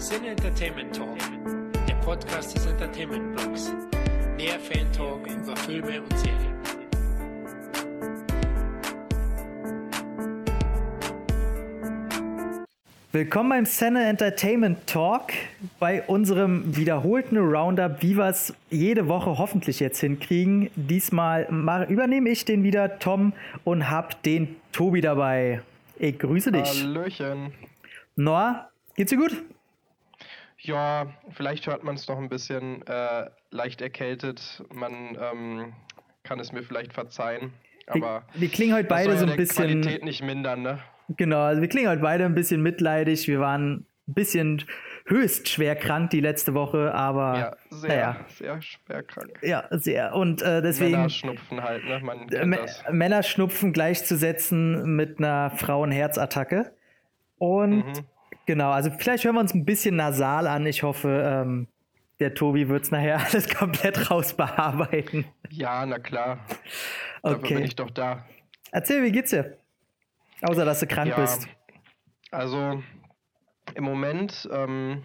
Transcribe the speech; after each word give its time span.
Sin 0.00 0.24
Entertainment 0.24 0.94
Talk, 0.94 1.18
der 1.88 1.94
Podcast 1.96 2.54
des 2.54 2.66
Entertainment 2.66 3.34
Blogs. 3.34 3.72
Mehr 4.36 4.60
Fan 4.60 4.86
Talk 4.92 5.26
über 5.26 5.56
Filme 5.56 6.00
und 6.00 6.16
Serien. 6.16 6.54
Willkommen 13.10 13.48
beim 13.48 13.66
Center 13.66 14.08
Entertainment 14.08 14.86
Talk 14.86 15.32
bei 15.80 16.04
unserem 16.04 16.76
wiederholten 16.76 17.36
Roundup, 17.36 18.00
wie 18.00 18.16
wir 18.16 18.28
es 18.28 18.54
jede 18.70 19.08
Woche 19.08 19.36
hoffentlich 19.36 19.80
jetzt 19.80 19.98
hinkriegen. 19.98 20.70
Diesmal 20.76 21.42
übernehme 21.88 22.30
ich 22.30 22.44
den 22.44 22.62
wieder, 22.62 23.00
Tom, 23.00 23.32
und 23.64 23.90
hab 23.90 24.22
den 24.22 24.54
Tobi 24.70 25.00
dabei. 25.00 25.62
Ich 25.98 26.16
grüße 26.20 26.52
dich. 26.52 26.84
Hallöchen. 26.84 27.52
Noah, 28.14 28.70
geht's 28.94 29.10
dir 29.10 29.18
gut? 29.18 29.36
Ja, 30.60 31.06
vielleicht 31.30 31.66
hört 31.66 31.84
man 31.84 31.94
es 31.94 32.08
noch 32.08 32.18
ein 32.18 32.28
bisschen 32.28 32.86
äh, 32.86 33.30
leicht 33.50 33.80
erkältet. 33.80 34.62
Man 34.72 35.16
ähm, 35.20 35.72
kann 36.24 36.40
es 36.40 36.52
mir 36.52 36.62
vielleicht 36.62 36.92
verzeihen. 36.92 37.52
Aber 37.86 38.24
wir, 38.32 38.42
wir 38.42 38.48
klingen 38.48 38.74
heute 38.74 38.88
beide 38.88 39.16
so 39.16 39.26
ein 39.26 39.36
bisschen. 39.36 39.80
Qualität 39.82 40.04
nicht 40.04 40.22
mindern, 40.22 40.62
ne? 40.62 40.78
Genau, 41.16 41.40
also 41.40 41.62
wir 41.62 41.68
klingen 41.68 41.88
heute 41.88 42.02
beide 42.02 42.24
ein 42.24 42.34
bisschen 42.34 42.62
mitleidig. 42.62 43.28
Wir 43.28 43.40
waren 43.40 43.86
ein 44.08 44.14
bisschen 44.14 44.64
höchst 45.06 45.48
schwer 45.48 45.74
krank 45.74 46.10
die 46.10 46.20
letzte 46.20 46.54
Woche, 46.54 46.92
aber. 46.92 47.38
Ja, 47.38 47.56
sehr, 47.70 47.88
naja. 47.88 48.16
sehr 48.28 48.62
schwer 48.62 49.02
krank. 49.04 49.38
Ja, 49.42 49.64
sehr. 49.70 50.14
Und 50.14 50.42
äh, 50.42 50.60
deswegen. 50.60 50.92
Männerschnupfen 50.92 51.62
halt, 51.62 51.84
ne? 51.84 52.00
Man 52.00 52.26
kennt 52.26 52.56
das. 52.56 52.84
Männerschnupfen 52.90 53.72
gleichzusetzen 53.72 54.96
mit 54.96 55.18
einer 55.18 55.50
Frauenherzattacke. 55.50 56.72
Und 57.38 57.86
mhm. 57.86 58.06
Genau, 58.48 58.70
also 58.70 58.90
vielleicht 58.90 59.24
hören 59.24 59.36
wir 59.36 59.40
uns 59.40 59.54
ein 59.54 59.66
bisschen 59.66 59.96
nasal 59.96 60.46
an. 60.46 60.64
Ich 60.64 60.82
hoffe, 60.82 61.22
ähm, 61.24 61.68
der 62.18 62.34
Tobi 62.34 62.68
wird 62.68 62.84
es 62.84 62.90
nachher 62.90 63.20
alles 63.26 63.54
komplett 63.54 64.10
rausbearbeiten. 64.10 65.26
Ja, 65.50 65.84
na 65.84 65.98
klar. 65.98 66.40
Okay. 67.22 67.40
Dafür 67.40 67.56
bin 67.56 67.64
ich 67.64 67.76
doch 67.76 67.90
da. 67.90 68.24
Erzähl, 68.72 69.04
wie 69.04 69.12
geht's 69.12 69.30
dir? 69.30 69.58
Außer, 70.40 70.64
dass 70.64 70.80
du 70.80 70.86
krank 70.86 71.10
ja, 71.10 71.16
bist. 71.16 71.46
Also, 72.30 72.82
im 73.74 73.84
Moment 73.84 74.48
ähm, 74.50 75.04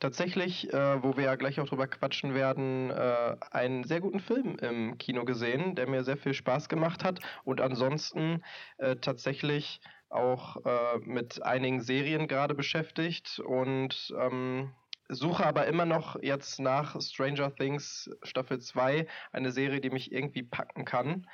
tatsächlich, 0.00 0.72
äh, 0.72 1.02
wo 1.02 1.16
wir 1.16 1.24
ja 1.24 1.34
gleich 1.34 1.60
auch 1.60 1.68
drüber 1.68 1.86
quatschen 1.88 2.32
werden, 2.32 2.90
äh, 2.90 3.36
einen 3.50 3.84
sehr 3.84 4.00
guten 4.00 4.20
Film 4.20 4.56
im 4.60 4.96
Kino 4.96 5.26
gesehen, 5.26 5.74
der 5.74 5.88
mir 5.88 6.04
sehr 6.04 6.16
viel 6.16 6.32
Spaß 6.32 6.70
gemacht 6.70 7.04
hat. 7.04 7.20
Und 7.44 7.60
ansonsten 7.60 8.42
äh, 8.78 8.96
tatsächlich 8.96 9.80
auch 10.12 10.64
äh, 10.64 10.98
mit 11.04 11.42
einigen 11.42 11.80
Serien 11.80 12.28
gerade 12.28 12.54
beschäftigt 12.54 13.40
und 13.40 14.14
ähm, 14.18 14.72
suche 15.08 15.44
aber 15.44 15.66
immer 15.66 15.84
noch 15.84 16.20
jetzt 16.22 16.60
nach 16.60 17.00
Stranger 17.00 17.54
Things 17.54 18.10
Staffel 18.22 18.60
2 18.60 19.06
eine 19.32 19.50
Serie, 19.50 19.80
die 19.80 19.90
mich 19.90 20.12
irgendwie 20.12 20.42
packen 20.42 20.84
kann. 20.84 21.26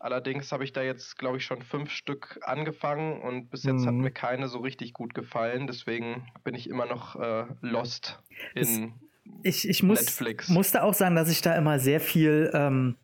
Allerdings 0.00 0.52
habe 0.52 0.64
ich 0.64 0.72
da 0.72 0.82
jetzt, 0.82 1.18
glaube 1.18 1.38
ich, 1.38 1.44
schon 1.44 1.62
fünf 1.62 1.90
Stück 1.90 2.38
angefangen 2.42 3.22
und 3.22 3.50
bis 3.50 3.64
jetzt 3.64 3.82
mhm. 3.82 3.86
hat 3.86 3.94
mir 3.94 4.10
keine 4.10 4.48
so 4.48 4.58
richtig 4.58 4.92
gut 4.92 5.14
gefallen. 5.14 5.66
Deswegen 5.66 6.26
bin 6.42 6.54
ich 6.54 6.68
immer 6.68 6.86
noch 6.86 7.16
äh, 7.16 7.46
lost 7.60 8.20
in 8.54 8.94
ich, 9.42 9.68
ich 9.68 9.82
muss, 9.82 10.20
musste 10.48 10.82
auch 10.82 10.94
sagen, 10.94 11.16
dass 11.16 11.30
ich 11.30 11.40
da 11.40 11.56
immer 11.56 11.78
sehr 11.78 12.00
viel 12.00 12.50
ähm, 12.52 12.96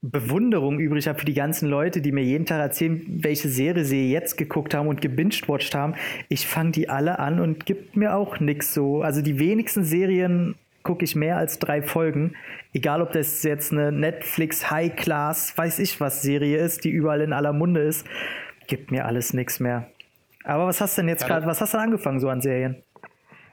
Bewunderung 0.00 0.78
übrig 0.78 1.08
habe 1.08 1.18
für 1.18 1.24
die 1.24 1.34
ganzen 1.34 1.68
Leute, 1.68 2.00
die 2.00 2.12
mir 2.12 2.22
jeden 2.22 2.46
Tag 2.46 2.60
erzählen, 2.60 3.04
welche 3.20 3.48
Serie 3.48 3.84
sie 3.84 4.12
jetzt 4.12 4.36
geguckt 4.36 4.72
haben 4.74 4.86
und 4.86 5.00
gebinged-watched 5.00 5.74
haben. 5.74 5.94
Ich 6.28 6.46
fange 6.46 6.70
die 6.70 6.88
alle 6.88 7.18
an 7.18 7.40
und 7.40 7.66
gibt 7.66 7.96
mir 7.96 8.14
auch 8.14 8.38
nichts 8.38 8.72
so. 8.72 9.02
Also 9.02 9.22
die 9.22 9.40
wenigsten 9.40 9.82
Serien 9.82 10.54
gucke 10.84 11.04
ich 11.04 11.16
mehr 11.16 11.36
als 11.36 11.58
drei 11.58 11.82
Folgen. 11.82 12.34
Egal, 12.72 13.02
ob 13.02 13.12
das 13.12 13.42
jetzt 13.42 13.72
eine 13.72 13.90
Netflix 13.90 14.70
High 14.70 14.94
Class, 14.94 15.58
weiß 15.58 15.80
ich 15.80 16.00
was 16.00 16.22
Serie 16.22 16.58
ist, 16.58 16.84
die 16.84 16.90
überall 16.90 17.20
in 17.20 17.32
aller 17.32 17.52
Munde 17.52 17.80
ist, 17.80 18.06
gibt 18.68 18.92
mir 18.92 19.04
alles 19.04 19.34
nichts 19.34 19.58
mehr. 19.58 19.90
Aber 20.44 20.66
was 20.66 20.80
hast 20.80 20.96
du 20.96 21.02
denn 21.02 21.08
jetzt 21.08 21.22
ja, 21.22 21.28
gerade, 21.28 21.46
was 21.46 21.60
hast 21.60 21.74
du 21.74 21.78
angefangen 21.78 22.20
so 22.20 22.28
an 22.28 22.40
Serien? 22.40 22.82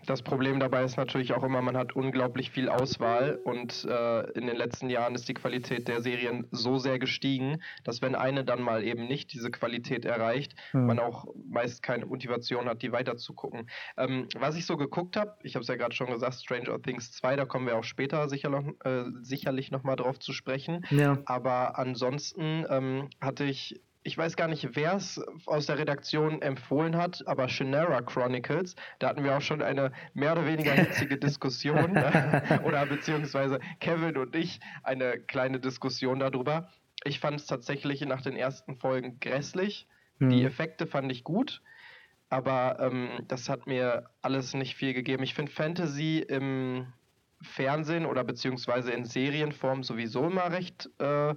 Das 0.05 0.21
Problem 0.21 0.59
dabei 0.59 0.83
ist 0.83 0.97
natürlich 0.97 1.33
auch 1.33 1.43
immer, 1.43 1.61
man 1.61 1.77
hat 1.77 1.95
unglaublich 1.95 2.51
viel 2.51 2.69
Auswahl 2.69 3.39
und 3.43 3.85
äh, 3.85 4.31
in 4.31 4.47
den 4.47 4.55
letzten 4.55 4.89
Jahren 4.89 5.15
ist 5.15 5.27
die 5.27 5.33
Qualität 5.33 5.87
der 5.87 6.01
Serien 6.01 6.47
so 6.51 6.77
sehr 6.77 6.99
gestiegen, 6.99 7.61
dass 7.83 8.01
wenn 8.01 8.15
eine 8.15 8.43
dann 8.43 8.61
mal 8.61 8.83
eben 8.83 9.07
nicht 9.07 9.33
diese 9.33 9.51
Qualität 9.51 10.05
erreicht, 10.05 10.55
mhm. 10.73 10.85
man 10.85 10.99
auch 10.99 11.25
meist 11.47 11.81
keine 11.83 12.05
Motivation 12.05 12.67
hat, 12.67 12.81
die 12.81 12.91
weiterzugucken. 12.91 13.69
Ähm, 13.97 14.27
was 14.35 14.55
ich 14.55 14.65
so 14.65 14.77
geguckt 14.77 15.17
habe, 15.17 15.35
ich 15.43 15.55
habe 15.55 15.61
es 15.61 15.67
ja 15.67 15.75
gerade 15.75 15.95
schon 15.95 16.11
gesagt, 16.11 16.35
Stranger 16.35 16.81
Things 16.81 17.11
2, 17.13 17.35
da 17.35 17.45
kommen 17.45 17.65
wir 17.67 17.77
auch 17.77 17.83
später 17.83 18.29
sicher 18.29 18.49
noch, 18.49 18.65
äh, 18.83 19.05
sicherlich 19.21 19.71
nochmal 19.71 19.95
drauf 19.95 20.19
zu 20.19 20.33
sprechen. 20.33 20.85
Ja. 20.89 21.17
Aber 21.25 21.77
ansonsten 21.77 22.65
ähm, 22.69 23.09
hatte 23.21 23.45
ich 23.45 23.81
ich 24.05 24.15
weiß 24.15 24.35
gar 24.35 24.47
nicht, 24.47 24.75
wer 24.75 24.93
es 24.93 25.19
aus 25.47 25.65
der 25.65 25.79
Redaktion 25.79 26.39
empfohlen 26.43 26.95
hat, 26.95 27.27
aber 27.27 27.49
Shannara 27.49 28.03
Chronicles, 28.03 28.75
da 28.99 29.09
hatten 29.09 29.23
wir 29.23 29.35
auch 29.35 29.41
schon 29.41 29.63
eine 29.63 29.91
mehr 30.13 30.33
oder 30.33 30.45
weniger 30.45 30.73
hitzige 30.73 31.17
Diskussion, 31.17 31.91
ne? 31.93 32.61
oder 32.63 32.85
beziehungsweise 32.85 33.59
Kevin 33.79 34.15
und 34.17 34.35
ich 34.35 34.59
eine 34.83 35.17
kleine 35.17 35.59
Diskussion 35.59 36.19
darüber. 36.19 36.69
Ich 37.03 37.19
fand 37.19 37.39
es 37.39 37.47
tatsächlich 37.47 37.99
nach 38.01 38.21
den 38.21 38.35
ersten 38.35 38.75
Folgen 38.75 39.19
grässlich. 39.19 39.87
Mhm. 40.19 40.29
Die 40.29 40.43
Effekte 40.43 40.85
fand 40.85 41.11
ich 41.11 41.23
gut, 41.23 41.63
aber 42.29 42.77
ähm, 42.79 43.09
das 43.27 43.49
hat 43.49 43.65
mir 43.65 44.11
alles 44.21 44.53
nicht 44.53 44.75
viel 44.75 44.93
gegeben. 44.93 45.23
Ich 45.23 45.33
finde 45.33 45.51
Fantasy 45.51 46.19
im 46.19 46.93
Fernsehen 47.41 48.05
oder 48.05 48.23
beziehungsweise 48.23 48.91
in 48.91 49.03
Serienform 49.05 49.81
sowieso 49.81 50.27
immer 50.27 50.51
recht 50.51 50.91
äh, 50.99 51.33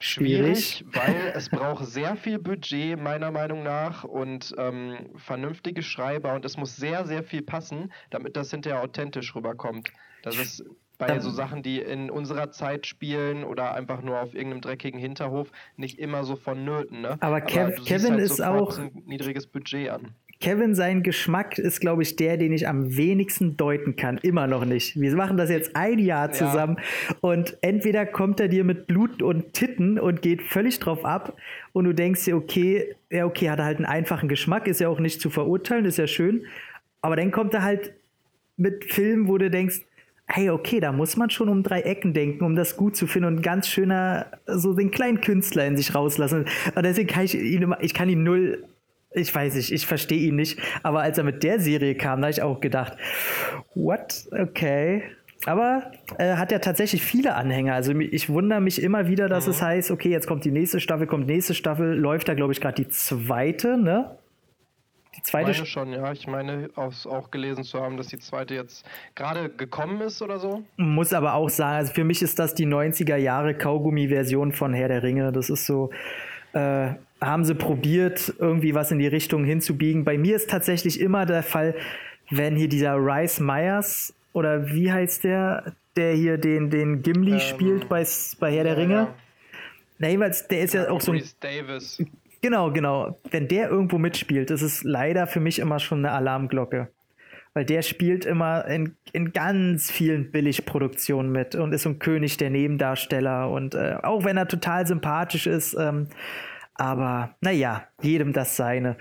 Schwierig, 0.00 0.84
weil 0.92 1.32
es 1.34 1.48
braucht 1.48 1.86
sehr 1.86 2.16
viel 2.16 2.38
Budget, 2.38 3.00
meiner 3.00 3.30
Meinung 3.30 3.62
nach, 3.62 4.04
und 4.04 4.54
ähm, 4.58 5.10
vernünftige 5.16 5.82
Schreiber 5.82 6.34
und 6.34 6.44
es 6.44 6.56
muss 6.56 6.76
sehr, 6.76 7.06
sehr 7.06 7.22
viel 7.22 7.42
passen, 7.42 7.92
damit 8.10 8.36
das 8.36 8.50
hinterher 8.50 8.82
authentisch 8.82 9.34
rüberkommt. 9.34 9.90
Das 10.22 10.36
ist 10.36 10.64
bei 10.98 11.18
so 11.20 11.30
Sachen, 11.30 11.62
die 11.62 11.80
in 11.80 12.10
unserer 12.10 12.50
Zeit 12.50 12.86
spielen 12.86 13.44
oder 13.44 13.74
einfach 13.74 14.02
nur 14.02 14.20
auf 14.20 14.34
irgendeinem 14.34 14.60
dreckigen 14.60 14.98
Hinterhof, 14.98 15.50
nicht 15.76 15.98
immer 15.98 16.24
so 16.24 16.36
vonnöten. 16.36 17.00
Ne? 17.00 17.16
Aber, 17.20 17.40
Kev 17.40 17.74
Aber 17.74 17.84
Kevin 17.84 18.12
halt 18.12 18.20
ist 18.20 18.40
auch 18.40 18.78
ein 18.78 19.02
niedriges 19.06 19.46
Budget 19.46 19.90
an. 19.90 20.14
Kevin, 20.40 20.74
sein 20.74 21.02
Geschmack 21.02 21.58
ist, 21.58 21.80
glaube 21.80 22.02
ich, 22.02 22.16
der, 22.16 22.36
den 22.36 22.52
ich 22.52 22.68
am 22.68 22.96
wenigsten 22.96 23.56
deuten 23.56 23.96
kann. 23.96 24.18
Immer 24.18 24.46
noch 24.46 24.64
nicht. 24.64 25.00
Wir 25.00 25.14
machen 25.14 25.36
das 25.36 25.50
jetzt 25.50 25.74
ein 25.74 25.98
Jahr 25.98 26.32
zusammen 26.32 26.76
ja. 26.78 27.16
und 27.20 27.56
entweder 27.60 28.04
kommt 28.06 28.40
er 28.40 28.48
dir 28.48 28.64
mit 28.64 28.86
Blut 28.86 29.22
und 29.22 29.52
Titten 29.52 29.98
und 29.98 30.22
geht 30.22 30.42
völlig 30.42 30.78
drauf 30.80 31.04
ab 31.04 31.36
und 31.72 31.84
du 31.84 31.94
denkst 31.94 32.24
dir, 32.24 32.36
okay, 32.36 32.94
ja, 33.10 33.24
okay, 33.26 33.50
hat 33.50 33.58
er 33.58 33.64
halt 33.64 33.78
einen 33.78 33.86
einfachen 33.86 34.28
Geschmack, 34.28 34.66
ist 34.66 34.80
ja 34.80 34.88
auch 34.88 35.00
nicht 35.00 35.20
zu 35.20 35.30
verurteilen, 35.30 35.84
ist 35.84 35.98
ja 35.98 36.06
schön. 36.06 36.44
Aber 37.00 37.16
dann 37.16 37.30
kommt 37.30 37.54
er 37.54 37.62
halt 37.62 37.92
mit 38.56 38.84
Filmen, 38.84 39.28
wo 39.28 39.38
du 39.38 39.50
denkst, 39.50 39.82
hey, 40.26 40.50
okay, 40.50 40.80
da 40.80 40.92
muss 40.92 41.16
man 41.16 41.30
schon 41.30 41.48
um 41.48 41.62
drei 41.62 41.82
Ecken 41.82 42.14
denken, 42.14 42.44
um 42.44 42.56
das 42.56 42.76
gut 42.76 42.96
zu 42.96 43.06
finden 43.06 43.28
und 43.28 43.36
ein 43.36 43.42
ganz 43.42 43.68
schöner, 43.68 44.26
so 44.46 44.72
den 44.72 44.90
kleinen 44.90 45.20
Künstler 45.20 45.66
in 45.66 45.76
sich 45.76 45.94
rauslassen. 45.94 46.46
Und 46.74 46.82
deswegen 46.84 47.08
kann 47.08 47.24
ich 47.24 47.34
ihn, 47.34 47.74
ich 47.80 47.94
kann 47.94 48.08
ihn 48.08 48.22
null 48.22 48.64
ich 49.14 49.34
weiß 49.34 49.54
nicht, 49.54 49.72
ich 49.72 49.86
verstehe 49.86 50.18
ihn 50.18 50.36
nicht. 50.36 50.58
Aber 50.82 51.02
als 51.02 51.18
er 51.18 51.24
mit 51.24 51.42
der 51.42 51.60
Serie 51.60 51.94
kam, 51.94 52.20
da 52.20 52.26
habe 52.26 52.32
ich 52.32 52.42
auch 52.42 52.60
gedacht, 52.60 52.96
what? 53.74 54.26
Okay. 54.30 55.02
Aber 55.46 55.92
äh, 56.18 56.34
hat 56.36 56.52
ja 56.52 56.58
tatsächlich 56.58 57.02
viele 57.02 57.34
Anhänger. 57.34 57.74
Also 57.74 57.92
ich 57.92 58.28
wundere 58.28 58.60
mich 58.60 58.82
immer 58.82 59.08
wieder, 59.08 59.28
dass 59.28 59.46
mhm. 59.46 59.52
es 59.52 59.62
heißt, 59.62 59.90
okay, 59.90 60.10
jetzt 60.10 60.26
kommt 60.26 60.44
die 60.44 60.50
nächste 60.50 60.80
Staffel, 60.80 61.06
kommt 61.06 61.26
nächste 61.26 61.54
Staffel, 61.54 61.94
läuft 61.94 62.28
da, 62.28 62.34
glaube 62.34 62.52
ich, 62.52 62.60
gerade 62.60 62.82
die 62.82 62.88
zweite, 62.88 63.76
ne? 63.76 64.18
Die 65.16 65.22
zweite 65.22 65.52
ich 65.52 65.58
meine 65.58 65.66
schon, 65.66 65.92
ja. 65.92 66.12
Ich 66.12 66.26
meine 66.26 66.70
auch 66.74 67.30
gelesen 67.30 67.62
zu 67.62 67.80
haben, 67.80 67.96
dass 67.96 68.08
die 68.08 68.18
zweite 68.18 68.54
jetzt 68.54 68.84
gerade 69.14 69.48
gekommen 69.48 70.00
ist 70.00 70.22
oder 70.22 70.38
so. 70.38 70.64
Muss 70.76 71.12
aber 71.12 71.34
auch 71.34 71.50
sagen, 71.50 71.76
also 71.76 71.92
für 71.92 72.04
mich 72.04 72.22
ist 72.22 72.38
das 72.38 72.54
die 72.54 72.66
90er 72.66 73.16
Jahre 73.16 73.54
Kaugummi-Version 73.54 74.52
von 74.52 74.72
Herr 74.72 74.88
der 74.88 75.02
Ringe. 75.02 75.30
Das 75.30 75.50
ist 75.50 75.66
so, 75.66 75.90
äh, 76.52 76.94
haben 77.20 77.44
sie 77.44 77.54
probiert, 77.54 78.34
irgendwie 78.38 78.74
was 78.74 78.90
in 78.90 78.98
die 78.98 79.06
Richtung 79.06 79.44
hinzubiegen. 79.44 80.04
Bei 80.04 80.18
mir 80.18 80.36
ist 80.36 80.50
tatsächlich 80.50 81.00
immer 81.00 81.26
der 81.26 81.42
Fall, 81.42 81.74
wenn 82.30 82.56
hier 82.56 82.68
dieser 82.68 82.96
Rice 82.96 83.40
Myers 83.40 84.14
oder 84.32 84.68
wie 84.68 84.92
heißt 84.92 85.24
der, 85.24 85.74
der 85.96 86.14
hier 86.14 86.38
den, 86.38 86.70
den 86.70 87.02
Gimli 87.02 87.32
ähm, 87.32 87.40
spielt 87.40 87.88
bei, 87.88 88.04
bei 88.40 88.52
Herr 88.52 88.64
der 88.64 88.76
Ringe. 88.76 88.94
Ja. 88.94 89.14
Na, 89.98 90.08
jeweils, 90.08 90.48
der 90.48 90.60
ist 90.60 90.74
ja, 90.74 90.84
ja 90.84 90.90
auch 90.90 91.00
so 91.00 91.12
ein. 91.12 91.22
Davis. 91.40 92.02
Genau, 92.42 92.70
genau. 92.72 93.18
Wenn 93.30 93.48
der 93.48 93.70
irgendwo 93.70 93.96
mitspielt, 93.96 94.50
ist 94.50 94.62
es 94.62 94.82
leider 94.82 95.26
für 95.26 95.40
mich 95.40 95.58
immer 95.60 95.78
schon 95.78 96.00
eine 96.00 96.12
Alarmglocke. 96.12 96.88
Weil 97.54 97.64
der 97.64 97.82
spielt 97.82 98.24
immer 98.24 98.66
in, 98.66 98.96
in 99.12 99.32
ganz 99.32 99.90
vielen 99.90 100.32
Billigproduktionen 100.32 101.30
mit 101.30 101.54
und 101.54 101.72
ist 101.72 101.84
so 101.84 101.90
ein 101.90 102.00
König 102.00 102.36
der 102.36 102.50
Nebendarsteller. 102.50 103.48
Und 103.48 103.76
äh, 103.76 103.96
auch 104.02 104.24
wenn 104.24 104.36
er 104.36 104.48
total 104.48 104.86
sympathisch 104.86 105.46
ist, 105.46 105.74
ähm, 105.78 106.08
aber 106.74 107.36
naja, 107.40 107.88
jedem 108.02 108.32
das 108.32 108.56
seine. 108.56 108.96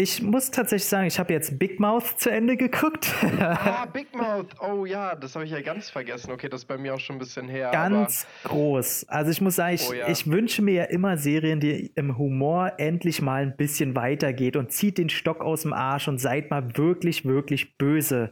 ich 0.00 0.22
muss 0.22 0.52
tatsächlich 0.52 0.88
sagen, 0.88 1.08
ich 1.08 1.18
habe 1.18 1.32
jetzt 1.32 1.58
Big 1.58 1.80
Mouth 1.80 2.20
zu 2.20 2.30
Ende 2.30 2.56
geguckt. 2.56 3.12
ah, 3.40 3.84
Big 3.92 4.14
Mouth. 4.14 4.46
Oh 4.60 4.86
ja, 4.86 5.16
das 5.16 5.34
habe 5.34 5.44
ich 5.44 5.50
ja 5.50 5.60
ganz 5.60 5.90
vergessen. 5.90 6.30
Okay, 6.30 6.48
das 6.48 6.60
ist 6.62 6.66
bei 6.66 6.78
mir 6.78 6.94
auch 6.94 7.00
schon 7.00 7.16
ein 7.16 7.18
bisschen 7.18 7.48
her. 7.48 7.70
Ganz 7.72 8.24
groß. 8.44 9.08
Also 9.08 9.32
ich 9.32 9.40
muss 9.40 9.56
sagen, 9.56 9.74
ich, 9.74 9.88
oh, 9.88 9.92
ja. 9.92 10.08
ich 10.08 10.30
wünsche 10.30 10.62
mir 10.62 10.74
ja 10.74 10.84
immer 10.84 11.16
Serien, 11.16 11.58
die 11.58 11.90
im 11.96 12.16
Humor 12.16 12.74
endlich 12.78 13.20
mal 13.20 13.42
ein 13.42 13.56
bisschen 13.56 13.96
weitergeht 13.96 14.54
und 14.56 14.70
zieht 14.70 14.98
den 14.98 15.08
Stock 15.08 15.40
aus 15.40 15.62
dem 15.62 15.72
Arsch 15.72 16.06
und 16.06 16.18
seid 16.18 16.50
mal 16.50 16.76
wirklich, 16.76 17.24
wirklich 17.24 17.76
böse. 17.76 18.30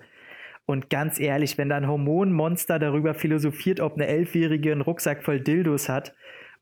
Und 0.66 0.88
ganz 0.90 1.18
ehrlich, 1.18 1.58
wenn 1.58 1.68
da 1.68 1.76
ein 1.76 1.88
Hormonmonster 1.88 2.78
darüber 2.78 3.14
philosophiert, 3.14 3.80
ob 3.80 3.94
eine 3.94 4.06
Elfjährige 4.06 4.70
einen 4.70 4.80
Rucksack 4.82 5.24
voll 5.24 5.40
Dildos 5.40 5.88
hat 5.88 6.14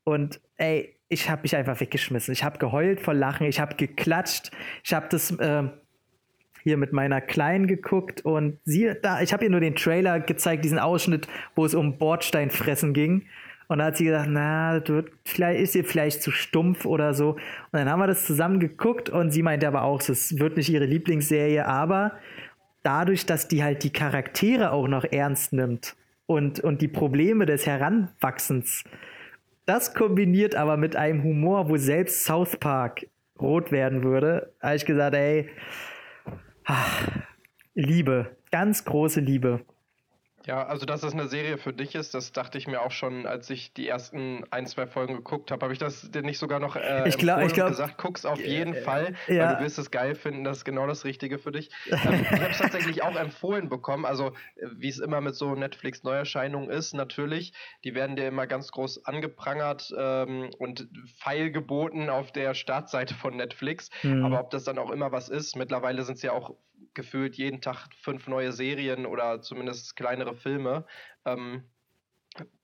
und 0.03 0.39
ey, 0.57 0.94
ich 1.15 1.29
habe 1.29 1.43
mich 1.43 1.55
einfach 1.55 1.79
weggeschmissen. 1.79 2.33
Ich 2.33 2.43
habe 2.43 2.57
geheult 2.59 2.99
vor 2.99 3.13
Lachen, 3.13 3.47
ich 3.47 3.59
habe 3.59 3.75
geklatscht, 3.75 4.51
ich 4.83 4.93
habe 4.93 5.07
das 5.09 5.31
äh, 5.31 5.63
hier 6.61 6.77
mit 6.77 6.91
meiner 6.91 7.21
Kleinen 7.21 7.67
geguckt 7.67 8.25
und 8.25 8.59
sie 8.65 8.91
da, 9.01 9.21
ich 9.21 9.31
habe 9.31 9.45
ihr 9.45 9.49
nur 9.49 9.61
den 9.61 9.75
Trailer 9.75 10.19
gezeigt, 10.19 10.65
diesen 10.65 10.79
Ausschnitt, 10.79 11.27
wo 11.55 11.65
es 11.65 11.73
um 11.73 11.97
Bordsteinfressen 11.97 12.93
ging. 12.93 13.27
Und 13.67 13.79
da 13.79 13.85
hat 13.85 13.97
sie 13.97 14.05
gesagt, 14.05 14.29
na, 14.29 14.81
wird, 14.87 15.09
vielleicht 15.23 15.59
ist 15.59 15.75
ihr 15.75 15.85
vielleicht 15.85 16.21
zu 16.21 16.31
stumpf 16.31 16.85
oder 16.85 17.13
so. 17.13 17.31
Und 17.31 17.39
dann 17.71 17.89
haben 17.89 17.99
wir 17.99 18.07
das 18.07 18.25
zusammen 18.25 18.59
geguckt 18.59 19.09
und 19.09 19.31
sie 19.31 19.41
meinte 19.41 19.67
aber 19.67 19.83
auch, 19.83 20.01
es 20.07 20.37
wird 20.37 20.57
nicht 20.57 20.69
ihre 20.69 20.85
Lieblingsserie, 20.85 21.65
aber 21.65 22.11
dadurch, 22.83 23.25
dass 23.25 23.47
die 23.47 23.63
halt 23.63 23.83
die 23.83 23.91
Charaktere 23.91 24.71
auch 24.71 24.87
noch 24.87 25.05
ernst 25.05 25.53
nimmt 25.53 25.95
und, 26.27 26.59
und 26.59 26.81
die 26.81 26.87
Probleme 26.87 27.45
des 27.45 27.65
Heranwachsens 27.65 28.83
das 29.65 29.93
kombiniert 29.93 30.55
aber 30.55 30.77
mit 30.77 30.95
einem 30.95 31.23
Humor, 31.23 31.69
wo 31.69 31.77
selbst 31.77 32.23
South 32.23 32.57
Park 32.57 33.07
rot 33.39 33.71
werden 33.71 34.03
würde, 34.03 34.53
habe 34.61 34.75
ich 34.75 34.85
gesagt, 34.85 35.15
ey, 35.15 35.49
ach, 36.65 37.07
Liebe, 37.73 38.37
ganz 38.51 38.85
große 38.85 39.19
Liebe. 39.19 39.61
Ja, 40.45 40.65
also 40.65 40.85
dass 40.85 41.01
das 41.01 41.13
eine 41.13 41.27
Serie 41.27 41.57
für 41.57 41.73
dich 41.73 41.95
ist, 41.95 42.13
das 42.13 42.31
dachte 42.31 42.57
ich 42.57 42.67
mir 42.67 42.81
auch 42.81 42.91
schon, 42.91 43.25
als 43.25 43.49
ich 43.49 43.73
die 43.73 43.87
ersten 43.87 44.43
ein, 44.51 44.67
zwei 44.67 44.85
Folgen 44.85 45.15
geguckt 45.15 45.49
habe. 45.49 45.63
Habe 45.63 45.73
ich 45.73 45.79
das 45.79 46.11
dir 46.11 46.21
nicht 46.21 46.37
sogar 46.37 46.59
noch 46.59 46.75
äh, 46.75 47.03
ich 47.07 47.17
glaub, 47.17 47.41
ich 47.41 47.53
glaub, 47.53 47.69
gesagt, 47.69 47.97
guck's 47.97 48.25
auf 48.25 48.39
jeden 48.39 48.75
äh, 48.75 48.81
Fall, 48.81 49.15
ja. 49.27 49.49
weil 49.49 49.55
du 49.55 49.63
wirst 49.63 49.79
es 49.79 49.89
geil 49.89 50.13
finden, 50.13 50.43
das 50.43 50.57
ist 50.57 50.65
genau 50.65 50.85
das 50.85 51.05
Richtige 51.05 51.39
für 51.39 51.51
dich. 51.51 51.69
Ähm, 52.05 52.21
ich 52.21 52.31
habe 52.31 52.51
es 52.51 52.57
tatsächlich 52.57 53.03
auch 53.03 53.15
empfohlen 53.15 53.69
bekommen, 53.69 54.05
also 54.05 54.27
äh, 54.57 54.67
wie 54.75 54.89
es 54.89 54.99
immer 54.99 55.21
mit 55.21 55.33
so 55.35 55.55
Netflix-Neuerscheinungen 55.55 56.69
ist, 56.69 56.93
natürlich, 56.93 57.53
die 57.83 57.95
werden 57.95 58.15
dir 58.15 58.27
immer 58.27 58.47
ganz 58.47 58.71
groß 58.71 59.05
angeprangert 59.05 59.93
ähm, 59.97 60.49
und 60.59 60.87
feilgeboten 61.17 62.09
auf 62.09 62.31
der 62.31 62.53
Startseite 62.53 63.13
von 63.15 63.37
Netflix. 63.37 63.89
Mhm. 64.03 64.25
Aber 64.25 64.41
ob 64.41 64.49
das 64.51 64.65
dann 64.65 64.77
auch 64.77 64.91
immer 64.91 65.11
was 65.11 65.29
ist, 65.29 65.55
mittlerweile 65.55 66.03
sind 66.03 66.15
es 66.15 66.21
ja 66.21 66.33
auch 66.33 66.55
gefühlt 66.93 67.35
jeden 67.35 67.61
Tag 67.61 67.89
fünf 68.01 68.27
neue 68.27 68.51
Serien 68.51 69.05
oder 69.05 69.41
zumindest 69.41 69.95
kleinere 69.95 70.35
Filme, 70.35 70.85
ähm, 71.25 71.69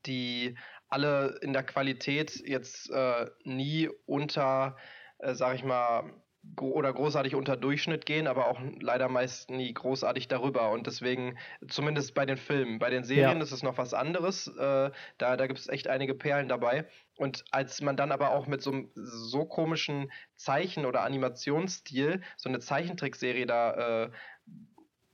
die 0.05 0.57
alle 0.87 1.39
in 1.41 1.53
der 1.53 1.63
Qualität 1.63 2.41
jetzt 2.45 2.89
äh, 2.91 3.29
nie 3.43 3.89
unter, 4.05 4.77
äh, 5.19 5.33
sag 5.33 5.55
ich 5.55 5.63
mal, 5.63 6.13
oder 6.59 6.91
großartig 6.91 7.35
unter 7.35 7.55
Durchschnitt 7.55 8.05
gehen, 8.05 8.27
aber 8.27 8.47
auch 8.47 8.59
leider 8.79 9.09
meist 9.09 9.49
nie 9.49 9.73
großartig 9.73 10.27
darüber. 10.27 10.71
Und 10.71 10.87
deswegen, 10.87 11.37
zumindest 11.67 12.13
bei 12.13 12.25
den 12.25 12.37
Filmen, 12.37 12.79
bei 12.79 12.89
den 12.89 13.03
Serien 13.03 13.37
ja. 13.37 13.43
ist 13.43 13.51
es 13.51 13.63
noch 13.63 13.77
was 13.77 13.93
anderes. 13.93 14.47
Äh, 14.47 14.91
da 15.17 15.37
da 15.37 15.47
gibt 15.47 15.59
es 15.59 15.69
echt 15.69 15.87
einige 15.87 16.15
Perlen 16.15 16.47
dabei. 16.47 16.85
Und 17.17 17.45
als 17.51 17.81
man 17.81 17.95
dann 17.95 18.11
aber 18.11 18.31
auch 18.31 18.47
mit 18.47 18.61
so 18.61 18.71
einem 18.71 18.89
so 18.95 19.45
komischen 19.45 20.11
Zeichen- 20.35 20.85
oder 20.85 21.03
Animationsstil 21.03 22.21
so 22.37 22.49
eine 22.49 22.59
Zeichentrickserie 22.59 23.45
da 23.45 24.05
äh, 24.05 24.09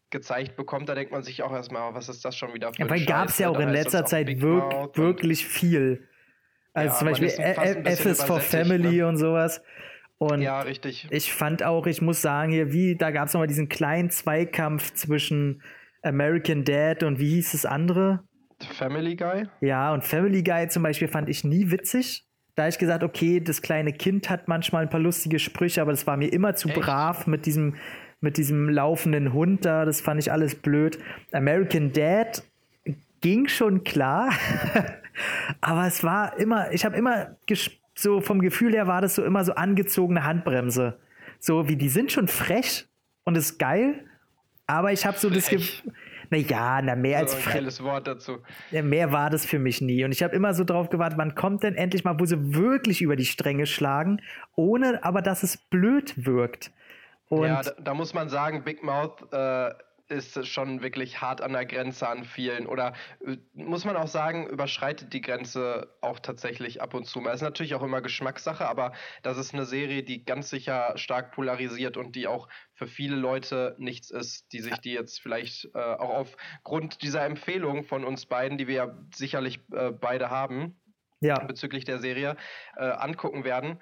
gezeigt 0.10 0.56
bekommt, 0.56 0.88
da 0.88 0.96
denkt 0.96 1.12
man 1.12 1.24
sich 1.24 1.44
auch 1.44 1.52
erstmal, 1.52 1.94
was 1.94 2.08
ist 2.08 2.24
das 2.24 2.38
schon 2.38 2.54
wieder 2.54 2.74
für 2.74 2.82
ja, 2.82 2.90
Weil 2.90 3.06
gab 3.06 3.28
es 3.28 3.40
ja 3.40 3.50
auch 3.50 3.60
in 3.60 3.70
letzter 3.70 4.06
Zeit 4.06 4.28
wirk 4.42 4.98
wirklich 4.98 5.46
viel. 5.46 6.08
Also 6.74 6.94
ja, 6.94 7.00
zum 7.00 7.08
Beispiel 7.10 7.30
F 7.30 8.06
is 8.06 8.24
for 8.24 8.40
Family 8.40 8.98
ne? 8.98 9.08
und 9.08 9.18
sowas. 9.18 9.62
Und 10.20 10.42
ja, 10.42 10.62
richtig. 10.62 11.08
Ich 11.12 11.32
fand 11.32 11.64
auch, 11.64 11.86
ich 11.86 12.02
muss 12.02 12.22
sagen, 12.22 12.52
hier, 12.52 12.74
wie, 12.74 12.96
da 12.96 13.12
gab 13.12 13.28
es 13.28 13.34
nochmal 13.34 13.48
diesen 13.48 13.70
kleinen 13.70 14.10
Zweikampf 14.10 14.94
zwischen 14.94 15.62
American 16.02 16.64
Dad 16.64 17.04
und 17.04 17.20
wie 17.20 17.30
hieß 17.36 17.52
das 17.52 17.66
andere? 17.66 18.24
Family 18.60 19.16
Guy? 19.16 19.48
Ja, 19.62 19.94
und 19.94 20.04
Family 20.04 20.42
Guy 20.42 20.68
zum 20.70 20.84
Beispiel 20.84 21.08
fand 21.08 21.30
ich 21.30 21.44
nie 21.44 21.70
witzig. 21.70 22.26
Da 22.56 22.64
habe 22.64 22.70
ich 22.72 22.80
gesagt, 22.80 23.04
okay, 23.04 23.40
das 23.40 23.62
kleine 23.62 23.94
Kind 23.94 24.32
hat 24.32 24.48
manchmal 24.48 24.84
ein 24.84 24.90
paar 24.90 25.00
lustige 25.00 25.38
Sprüche, 25.38 25.82
aber 25.82 25.92
das 25.92 26.08
war 26.08 26.18
mir 26.18 26.34
immer 26.34 26.56
zu 26.56 26.70
Echt? 26.70 26.80
brav 26.80 27.28
mit 27.28 27.46
diesem, 27.46 27.76
mit 28.20 28.38
diesem 28.38 28.68
laufenden 28.70 29.32
Hund 29.32 29.64
da. 29.64 29.86
Das 29.86 30.02
fand 30.02 30.20
ich 30.20 30.32
alles 30.32 30.56
blöd. 30.56 30.98
American 31.32 31.94
Dad 31.94 32.42
ging 33.22 33.48
schon 33.48 33.84
klar, 33.84 34.32
aber 35.62 35.86
es 35.86 36.04
war 36.04 36.40
immer, 36.40 36.72
ich 36.72 36.84
habe 36.84 36.98
immer 36.98 37.38
so 37.98 38.22
vom 38.22 38.42
Gefühl 38.42 38.74
her 38.74 38.86
war 38.86 39.02
das 39.02 39.16
so 39.16 39.24
immer 39.24 39.44
so 39.44 39.56
angezogene 39.56 40.24
Handbremse. 40.24 41.00
So 41.40 41.68
wie 41.68 41.76
die 41.76 41.90
sind 41.90 42.12
schon 42.12 42.28
frech 42.28 42.88
und 43.24 43.36
ist 43.36 43.58
geil, 43.58 44.06
aber 44.68 44.92
ich 44.92 45.06
habe 45.06 45.18
so 45.18 45.30
das 45.30 45.50
Gefühl, 45.50 45.92
naja, 46.30 46.82
na 46.84 46.96
mehr 46.96 47.28
so 47.28 47.36
als 47.36 47.44
frech. 47.44 47.84
Wort 47.84 48.06
dazu. 48.08 48.40
Mehr 48.72 49.12
war 49.12 49.30
das 49.32 49.46
für 49.46 49.58
mich 49.58 49.82
nie. 49.82 50.04
Und 50.04 50.12
ich 50.12 50.22
habe 50.22 50.36
immer 50.36 50.54
so 50.54 50.64
drauf 50.64 50.90
gewartet, 50.90 51.18
wann 51.18 51.34
kommt 51.34 51.64
denn 51.64 51.76
endlich 51.76 52.04
mal, 52.04 52.20
wo 52.20 52.26
sie 52.26 52.54
wirklich 52.54 53.02
über 53.02 53.16
die 53.16 53.26
Stränge 53.26 53.66
schlagen, 53.66 54.22
ohne 54.56 55.04
aber 55.04 55.24
dass 55.24 55.42
es 55.42 55.58
blöd 55.58 56.26
wirkt. 56.26 56.72
Und 57.30 57.48
ja, 57.48 57.64
da, 57.64 57.72
da, 57.82 57.94
muss 57.94 58.14
man 58.14 58.30
sagen, 58.30 58.64
Big 58.64 58.84
Mouth 58.84 59.22
äh, 59.32 59.72
ist 60.10 60.48
schon 60.48 60.82
wirklich 60.82 61.22
hart 61.22 61.42
an 61.42 61.54
der 61.54 61.66
Grenze 61.66 62.08
an 62.08 62.24
vielen. 62.24 62.68
Oder 62.68 62.94
äh, 63.26 63.38
muss 63.54 63.86
man 63.86 63.96
auch 63.96 64.08
sagen, 64.08 64.48
überschreitet 64.48 65.14
die 65.14 65.22
Grenze 65.22 65.96
auch 66.02 66.20
tatsächlich 66.20 66.82
ab 66.82 66.94
und 66.94 67.06
zu 67.06 67.20
mal. 67.20 67.34
Ist 67.34 67.42
natürlich 67.42 67.76
auch 67.76 67.84
immer 67.84 68.02
Geschmackssache, 68.02 68.68
aber 68.68 68.94
das 69.24 69.38
ist 69.38 69.54
eine 69.54 69.66
Serie, 69.66 70.04
die 70.04 70.26
ganz 70.26 70.50
sicher 70.50 70.94
stark 70.98 71.32
polarisiert 71.32 71.98
und 71.98 72.16
die 72.16 72.28
auch 72.28 72.48
für 72.74 72.88
viele 72.88 73.16
Leute 73.16 73.76
nichts 73.80 74.10
ist, 74.10 74.52
die 74.54 74.60
sich 74.60 74.78
die 74.78 74.94
jetzt 74.94 75.22
vielleicht 75.22 75.66
äh, 75.74 75.80
auch 75.80 76.14
aufgrund 76.14 77.02
dieser 77.02 77.26
Empfehlung 77.26 77.84
von 77.84 78.04
uns 78.04 78.26
beiden, 78.26 78.58
die 78.58 78.68
wir 78.68 78.76
ja 78.76 78.98
sicherlich 79.14 79.60
äh, 79.72 79.92
beide 79.92 80.30
haben, 80.30 80.80
ja. 81.20 81.40
bezüglich 81.40 81.86
der 81.86 82.00
Serie, 82.00 82.36
äh, 82.76 82.86
angucken 82.86 83.44
werden 83.44 83.80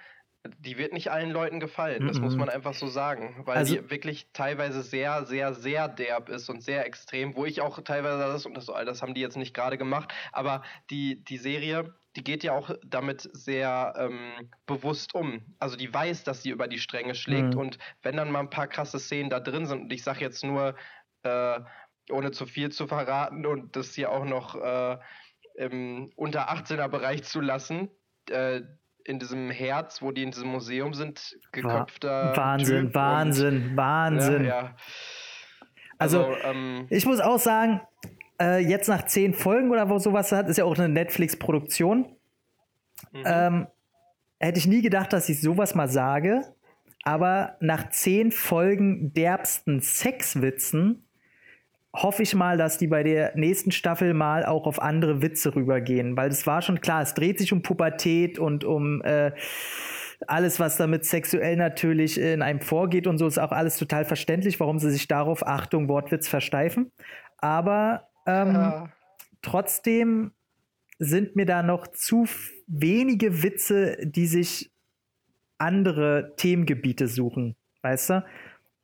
die 0.59 0.77
wird 0.77 0.94
nicht 0.94 1.12
allen 1.12 1.31
Leuten 1.31 1.59
gefallen, 1.59 2.07
das 2.07 2.18
mm 2.18 2.19
-mm. 2.19 2.24
muss 2.24 2.36
man 2.36 2.50
einfach 2.50 2.74
so 2.74 2.88
sagen, 2.88 3.42
weil 3.45 3.57
also, 3.57 3.75
die 3.75 3.89
wirklich 3.89 4.27
teilweise 4.33 4.81
sehr, 4.81 5.25
sehr, 5.25 5.54
sehr 5.54 5.87
derb 5.87 6.30
ist 6.30 6.49
und 6.49 6.61
sehr 6.61 6.85
extrem, 6.85 7.35
wo 7.35 7.45
ich 7.45 7.61
auch 7.61 7.80
teilweise 7.81 8.18
das, 8.18 8.45
und 8.45 8.56
das, 8.56 8.68
das 8.68 9.02
haben 9.02 9.14
die 9.14 9.21
jetzt 9.21 9.37
nicht 9.37 9.54
gerade 9.54 9.78
gemacht, 9.78 10.14
aber 10.31 10.64
die, 10.90 11.23
die 11.23 11.37
Serie, 11.37 11.94
die 12.16 12.23
geht 12.23 12.44
ja 12.44 12.54
auch 12.54 12.71
damit 12.85 13.30
sehr 13.33 13.94
ähm, 13.97 14.49
bewusst 14.66 15.14
um. 15.16 15.42
Also 15.59 15.75
die 15.75 15.94
weiß, 15.94 16.23
dass 16.23 16.44
sie 16.44 16.49
über 16.49 16.68
die 16.68 16.80
Stränge 16.80 17.14
schlägt 17.14 17.56
mm. 17.56 17.59
und 17.59 17.78
wenn 18.04 18.16
dann 18.16 18.31
mal 18.31 18.40
ein 18.40 18.49
paar 18.49 18.68
krasse 18.68 18.99
Szenen 18.99 19.30
da 19.30 19.40
drin 19.40 19.66
sind, 19.66 19.81
und 19.83 19.94
ich 19.94 20.04
sag 20.04 20.21
jetzt 20.21 20.44
nur, 20.44 20.75
äh, 21.23 21.59
ohne 22.09 22.31
zu 22.31 22.45
viel 22.45 22.71
zu 22.71 22.87
verraten 22.87 23.45
und 23.45 23.75
das 23.75 23.95
hier 23.95 24.11
auch 24.11 24.25
noch 24.25 24.56
äh, 24.56 24.97
im 25.56 26.11
unter 26.16 26.49
18er 26.49 26.87
Bereich 26.87 27.23
zu 27.23 27.42
lassen, 27.42 27.90
äh, 28.30 28.61
in 29.06 29.19
diesem 29.19 29.50
Herz, 29.50 30.02
wo 30.02 30.12
die 30.12 30.24
in 30.24 30.31
diesem 30.31 30.50
Museum 30.50 30.94
sind, 30.94 31.38
geköpfter. 31.52 32.35
Wahnsinn, 32.35 32.85
typ 32.88 32.95
Wahnsinn, 32.95 33.69
und, 33.69 33.78
Wahnsinn. 33.78 34.45
Ja, 34.45 34.64
ja. 34.64 34.76
Also, 35.97 36.26
also 36.26 36.35
ähm, 36.44 36.88
ich 36.90 37.06
muss 37.06 37.19
auch 37.21 37.40
sagen, 37.40 37.81
äh, 38.42 38.59
jetzt 38.59 38.90
nach 38.90 39.06
zehn 39.06 39.33
Folgen 39.33 39.71
oder 39.71 39.90
wo 39.90 39.97
sowas 40.00 40.31
hat, 40.31 40.50
ist 40.50 40.57
ja 40.57 40.66
auch 40.66 40.78
eine 40.78 40.90
Netflix-Produktion. 40.90 42.16
Mhm. 43.12 43.24
Ähm, 43.26 43.68
hätte 44.40 44.59
ich 44.59 44.68
nie 44.68 44.81
gedacht, 44.81 45.14
dass 45.14 45.30
ich 45.30 45.40
sowas 45.42 45.76
mal 45.76 45.88
sage. 45.88 46.42
Aber 47.04 47.56
nach 47.59 47.92
zehn 47.92 48.31
Folgen 48.31 49.14
derbsten 49.14 49.80
Sexwitzen 49.81 51.05
hoffe 51.95 52.23
ich 52.23 52.35
mal, 52.35 52.57
dass 52.57 52.78
die 52.78 52.87
bei 52.87 53.04
der 53.04 53.35
nächsten 53.35 53.71
Staffel 53.71 54.14
mal 54.14 54.45
auch 54.45 54.68
auf 54.68 54.81
andere 54.81 55.21
Witze 55.21 55.56
rübergehen, 55.56 56.18
weil 56.18 56.30
es 56.30 56.45
war 56.45 56.61
schon 56.61 56.81
klar, 56.81 57.02
es 57.02 57.14
dreht 57.14 57.40
sich 57.40 57.54
um 57.54 57.61
Pubertät 57.61 58.37
und 58.37 58.64
um 58.64 59.02
äh, 59.04 59.31
alles, 60.28 60.59
was 60.59 60.78
damit 60.78 61.06
sexuell 61.06 61.56
natürlich 61.56 62.19
in 62.19 62.42
einem 62.42 62.61
vorgeht 62.61 63.07
und 63.07 63.18
so 63.18 63.28
ist 63.28 63.37
auch 63.37 63.52
alles 63.52 63.78
total 63.78 64.06
verständlich, 64.06 64.59
warum 64.59 64.80
sie 64.80 64.92
sich 64.92 65.07
darauf, 65.07 65.45
Achtung, 65.45 65.87
Wortwitz 65.87 66.28
versteifen. 66.28 66.92
Aber 67.37 68.07
ähm, 68.25 68.54
ja. 68.54 68.90
trotzdem 69.42 70.31
sind 70.99 71.35
mir 71.35 71.45
da 71.45 71.64
noch 71.64 71.87
zu 71.87 72.25
wenige 72.68 73.44
Witze, 73.44 73.97
die 74.02 74.28
sich 74.28 74.71
andere 75.57 76.33
Themengebiete 76.37 77.07
suchen, 77.07 77.56
weißt 77.81 78.09
du? 78.09 78.25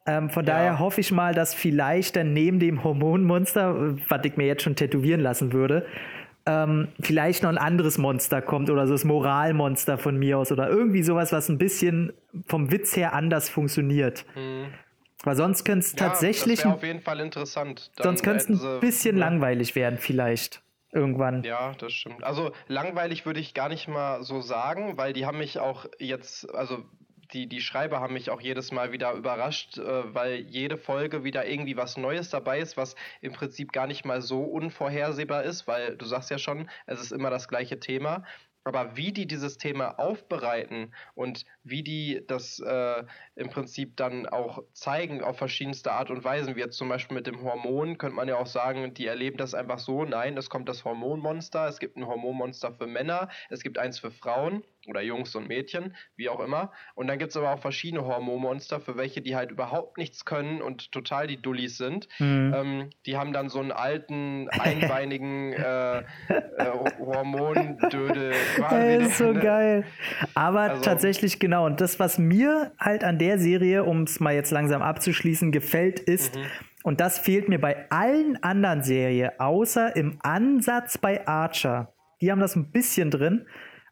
Ähm, 0.05 0.29
von 0.29 0.45
ja. 0.45 0.53
daher 0.53 0.79
hoffe 0.79 1.01
ich 1.01 1.11
mal, 1.11 1.33
dass 1.33 1.53
vielleicht 1.53 2.15
dann 2.15 2.33
neben 2.33 2.59
dem 2.59 2.83
Hormonmonster, 2.83 3.95
was 4.09 4.21
ich 4.25 4.35
mir 4.37 4.47
jetzt 4.47 4.63
schon 4.63 4.75
tätowieren 4.75 5.21
lassen 5.21 5.53
würde, 5.53 5.85
ähm, 6.45 6.87
vielleicht 6.99 7.43
noch 7.43 7.49
ein 7.49 7.59
anderes 7.59 7.97
Monster 7.97 8.41
kommt 8.41 8.69
oder 8.69 8.87
so 8.87 8.93
das 8.93 9.03
Moralmonster 9.03 9.97
von 9.97 10.17
mir 10.17 10.39
aus 10.39 10.51
oder 10.51 10.69
irgendwie 10.69 11.03
sowas, 11.03 11.31
was 11.31 11.49
ein 11.49 11.59
bisschen 11.59 12.13
vom 12.47 12.71
Witz 12.71 12.95
her 12.95 13.13
anders 13.13 13.49
funktioniert. 13.49 14.25
Mhm. 14.35 14.73
Weil 15.23 15.35
sonst 15.35 15.65
könnte 15.65 15.85
es 15.85 15.91
ja, 15.91 16.07
tatsächlich. 16.07 16.61
Das 16.61 16.73
auf 16.73 16.83
jeden 16.83 17.01
Fall 17.01 17.19
interessant. 17.19 17.91
Dann 17.97 18.05
sonst 18.05 18.23
könnte 18.23 18.53
es 18.53 18.63
ein 18.63 18.79
bisschen 18.79 19.17
ja. 19.17 19.25
langweilig 19.25 19.75
werden, 19.75 19.99
vielleicht. 19.99 20.63
Irgendwann. 20.93 21.43
Ja, 21.43 21.71
das 21.77 21.93
stimmt. 21.93 22.23
Also 22.23 22.51
langweilig 22.67 23.25
würde 23.25 23.39
ich 23.39 23.53
gar 23.53 23.69
nicht 23.69 23.87
mal 23.87 24.23
so 24.23 24.41
sagen, 24.41 24.97
weil 24.97 25.13
die 25.13 25.25
haben 25.25 25.37
mich 25.37 25.57
auch 25.57 25.85
jetzt, 25.99 26.53
also 26.53 26.83
die, 27.33 27.47
die 27.47 27.61
Schreiber 27.61 27.99
haben 27.99 28.13
mich 28.13 28.29
auch 28.29 28.41
jedes 28.41 28.71
Mal 28.71 28.91
wieder 28.91 29.13
überrascht, 29.13 29.77
äh, 29.77 30.13
weil 30.13 30.35
jede 30.35 30.77
Folge 30.77 31.23
wieder 31.23 31.47
irgendwie 31.47 31.77
was 31.77 31.97
Neues 31.97 32.29
dabei 32.29 32.59
ist, 32.59 32.77
was 32.77 32.95
im 33.21 33.33
Prinzip 33.33 33.71
gar 33.71 33.87
nicht 33.87 34.05
mal 34.05 34.21
so 34.21 34.43
unvorhersehbar 34.43 35.43
ist, 35.43 35.67
weil 35.67 35.97
du 35.97 36.05
sagst 36.05 36.29
ja 36.29 36.37
schon, 36.37 36.69
es 36.85 36.99
ist 37.01 37.11
immer 37.11 37.29
das 37.29 37.47
gleiche 37.47 37.79
Thema. 37.79 38.23
Aber 38.63 38.95
wie 38.95 39.11
die 39.11 39.25
dieses 39.25 39.57
Thema 39.57 39.97
aufbereiten 39.97 40.93
und 41.15 41.45
wie 41.63 41.83
die 41.83 42.23
das 42.27 42.59
äh, 42.59 43.03
im 43.35 43.49
Prinzip 43.49 43.95
dann 43.97 44.27
auch 44.27 44.63
zeigen 44.73 45.23
auf 45.23 45.37
verschiedenste 45.37 45.91
Art 45.91 46.09
und 46.09 46.23
Weisen, 46.23 46.55
wie 46.55 46.59
jetzt 46.59 46.77
zum 46.77 46.89
Beispiel 46.89 47.15
mit 47.15 47.27
dem 47.27 47.41
Hormon, 47.43 47.97
könnte 47.97 48.15
man 48.15 48.27
ja 48.27 48.37
auch 48.37 48.47
sagen, 48.47 48.93
die 48.93 49.07
erleben 49.07 49.37
das 49.37 49.53
einfach 49.53 49.79
so, 49.79 50.05
nein, 50.05 50.37
es 50.37 50.49
kommt 50.49 50.69
das 50.69 50.85
Hormonmonster, 50.85 51.67
es 51.67 51.79
gibt 51.79 51.97
ein 51.97 52.07
Hormonmonster 52.07 52.71
für 52.73 52.87
Männer, 52.87 53.29
es 53.49 53.61
gibt 53.61 53.77
eins 53.77 53.99
für 53.99 54.11
Frauen 54.11 54.63
oder 54.87 55.01
Jungs 55.01 55.35
und 55.35 55.47
Mädchen, 55.47 55.95
wie 56.15 56.29
auch 56.29 56.39
immer. 56.39 56.71
Und 56.95 57.07
dann 57.07 57.19
gibt 57.19 57.29
es 57.29 57.37
aber 57.37 57.53
auch 57.53 57.59
verschiedene 57.59 58.03
Hormonmonster, 58.03 58.79
für 58.79 58.97
welche 58.97 59.21
die 59.21 59.35
halt 59.35 59.51
überhaupt 59.51 59.99
nichts 59.99 60.25
können 60.25 60.61
und 60.61 60.91
total 60.91 61.27
die 61.27 61.39
Dullis 61.39 61.77
sind. 61.77 62.07
Mhm. 62.17 62.53
Ähm, 62.55 62.89
die 63.05 63.15
haben 63.17 63.31
dann 63.31 63.49
so 63.49 63.59
einen 63.59 63.71
alten, 63.71 64.49
einbeinigen 64.49 65.53
äh, 65.53 65.99
äh, 65.99 66.03
Hormondödel. 66.99 68.33
Ey, 68.71 69.03
ist 69.03 69.19
so 69.19 69.31
ne? 69.31 69.39
geil. 69.39 69.85
Aber 70.33 70.61
also, 70.61 70.81
tatsächlich 70.81 71.39
genau. 71.39 71.50
Und 71.59 71.81
das, 71.81 71.99
was 71.99 72.17
mir 72.17 72.71
halt 72.79 73.03
an 73.03 73.19
der 73.19 73.37
Serie, 73.39 73.83
um 73.83 74.03
es 74.03 74.19
mal 74.19 74.33
jetzt 74.33 74.51
langsam 74.51 74.81
abzuschließen, 74.81 75.51
gefällt, 75.51 75.99
ist, 75.99 76.35
mhm. 76.35 76.41
und 76.83 77.01
das 77.01 77.19
fehlt 77.19 77.49
mir 77.49 77.59
bei 77.59 77.89
allen 77.89 78.41
anderen 78.43 78.83
Serien, 78.83 79.31
außer 79.37 79.95
im 79.95 80.17
Ansatz 80.21 80.97
bei 80.97 81.27
Archer. 81.27 81.93
Die 82.21 82.31
haben 82.31 82.39
das 82.39 82.55
ein 82.55 82.71
bisschen 82.71 83.11
drin 83.11 83.45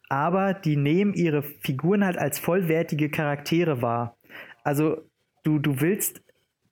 aber 0.09 0.55
die 0.55 0.75
nehmen 0.75 1.13
ihre 1.13 1.43
Figuren 1.43 2.03
halt 2.03 2.17
als 2.17 2.39
vollwertige 2.39 3.09
Charaktere 3.09 3.81
wahr. 3.81 4.17
Also 4.63 5.03
du, 5.43 5.59
du 5.59 5.79
willst 5.79 6.21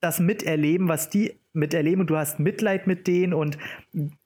das 0.02 0.20
miterleben, 0.20 0.88
was 0.88 1.10
die 1.10 1.40
miterleben 1.58 2.02
und 2.02 2.10
du 2.10 2.18
hast 2.18 2.40
Mitleid 2.40 2.88
mit 2.88 3.08
denen 3.08 3.34
und 3.34 3.58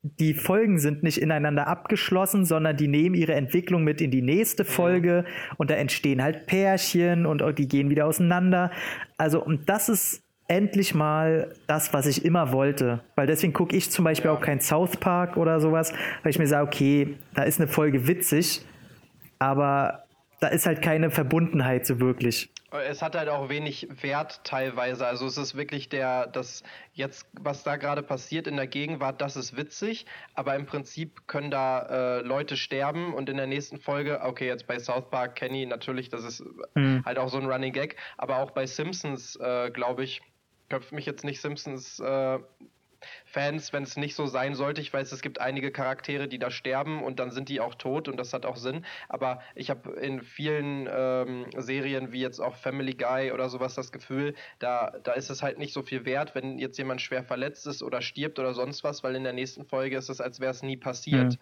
die 0.01 0.33
Folgen 0.33 0.79
sind 0.79 1.03
nicht 1.03 1.17
ineinander 1.17 1.67
abgeschlossen, 1.67 2.45
sondern 2.45 2.77
die 2.77 2.87
nehmen 2.87 3.15
ihre 3.15 3.33
Entwicklung 3.33 3.83
mit 3.83 4.01
in 4.01 4.11
die 4.11 4.21
nächste 4.21 4.65
Folge 4.65 5.25
und 5.57 5.69
da 5.69 5.75
entstehen 5.75 6.21
halt 6.21 6.45
Pärchen 6.45 7.25
und 7.25 7.43
die 7.57 7.67
gehen 7.67 7.89
wieder 7.89 8.05
auseinander. 8.05 8.71
Also 9.17 9.43
und 9.43 9.69
das 9.69 9.89
ist 9.89 10.23
endlich 10.51 10.93
mal 10.93 11.53
das, 11.67 11.93
was 11.93 12.05
ich 12.07 12.25
immer 12.25 12.51
wollte. 12.51 12.99
Weil 13.15 13.25
deswegen 13.25 13.53
gucke 13.53 13.75
ich 13.75 13.89
zum 13.89 14.03
Beispiel 14.03 14.29
ja. 14.29 14.35
auch 14.35 14.41
kein 14.41 14.59
South 14.59 14.97
Park 14.97 15.37
oder 15.37 15.61
sowas, 15.61 15.93
weil 16.23 16.31
ich 16.31 16.39
mir 16.39 16.47
sage, 16.47 16.67
okay, 16.67 17.15
da 17.33 17.43
ist 17.43 17.61
eine 17.61 17.69
Folge 17.69 18.07
witzig, 18.07 18.65
aber 19.39 20.03
da 20.41 20.47
ist 20.49 20.65
halt 20.65 20.81
keine 20.81 21.09
Verbundenheit 21.09 21.85
so 21.85 22.01
wirklich. 22.01 22.51
Es 22.71 23.01
hat 23.01 23.15
halt 23.15 23.27
auch 23.27 23.49
wenig 23.49 23.87
Wert 24.01 24.41
teilweise. 24.43 25.05
Also 25.05 25.25
es 25.25 25.37
ist 25.37 25.55
wirklich 25.55 25.89
der, 25.89 26.27
das 26.27 26.63
jetzt, 26.93 27.27
was 27.33 27.63
da 27.63 27.75
gerade 27.75 28.01
passiert 28.01 28.47
in 28.47 28.55
der 28.55 28.67
Gegenwart, 28.67 29.21
das 29.21 29.35
ist 29.35 29.57
witzig, 29.57 30.05
aber 30.35 30.55
im 30.55 30.65
Prinzip 30.65 31.27
können 31.27 31.51
da 31.51 32.19
äh, 32.19 32.21
Leute 32.21 32.55
sterben 32.55 33.13
und 33.13 33.29
in 33.29 33.37
der 33.37 33.47
nächsten 33.47 33.77
Folge, 33.77 34.21
okay, 34.21 34.47
jetzt 34.47 34.67
bei 34.67 34.79
South 34.79 35.09
Park, 35.09 35.35
Kenny, 35.35 35.65
natürlich, 35.65 36.09
das 36.09 36.23
ist 36.23 36.43
mhm. 36.75 37.03
halt 37.05 37.19
auch 37.19 37.29
so 37.29 37.37
ein 37.37 37.45
Running 37.45 37.73
Gag, 37.73 37.97
aber 38.17 38.37
auch 38.37 38.51
bei 38.51 38.65
Simpsons, 38.65 39.35
äh, 39.35 39.69
glaube 39.71 40.03
ich, 40.03 40.21
köpft 40.69 40.93
mich 40.93 41.05
jetzt 41.05 41.25
nicht 41.25 41.41
Simpsons 41.41 41.99
äh, 41.99 42.39
Fans, 43.25 43.73
wenn 43.73 43.83
es 43.83 43.97
nicht 43.97 44.15
so 44.15 44.25
sein 44.25 44.55
sollte. 44.55 44.81
Ich 44.81 44.93
weiß, 44.93 45.11
es 45.11 45.21
gibt 45.21 45.39
einige 45.39 45.71
Charaktere, 45.71 46.27
die 46.27 46.39
da 46.39 46.51
sterben 46.51 47.03
und 47.03 47.19
dann 47.19 47.31
sind 47.31 47.49
die 47.49 47.59
auch 47.59 47.75
tot 47.75 48.07
und 48.07 48.17
das 48.17 48.33
hat 48.33 48.45
auch 48.45 48.57
Sinn. 48.57 48.85
Aber 49.09 49.41
ich 49.55 49.69
habe 49.69 49.91
in 49.93 50.21
vielen 50.21 50.87
ähm, 50.91 51.45
Serien 51.57 52.11
wie 52.11 52.21
jetzt 52.21 52.39
auch 52.39 52.55
Family 52.55 52.93
Guy 52.93 53.31
oder 53.31 53.49
sowas 53.49 53.75
das 53.75 53.91
Gefühl, 53.91 54.35
da, 54.59 54.93
da 55.03 55.13
ist 55.13 55.29
es 55.29 55.41
halt 55.41 55.57
nicht 55.57 55.73
so 55.73 55.81
viel 55.81 56.05
wert, 56.05 56.35
wenn 56.35 56.59
jetzt 56.59 56.77
jemand 56.77 57.01
schwer 57.01 57.23
verletzt 57.23 57.67
ist 57.67 57.83
oder 57.83 58.01
stirbt 58.01 58.39
oder 58.39 58.53
sonst 58.53 58.83
was, 58.83 59.03
weil 59.03 59.15
in 59.15 59.23
der 59.23 59.33
nächsten 59.33 59.65
Folge 59.65 59.97
ist 59.97 60.09
es, 60.09 60.21
als 60.21 60.39
wäre 60.39 60.51
es 60.51 60.63
nie 60.63 60.77
passiert. 60.77 61.33
Mhm. 61.33 61.37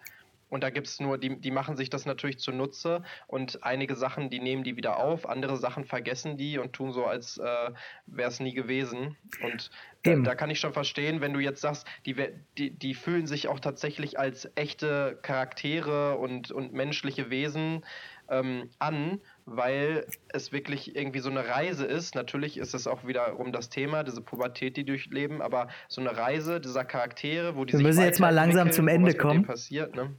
Und 0.50 0.62
da 0.62 0.70
gibt 0.70 0.88
es 0.88 1.00
nur, 1.00 1.16
die, 1.16 1.40
die 1.40 1.50
machen 1.50 1.76
sich 1.76 1.88
das 1.88 2.04
natürlich 2.04 2.38
zunutze 2.38 3.02
und 3.28 3.62
einige 3.64 3.94
Sachen, 3.94 4.30
die 4.30 4.40
nehmen 4.40 4.64
die 4.64 4.76
wieder 4.76 4.98
auf, 4.98 5.28
andere 5.28 5.56
Sachen 5.56 5.84
vergessen 5.84 6.36
die 6.36 6.58
und 6.58 6.72
tun 6.72 6.92
so, 6.92 7.06
als 7.06 7.38
äh, 7.38 7.70
wäre 8.06 8.28
es 8.28 8.40
nie 8.40 8.52
gewesen. 8.52 9.16
Und 9.42 9.70
da, 10.02 10.16
da, 10.16 10.34
kann 10.34 10.50
ich 10.50 10.58
schon 10.60 10.72
verstehen, 10.72 11.20
wenn 11.20 11.32
du 11.32 11.40
jetzt 11.40 11.60
sagst, 11.60 11.86
die, 12.04 12.16
die, 12.58 12.70
die 12.70 12.94
fühlen 12.94 13.26
sich 13.26 13.48
auch 13.48 13.60
tatsächlich 13.60 14.18
als 14.18 14.50
echte 14.56 15.18
Charaktere 15.22 16.16
und, 16.18 16.50
und 16.50 16.72
menschliche 16.72 17.30
Wesen 17.30 17.84
ähm, 18.28 18.70
an, 18.78 19.20
weil 19.44 20.06
es 20.28 20.52
wirklich 20.52 20.96
irgendwie 20.96 21.18
so 21.18 21.30
eine 21.30 21.46
Reise 21.46 21.84
ist. 21.84 22.14
Natürlich 22.14 22.58
ist 22.58 22.74
es 22.74 22.86
auch 22.86 23.06
wiederum 23.06 23.52
das 23.52 23.68
Thema, 23.68 24.04
diese 24.04 24.20
Pubertät, 24.20 24.76
die 24.76 24.84
durchleben, 24.84 25.42
aber 25.42 25.68
so 25.88 26.00
eine 26.00 26.16
Reise 26.16 26.60
dieser 26.60 26.84
Charaktere, 26.84 27.56
wo 27.56 27.64
die 27.64 27.74
Wir 27.74 27.80
müssen 27.80 28.02
jetzt 28.02 28.20
mal 28.20 28.30
langsam 28.30 28.72
zum 28.72 28.88
Ende 28.88 29.14
kommen. 29.14 29.44
Passiert, 29.44 29.94
ne? 29.94 30.14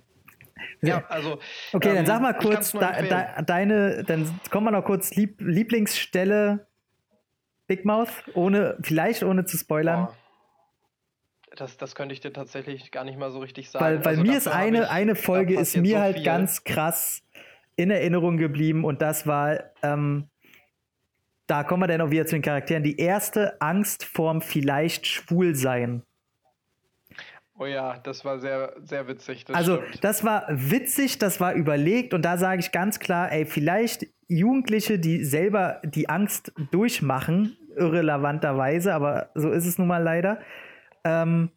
Ja, 0.81 1.03
also. 1.07 1.39
Okay, 1.73 1.89
ähm, 1.89 1.95
dann 1.97 2.05
sag 2.05 2.21
mal 2.21 2.33
kurz 2.33 2.71
da, 2.71 3.01
da, 3.01 3.41
deine, 3.41 4.03
dann 4.03 4.39
kommen 4.49 4.67
wir 4.67 4.71
noch 4.71 4.85
kurz 4.85 5.15
Lieb 5.15 5.39
Lieblingsstelle 5.39 6.67
Big 7.67 7.85
Mouth, 7.85 8.09
ohne, 8.33 8.77
vielleicht 8.81 9.23
ohne 9.23 9.45
zu 9.45 9.57
spoilern. 9.57 10.07
Boah. 10.07 10.15
Das, 11.55 11.77
das 11.77 11.95
könnte 11.95 12.13
ich 12.13 12.21
dir 12.21 12.31
tatsächlich 12.31 12.91
gar 12.91 13.03
nicht 13.03 13.17
mal 13.17 13.31
so 13.31 13.39
richtig 13.39 13.69
sagen. 13.69 13.83
Weil, 13.83 14.05
weil 14.05 14.07
also 14.07 14.21
mir 14.23 14.37
ist 14.37 14.47
eine, 14.47 14.83
ich, 14.83 14.89
eine 14.89 15.15
Folge 15.15 15.59
ist 15.59 15.75
mir 15.75 15.97
so 15.97 16.01
halt 16.01 16.15
viel. 16.17 16.25
ganz 16.25 16.63
krass 16.63 17.23
in 17.75 17.91
Erinnerung 17.91 18.37
geblieben 18.37 18.85
und 18.85 19.01
das 19.01 19.27
war, 19.27 19.59
ähm, 19.83 20.29
da 21.47 21.63
kommen 21.63 21.83
wir 21.83 21.87
dann 21.87 22.01
auch 22.01 22.11
wieder 22.11 22.25
zu 22.25 22.35
den 22.35 22.41
Charakteren, 22.41 22.83
die 22.83 22.97
erste 22.97 23.59
Angst 23.61 24.05
vorm 24.05 24.41
vielleicht 24.41 25.07
Schwulsein. 25.07 26.03
Oh 27.61 27.67
ja, 27.67 27.99
das 28.01 28.25
war 28.25 28.39
sehr, 28.39 28.73
sehr 28.81 29.07
witzig. 29.07 29.45
Das 29.45 29.55
also, 29.55 29.83
stimmt. 29.83 30.03
das 30.03 30.23
war 30.23 30.47
witzig, 30.49 31.19
das 31.19 31.39
war 31.39 31.53
überlegt 31.53 32.15
und 32.15 32.23
da 32.23 32.39
sage 32.39 32.59
ich 32.59 32.71
ganz 32.71 32.99
klar, 32.99 33.31
ey, 33.31 33.45
vielleicht 33.45 34.07
Jugendliche, 34.27 34.97
die 34.97 35.23
selber 35.23 35.79
die 35.83 36.09
Angst 36.09 36.53
durchmachen, 36.71 37.55
irrelevanterweise, 37.77 38.95
aber 38.95 39.29
so 39.35 39.51
ist 39.51 39.67
es 39.67 39.77
nun 39.77 39.87
mal 39.87 40.01
leider. 40.01 40.39
Ähm, 41.03 41.51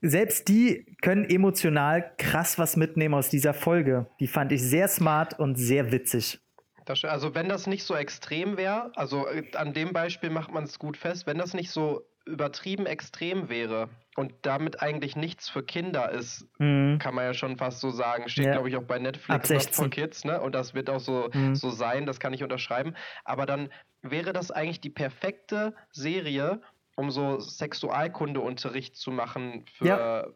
selbst 0.00 0.48
die 0.48 0.84
können 1.02 1.24
emotional 1.30 2.10
krass 2.18 2.58
was 2.58 2.76
mitnehmen 2.76 3.14
aus 3.14 3.28
dieser 3.28 3.54
Folge. 3.54 4.08
Die 4.18 4.26
fand 4.26 4.50
ich 4.50 4.60
sehr 4.60 4.88
smart 4.88 5.38
und 5.38 5.54
sehr 5.54 5.92
witzig. 5.92 6.40
Das, 6.84 7.04
also 7.04 7.36
wenn 7.36 7.48
das 7.48 7.68
nicht 7.68 7.84
so 7.84 7.94
extrem 7.94 8.56
wäre, 8.56 8.90
also 8.96 9.28
äh, 9.28 9.44
an 9.54 9.72
dem 9.72 9.92
Beispiel 9.92 10.30
macht 10.30 10.52
man 10.52 10.64
es 10.64 10.80
gut 10.80 10.96
fest, 10.96 11.28
wenn 11.28 11.38
das 11.38 11.54
nicht 11.54 11.70
so 11.70 12.02
übertrieben 12.30 12.86
extrem 12.86 13.48
wäre 13.48 13.88
und 14.16 14.32
damit 14.42 14.82
eigentlich 14.82 15.16
nichts 15.16 15.48
für 15.48 15.62
Kinder 15.62 16.10
ist, 16.10 16.46
mhm. 16.58 16.98
kann 16.98 17.14
man 17.14 17.24
ja 17.24 17.34
schon 17.34 17.56
fast 17.56 17.80
so 17.80 17.90
sagen. 17.90 18.28
Steht, 18.28 18.46
ja. 18.46 18.52
glaube 18.52 18.68
ich, 18.68 18.76
auch 18.76 18.84
bei 18.84 18.98
Netflix 18.98 19.50
Not 19.50 19.74
for 19.74 19.90
Kids, 19.90 20.24
ne? 20.24 20.40
Und 20.40 20.54
das 20.54 20.74
wird 20.74 20.90
auch 20.90 21.00
so, 21.00 21.30
mhm. 21.32 21.54
so 21.54 21.70
sein, 21.70 22.06
das 22.06 22.20
kann 22.20 22.32
ich 22.32 22.42
unterschreiben. 22.42 22.94
Aber 23.24 23.46
dann 23.46 23.70
wäre 24.02 24.32
das 24.32 24.50
eigentlich 24.50 24.80
die 24.80 24.90
perfekte 24.90 25.74
Serie, 25.90 26.60
um 26.96 27.10
so 27.10 27.40
Sexualkundeunterricht 27.40 28.96
zu 28.96 29.10
machen 29.10 29.64
für. 29.72 29.86
Ja. 29.86 30.26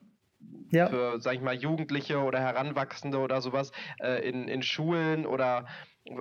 Ja. 0.72 0.88
für, 0.88 1.20
sag 1.22 1.36
ich 1.36 1.40
mal, 1.40 1.54
Jugendliche 1.54 2.18
oder 2.18 2.38
Heranwachsende 2.38 3.16
oder 3.16 3.40
sowas 3.40 3.72
äh, 3.98 4.28
in, 4.28 4.46
in 4.46 4.60
Schulen 4.60 5.24
oder 5.24 5.64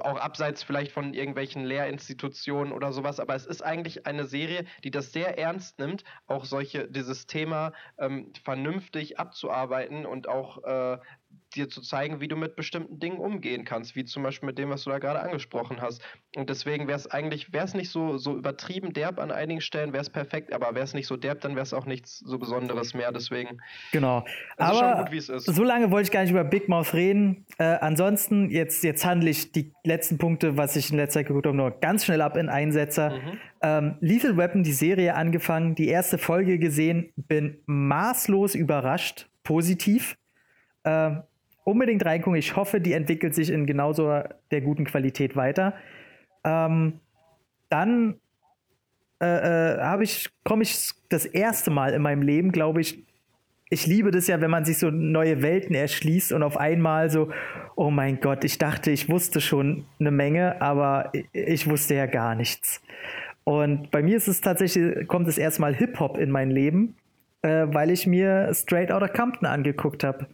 auch 0.02 0.18
abseits 0.18 0.64
vielleicht 0.64 0.92
von 0.92 1.14
irgendwelchen 1.14 1.66
Lehrinstitutionen 1.66 2.72
oder 2.72 2.94
sowas, 2.94 3.20
aber 3.20 3.36
es 3.36 3.46
ist 3.46 3.62
eigentlich 3.62 4.06
eine 4.06 4.26
Serie, 4.26 4.66
die 4.84 4.92
das 4.92 5.12
sehr 5.12 5.38
ernst 5.38 5.80
nimmt, 5.80 6.04
auch 6.26 6.46
solche, 6.46 6.88
dieses 6.90 7.28
Thema 7.28 7.74
ähm, 7.98 8.32
vernünftig 8.44 9.20
abzuarbeiten 9.20 10.06
und 10.06 10.30
auch 10.30 10.64
äh, 10.64 10.98
dir 11.56 11.70
zu 11.70 11.82
zeigen, 11.82 12.20
wie 12.20 12.28
du 12.28 12.36
mit 12.36 12.56
bestimmten 12.56 13.00
Dingen 13.00 13.18
umgehen 13.18 13.66
kannst, 13.66 13.96
wie 13.96 14.06
zum 14.06 14.24
Beispiel 14.24 14.48
mit 14.48 14.58
dem, 14.58 14.70
was 14.70 14.84
du 14.84 14.90
da 14.90 15.00
gerade 15.00 15.22
angesprochen 15.22 15.82
hast. 15.82 16.02
Und 16.36 16.50
deswegen 16.50 16.88
wäre 16.88 16.98
es 16.98 17.10
eigentlich, 17.10 17.54
wäre 17.54 17.66
es 17.66 17.74
nicht 17.74 17.90
so, 17.90 18.18
so 18.18 18.36
übertrieben 18.36 18.94
derb 18.94 19.20
an 19.20 19.32
einigen 19.32 19.62
Stellen, 19.62 19.94
wäre 19.94 20.02
es 20.02 20.10
perfekt, 20.10 20.54
aber 20.54 20.76
wäre 20.76 20.84
es 20.84 20.94
nicht 20.94 21.08
so 21.08 21.18
derb, 21.18 21.42
dann 21.42 21.56
wäre 21.56 21.64
es 21.64 21.74
auch 21.74 21.86
nichts 21.86 22.20
so 22.20 22.38
Besonderes 22.38 22.94
mehr. 22.94 23.12
Deswegen. 23.12 23.60
Genau. 23.92 24.26
Aber 24.58 25.06
gut, 25.10 25.24
so 25.24 25.64
lange 25.64 25.92
wollte 25.92 26.08
ich 26.08 26.12
gar 26.12 26.22
nicht 26.22 26.32
über 26.32 26.44
Big 26.44 26.70
Mouth 26.70 26.94
reden. 26.94 27.46
Äh, 27.58 27.64
ansonsten, 27.64 28.50
jetzt, 28.50 28.84
jetzt 28.84 29.06
handle 29.06 29.30
ich 29.30 29.52
die 29.52 29.72
letzten 29.84 30.18
Punkte, 30.18 30.58
was 30.58 30.76
ich 30.76 30.92
in 30.92 30.98
letzter 30.98 31.20
Zeit 31.20 31.28
geguckt 31.28 31.46
habe, 31.46 31.56
nur 31.56 31.72
ganz 31.72 32.06
schnell 32.06 32.22
ab 32.22 32.38
in 32.38 32.50
Einsetzer. 32.50 33.12
Mhm. 33.12 33.40
Ähm, 33.62 33.98
Lethal 34.02 34.38
Weapon, 34.38 34.64
die 34.64 34.74
Serie 34.74 35.16
angefangen, 35.16 35.76
die 35.76 35.88
erste 35.88 36.18
Folge 36.18 36.60
gesehen, 36.60 37.12
bin 37.16 37.60
maßlos 37.66 38.56
überrascht, 38.56 39.30
positiv 39.44 40.18
Äh, 40.86 41.12
unbedingt 41.64 42.06
reingucken. 42.06 42.38
Ich 42.38 42.56
hoffe, 42.56 42.82
die 42.82 42.94
entwickelt 42.94 43.36
sich 43.36 43.50
in 43.50 43.66
genauso 43.66 44.22
der 44.52 44.62
guten 44.62 44.86
Qualität 44.86 45.36
weiter. 45.36 45.74
Ähm, 46.44 47.00
dann 47.70 48.16
äh, 49.22 49.72
äh, 49.78 50.04
ich, 50.04 50.30
komme 50.44 50.64
ich 50.64 50.92
das 51.10 51.26
erste 51.26 51.72
Mal 51.72 51.94
in 51.94 52.02
meinem 52.02 52.22
Leben, 52.22 52.52
glaube 52.52 52.82
ich, 52.82 53.04
ich 53.70 53.88
liebe 53.88 54.12
das 54.12 54.28
ja, 54.28 54.40
wenn 54.40 54.52
man 54.52 54.66
sich 54.66 54.78
so 54.78 54.92
neue 54.92 55.42
Welten 55.42 55.76
erschließt 55.76 56.32
und 56.34 56.44
auf 56.44 56.58
einmal 56.58 57.10
so, 57.10 57.32
oh 57.76 57.90
mein 57.90 58.20
Gott, 58.20 58.44
ich 58.44 58.60
dachte, 58.60 58.92
ich 58.92 59.10
wusste 59.10 59.42
schon 59.42 59.86
eine 60.00 60.12
Menge, 60.12 60.62
aber 60.62 61.12
ich 61.32 61.68
wusste 61.68 61.96
ja 61.96 62.06
gar 62.06 62.36
nichts. 62.36 62.82
Und 63.46 63.90
bei 63.90 64.04
mir 64.04 64.18
ist 64.18 64.28
es 64.28 64.42
tatsächlich, 64.42 65.08
kommt 65.08 65.28
es 65.28 65.38
erstmal 65.38 65.74
Hip-Hop 65.74 66.18
in 66.18 66.30
mein 66.30 66.52
Leben, 66.52 66.96
äh, 67.42 67.66
weil 67.68 67.90
ich 67.90 68.06
mir 68.06 68.54
Straight 68.54 68.92
Outta 68.92 69.08
Compton 69.08 69.48
angeguckt 69.48 70.04
habe, 70.04 70.28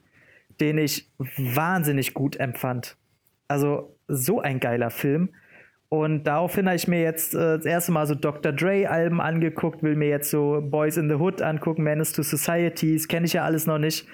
den 0.59 0.77
ich 0.77 1.09
wahnsinnig 1.17 2.13
gut 2.13 2.37
empfand. 2.37 2.97
Also 3.47 3.95
so 4.07 4.41
ein 4.41 4.59
geiler 4.59 4.89
Film. 4.89 5.29
Und 5.89 6.25
daraufhin 6.25 6.67
habe 6.67 6.75
ich 6.75 6.87
mir 6.87 7.01
jetzt 7.01 7.33
äh, 7.33 7.57
das 7.57 7.65
erste 7.65 7.91
Mal 7.91 8.05
so 8.05 8.13
Dr. 8.13 8.51
Dre-Alben 8.51 9.19
angeguckt, 9.19 9.81
will 9.81 9.95
mir 9.95 10.09
jetzt 10.09 10.29
so 10.29 10.61
Boys 10.61 10.97
in 10.97 11.09
the 11.09 11.15
Hood 11.15 11.41
angucken, 11.41 11.81
Menace 11.81 12.13
to 12.13 12.21
Societies, 12.21 13.07
kenne 13.07 13.25
ich 13.25 13.33
ja 13.33 13.43
alles 13.43 13.65
noch 13.65 13.79
nicht. 13.79 14.07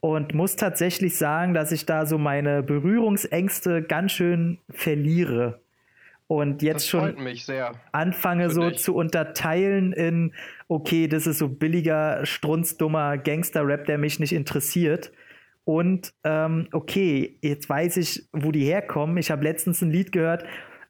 Und 0.00 0.34
muss 0.34 0.56
tatsächlich 0.56 1.16
sagen, 1.16 1.54
dass 1.54 1.70
ich 1.70 1.86
da 1.86 2.06
so 2.06 2.18
meine 2.18 2.64
Berührungsängste 2.64 3.82
ganz 3.82 4.10
schön 4.10 4.58
verliere. 4.68 5.60
Und 6.26 6.62
jetzt 6.62 6.88
schon 6.88 7.14
anfange 7.92 8.50
so 8.50 8.70
dich. 8.70 8.78
zu 8.78 8.96
unterteilen 8.96 9.92
in, 9.92 10.32
okay, 10.66 11.06
das 11.06 11.28
ist 11.28 11.38
so 11.38 11.48
billiger, 11.48 12.26
strunzdummer 12.26 13.16
Gangster-Rap, 13.16 13.84
der 13.84 13.98
mich 13.98 14.18
nicht 14.18 14.32
interessiert. 14.32 15.12
Und 15.64 16.12
ähm, 16.24 16.68
okay, 16.72 17.38
jetzt 17.40 17.68
weiß 17.68 17.96
ich, 17.98 18.28
wo 18.32 18.50
die 18.50 18.64
herkommen. 18.64 19.16
Ich 19.16 19.30
habe 19.30 19.44
letztens 19.44 19.80
ein 19.82 19.90
Lied 19.90 20.12
gehört, 20.12 20.44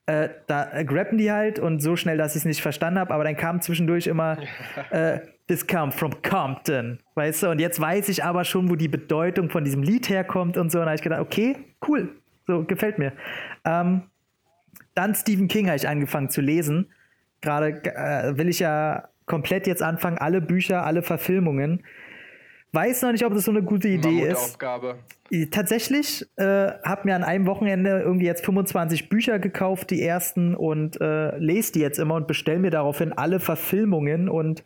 äh, 0.06 0.30
da 0.46 0.82
grappen 0.82 1.18
die 1.18 1.30
halt 1.30 1.58
und 1.58 1.80
so 1.80 1.94
schnell, 1.94 2.16
dass 2.16 2.32
ich 2.32 2.40
es 2.40 2.44
nicht 2.44 2.60
verstanden 2.60 2.98
habe, 2.98 3.14
aber 3.14 3.24
dann 3.24 3.36
kam 3.36 3.60
zwischendurch 3.60 4.06
immer 4.06 4.38
äh, 4.90 5.20
This 5.48 5.66
come 5.66 5.92
from 5.92 6.22
Compton, 6.22 7.00
weißt 7.14 7.42
du? 7.42 7.50
Und 7.50 7.60
jetzt 7.60 7.80
weiß 7.80 8.08
ich 8.08 8.24
aber 8.24 8.44
schon, 8.44 8.70
wo 8.70 8.76
die 8.76 8.88
Bedeutung 8.88 9.50
von 9.50 9.64
diesem 9.64 9.82
Lied 9.82 10.08
herkommt 10.08 10.56
und 10.56 10.70
so. 10.70 10.78
Und 10.78 10.84
da 10.84 10.90
habe 10.90 10.96
ich 10.96 11.02
gedacht, 11.02 11.20
okay, 11.20 11.56
cool, 11.86 12.08
so 12.46 12.64
gefällt 12.64 12.98
mir. 12.98 13.12
Ähm, 13.64 14.02
dann 14.94 15.14
Stephen 15.14 15.48
King 15.48 15.66
habe 15.66 15.76
ich 15.76 15.88
angefangen 15.88 16.30
zu 16.30 16.40
lesen. 16.40 16.90
Gerade 17.40 17.82
äh, 17.84 18.36
will 18.38 18.48
ich 18.48 18.60
ja 18.60 19.08
komplett 19.26 19.66
jetzt 19.66 19.82
anfangen, 19.82 20.18
alle 20.18 20.40
Bücher, 20.40 20.84
alle 20.84 21.02
Verfilmungen. 21.02 21.82
Weiß 22.74 23.02
noch 23.02 23.12
nicht, 23.12 23.24
ob 23.26 23.34
das 23.34 23.44
so 23.44 23.50
eine 23.50 23.62
gute 23.62 23.88
Idee 23.88 24.22
ist. 24.22 24.58
Tatsächlich 25.50 26.26
äh, 26.36 26.44
habe 26.44 27.02
mir 27.04 27.14
an 27.14 27.22
einem 27.22 27.46
Wochenende 27.46 28.00
irgendwie 28.00 28.24
jetzt 28.24 28.44
25 28.46 29.10
Bücher 29.10 29.38
gekauft, 29.38 29.90
die 29.90 30.02
ersten, 30.02 30.54
und 30.54 30.98
äh, 30.98 31.36
lese 31.36 31.72
die 31.72 31.80
jetzt 31.80 31.98
immer 31.98 32.14
und 32.14 32.26
bestelle 32.26 32.58
mir 32.58 32.70
daraufhin 32.70 33.12
alle 33.12 33.40
Verfilmungen 33.40 34.30
und 34.30 34.64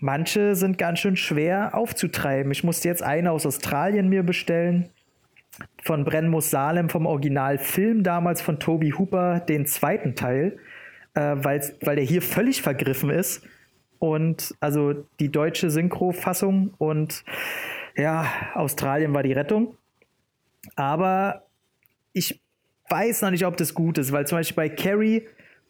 manche 0.00 0.54
sind 0.54 0.78
ganz 0.78 1.00
schön 1.00 1.16
schwer 1.16 1.74
aufzutreiben. 1.74 2.52
Ich 2.52 2.62
musste 2.62 2.86
jetzt 2.86 3.02
eine 3.02 3.32
aus 3.32 3.46
Australien 3.46 4.08
mir 4.08 4.22
bestellen, 4.22 4.88
von 5.82 6.04
Brennmus 6.04 6.50
Salem 6.50 6.88
vom 6.88 7.06
Originalfilm 7.06 8.04
damals 8.04 8.40
von 8.40 8.60
Toby 8.60 8.90
Hooper, 8.90 9.40
den 9.40 9.66
zweiten 9.66 10.14
Teil, 10.14 10.56
äh, 11.14 11.20
weil 11.20 11.96
der 11.96 12.04
hier 12.04 12.22
völlig 12.22 12.62
vergriffen 12.62 13.10
ist 13.10 13.44
und 14.02 14.56
also 14.58 15.06
die 15.20 15.30
deutsche 15.30 15.70
Synchro-Fassung 15.70 16.74
und 16.76 17.22
ja, 17.96 18.26
Australien 18.54 19.14
war 19.14 19.22
die 19.22 19.32
Rettung. 19.32 19.76
Aber 20.74 21.44
ich 22.12 22.40
weiß 22.88 23.22
noch 23.22 23.30
nicht, 23.30 23.46
ob 23.46 23.56
das 23.56 23.74
gut 23.74 23.98
ist, 23.98 24.10
weil 24.10 24.26
zum 24.26 24.38
Beispiel 24.38 24.56
bei 24.56 24.68
Carrie, 24.70 25.28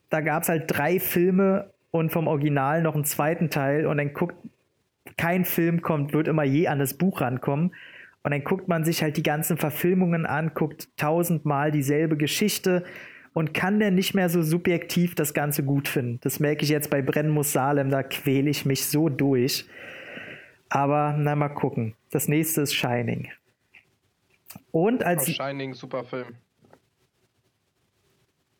da 0.08 0.22
gab 0.22 0.44
es 0.44 0.48
halt 0.48 0.64
drei 0.66 0.98
Filme 0.98 1.74
und 1.90 2.10
vom 2.10 2.26
Original 2.26 2.80
noch 2.80 2.94
einen 2.94 3.04
zweiten 3.04 3.50
Teil 3.50 3.84
und 3.84 3.98
dann 3.98 4.14
guckt, 4.14 4.36
kein 5.18 5.44
Film 5.44 5.82
kommt, 5.82 6.14
wird 6.14 6.26
immer 6.26 6.44
je 6.44 6.68
an 6.68 6.78
das 6.78 6.94
Buch 6.94 7.20
rankommen. 7.20 7.74
Und 8.22 8.30
dann 8.30 8.44
guckt 8.44 8.66
man 8.66 8.82
sich 8.84 9.02
halt 9.02 9.18
die 9.18 9.22
ganzen 9.22 9.58
Verfilmungen 9.58 10.24
an, 10.24 10.52
guckt 10.54 10.88
tausendmal 10.96 11.70
dieselbe 11.70 12.16
Geschichte 12.16 12.82
und 13.34 13.54
kann 13.54 13.80
dann 13.80 13.94
nicht 13.94 14.14
mehr 14.14 14.28
so 14.28 14.42
subjektiv 14.42 15.14
das 15.14 15.34
Ganze 15.34 15.64
gut 15.64 15.88
finden. 15.88 16.18
Das 16.22 16.40
merke 16.40 16.64
ich 16.64 16.68
jetzt 16.68 16.90
bei 16.90 17.02
Brennmus 17.02 17.52
Salem, 17.52 17.90
da 17.90 18.02
quäle 18.02 18.50
ich 18.50 18.66
mich 18.66 18.86
so 18.86 19.08
durch. 19.08 19.66
Aber 20.68 21.14
na 21.18 21.36
mal 21.36 21.48
gucken. 21.48 21.94
Das 22.10 22.28
nächste 22.28 22.62
ist 22.62 22.74
Shining. 22.74 23.30
Und 24.70 25.04
als. 25.04 25.28
Oh, 25.28 25.32
Shining, 25.32 25.74
super 25.74 26.04
Film. 26.04 26.36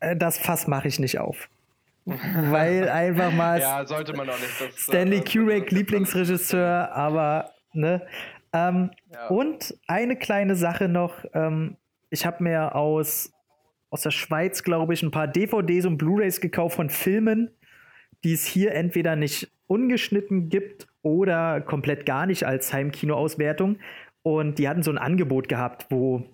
Äh, 0.01 0.17
das 0.17 0.39
Fass 0.39 0.67
mache 0.67 0.89
ich 0.89 0.99
nicht 0.99 1.19
auf. 1.19 1.49
Weil 2.05 2.89
einfach 2.89 3.33
mal. 3.33 3.61
ja, 3.61 3.87
sollte 3.87 4.15
man 4.15 4.29
auch 4.29 4.39
nicht. 4.39 4.61
Das, 4.61 4.77
Stanley 4.77 5.19
äh, 5.19 5.25
Kubrick, 5.25 5.71
Lieblingsregisseur, 5.71 6.93
aber, 6.93 7.53
ne? 7.73 8.07
Ähm, 8.53 8.91
ja. 9.13 9.29
Und 9.29 9.75
eine 9.87 10.17
kleine 10.17 10.57
Sache 10.57 10.89
noch. 10.89 11.25
Ähm, 11.33 11.77
ich 12.11 12.27
habe 12.27 12.43
mir 12.43 12.75
aus 12.75 13.33
aus 13.93 14.03
der 14.03 14.11
Schweiz, 14.11 14.63
glaube 14.63 14.95
ich, 14.95 15.03
ein 15.03 15.11
paar 15.11 15.29
DVDs 15.29 15.85
und 15.85 15.99
Blu-rays 15.99 16.41
gekauft 16.41 16.77
von 16.77 16.89
Filmen, 16.89 17.51
die 18.25 18.33
es 18.33 18.47
hier 18.47 18.73
entweder 18.73 19.17
nicht 19.17 19.53
ungeschnitten 19.67 20.49
gibt 20.49 20.89
oder 21.03 21.61
komplett 21.61 22.07
gar 22.07 22.25
nicht 22.25 22.45
als 22.45 22.73
Heimkinoauswertung. 22.73 23.79
Und 24.23 24.59
die 24.59 24.67
hatten 24.67 24.83
so 24.83 24.91
ein 24.91 24.97
Angebot 24.99 25.47
gehabt, 25.47 25.87
wo 25.91 26.25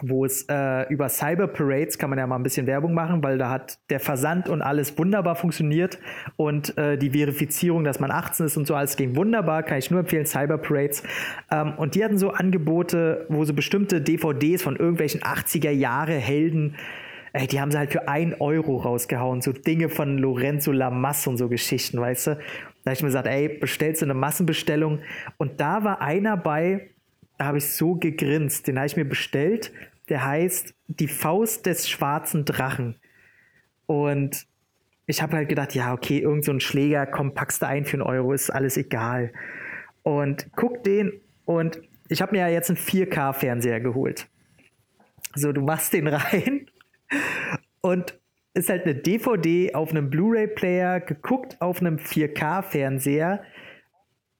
wo 0.00 0.24
es 0.24 0.46
äh, 0.48 0.88
über 0.90 1.08
Cyber 1.08 1.46
Parades 1.48 1.98
kann 1.98 2.08
man 2.10 2.18
ja 2.18 2.26
mal 2.26 2.36
ein 2.36 2.42
bisschen 2.42 2.66
Werbung 2.66 2.94
machen, 2.94 3.22
weil 3.22 3.36
da 3.36 3.50
hat 3.50 3.78
der 3.90 4.00
Versand 4.00 4.48
und 4.48 4.62
alles 4.62 4.96
wunderbar 4.96 5.36
funktioniert 5.36 5.98
und 6.36 6.76
äh, 6.78 6.96
die 6.96 7.10
Verifizierung, 7.10 7.84
dass 7.84 8.00
man 8.00 8.10
18 8.10 8.46
ist 8.46 8.56
und 8.56 8.66
so 8.66 8.74
alles 8.74 8.96
ging 8.96 9.16
wunderbar, 9.16 9.62
kann 9.62 9.78
ich 9.78 9.90
nur 9.90 10.00
empfehlen, 10.00 10.24
Cyber 10.24 10.58
Parades. 10.58 11.02
Ähm, 11.50 11.74
und 11.76 11.94
die 11.94 12.04
hatten 12.04 12.16
so 12.16 12.30
Angebote, 12.30 13.26
wo 13.28 13.44
so 13.44 13.52
bestimmte 13.52 14.00
DVDs 14.00 14.62
von 14.62 14.76
irgendwelchen 14.76 15.20
80er 15.20 15.70
Jahre 15.70 16.14
Helden 16.14 16.76
Ey, 17.34 17.46
die 17.46 17.60
haben 17.60 17.70
sie 17.70 17.78
halt 17.78 17.90
für 17.90 18.08
ein 18.08 18.34
Euro 18.40 18.76
rausgehauen. 18.76 19.40
So 19.40 19.52
Dinge 19.52 19.88
von 19.88 20.18
Lorenzo 20.18 20.70
Lamas 20.70 21.26
und 21.26 21.38
so 21.38 21.48
Geschichten, 21.48 21.98
weißt 21.98 22.26
du? 22.26 22.30
Da 22.34 22.90
habe 22.90 22.92
ich 22.92 23.02
mir 23.02 23.08
gesagt, 23.08 23.26
ey, 23.26 23.48
bestellst 23.48 24.02
du 24.02 24.06
eine 24.06 24.14
Massenbestellung? 24.14 24.98
Und 25.38 25.58
da 25.60 25.82
war 25.82 26.02
einer 26.02 26.36
bei, 26.36 26.90
da 27.42 27.46
habe 27.48 27.58
ich 27.58 27.72
so 27.72 27.96
gegrinst. 27.96 28.68
Den 28.68 28.76
habe 28.78 28.86
ich 28.86 28.96
mir 28.96 29.04
bestellt. 29.04 29.72
Der 30.08 30.24
heißt 30.24 30.74
Die 30.86 31.08
Faust 31.08 31.66
des 31.66 31.90
schwarzen 31.90 32.44
Drachen. 32.44 33.00
Und 33.86 34.46
ich 35.06 35.20
habe 35.22 35.36
halt 35.36 35.48
gedacht, 35.48 35.74
ja, 35.74 35.92
okay, 35.92 36.18
irgend 36.18 36.44
so 36.44 36.52
ein 36.52 36.60
Schläger, 36.60 37.04
komm, 37.04 37.34
packst 37.34 37.60
du 37.60 37.66
ein 37.66 37.84
für 37.84 37.94
einen 37.94 38.02
Euro, 38.02 38.32
ist 38.32 38.50
alles 38.50 38.76
egal. 38.76 39.32
Und 40.04 40.50
guck 40.54 40.84
den 40.84 41.20
und 41.44 41.82
ich 42.08 42.22
habe 42.22 42.30
mir 42.30 42.42
ja 42.42 42.48
jetzt 42.48 42.70
einen 42.70 42.78
4K-Fernseher 42.78 43.80
geholt. 43.80 44.28
So, 45.34 45.52
du 45.52 45.62
machst 45.62 45.92
den 45.94 46.06
rein 46.06 46.70
und 47.80 48.20
ist 48.54 48.68
halt 48.68 48.84
eine 48.84 48.94
DVD 48.94 49.74
auf 49.74 49.90
einem 49.90 50.10
Blu-ray-Player, 50.10 51.00
geguckt 51.00 51.60
auf 51.60 51.80
einem 51.80 51.96
4K-Fernseher 51.96 53.42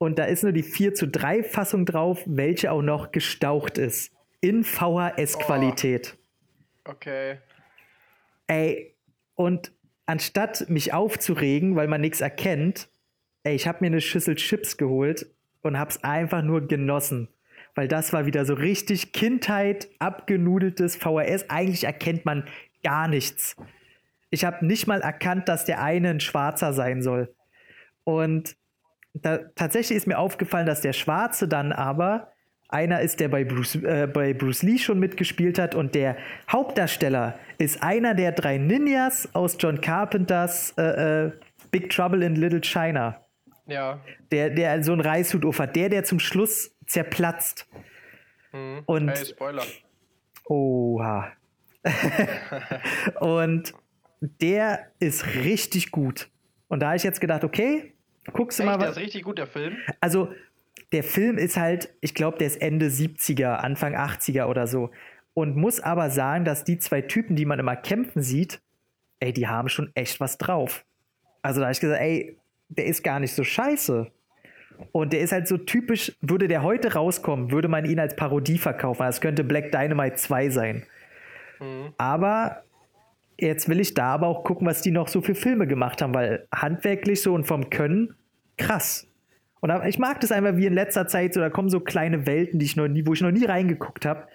und 0.03 0.19
da 0.19 0.25
ist 0.25 0.43
nur 0.43 0.51
die 0.51 0.65
4 0.65 0.95
zu 0.95 1.07
3 1.07 1.45
Fassung 1.45 1.87
drauf, 1.87 2.25
welche 2.27 2.73
auch 2.73 2.83
noch 2.83 3.12
gestaucht 3.12 3.79
ist. 3.79 4.12
In 4.41 4.65
VHS-Qualität. 4.65 6.19
Oh. 6.85 6.91
Okay. 6.91 7.38
Ey, 8.49 8.97
und 9.37 9.71
anstatt 10.07 10.69
mich 10.69 10.93
aufzuregen, 10.93 11.77
weil 11.77 11.87
man 11.87 12.01
nichts 12.01 12.21
erkennt, 12.21 12.88
ey, 13.45 13.55
ich 13.55 13.69
habe 13.69 13.79
mir 13.81 13.87
eine 13.87 14.01
Schüssel 14.01 14.35
Chips 14.35 14.77
geholt 14.77 15.25
und 15.61 15.79
hab's 15.79 16.03
einfach 16.03 16.43
nur 16.43 16.67
genossen. 16.67 17.29
Weil 17.77 17.87
das 17.87 18.12
war 18.12 18.27
wieder 18.27 18.45
so 18.45 18.55
richtig 18.55 19.12
Kindheit, 19.12 19.88
abgenudeltes 20.01 20.97
VHS. 20.97 21.49
Eigentlich 21.49 21.85
erkennt 21.85 22.25
man 22.25 22.49
gar 22.83 23.07
nichts. 23.07 23.55
Ich 24.31 24.45
habe 24.45 24.67
nicht 24.67 24.88
mal 24.88 25.01
erkannt, 25.01 25.49
dass 25.49 25.65
der 25.65 25.81
eine 25.81 26.11
ein 26.11 26.19
Schwarzer 26.19 26.73
sein 26.73 27.03
soll. 27.03 27.33
Und 28.03 28.57
da, 29.14 29.38
tatsächlich 29.55 29.96
ist 29.96 30.07
mir 30.07 30.18
aufgefallen, 30.18 30.66
dass 30.66 30.81
der 30.81 30.92
Schwarze 30.92 31.48
dann 31.48 31.72
aber 31.72 32.33
einer 32.68 33.01
ist, 33.03 33.20
der 33.20 33.29
bei 33.29 33.44
Bruce, 33.44 33.77
äh, 33.77 34.09
bei 34.12 34.33
Bruce 34.33 34.62
Lee 34.62 34.79
schon 34.79 34.98
mitgespielt 34.98 35.59
hat 35.59 35.75
und 35.75 35.94
der 35.94 36.16
Hauptdarsteller 36.51 37.38
ist 37.59 37.83
einer 37.83 38.14
der 38.14 38.33
drei 38.33 38.57
Ninjas 38.57 39.29
aus 39.35 39.57
John 39.59 39.81
Carpenters 39.81 40.72
äh, 40.79 41.27
äh, 41.27 41.33
Big 41.70 41.90
Trouble 41.90 42.25
in 42.25 42.35
Little 42.35 42.62
China. 42.62 43.20
Ja. 43.66 44.01
Der, 44.31 44.51
der 44.51 44.83
so 44.83 44.92
einen 44.92 45.03
Reishut 45.03 45.44
aufhat, 45.44 45.77
der, 45.77 45.88
der 45.88 46.05
zum 46.05 46.18
Schluss 46.18 46.75
zerplatzt. 46.87 47.68
Mhm. 48.53 48.83
Und, 48.87 49.09
hey, 49.09 49.27
Spoiler. 49.27 49.64
Oha. 50.46 51.33
und 53.20 53.75
der 54.20 54.87
ist 54.98 55.27
richtig 55.37 55.90
gut. 55.90 56.31
Und 56.68 56.81
da 56.81 56.88
habe 56.88 56.96
ich 56.96 57.03
jetzt 57.03 57.20
gedacht, 57.20 57.44
okay, 57.44 57.94
Guckst 58.33 58.59
du 58.59 58.63
Echt, 58.63 58.73
mal. 58.73 58.79
Der 58.79 58.91
ist 58.91 58.99
richtig 58.99 59.25
gut, 59.25 59.39
der 59.39 59.47
Film. 59.47 59.77
Also, 60.01 60.29
der 60.93 61.03
Film 61.03 61.39
ist 61.39 61.57
halt, 61.57 61.93
ich 62.01 62.15
glaube, 62.15 62.39
der 62.39 62.47
ist 62.47 62.61
Ende 62.61 62.87
70er, 62.87 63.57
Anfang 63.57 63.97
80er 63.97 64.47
oder 64.47 64.67
so. 64.67 64.91
Und 65.35 65.57
muss 65.57 65.81
aber 65.81 66.11
sagen, 66.11 66.45
dass 66.45 66.65
die 66.65 66.79
zwei 66.79 67.01
Typen, 67.01 67.37
die 67.37 67.47
man 67.47 67.59
immer 67.59 67.77
kämpfen 67.77 68.23
sieht, 68.23 68.61
ey, 69.21 69.33
die 69.33 69.49
haben 69.49 69.69
schon 69.69 69.91
echt 69.95 70.21
was 70.21 70.37
drauf. 70.37 70.85
Also 71.41 71.61
da 71.61 71.67
habe 71.67 71.73
ich 71.73 71.81
gesagt, 71.81 72.01
ey, 72.01 72.39
der 72.69 72.87
ist 72.87 73.03
gar 73.03 73.19
nicht 73.19 73.35
so 73.35 73.43
scheiße. 73.43 74.11
Und 74.93 75.13
der 75.13 75.21
ist 75.21 75.33
halt 75.33 75.49
so 75.49 75.59
typisch, 75.59 76.13
würde 76.21 76.49
der 76.49 76.63
heute 76.63 76.95
rauskommen, 76.95 77.51
würde 77.51 77.69
man 77.69 77.85
ihn 77.85 78.01
als 78.01 78.17
Parodie 78.17 78.59
verkaufen. 78.59 79.03
Das 79.03 79.21
könnte 79.21 79.45
Black 79.45 79.73
Dynamite 79.73 80.17
2 80.17 80.51
sein. 80.51 80.87
Mhm. 81.61 81.95
Aber 81.99 82.65
jetzt 83.38 83.68
will 83.68 83.81
ich 83.81 83.95
da 83.95 84.14
aber 84.14 84.27
auch 84.27 84.45
gucken, 84.45 84.66
was 84.66 84.83
die 84.83 84.90
noch 84.90 85.09
so 85.09 85.21
für 85.21 85.35
Filme 85.35 85.66
gemacht 85.66 86.03
haben, 86.03 86.14
weil 86.14 86.47
handwerklich 86.55 87.23
so 87.23 87.35
und 87.35 87.45
vom 87.45 87.71
Können 87.71 88.14
krass. 88.57 89.07
Und 89.61 89.71
ich 89.87 89.99
mag 89.99 90.21
das 90.21 90.33
einfach 90.33 90.57
wie 90.57 90.66
in 90.66 90.75
letzter 90.75 91.07
Zeit 91.07 91.35
so, 91.35 91.40
da 91.40 91.49
kommen 91.49 91.68
so 91.68 91.79
kleine 91.79 92.27
Welten, 92.27 92.59
die 92.59 92.66
ich 92.66 92.77
noch 92.77 92.88
nie, 92.88 93.07
wo 93.07 93.12
ich 93.12 93.21
noch 93.21 93.31
nie 93.31 93.45
reingeguckt 93.45 94.05
habe. 94.05 94.27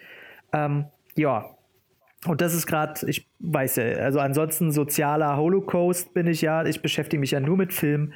Ähm, 0.54 0.86
ja. 1.16 1.50
Und 2.26 2.42
das 2.42 2.54
ist 2.54 2.66
gerade, 2.66 3.08
ich 3.10 3.30
weiß 3.40 3.76
ja, 3.76 3.84
also 3.98 4.20
ansonsten 4.20 4.72
sozialer 4.72 5.38
Holocaust 5.38 6.14
bin 6.14 6.28
ich 6.28 6.42
ja, 6.42 6.66
ich 6.66 6.82
beschäftige 6.82 7.20
mich 7.20 7.32
ja 7.32 7.42
nur 7.42 7.58
mit 7.58 7.74
Film. 7.74 8.14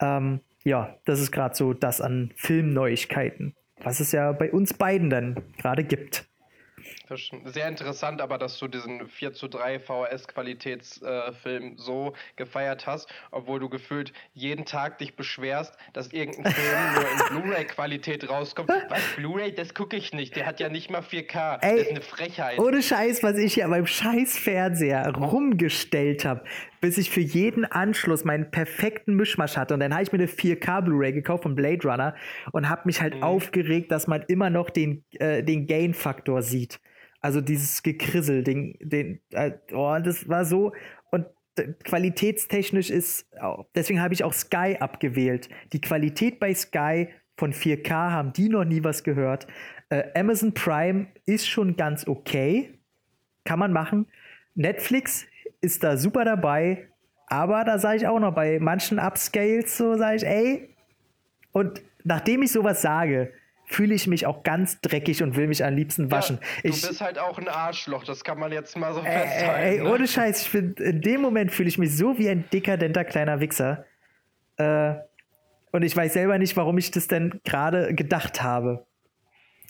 Ähm, 0.00 0.40
ja, 0.62 0.96
das 1.04 1.20
ist 1.20 1.32
gerade 1.32 1.54
so 1.54 1.74
das 1.74 2.00
an 2.00 2.32
Filmneuigkeiten, 2.36 3.54
was 3.82 4.00
es 4.00 4.12
ja 4.12 4.32
bei 4.32 4.52
uns 4.52 4.74
beiden 4.74 5.10
dann 5.10 5.42
gerade 5.58 5.82
gibt. 5.82 6.27
Das 7.08 7.30
sehr 7.44 7.68
interessant, 7.68 8.20
aber 8.20 8.36
dass 8.36 8.58
du 8.58 8.68
diesen 8.68 9.08
4 9.08 9.32
zu 9.32 9.48
3 9.48 9.78
VHS-Qualitätsfilm 9.78 11.64
äh, 11.64 11.76
so 11.76 12.12
gefeiert 12.36 12.86
hast, 12.86 13.08
obwohl 13.30 13.60
du 13.60 13.68
gefühlt 13.68 14.12
jeden 14.34 14.66
Tag 14.66 14.98
dich 14.98 15.16
beschwerst, 15.16 15.74
dass 15.94 16.12
irgendein 16.12 16.52
Film 16.52 16.94
nur 16.94 17.02
in 17.02 17.42
Blu-ray-Qualität 17.42 18.28
rauskommt. 18.28 18.68
Was, 18.88 19.02
Blu-ray, 19.16 19.54
das 19.54 19.72
gucke 19.74 19.96
ich 19.96 20.12
nicht. 20.12 20.36
Der 20.36 20.44
hat 20.46 20.60
ja 20.60 20.68
nicht 20.68 20.90
mal 20.90 21.00
4K. 21.00 21.62
Ey, 21.62 21.76
das 21.76 21.86
ist 21.86 21.90
eine 21.90 22.00
Frechheit. 22.02 22.58
Ohne 22.58 22.82
Scheiß, 22.82 23.22
was 23.22 23.36
ich 23.38 23.56
ja 23.56 23.68
beim 23.68 23.86
Scheiß-Fernseher 23.86 25.14
rumgestellt 25.14 26.24
habe, 26.24 26.44
bis 26.80 26.98
ich 26.98 27.10
für 27.10 27.20
jeden 27.20 27.64
Anschluss 27.64 28.24
meinen 28.24 28.50
perfekten 28.50 29.14
Mischmasch 29.14 29.56
hatte. 29.56 29.74
Und 29.74 29.80
dann 29.80 29.92
habe 29.92 30.02
ich 30.02 30.12
mir 30.12 30.18
eine 30.18 30.28
4K 30.28 30.82
Blu-ray 30.82 31.12
gekauft 31.12 31.44
von 31.44 31.54
Blade 31.54 31.88
Runner 31.88 32.14
und 32.52 32.68
habe 32.68 32.82
mich 32.84 33.00
halt 33.00 33.16
mhm. 33.16 33.22
aufgeregt, 33.22 33.90
dass 33.90 34.06
man 34.06 34.22
immer 34.28 34.50
noch 34.50 34.70
den, 34.70 35.04
äh, 35.18 35.42
den 35.42 35.66
Gain-Faktor 35.66 36.42
sieht. 36.42 36.80
Also 37.20 37.40
dieses 37.40 37.82
Gekrissel, 37.82 38.44
den, 38.44 38.76
den, 38.80 39.20
äh, 39.30 39.52
oh, 39.72 39.96
das 40.02 40.28
war 40.28 40.44
so. 40.44 40.72
Und 41.10 41.26
qualitätstechnisch 41.84 42.90
ist, 42.90 43.26
oh, 43.42 43.64
deswegen 43.74 44.00
habe 44.00 44.14
ich 44.14 44.24
auch 44.24 44.32
Sky 44.32 44.76
abgewählt. 44.78 45.48
Die 45.72 45.80
Qualität 45.80 46.38
bei 46.38 46.54
Sky 46.54 47.08
von 47.36 47.52
4K 47.52 47.90
haben 47.90 48.32
die 48.32 48.48
noch 48.48 48.64
nie 48.64 48.84
was 48.84 49.02
gehört. 49.04 49.46
Äh, 49.88 50.04
Amazon 50.18 50.54
Prime 50.54 51.06
ist 51.26 51.48
schon 51.48 51.76
ganz 51.76 52.06
okay. 52.06 52.78
Kann 53.44 53.58
man 53.58 53.72
machen. 53.72 54.06
Netflix 54.54 55.26
ist 55.60 55.82
da 55.82 55.96
super 55.96 56.24
dabei. 56.24 56.88
Aber 57.26 57.64
da 57.64 57.78
sage 57.78 57.98
ich 57.98 58.06
auch 58.06 58.20
noch, 58.20 58.34
bei 58.34 58.58
manchen 58.58 58.98
Upscales 58.98 59.76
so 59.76 59.96
sage 59.96 60.16
ich, 60.16 60.26
ey. 60.26 60.74
Und 61.52 61.82
nachdem 62.04 62.42
ich 62.42 62.52
sowas 62.52 62.82
sage, 62.82 63.32
fühle 63.68 63.94
ich 63.94 64.06
mich 64.06 64.26
auch 64.26 64.42
ganz 64.42 64.80
dreckig 64.80 65.22
und 65.22 65.36
will 65.36 65.46
mich 65.46 65.64
am 65.64 65.74
liebsten 65.74 66.10
waschen. 66.10 66.38
Ja, 66.40 66.62
du 66.62 66.68
ich, 66.70 66.82
bist 66.82 67.00
halt 67.00 67.18
auch 67.18 67.38
ein 67.38 67.48
Arschloch, 67.48 68.04
das 68.04 68.24
kann 68.24 68.38
man 68.38 68.50
jetzt 68.50 68.76
mal 68.76 68.94
so 68.94 69.00
äh, 69.00 69.04
festhalten. 69.04 69.62
Ey, 69.62 69.78
ne? 69.82 69.92
ohne 69.92 70.08
Scheiß, 70.08 70.42
ich 70.42 70.48
find, 70.48 70.80
in 70.80 71.02
dem 71.02 71.20
Moment 71.20 71.52
fühle 71.52 71.68
ich 71.68 71.78
mich 71.78 71.96
so 71.96 72.18
wie 72.18 72.28
ein 72.28 72.48
dekadenter 72.50 73.04
kleiner 73.04 73.40
Wichser. 73.40 73.84
Äh, 74.56 74.94
und 75.70 75.82
ich 75.82 75.94
weiß 75.94 76.14
selber 76.14 76.38
nicht, 76.38 76.56
warum 76.56 76.78
ich 76.78 76.90
das 76.90 77.08
denn 77.08 77.40
gerade 77.44 77.94
gedacht 77.94 78.42
habe. 78.42 78.86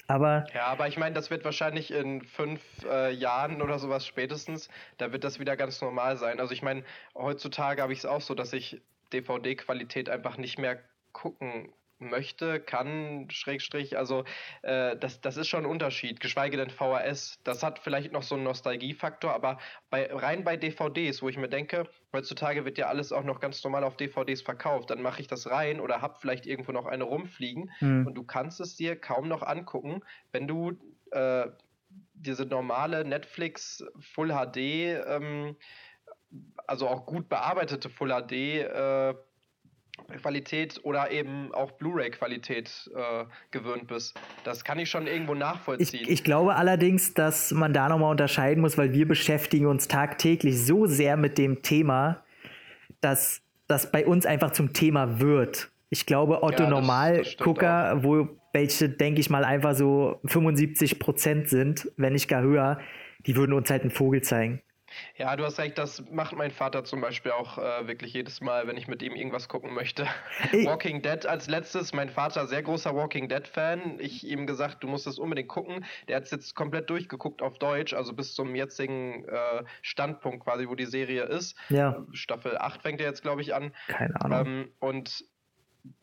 Aber 0.06 0.46
ja, 0.54 0.64
aber 0.66 0.88
ich 0.88 0.96
meine, 0.96 1.14
das 1.14 1.30
wird 1.30 1.44
wahrscheinlich 1.44 1.90
in 1.90 2.22
fünf 2.22 2.62
äh, 2.88 3.12
Jahren 3.12 3.60
oder 3.60 3.78
sowas 3.78 4.06
spätestens, 4.06 4.70
da 4.96 5.12
wird 5.12 5.22
das 5.22 5.38
wieder 5.38 5.56
ganz 5.56 5.82
normal 5.82 6.16
sein. 6.16 6.40
Also 6.40 6.54
ich 6.54 6.62
meine, 6.62 6.82
heutzutage 7.14 7.82
habe 7.82 7.92
ich 7.92 7.98
es 7.98 8.06
auch 8.06 8.22
so, 8.22 8.34
dass 8.34 8.54
ich 8.54 8.80
DVD-Qualität 9.12 10.08
einfach 10.08 10.38
nicht 10.38 10.58
mehr 10.58 10.78
gucken 11.12 11.72
möchte, 11.98 12.60
kann, 12.60 13.28
Schrägstrich, 13.30 13.96
also 13.98 14.24
äh, 14.62 14.96
das, 14.96 15.20
das 15.20 15.36
ist 15.36 15.48
schon 15.48 15.64
ein 15.64 15.70
Unterschied, 15.70 16.20
geschweige 16.20 16.56
denn 16.56 16.70
VHS. 16.70 17.38
Das 17.44 17.62
hat 17.62 17.78
vielleicht 17.78 18.12
noch 18.12 18.22
so 18.22 18.34
einen 18.34 18.44
Nostalgiefaktor, 18.44 19.32
aber 19.32 19.58
bei, 19.90 20.12
rein 20.12 20.44
bei 20.44 20.56
DVDs, 20.56 21.22
wo 21.22 21.28
ich 21.28 21.36
mir 21.36 21.48
denke, 21.48 21.88
heutzutage 22.12 22.64
wird 22.64 22.78
ja 22.78 22.86
alles 22.86 23.12
auch 23.12 23.24
noch 23.24 23.40
ganz 23.40 23.62
normal 23.64 23.84
auf 23.84 23.96
DVDs 23.96 24.42
verkauft, 24.42 24.90
dann 24.90 25.02
mache 25.02 25.20
ich 25.20 25.26
das 25.26 25.50
rein 25.50 25.80
oder 25.80 26.00
hab 26.00 26.20
vielleicht 26.20 26.46
irgendwo 26.46 26.72
noch 26.72 26.86
eine 26.86 27.04
rumfliegen 27.04 27.70
mhm. 27.80 28.06
und 28.06 28.14
du 28.14 28.24
kannst 28.24 28.60
es 28.60 28.76
dir 28.76 28.96
kaum 28.96 29.28
noch 29.28 29.42
angucken, 29.42 30.02
wenn 30.32 30.46
du 30.46 30.78
äh, 31.10 31.48
diese 32.14 32.44
normale 32.44 33.04
Netflix 33.04 33.84
Full 33.98 34.28
HD, 34.28 34.56
ähm, 34.56 35.56
also 36.66 36.88
auch 36.88 37.06
gut 37.06 37.28
bearbeitete 37.28 37.88
Full 37.88 38.10
HD 38.10 38.32
äh, 38.32 39.14
Qualität 40.20 40.80
oder 40.82 41.10
eben 41.10 41.52
auch 41.52 41.72
Blu-ray-Qualität 41.72 42.90
äh, 42.94 43.24
gewöhnt 43.50 43.86
bist. 43.86 44.14
Das 44.44 44.64
kann 44.64 44.78
ich 44.78 44.90
schon 44.90 45.06
irgendwo 45.06 45.34
nachvollziehen. 45.34 46.00
Ich, 46.02 46.08
ich 46.08 46.24
glaube 46.24 46.56
allerdings, 46.56 47.14
dass 47.14 47.52
man 47.52 47.72
da 47.72 47.88
nochmal 47.88 48.10
unterscheiden 48.10 48.60
muss, 48.60 48.78
weil 48.78 48.92
wir 48.92 49.06
beschäftigen 49.06 49.66
uns 49.66 49.88
tagtäglich 49.88 50.64
so 50.64 50.86
sehr 50.86 51.16
mit 51.16 51.38
dem 51.38 51.62
Thema, 51.62 52.24
dass 53.00 53.42
das 53.66 53.92
bei 53.92 54.06
uns 54.06 54.26
einfach 54.26 54.52
zum 54.52 54.72
Thema 54.72 55.20
wird. 55.20 55.70
Ich 55.90 56.06
glaube, 56.06 56.42
Otto 56.42 56.64
ja, 56.64 56.70
Normalgucker, 56.70 58.02
wo 58.02 58.28
welche, 58.52 58.88
denke 58.88 59.20
ich 59.20 59.30
mal, 59.30 59.44
einfach 59.44 59.74
so 59.74 60.20
75 60.24 60.98
Prozent 60.98 61.48
sind, 61.48 61.90
wenn 61.96 62.14
nicht 62.14 62.28
gar 62.28 62.42
höher, 62.42 62.80
die 63.26 63.36
würden 63.36 63.52
uns 63.52 63.70
halt 63.70 63.82
einen 63.82 63.90
Vogel 63.90 64.22
zeigen. 64.22 64.60
Ja, 65.16 65.36
du 65.36 65.44
hast 65.44 65.58
recht, 65.58 65.78
das 65.78 66.04
macht 66.10 66.36
mein 66.36 66.50
Vater 66.50 66.84
zum 66.84 67.00
Beispiel 67.00 67.32
auch 67.32 67.58
äh, 67.58 67.86
wirklich 67.86 68.12
jedes 68.12 68.40
Mal, 68.40 68.66
wenn 68.66 68.76
ich 68.76 68.88
mit 68.88 69.02
ihm 69.02 69.14
irgendwas 69.14 69.48
gucken 69.48 69.74
möchte. 69.74 70.06
Ey. 70.52 70.64
Walking 70.66 71.02
Dead 71.02 71.26
als 71.26 71.48
letztes, 71.48 71.92
mein 71.92 72.08
Vater 72.08 72.46
sehr 72.46 72.62
großer 72.62 72.94
Walking 72.94 73.28
Dead-Fan. 73.28 73.98
Ich 73.98 74.26
ihm 74.26 74.46
gesagt, 74.46 74.82
du 74.82 74.88
musst 74.88 75.06
es 75.06 75.18
unbedingt 75.18 75.48
gucken. 75.48 75.84
Der 76.08 76.16
hat 76.16 76.24
es 76.24 76.30
jetzt 76.30 76.54
komplett 76.54 76.90
durchgeguckt 76.90 77.42
auf 77.42 77.58
Deutsch, 77.58 77.94
also 77.94 78.12
bis 78.12 78.34
zum 78.34 78.54
jetzigen 78.54 79.24
äh, 79.28 79.64
Standpunkt 79.82 80.44
quasi, 80.44 80.68
wo 80.68 80.74
die 80.74 80.86
Serie 80.86 81.24
ist. 81.24 81.56
Ja. 81.68 82.04
Staffel 82.12 82.56
8 82.58 82.82
fängt 82.82 83.00
er 83.00 83.06
jetzt, 83.06 83.22
glaube 83.22 83.42
ich, 83.42 83.54
an. 83.54 83.72
Keine 83.88 84.20
Ahnung. 84.20 84.46
Ähm, 84.46 84.72
und 84.80 85.24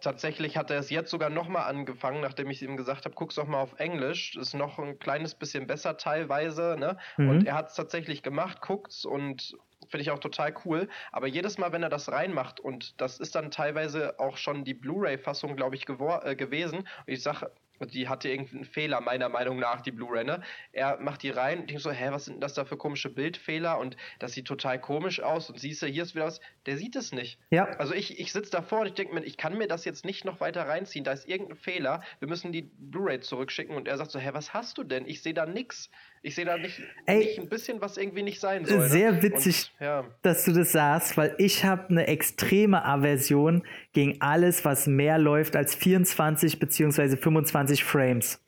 tatsächlich 0.02 0.58
hat 0.58 0.72
er 0.72 0.80
es 0.80 0.90
jetzt 0.90 1.12
sogar 1.12 1.30
nochmal 1.30 1.70
angefangen, 1.70 2.22
nachdem 2.22 2.50
ich 2.50 2.62
ihm 2.62 2.78
gesagt 2.78 3.06
habe, 3.06 3.16
guck's 3.16 3.36
doch 3.36 3.48
mal 3.48 3.62
auf 3.62 3.80
Englisch. 3.80 4.36
Ist 4.36 4.54
noch 4.54 4.80
ein 4.80 5.00
kleines 5.00 5.36
bisschen 5.36 5.68
besser 5.68 5.98
teilweise, 5.98 6.76
ne? 6.80 6.98
Mhm. 7.18 7.30
Und 7.30 7.48
er 7.48 7.56
hat 7.56 7.70
es 7.70 7.76
tatsächlich 7.76 8.24
gemacht, 8.24 8.62
guckt's 8.62 9.06
und 9.06 9.56
finde 9.90 10.02
ich 10.02 10.12
auch 10.12 10.20
total 10.20 10.54
cool. 10.66 10.88
Aber 11.12 11.28
jedes 11.28 11.58
Mal, 11.58 11.72
wenn 11.72 11.84
er 11.84 11.90
das 11.90 12.12
reinmacht, 12.12 12.60
und 12.60 13.00
das 13.02 13.20
ist 13.20 13.36
dann 13.36 13.52
teilweise 13.52 14.20
auch 14.20 14.38
schon 14.38 14.64
die 14.64 14.74
Blu-ray-Fassung, 14.74 15.56
glaube 15.56 15.76
ich, 15.76 15.88
äh, 15.88 16.36
gewesen, 16.36 16.80
und 16.80 16.88
ich 17.06 17.22
sage, 17.22 17.52
die 17.82 18.08
hatte 18.08 18.30
irgendeinen 18.30 18.66
Fehler, 18.66 19.02
meiner 19.02 19.30
Meinung 19.30 19.60
nach, 19.60 19.82
die 19.82 19.92
Blu-ray, 19.92 20.24
ne? 20.24 20.42
Er 20.72 21.00
macht 21.00 21.24
die 21.24 21.30
rein 21.30 21.62
und 21.62 21.70
denkt 21.70 21.84
so, 21.84 21.92
hä, 21.92 22.08
was 22.12 22.26
sind 22.26 22.42
das 22.42 22.54
da 22.54 22.66
für 22.66 22.78
komische 22.78 23.10
Bildfehler? 23.10 23.78
Und 23.78 23.98
das 24.20 24.34
sieht 24.34 24.46
total 24.46 24.80
komisch 24.80 25.22
aus. 25.22 25.50
Und 25.50 25.60
siehst 25.60 25.82
du, 25.82 25.88
hier 25.88 26.04
ist 26.04 26.16
wieder 26.16 26.26
was. 26.26 26.40
Der 26.66 26.78
sieht 26.78 26.96
es 26.96 27.12
nicht. 27.12 27.40
Ja. 27.52 27.66
Also 27.78 27.94
ich, 27.94 28.20
ich 28.20 28.32
sitze 28.32 28.52
davor 28.52 28.82
und 28.82 28.88
ich 28.88 28.94
denke 28.94 29.14
mir, 29.14 29.24
ich 29.24 29.38
kann 29.38 29.58
mir 29.58 29.68
das 29.68 29.86
jetzt 29.86 30.06
nicht 30.06 30.26
noch 30.26 30.40
weiter 30.40 30.68
reinziehen. 30.68 31.04
Da 31.04 31.12
ist 31.12 31.28
irgendein 31.28 31.58
Fehler. 31.58 32.02
Wir 32.20 32.28
müssen 32.28 32.52
die 32.52 32.64
Blu-ray 32.64 33.20
zurückschicken. 33.20 33.76
Und 33.76 33.88
er 33.88 33.98
sagt 33.98 34.12
so, 34.12 34.20
hä, 34.20 34.30
was 34.34 34.54
hast 34.54 34.78
du 34.78 34.84
denn? 34.84 35.06
Ich 35.06 35.22
sehe 35.22 35.34
da 35.34 35.46
nichts. 35.46 35.90
Ich 36.26 36.34
sehe 36.34 36.44
da 36.44 36.58
nicht, 36.58 36.82
Ey, 37.06 37.20
nicht 37.20 37.40
ein 37.40 37.50
bisschen, 37.50 37.80
was 37.82 37.98
irgendwie 37.98 38.24
nicht 38.24 38.40
sein 38.40 38.66
soll. 38.66 38.80
Ne? 38.80 38.90
Sehr 38.90 39.22
witzig, 39.22 39.72
und, 39.80 39.86
ja. 39.86 40.06
dass 40.24 40.44
du 40.44 40.54
das 40.54 40.72
sagst, 40.72 41.18
weil 41.18 41.36
ich 41.38 41.64
habe 41.64 41.88
eine 41.90 42.08
extreme 42.08 42.84
Aversion 42.84 43.62
gegen 43.94 44.20
alles, 44.22 44.66
was 44.66 44.88
mehr 44.88 45.20
läuft 45.20 45.56
als 45.56 45.76
24 45.76 46.58
bzw. 46.58 47.18
25 47.18 47.84
Frames. 47.84 48.42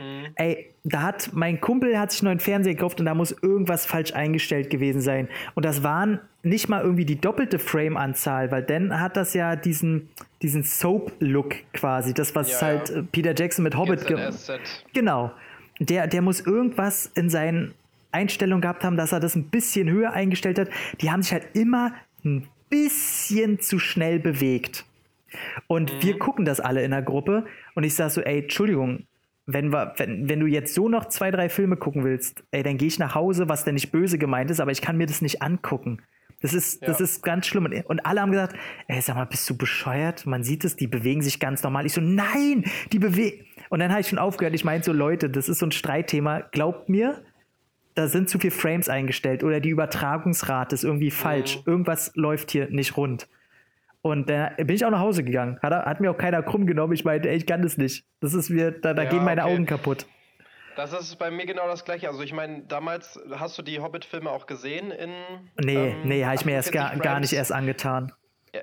Mhm. 0.00 0.26
Ey, 0.34 0.74
da 0.82 1.02
hat 1.02 1.30
mein 1.32 1.60
Kumpel 1.60 1.96
hat 1.96 2.10
sich 2.10 2.22
einen 2.22 2.30
neuen 2.30 2.40
Fernseher 2.40 2.74
gekauft 2.74 2.98
und 2.98 3.06
da 3.06 3.14
muss 3.14 3.30
irgendwas 3.40 3.86
falsch 3.86 4.12
eingestellt 4.12 4.68
gewesen 4.68 5.00
sein. 5.00 5.28
Und 5.54 5.64
das 5.64 5.84
waren 5.84 6.18
nicht 6.42 6.68
mal 6.68 6.82
irgendwie 6.82 7.04
die 7.04 7.20
doppelte 7.20 7.60
Frame-Anzahl, 7.60 8.50
weil 8.50 8.64
dann 8.64 8.98
hat 8.98 9.16
das 9.16 9.32
ja 9.32 9.54
diesen, 9.54 10.08
diesen 10.42 10.64
Soap-Look 10.64 11.54
quasi. 11.72 12.14
Das, 12.14 12.34
was 12.34 12.50
ja, 12.50 12.60
halt 12.62 12.88
ja. 12.88 13.02
Peter 13.12 13.32
Jackson 13.36 13.62
mit 13.62 13.76
Hobbit 13.76 14.08
gemacht 14.08 14.34
Genau 14.92 15.30
der, 15.78 16.06
der 16.06 16.22
muss 16.22 16.40
irgendwas 16.40 17.10
in 17.14 17.30
seinen 17.30 17.74
Einstellungen 18.12 18.62
gehabt 18.62 18.84
haben, 18.84 18.96
dass 18.96 19.12
er 19.12 19.20
das 19.20 19.34
ein 19.34 19.50
bisschen 19.50 19.90
höher 19.90 20.12
eingestellt 20.12 20.58
hat. 20.58 20.68
Die 21.00 21.10
haben 21.10 21.22
sich 21.22 21.32
halt 21.32 21.48
immer 21.54 21.92
ein 22.24 22.48
bisschen 22.70 23.60
zu 23.60 23.78
schnell 23.78 24.18
bewegt. 24.18 24.84
Und 25.66 25.92
mhm. 25.92 26.02
wir 26.02 26.18
gucken 26.18 26.44
das 26.44 26.60
alle 26.60 26.82
in 26.82 26.92
der 26.92 27.02
Gruppe 27.02 27.46
und 27.74 27.84
ich 27.84 27.94
sage 27.94 28.10
so, 28.10 28.20
ey, 28.22 28.42
Entschuldigung, 28.42 29.06
wenn, 29.44 29.72
wir, 29.72 29.94
wenn, 29.96 30.28
wenn 30.28 30.40
du 30.40 30.46
jetzt 30.46 30.74
so 30.74 30.88
noch 30.88 31.06
zwei, 31.06 31.30
drei 31.30 31.48
Filme 31.48 31.76
gucken 31.76 32.04
willst, 32.04 32.42
ey, 32.50 32.62
dann 32.62 32.78
gehe 32.78 32.88
ich 32.88 32.98
nach 32.98 33.14
Hause, 33.14 33.48
was 33.48 33.64
denn 33.64 33.74
nicht 33.74 33.92
böse 33.92 34.18
gemeint 34.18 34.50
ist, 34.50 34.60
aber 34.60 34.72
ich 34.72 34.82
kann 34.82 34.96
mir 34.96 35.06
das 35.06 35.22
nicht 35.22 35.42
angucken. 35.42 36.02
Das 36.42 36.52
ist, 36.52 36.82
ja. 36.82 36.88
das 36.88 37.00
ist 37.00 37.22
ganz 37.22 37.46
schlimm. 37.46 37.68
Und 37.86 38.04
alle 38.04 38.20
haben 38.20 38.30
gesagt, 38.30 38.56
ey, 38.88 39.00
sag 39.00 39.16
mal, 39.16 39.24
bist 39.24 39.48
du 39.48 39.56
bescheuert? 39.56 40.26
Man 40.26 40.44
sieht 40.44 40.64
es, 40.64 40.76
die 40.76 40.86
bewegen 40.86 41.22
sich 41.22 41.40
ganz 41.40 41.62
normal. 41.62 41.86
Ich 41.86 41.94
so, 41.94 42.00
nein, 42.00 42.64
die 42.92 42.98
bewegen. 42.98 43.46
Und 43.70 43.80
dann 43.80 43.90
habe 43.90 44.00
ich 44.00 44.08
schon 44.08 44.18
aufgehört. 44.18 44.54
Ich 44.54 44.64
meinte 44.64 44.86
so, 44.86 44.92
Leute, 44.92 45.30
das 45.30 45.48
ist 45.48 45.60
so 45.60 45.66
ein 45.66 45.72
Streitthema. 45.72 46.40
Glaubt 46.40 46.88
mir, 46.88 47.22
da 47.94 48.08
sind 48.08 48.28
zu 48.28 48.38
viele 48.38 48.50
Frames 48.50 48.88
eingestellt 48.88 49.42
oder 49.42 49.58
die 49.60 49.70
Übertragungsrate 49.70 50.74
ist 50.74 50.84
irgendwie 50.84 51.10
falsch. 51.10 51.56
Mhm. 51.58 51.62
Irgendwas 51.66 52.12
läuft 52.14 52.50
hier 52.50 52.68
nicht 52.68 52.96
rund. 52.96 53.28
Und 54.02 54.30
da 54.30 54.50
bin 54.56 54.70
ich 54.70 54.84
auch 54.84 54.90
nach 54.90 55.00
Hause 55.00 55.24
gegangen. 55.24 55.58
Hat, 55.62 55.72
hat, 55.72 56.00
mir 56.00 56.10
auch 56.10 56.18
keiner 56.18 56.42
krumm 56.42 56.66
genommen. 56.66 56.92
Ich 56.92 57.04
meinte, 57.04 57.28
ey, 57.28 57.36
ich 57.36 57.46
kann 57.46 57.62
das 57.62 57.76
nicht. 57.76 58.04
Das 58.20 58.34
ist 58.34 58.50
mir, 58.50 58.70
da, 58.70 58.94
da 58.94 59.02
ja, 59.02 59.10
gehen 59.10 59.24
meine 59.24 59.42
okay. 59.42 59.52
Augen 59.52 59.66
kaputt. 59.66 60.06
Das 60.76 60.92
ist 60.92 61.16
bei 61.16 61.30
mir 61.30 61.46
genau 61.46 61.66
das 61.66 61.84
gleiche. 61.84 62.08
Also 62.08 62.22
ich 62.22 62.32
meine, 62.32 62.62
damals 62.62 63.18
hast 63.32 63.56
du 63.58 63.62
die 63.62 63.80
Hobbit-Filme 63.80 64.30
auch 64.30 64.46
gesehen 64.46 64.90
in. 64.90 65.10
Nee, 65.58 65.90
ähm, 65.90 66.02
nee, 66.04 66.24
habe 66.24 66.34
ich 66.34 66.44
mir 66.44 66.52
erst 66.52 66.70
gar, 66.70 66.94
gar 66.96 67.18
nicht 67.18 67.32
erst 67.32 67.50
angetan. 67.50 68.12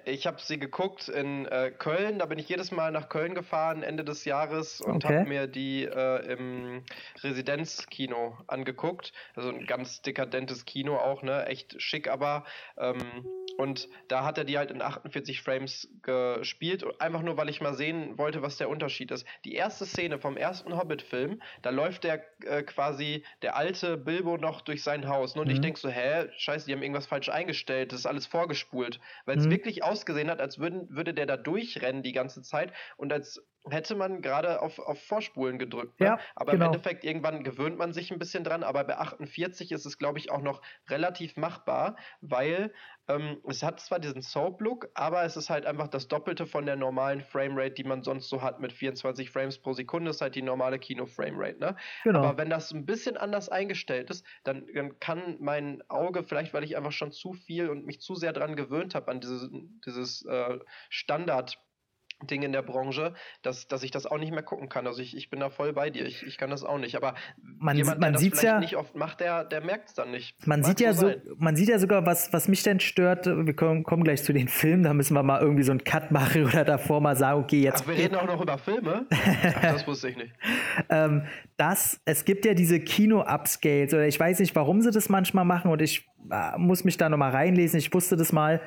Ich 0.05 0.25
habe 0.25 0.39
sie 0.39 0.59
geguckt 0.59 1.07
in 1.07 1.45
äh, 1.45 1.71
Köln, 1.71 2.17
da 2.19 2.25
bin 2.25 2.39
ich 2.39 2.49
jedes 2.49 2.71
Mal 2.71 2.91
nach 2.91 3.09
Köln 3.09 3.35
gefahren, 3.35 3.83
Ende 3.83 4.03
des 4.03 4.25
Jahres, 4.25 4.81
und 4.81 5.05
okay. 5.05 5.19
habe 5.19 5.29
mir 5.29 5.45
die 5.45 5.83
äh, 5.83 6.33
im 6.33 6.83
Residenzkino 7.21 8.37
angeguckt. 8.47 9.13
Also 9.35 9.49
ein 9.49 9.65
ganz 9.67 10.01
dekadentes 10.01 10.65
Kino 10.65 10.97
auch, 10.97 11.21
ne? 11.21 11.45
Echt 11.47 11.81
schick, 11.81 12.09
aber. 12.09 12.45
Ähm, 12.77 13.25
und 13.57 13.87
da 14.07 14.25
hat 14.25 14.37
er 14.37 14.43
die 14.43 14.57
halt 14.57 14.71
in 14.71 14.81
48 14.81 15.41
Frames 15.41 15.87
gespielt, 16.01 16.83
einfach 16.99 17.21
nur, 17.21 17.37
weil 17.37 17.49
ich 17.49 17.61
mal 17.61 17.73
sehen 17.73 18.17
wollte, 18.17 18.41
was 18.41 18.57
der 18.57 18.69
Unterschied 18.69 19.11
ist. 19.11 19.25
Die 19.45 19.53
erste 19.53 19.85
Szene 19.85 20.19
vom 20.19 20.37
ersten 20.37 20.75
Hobbit-Film, 20.75 21.41
da 21.61 21.69
läuft 21.69 22.03
der 22.03 22.23
äh, 22.45 22.63
quasi 22.63 23.23
der 23.41 23.55
alte 23.55 23.97
Bilbo 23.97 24.37
noch 24.37 24.61
durch 24.61 24.83
sein 24.83 25.07
Haus. 25.07 25.35
Und 25.35 25.47
mhm. 25.47 25.53
ich 25.53 25.61
denke 25.61 25.79
so, 25.79 25.89
hä, 25.89 26.27
scheiße, 26.37 26.65
die 26.65 26.73
haben 26.73 26.81
irgendwas 26.81 27.05
falsch 27.05 27.29
eingestellt, 27.29 27.91
das 27.91 27.99
ist 27.99 28.05
alles 28.05 28.25
vorgespult. 28.25 28.99
Weil 29.25 29.37
es 29.37 29.45
mhm. 29.45 29.51
wirklich 29.51 29.83
ausgesehen 29.83 30.29
hat, 30.29 30.41
als 30.41 30.59
würden, 30.59 30.87
würde 30.89 31.13
der 31.13 31.25
da 31.25 31.37
durchrennen 31.37 32.03
die 32.03 32.13
ganze 32.13 32.41
Zeit 32.41 32.73
und 32.97 33.13
als 33.13 33.45
hätte 33.69 33.95
man 33.95 34.21
gerade 34.21 34.61
auf, 34.61 34.79
auf 34.79 35.01
Vorspulen 35.03 35.57
gedrückt. 35.57 35.99
Ne? 35.99 36.07
Ja, 36.07 36.19
aber 36.35 36.51
genau. 36.51 36.65
im 36.65 36.73
Endeffekt, 36.73 37.03
irgendwann 37.03 37.43
gewöhnt 37.43 37.77
man 37.77 37.93
sich 37.93 38.11
ein 38.11 38.19
bisschen 38.19 38.43
dran, 38.43 38.63
aber 38.63 38.83
bei 38.83 38.97
48 38.97 39.71
ist 39.71 39.85
es, 39.85 39.97
glaube 39.97 40.19
ich, 40.19 40.31
auch 40.31 40.41
noch 40.41 40.61
relativ 40.89 41.37
machbar, 41.37 41.95
weil 42.21 42.73
ähm, 43.07 43.41
es 43.47 43.63
hat 43.63 43.79
zwar 43.79 43.99
diesen 43.99 44.21
Soap-Look, 44.21 44.89
aber 44.93 45.23
es 45.23 45.37
ist 45.37 45.49
halt 45.49 45.65
einfach 45.65 45.87
das 45.87 46.07
Doppelte 46.07 46.45
von 46.45 46.65
der 46.65 46.75
normalen 46.75 47.21
Framerate, 47.21 47.71
die 47.71 47.83
man 47.83 48.03
sonst 48.03 48.29
so 48.29 48.41
hat 48.41 48.59
mit 48.59 48.73
24 48.73 49.29
Frames 49.29 49.59
pro 49.59 49.73
Sekunde, 49.73 50.11
ist 50.11 50.21
halt 50.21 50.35
die 50.35 50.41
normale 50.41 50.79
Kino-Framerate. 50.79 51.59
Ne? 51.59 51.75
Genau. 52.03 52.19
Aber 52.19 52.37
wenn 52.37 52.49
das 52.49 52.71
ein 52.71 52.85
bisschen 52.85 53.17
anders 53.17 53.49
eingestellt 53.49 54.09
ist, 54.09 54.25
dann, 54.43 54.67
dann 54.73 54.99
kann 54.99 55.37
mein 55.39 55.83
Auge, 55.89 56.23
vielleicht 56.23 56.53
weil 56.53 56.63
ich 56.63 56.75
einfach 56.75 56.91
schon 56.91 57.11
zu 57.11 57.33
viel 57.33 57.69
und 57.69 57.85
mich 57.85 58.01
zu 58.01 58.15
sehr 58.15 58.33
dran 58.33 58.55
gewöhnt 58.55 58.95
habe, 58.95 59.09
an 59.09 59.21
dieses, 59.21 59.49
dieses 59.85 60.25
äh, 60.25 60.59
Standard- 60.89 61.59
Ding 62.27 62.43
in 62.43 62.51
der 62.51 62.61
Branche, 62.61 63.13
dass, 63.41 63.67
dass 63.67 63.83
ich 63.83 63.91
das 63.91 64.05
auch 64.05 64.17
nicht 64.17 64.31
mehr 64.31 64.43
gucken 64.43 64.69
kann. 64.69 64.87
Also 64.87 65.01
ich, 65.01 65.15
ich 65.15 65.29
bin 65.29 65.39
da 65.39 65.49
voll 65.49 65.73
bei 65.73 65.89
dir. 65.89 66.05
Ich, 66.05 66.23
ich 66.23 66.37
kann 66.37 66.49
das 66.49 66.63
auch 66.63 66.77
nicht. 66.77 66.95
Aber 66.95 67.15
man, 67.59 67.77
jemand, 67.77 67.99
man 67.99 68.13
der 68.13 68.29
das 68.29 68.41
ja, 68.41 68.59
nicht 68.59 68.75
oft 68.75 68.95
macht, 68.95 69.19
der, 69.19 69.43
der 69.43 69.61
merkt 69.61 69.89
es 69.89 69.93
dann 69.95 70.11
nicht. 70.11 70.35
Man 70.47 70.61
Mag 70.61 70.69
sieht 70.69 70.79
ja 70.79 70.93
so, 70.93 71.11
man 71.37 71.55
sieht 71.55 71.69
ja 71.69 71.79
sogar, 71.79 72.05
was, 72.05 72.33
was 72.33 72.47
mich 72.47 72.63
denn 72.63 72.79
stört, 72.79 73.25
wir 73.25 73.55
kommen, 73.55 73.83
kommen 73.83 74.03
gleich 74.03 74.23
zu 74.23 74.33
den 74.33 74.47
Filmen, 74.47 74.83
da 74.83 74.93
müssen 74.93 75.13
wir 75.13 75.23
mal 75.23 75.41
irgendwie 75.41 75.63
so 75.63 75.71
einen 75.71 75.83
Cut 75.83 76.11
machen 76.11 76.45
oder 76.47 76.63
davor 76.63 77.01
mal 77.01 77.15
sagen, 77.15 77.41
okay, 77.41 77.61
jetzt. 77.61 77.83
Ach, 77.83 77.87
wir 77.87 77.95
reden 77.95 78.15
auch 78.15 78.27
noch 78.27 78.41
über 78.41 78.57
Filme? 78.57 79.05
Ach, 79.11 79.61
das 79.61 79.87
wusste 79.87 80.09
ich 80.09 80.17
nicht. 80.17 80.33
ähm, 80.89 81.23
das, 81.57 82.01
es 82.05 82.25
gibt 82.25 82.45
ja 82.45 82.53
diese 82.53 82.79
Kino-Upscales 82.79 83.93
oder 83.93 84.07
ich 84.07 84.19
weiß 84.19 84.39
nicht, 84.39 84.55
warum 84.55 84.81
sie 84.81 84.91
das 84.91 85.09
manchmal 85.09 85.45
machen 85.45 85.71
und 85.71 85.81
ich 85.81 86.07
äh, 86.31 86.57
muss 86.57 86.83
mich 86.83 86.97
da 86.97 87.09
nochmal 87.09 87.31
reinlesen. 87.31 87.79
Ich 87.79 87.93
wusste 87.93 88.15
das 88.15 88.31
mal. 88.31 88.61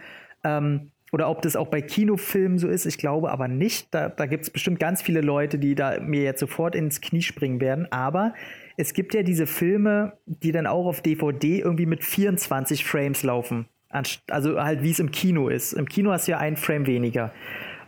Ähm, 0.45 0.93
oder 1.13 1.31
ob 1.31 1.43
das 1.43 1.57
auch 1.57 1.69
bei 1.69 1.81
Kinofilmen 1.83 2.59
so 2.59 2.69
ist, 2.69 2.85
ich 2.85 2.99
glaube 2.99 3.31
aber 3.31 3.49
nicht. 3.49 3.95
Da, 3.95 4.09
da 4.09 4.27
gibt 4.27 4.45
es 4.45 4.51
bestimmt 4.51 4.81
ganz 4.81 5.03
viele 5.03 5.21
Leute, 5.21 5.59
die 5.59 5.75
da 5.75 6.01
mir 6.01 6.23
jetzt 6.23 6.41
sofort 6.41 6.75
ins 6.75 7.01
Knie 7.01 7.23
springen 7.23 7.61
werden. 7.61 7.91
Aber 7.93 8.35
es 8.77 8.93
gibt 8.93 9.15
ja 9.15 9.23
diese 9.23 9.47
Filme, 9.47 10.15
die 10.27 10.53
dann 10.53 10.67
auch 10.67 10.87
auf 10.87 11.01
DVD 11.01 11.61
irgendwie 11.61 11.87
mit 11.87 12.03
24 12.05 12.85
Frames 12.85 13.23
laufen. 13.23 13.67
Also 14.29 14.61
halt 14.61 14.83
wie 14.83 14.91
es 14.91 14.99
im 14.99 15.11
Kino 15.11 15.49
ist. 15.49 15.73
Im 15.73 15.89
Kino 15.89 16.11
hast 16.11 16.27
du 16.27 16.33
ja 16.33 16.39
einen 16.39 16.57
Frame 16.57 16.87
weniger. 16.87 17.33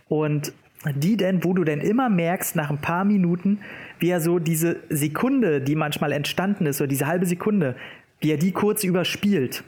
Und 0.09 0.53
die 0.95 1.17
denn, 1.17 1.43
wo 1.45 1.55
du 1.55 1.65
denn 1.65 1.81
immer 1.81 2.09
merkst, 2.09 2.55
nach 2.55 2.71
ein 2.71 2.81
paar 2.81 3.05
Minuten, 3.05 3.59
wie 3.99 4.11
er 4.11 4.21
so 4.21 4.39
diese 4.39 4.77
Sekunde, 4.89 5.61
die 5.61 5.75
manchmal 5.75 6.13
entstanden 6.13 6.67
ist, 6.67 6.81
oder 6.81 6.89
diese 6.89 7.09
halbe 7.09 7.27
Sekunde, 7.27 7.75
wie 8.21 8.31
er 8.31 8.37
die 8.37 8.53
kurz 8.53 8.85
überspielt. 8.85 9.65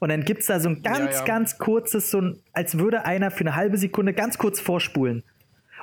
Und 0.00 0.08
dann 0.08 0.24
gibt 0.24 0.40
es 0.40 0.46
da 0.46 0.58
so 0.58 0.70
ein 0.70 0.82
ganz, 0.82 0.98
ja, 0.98 1.18
ja. 1.20 1.24
ganz 1.24 1.58
kurzes, 1.58 2.10
so 2.10 2.20
ein, 2.20 2.42
als 2.52 2.78
würde 2.78 3.04
einer 3.04 3.30
für 3.30 3.40
eine 3.40 3.54
halbe 3.54 3.76
Sekunde 3.76 4.12
ganz 4.12 4.38
kurz 4.38 4.58
vorspulen. 4.58 5.22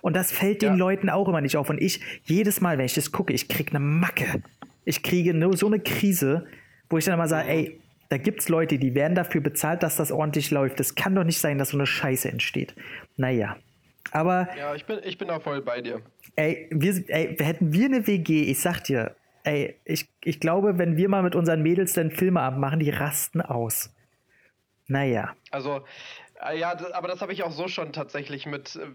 Und 0.02 0.16
das 0.16 0.32
fällt 0.32 0.62
den 0.62 0.74
ja. 0.74 0.76
Leuten 0.76 1.10
auch 1.10 1.28
immer 1.28 1.40
nicht 1.40 1.56
auf. 1.56 1.70
Und 1.70 1.80
ich, 1.80 2.02
jedes 2.24 2.60
Mal, 2.60 2.78
wenn 2.78 2.86
ich 2.86 2.96
das 2.96 3.12
gucke, 3.12 3.32
ich 3.34 3.48
kriege 3.48 3.72
eine 3.72 3.80
Macke. 3.80 4.42
Ich 4.86 5.04
kriege 5.04 5.34
nur 5.34 5.56
so 5.56 5.68
eine 5.68 5.80
Krise, 5.80 6.48
wo 6.90 6.98
ich 6.98 7.06
dann 7.06 7.14
immer 7.14 7.28
sage, 7.28 7.48
ey, 7.48 7.80
da 8.10 8.18
gibt 8.18 8.42
es 8.42 8.50
Leute, 8.50 8.80
die 8.80 8.96
werden 8.96 9.16
dafür 9.16 9.42
bezahlt, 9.42 9.84
dass 9.84 9.98
das 9.98 10.12
ordentlich 10.12 10.50
läuft. 10.50 10.80
Es 10.80 10.96
kann 10.96 11.14
doch 11.14 11.24
nicht 11.24 11.40
sein, 11.40 11.58
dass 11.58 11.70
so 11.70 11.78
eine 11.78 11.86
Scheiße 11.86 12.30
entsteht. 12.30 12.74
Naja. 13.18 13.58
Aber. 14.12 14.48
Ja, 14.58 14.74
ich 14.74 14.86
bin, 14.86 15.00
ich 15.04 15.18
bin 15.18 15.28
da 15.28 15.40
voll 15.40 15.62
bei 15.62 15.82
dir. 15.82 16.02
Ey, 16.36 16.68
wir, 16.72 17.04
ey, 17.08 17.36
hätten 17.38 17.74
wir 17.74 17.86
eine 17.86 18.08
WG, 18.08 18.44
ich 18.44 18.60
sag 18.60 18.82
dir, 18.84 19.16
ey, 19.44 19.76
ich, 19.86 20.08
ich 20.24 20.40
glaube, 20.40 20.78
wenn 20.78 20.98
wir 20.98 21.10
mal 21.10 21.24
mit 21.24 21.36
unseren 21.36 21.62
Mädels 21.62 21.94
dann 21.94 22.12
Filme 22.12 22.42
abmachen, 22.42 22.80
die 22.80 22.90
rasten 22.90 23.42
aus. 23.42 23.94
Naja. 24.88 25.36
Also, 25.52 25.86
äh, 26.42 26.58
ja, 26.58 26.78
aber 26.94 27.08
das 27.08 27.22
habe 27.22 27.34
ich 27.34 27.44
auch 27.44 27.52
so 27.52 27.68
schon 27.68 27.94
tatsächlich 27.94 28.46
mit 28.46 28.76
äh, 28.76 28.88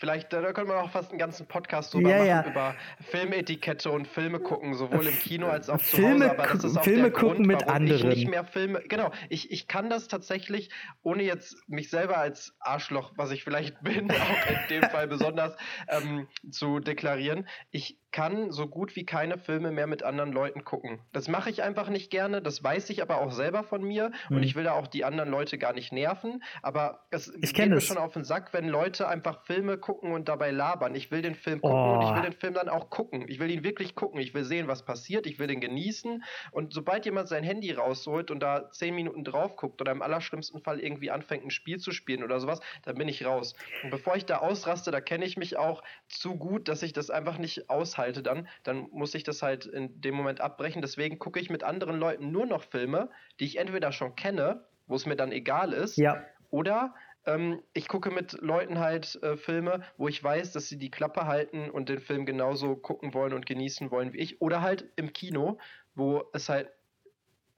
Vielleicht, 0.00 0.32
da 0.32 0.54
können 0.54 0.68
wir 0.68 0.78
auch 0.78 0.88
fast 0.88 1.10
einen 1.10 1.18
ganzen 1.18 1.46
Podcast 1.46 1.92
drüber 1.92 2.08
ja, 2.08 2.16
machen, 2.16 2.26
ja. 2.26 2.50
über 2.50 2.74
Filmetikette 3.10 3.90
und 3.90 4.08
Filme 4.08 4.40
gucken, 4.40 4.72
sowohl 4.72 5.06
im 5.06 5.18
Kino 5.18 5.46
als 5.46 5.68
auch 5.68 5.76
zu 5.76 5.96
Filme, 5.96 6.24
Hause. 6.24 6.38
Aber 6.38 6.46
das 6.54 6.64
ist 6.64 6.78
auch 6.78 6.84
Filme 6.84 7.02
der 7.02 7.10
gucken 7.10 7.34
Grund, 7.34 7.46
mit 7.46 7.68
anderen. 7.68 8.10
Ich 8.10 8.16
nicht 8.16 8.28
mehr 8.28 8.44
Filme, 8.44 8.80
genau, 8.88 9.12
ich, 9.28 9.50
ich 9.50 9.68
kann 9.68 9.90
das 9.90 10.08
tatsächlich, 10.08 10.70
ohne 11.02 11.22
jetzt 11.22 11.54
mich 11.68 11.90
selber 11.90 12.16
als 12.16 12.56
Arschloch, 12.60 13.12
was 13.16 13.30
ich 13.30 13.44
vielleicht 13.44 13.78
bin, 13.82 14.10
auch 14.10 14.46
in 14.48 14.68
dem 14.70 14.88
Fall 14.88 15.06
besonders, 15.06 15.54
ähm, 15.88 16.28
zu 16.50 16.80
deklarieren. 16.80 17.46
Ich 17.70 17.98
kann 18.10 18.50
so 18.50 18.66
gut 18.66 18.96
wie 18.96 19.04
keine 19.04 19.38
Filme 19.38 19.70
mehr 19.70 19.86
mit 19.86 20.02
anderen 20.02 20.32
Leuten 20.32 20.64
gucken. 20.64 20.98
Das 21.12 21.28
mache 21.28 21.50
ich 21.50 21.62
einfach 21.62 21.90
nicht 21.90 22.10
gerne, 22.10 22.42
das 22.42 22.64
weiß 22.64 22.90
ich 22.90 23.02
aber 23.02 23.20
auch 23.20 23.32
selber 23.32 23.62
von 23.64 23.82
mir 23.82 24.12
hm. 24.28 24.36
und 24.38 24.42
ich 24.42 24.56
will 24.56 24.64
da 24.64 24.72
auch 24.72 24.86
die 24.86 25.04
anderen 25.04 25.30
Leute 25.30 25.58
gar 25.58 25.74
nicht 25.74 25.92
nerven, 25.92 26.42
aber 26.62 27.04
es 27.10 27.32
ich 27.40 27.54
geht 27.54 27.68
mir 27.68 27.80
schon 27.80 27.98
auf 27.98 28.14
den 28.14 28.24
Sack, 28.24 28.52
wenn 28.52 28.66
Leute 28.66 29.06
einfach 29.06 29.44
Filme 29.44 29.78
gucken, 29.78 29.89
gucken 29.90 30.12
und 30.12 30.28
dabei 30.28 30.52
labern. 30.52 30.94
Ich 30.94 31.10
will 31.10 31.20
den 31.20 31.34
Film 31.34 31.60
gucken 31.60 31.76
oh. 31.76 31.94
und 31.94 32.02
ich 32.02 32.10
will 32.10 32.20
oh. 32.20 32.22
den 32.22 32.32
Film 32.32 32.54
dann 32.54 32.68
auch 32.68 32.90
gucken. 32.90 33.24
Ich 33.26 33.40
will 33.40 33.50
ihn 33.50 33.64
wirklich 33.64 33.96
gucken. 33.96 34.20
Ich 34.20 34.34
will 34.34 34.44
sehen, 34.44 34.68
was 34.68 34.84
passiert. 34.84 35.26
Ich 35.26 35.40
will 35.40 35.48
den 35.48 35.60
genießen. 35.60 36.22
Und 36.52 36.72
sobald 36.72 37.06
jemand 37.06 37.26
sein 37.26 37.42
Handy 37.42 37.72
rausholt 37.72 38.30
und 38.30 38.38
da 38.38 38.70
zehn 38.70 38.94
Minuten 38.94 39.24
drauf 39.24 39.56
guckt 39.56 39.80
oder 39.80 39.90
im 39.90 40.00
allerschlimmsten 40.00 40.60
Fall 40.60 40.78
irgendwie 40.78 41.10
anfängt, 41.10 41.44
ein 41.44 41.50
Spiel 41.50 41.78
zu 41.78 41.90
spielen 41.90 42.22
oder 42.22 42.38
sowas, 42.38 42.60
dann 42.84 42.94
bin 42.94 43.08
ich 43.08 43.24
raus. 43.24 43.56
Und 43.82 43.90
bevor 43.90 44.14
ich 44.14 44.26
da 44.26 44.38
ausraste, 44.38 44.92
da 44.92 45.00
kenne 45.00 45.24
ich 45.24 45.36
mich 45.36 45.56
auch 45.56 45.82
zu 46.08 46.36
gut, 46.36 46.68
dass 46.68 46.84
ich 46.84 46.92
das 46.92 47.10
einfach 47.10 47.38
nicht 47.38 47.68
aushalte 47.68 48.22
dann. 48.22 48.46
Dann 48.62 48.86
muss 48.92 49.12
ich 49.16 49.24
das 49.24 49.42
halt 49.42 49.66
in 49.66 50.00
dem 50.00 50.14
Moment 50.14 50.40
abbrechen. 50.40 50.82
Deswegen 50.82 51.18
gucke 51.18 51.40
ich 51.40 51.50
mit 51.50 51.64
anderen 51.64 51.98
Leuten 51.98 52.30
nur 52.30 52.46
noch 52.46 52.62
Filme, 52.62 53.10
die 53.40 53.44
ich 53.46 53.58
entweder 53.58 53.90
schon 53.90 54.14
kenne, 54.14 54.64
wo 54.86 54.94
es 54.94 55.04
mir 55.04 55.16
dann 55.16 55.32
egal 55.32 55.72
ist, 55.72 55.96
ja. 55.96 56.24
oder 56.50 56.94
ähm, 57.26 57.60
ich 57.72 57.88
gucke 57.88 58.10
mit 58.10 58.32
Leuten 58.40 58.78
halt 58.78 59.18
äh, 59.22 59.36
Filme, 59.36 59.82
wo 59.96 60.08
ich 60.08 60.22
weiß, 60.22 60.52
dass 60.52 60.68
sie 60.68 60.78
die 60.78 60.90
Klappe 60.90 61.26
halten 61.26 61.70
und 61.70 61.88
den 61.88 62.00
Film 62.00 62.26
genauso 62.26 62.76
gucken 62.76 63.14
wollen 63.14 63.32
und 63.32 63.46
genießen 63.46 63.90
wollen 63.90 64.12
wie 64.12 64.18
ich. 64.18 64.40
Oder 64.40 64.62
halt 64.62 64.86
im 64.96 65.12
Kino, 65.12 65.58
wo 65.94 66.24
es 66.32 66.48
halt 66.48 66.70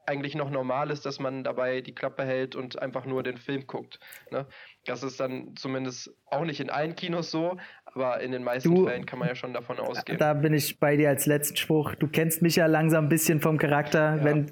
eigentlich 0.04 0.34
noch 0.34 0.50
normal 0.50 0.90
ist, 0.90 1.06
dass 1.06 1.20
man 1.20 1.44
dabei 1.44 1.80
die 1.80 1.94
Klappe 1.94 2.24
hält 2.24 2.56
und 2.56 2.82
einfach 2.82 3.06
nur 3.06 3.22
den 3.22 3.36
Film 3.36 3.66
guckt. 3.68 4.00
Ne? 4.32 4.46
Das 4.84 5.04
ist 5.04 5.20
dann 5.20 5.54
zumindest 5.54 6.12
auch 6.26 6.44
nicht 6.44 6.60
in 6.60 6.70
allen 6.70 6.96
Kinos 6.96 7.30
so, 7.30 7.56
aber 7.84 8.20
in 8.20 8.32
den 8.32 8.42
meisten 8.42 8.74
du, 8.74 8.86
Fällen 8.86 9.06
kann 9.06 9.20
man 9.20 9.28
ja 9.28 9.36
schon 9.36 9.52
davon 9.52 9.78
ausgehen. 9.78 10.18
Da 10.18 10.34
bin 10.34 10.54
ich 10.54 10.80
bei 10.80 10.96
dir 10.96 11.08
als 11.08 11.26
letzten 11.26 11.56
Spruch. 11.56 11.94
Du 11.94 12.08
kennst 12.08 12.42
mich 12.42 12.56
ja 12.56 12.66
langsam 12.66 13.06
ein 13.06 13.08
bisschen 13.08 13.40
vom 13.40 13.58
Charakter. 13.58 14.16
Ja. 14.16 14.24
Wenn, 14.24 14.50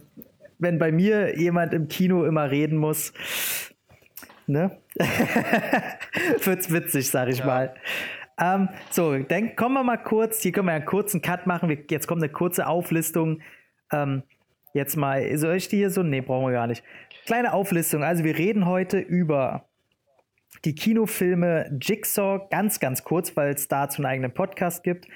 wenn 0.59 0.79
bei 0.79 0.93
mir 0.93 1.37
jemand 1.37 1.75
im 1.75 1.89
Kino 1.89 2.25
immer 2.25 2.51
reden 2.51 2.77
muss, 2.77 3.13
ne? 4.51 4.79
Wird's 6.45 6.73
witzig, 6.73 7.11
sag 7.11 7.29
ich 7.29 7.39
ja. 7.39 7.47
mal. 7.47 7.75
Ähm, 8.41 8.69
so, 8.91 9.17
dann 9.19 9.55
kommen 9.55 9.75
wir 9.75 9.83
mal 9.83 9.99
kurz, 9.99 10.43
hier 10.43 10.53
können 10.53 10.67
wir 10.67 10.73
einen 10.73 10.87
kurzen 10.87 11.21
Cut 11.21 11.47
machen. 11.47 11.85
Jetzt 11.91 12.07
kommt 12.07 12.23
eine 12.23 12.33
kurze 12.33 12.67
Auflistung. 12.67 13.41
Ähm, 13.93 14.23
jetzt 14.73 14.97
mal, 14.97 15.37
soll 15.37 15.57
ich 15.57 15.69
die 15.69 15.77
hier 15.77 15.91
so? 15.91 16.03
Nee, 16.03 16.23
brauchen 16.23 16.47
wir 16.47 16.53
gar 16.53 16.67
nicht. 16.67 16.83
Kleine 17.27 17.53
Auflistung. 17.53 18.03
Also, 18.03 18.25
wir 18.25 18.37
reden 18.39 18.67
heute 18.67 18.99
über 18.99 19.67
die 20.65 20.75
Kinofilme 20.75 21.79
Jigsaw, 21.81 22.47
ganz, 22.51 22.81
ganz 22.81 23.05
kurz, 23.05 23.37
weil 23.37 23.55
es 23.55 23.69
dazu 23.69 23.99
einen 23.99 24.07
eigenen 24.07 24.33
Podcast 24.33 24.83
gibt. 24.83 25.07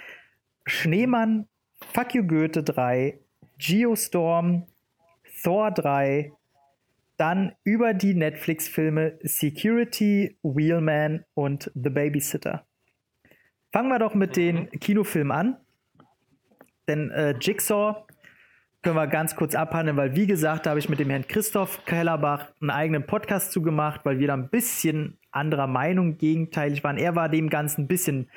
Schneemann, 0.66 1.48
Fuck 1.92 2.14
You 2.14 2.26
Goethe 2.26 2.62
3, 2.62 3.18
Geostorm, 3.58 4.66
Thor 5.42 5.70
3, 5.70 6.32
dann 7.16 7.52
über 7.62 7.94
die 7.94 8.14
Netflix-Filme 8.14 9.18
Security, 9.22 10.36
Wheelman 10.42 11.24
und 11.34 11.70
The 11.74 11.90
Babysitter. 11.90 12.66
Fangen 13.72 13.88
wir 13.88 13.98
doch 13.98 14.14
mit 14.14 14.30
mhm. 14.30 14.34
den 14.34 14.70
Kinofilmen 14.80 15.32
an. 15.32 15.56
Denn 16.88 17.10
äh, 17.10 17.34
Jigsaw 17.40 18.04
können 18.82 18.96
wir 18.96 19.06
ganz 19.06 19.34
kurz 19.34 19.54
abhandeln, 19.54 19.96
weil 19.96 20.14
wie 20.14 20.26
gesagt, 20.26 20.66
da 20.66 20.70
habe 20.70 20.78
ich 20.78 20.90
mit 20.90 21.00
dem 21.00 21.08
Herrn 21.08 21.26
Christoph 21.26 21.84
Kellerbach 21.86 22.52
einen 22.60 22.70
eigenen 22.70 23.06
Podcast 23.06 23.50
zugemacht, 23.50 24.04
weil 24.04 24.18
wir 24.18 24.28
da 24.28 24.34
ein 24.34 24.50
bisschen 24.50 25.18
anderer 25.30 25.66
Meinung 25.66 26.18
gegenteilig 26.18 26.84
waren. 26.84 26.98
Er 26.98 27.16
war 27.16 27.30
dem 27.30 27.48
Ganzen 27.48 27.84
ein 27.84 27.88
bisschen, 27.88 28.30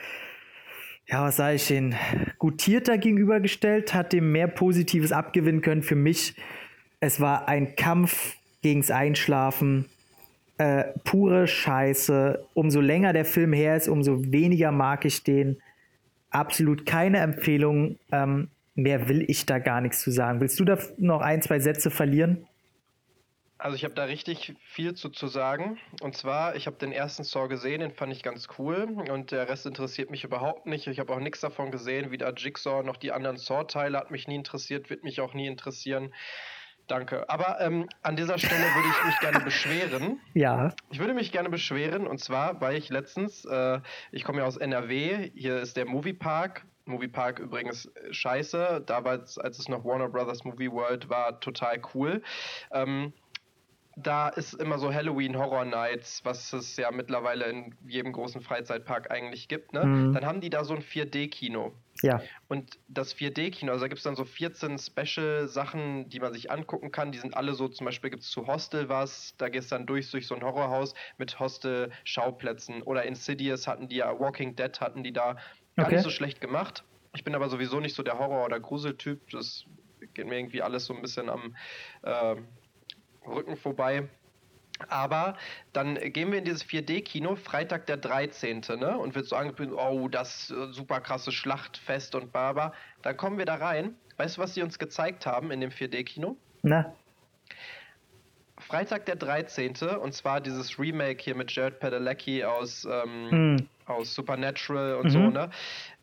ja, 1.06 1.24
was 1.24 1.36
sage 1.36 1.56
ich 1.56 1.68
denn, 1.68 1.96
gutierter 2.38 2.98
gegenübergestellt, 2.98 3.94
hat 3.94 4.14
dem 4.14 4.32
mehr 4.32 4.48
Positives 4.48 5.12
abgewinnen 5.12 5.62
können. 5.62 5.84
Für 5.84 5.96
mich, 5.96 6.36
es 7.02 7.20
war 7.20 7.50
ein 7.50 7.76
Kampf 7.76 8.38
gegens 8.68 8.92
Einschlafen. 8.92 9.86
Äh, 10.58 10.86
pure 11.06 11.48
Scheiße. 11.48 12.46
Umso 12.54 12.82
länger 12.82 13.14
der 13.14 13.24
Film 13.24 13.54
her 13.54 13.78
ist, 13.78 13.88
umso 13.88 14.22
weniger 14.26 14.74
mag 14.74 15.06
ich 15.06 15.24
den. 15.24 15.62
Absolut 16.32 16.86
keine 16.86 17.20
Empfehlung. 17.20 17.98
Ähm, 18.12 18.50
mehr 18.76 19.08
will 19.08 19.24
ich 19.30 19.46
da 19.46 19.60
gar 19.60 19.80
nichts 19.80 20.02
zu 20.02 20.12
sagen. 20.12 20.42
Willst 20.42 20.60
du 20.60 20.66
da 20.66 20.78
noch 20.98 21.22
ein, 21.22 21.42
zwei 21.42 21.60
Sätze 21.60 21.90
verlieren? 21.90 22.46
Also 23.58 23.78
ich 23.78 23.86
habe 23.86 23.94
da 23.94 24.04
richtig 24.04 24.54
viel 24.60 24.96
zu, 24.96 25.10
zu 25.10 25.28
sagen. 25.28 25.78
Und 26.02 26.18
zwar, 26.18 26.58
ich 26.58 26.68
habe 26.68 26.76
den 26.76 26.92
ersten 26.92 27.24
Saw 27.24 27.48
gesehen, 27.48 27.80
den 27.80 27.92
fand 27.92 28.12
ich 28.12 28.22
ganz 28.22 28.50
cool. 28.60 28.90
Und 29.10 29.32
der 29.32 29.48
Rest 29.48 29.66
interessiert 29.66 30.12
mich 30.12 30.26
überhaupt 30.26 30.66
nicht. 30.66 30.88
Ich 30.88 31.00
habe 31.00 31.14
auch 31.14 31.22
nichts 31.22 31.40
davon 31.40 31.72
gesehen. 31.72 32.12
Weder 32.12 32.34
Jigsaw 32.36 32.84
noch 32.84 32.98
die 32.98 33.14
anderen 33.14 33.38
Saw-Teile 33.38 33.98
hat 33.98 34.12
mich 34.12 34.28
nie 34.28 34.36
interessiert, 34.36 34.90
wird 34.90 35.06
mich 35.06 35.22
auch 35.22 35.34
nie 35.34 35.48
interessieren. 35.48 36.12
Danke. 36.88 37.30
Aber 37.30 37.60
ähm, 37.60 37.88
an 38.02 38.16
dieser 38.16 38.38
Stelle 38.38 38.62
würde 38.62 38.88
ich 38.90 39.06
mich 39.06 39.20
gerne 39.20 39.40
beschweren. 39.42 40.20
Ja. 40.34 40.74
Ich 40.92 41.00
würde 41.00 41.14
mich 41.14 41.32
gerne 41.32 41.50
beschweren. 41.50 42.06
Und 42.06 42.20
zwar, 42.20 42.62
weil 42.62 42.76
ich 42.76 42.90
letztens, 42.90 43.44
äh, 43.46 43.80
ich 44.12 44.24
komme 44.24 44.40
ja 44.40 44.46
aus 44.46 44.56
NRW, 44.58 45.32
hier 45.34 45.60
ist 45.60 45.78
der 45.78 45.86
Moviepark. 45.86 46.64
Moviepark 46.86 47.40
übrigens 47.40 47.92
scheiße. 48.12 48.84
Damals, 48.86 49.38
als 49.38 49.60
es 49.60 49.68
noch 49.68 49.84
Warner 49.84 50.10
Brothers 50.10 50.44
Movie 50.44 50.72
World 50.72 51.10
war, 51.10 51.40
total 51.40 51.82
cool. 51.94 52.22
Ähm, 52.72 53.14
da 54.00 54.30
ist 54.30 54.54
immer 54.54 54.78
so 54.78 54.94
Halloween 54.94 55.36
Horror 55.36 55.66
Nights, 55.66 56.24
was 56.24 56.54
es 56.54 56.78
ja 56.78 56.92
mittlerweile 56.92 57.46
in 57.46 57.76
jedem 57.88 58.14
großen 58.14 58.42
Freizeitpark 58.42 59.10
eigentlich 59.10 59.48
gibt. 59.48 59.74
Ne? 59.74 59.86
Mhm. 59.86 60.14
Dann 60.14 60.24
haben 60.24 60.40
die 60.40 60.52
da 60.52 60.64
so 60.64 60.76
ein 60.76 60.84
4D-Kino. 60.84 61.74
Ja. 62.04 62.22
Und 62.48 62.78
das 62.88 63.16
4D-Kino, 63.16 63.72
also 63.72 63.86
da 63.86 63.88
gibt 63.88 63.98
es 63.98 64.04
dann 64.04 64.16
so 64.16 64.24
14 64.24 64.78
Special-Sachen, 64.78 66.10
die 66.10 66.20
man 66.20 66.32
sich 66.32 66.52
angucken 66.52 66.92
kann. 66.92 67.12
Die 67.12 67.18
sind 67.18 67.36
alle 67.36 67.56
so, 67.56 67.68
zum 67.70 67.86
Beispiel 67.86 68.12
gibt 68.12 68.22
es 68.22 68.30
zu 68.30 68.46
Hostel 68.46 68.88
was, 68.88 69.36
da 69.38 69.50
gehst 69.50 69.72
du 69.72 69.76
dann 69.76 69.88
durch, 69.88 70.12
durch 70.12 70.28
so 70.28 70.36
ein 70.36 70.44
Horrorhaus 70.44 70.94
mit 71.18 71.40
Hostel-Schauplätzen. 71.40 72.84
Oder 72.84 73.04
Insidious 73.04 73.68
hatten 73.68 73.88
die 73.88 73.98
ja, 73.98 74.20
Walking 74.20 74.56
Dead 74.56 74.80
hatten 74.80 75.04
die 75.04 75.12
da. 75.12 75.38
Gar 75.76 75.88
okay. 75.88 75.96
nicht 75.96 76.04
so 76.04 76.12
schlecht 76.12 76.40
gemacht. 76.40 76.84
Ich 77.16 77.24
bin 77.24 77.34
aber 77.34 77.50
sowieso 77.50 77.80
nicht 77.80 77.96
so 77.96 78.04
der 78.04 78.20
Horror- 78.20 78.46
oder 78.46 78.60
Gruseltyp. 78.60 79.32
Das 79.32 79.66
geht 80.14 80.28
mir 80.28 80.38
irgendwie 80.38 80.62
alles 80.62 80.86
so 80.86 80.94
ein 80.94 81.02
bisschen 81.02 81.30
am. 81.30 81.56
Äh, 82.04 82.36
Rücken 83.28 83.58
vorbei. 83.58 84.08
Aber 84.90 85.36
dann 85.74 85.96
gehen 85.96 86.32
wir 86.32 86.40
in 86.40 86.46
dieses 86.46 86.64
4D-Kino, 86.66 87.36
Freitag 87.36 87.88
der 87.88 87.98
13. 87.98 88.62
Ne? 88.80 88.98
Und 88.98 89.16
wird 89.16 89.26
so 89.26 89.36
angekündigt, 89.36 89.80
oh, 89.80 90.08
das 90.08 90.52
äh, 90.52 90.72
super 90.72 91.02
krasse 91.02 91.32
Schlachtfest 91.32 92.16
und 92.16 92.32
Baba. 92.32 92.74
Dann 93.02 93.18
kommen 93.18 93.38
wir 93.38 93.46
da 93.46 93.56
rein. 93.56 93.96
Weißt 94.18 94.38
du, 94.38 94.42
was 94.42 94.54
sie 94.54 94.62
uns 94.62 94.80
gezeigt 94.80 95.26
haben 95.26 95.52
in 95.52 95.62
dem 95.62 95.72
4D-Kino? 95.72 96.38
Na. 96.62 96.94
Freitag 98.60 99.06
der 99.06 99.16
13. 99.16 99.76
Und 100.02 100.14
zwar 100.14 100.42
dieses 100.42 100.78
Remake 100.80 101.24
hier 101.24 101.36
mit 101.36 101.52
Jared 101.52 101.80
Padalecki 101.80 102.44
aus, 102.44 102.88
ähm, 102.90 103.56
mm. 103.56 103.70
aus 103.86 104.14
Supernatural 104.14 104.96
und 104.96 105.06
mhm. 105.06 105.10
so, 105.10 105.20
ne? 105.20 105.50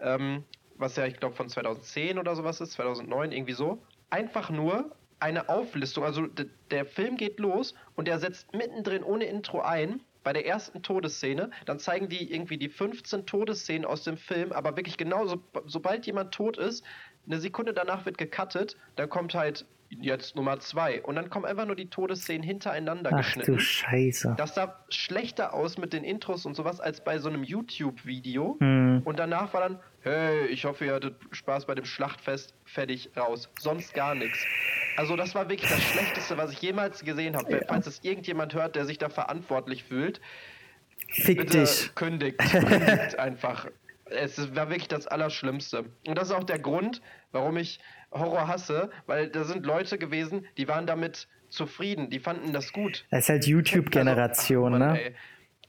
Ähm, 0.00 0.44
was 0.76 0.96
ja, 0.96 1.06
ich 1.06 1.16
glaube, 1.18 1.36
von 1.36 1.48
2010 1.48 2.18
oder 2.18 2.34
sowas 2.34 2.60
ist, 2.60 2.72
2009, 2.72 3.32
irgendwie 3.32 3.52
so. 3.52 3.82
Einfach 4.10 4.50
nur 4.50 4.90
eine 5.20 5.48
Auflistung. 5.48 6.04
Also 6.04 6.26
der 6.70 6.86
Film 6.86 7.16
geht 7.16 7.38
los 7.38 7.74
und 7.96 8.08
er 8.08 8.18
setzt 8.18 8.52
mittendrin 8.52 9.02
ohne 9.02 9.24
Intro 9.24 9.60
ein 9.60 10.00
bei 10.24 10.32
der 10.32 10.46
ersten 10.46 10.82
Todesszene, 10.82 11.50
dann 11.66 11.78
zeigen 11.78 12.08
die 12.08 12.32
irgendwie 12.32 12.56
die 12.56 12.70
15 12.70 13.26
Todesszenen 13.26 13.84
aus 13.84 14.04
dem 14.04 14.16
Film, 14.16 14.52
aber 14.52 14.76
wirklich 14.76 14.96
genauso, 14.96 15.42
sobald 15.66 16.06
jemand 16.06 16.32
tot 16.32 16.56
ist, 16.56 16.82
eine 17.26 17.38
Sekunde 17.40 17.74
danach 17.74 18.06
wird 18.06 18.18
gecuttet, 18.18 18.76
dann 18.96 19.08
kommt 19.08 19.34
halt 19.34 19.66
jetzt 20.00 20.36
Nummer 20.36 20.58
zwei. 20.60 21.02
Und 21.02 21.16
dann 21.16 21.30
kommen 21.30 21.44
einfach 21.44 21.66
nur 21.66 21.76
die 21.76 21.88
Todesszenen 21.90 22.42
hintereinander 22.42 23.10
Ach, 23.12 23.18
geschnitten. 23.18 23.52
Du 23.52 23.58
Scheiße. 23.58 24.34
Das 24.36 24.54
sah 24.54 24.84
schlechter 24.88 25.54
aus 25.54 25.78
mit 25.78 25.92
den 25.92 26.04
Intros 26.04 26.46
und 26.46 26.54
sowas 26.54 26.80
als 26.80 27.02
bei 27.02 27.18
so 27.18 27.28
einem 27.28 27.44
YouTube-Video. 27.44 28.56
Hm. 28.60 29.02
Und 29.04 29.18
danach 29.18 29.52
war 29.54 29.60
dann, 29.62 29.78
hey, 30.00 30.46
ich 30.46 30.64
hoffe, 30.64 30.86
ihr 30.86 30.94
hattet 30.94 31.16
Spaß 31.30 31.66
bei 31.66 31.74
dem 31.74 31.84
Schlachtfest, 31.84 32.54
fertig, 32.64 33.10
raus. 33.16 33.50
Sonst 33.58 33.94
gar 33.94 34.14
nichts. 34.14 34.38
Also 34.96 35.16
das 35.16 35.34
war 35.34 35.48
wirklich 35.48 35.70
das 35.70 35.82
Schlechteste, 35.82 36.36
was 36.36 36.52
ich 36.52 36.62
jemals 36.62 37.04
gesehen 37.04 37.36
habe. 37.36 37.52
Ja. 37.52 37.60
Falls 37.66 37.86
es 37.86 38.02
irgendjemand 38.02 38.54
hört, 38.54 38.76
der 38.76 38.84
sich 38.84 38.98
da 38.98 39.08
verantwortlich 39.08 39.84
fühlt, 39.84 40.20
Fick 41.08 41.38
bitte 41.38 41.60
dich. 41.60 41.94
kündigt, 41.94 42.38
kündigt 42.50 43.18
einfach. 43.18 43.66
Es 44.06 44.54
war 44.54 44.68
wirklich 44.68 44.88
das 44.88 45.06
Allerschlimmste. 45.06 45.86
Und 46.06 46.18
das 46.18 46.28
ist 46.28 46.34
auch 46.34 46.44
der 46.44 46.58
Grund, 46.58 47.00
warum 47.32 47.56
ich 47.56 47.80
Horror 48.14 48.48
hasse, 48.48 48.90
weil 49.06 49.28
da 49.28 49.44
sind 49.44 49.66
Leute 49.66 49.98
gewesen, 49.98 50.46
die 50.56 50.68
waren 50.68 50.86
damit 50.86 51.28
zufrieden, 51.50 52.10
die 52.10 52.18
fanden 52.18 52.52
das 52.52 52.72
gut. 52.72 53.04
Das 53.10 53.24
ist 53.24 53.28
halt 53.28 53.46
YouTube-Generation, 53.46 54.82
also, 54.82 54.94
ne? 54.94 55.14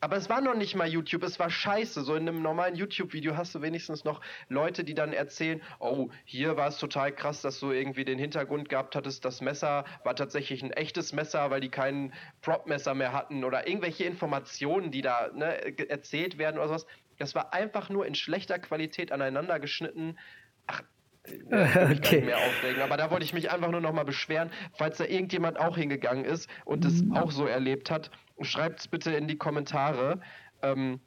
Aber 0.02 0.18
es 0.18 0.30
war 0.30 0.40
noch 0.42 0.56
nicht 0.56 0.76
mal 0.76 0.88
YouTube, 0.88 1.24
es 1.24 1.40
war 1.40 1.50
scheiße. 1.50 2.04
So 2.04 2.16
in 2.16 2.28
einem 2.28 2.44
normalen 2.44 2.76
YouTube-Video 2.76 3.38
hast 3.38 3.56
du 3.56 3.62
wenigstens 3.62 4.04
noch 4.04 4.22
Leute, 4.50 4.84
die 4.84 4.94
dann 4.94 5.14
erzählen, 5.14 5.62
oh, 5.80 6.10
hier 6.26 6.58
war 6.58 6.68
es 6.68 6.78
total 6.78 7.12
krass, 7.12 7.42
dass 7.42 7.60
du 7.60 7.72
irgendwie 7.72 8.06
den 8.06 8.20
Hintergrund 8.20 8.70
gehabt 8.70 8.96
hattest, 8.96 9.26
das 9.26 9.42
Messer 9.42 9.86
war 10.04 10.16
tatsächlich 10.16 10.62
ein 10.62 10.72
echtes 10.72 11.14
Messer, 11.14 11.50
weil 11.50 11.62
die 11.62 11.70
kein 11.70 12.14
Prop-Messer 12.42 12.94
mehr 12.94 13.14
hatten 13.14 13.44
oder 13.44 13.68
irgendwelche 13.68 14.04
Informationen, 14.04 14.92
die 14.92 15.02
da 15.02 15.30
ne, 15.34 15.90
erzählt 15.90 16.38
werden 16.38 16.58
oder 16.58 16.68
sowas. 16.68 16.86
Das 17.18 17.34
war 17.34 17.54
einfach 17.54 17.90
nur 17.90 18.06
in 18.06 18.14
schlechter 18.14 18.60
Qualität 18.60 19.12
aneinander 19.12 19.60
geschnitten. 19.60 20.20
Ach, 20.68 20.84
okay. 21.52 22.22
mehr 22.22 22.38
aufregen. 22.38 22.82
Aber 22.82 22.98
da 22.98 23.12
wollte 23.12 23.26
ich 23.26 23.34
mich 23.34 23.52
einfach 23.52 23.72
nur 23.72 23.82
noch 23.82 23.94
mal 23.94 24.06
beschweren, 24.06 24.50
falls 24.74 24.98
da 24.98 25.06
irgendjemand 25.06 25.60
auch 25.60 25.78
hingegangen 25.78 26.26
ist 26.26 26.50
und 26.66 26.86
es 26.86 27.04
mhm. 27.04 27.16
auch 27.16 27.32
so 27.32 27.46
erlebt 27.46 27.92
hat. 27.92 28.12
Schreibt 28.42 28.80
es 28.82 28.88
bitte 28.88 29.12
in 29.12 29.28
die 29.28 29.38
Kommentare. 29.38 30.20
Ähm, 30.62 31.00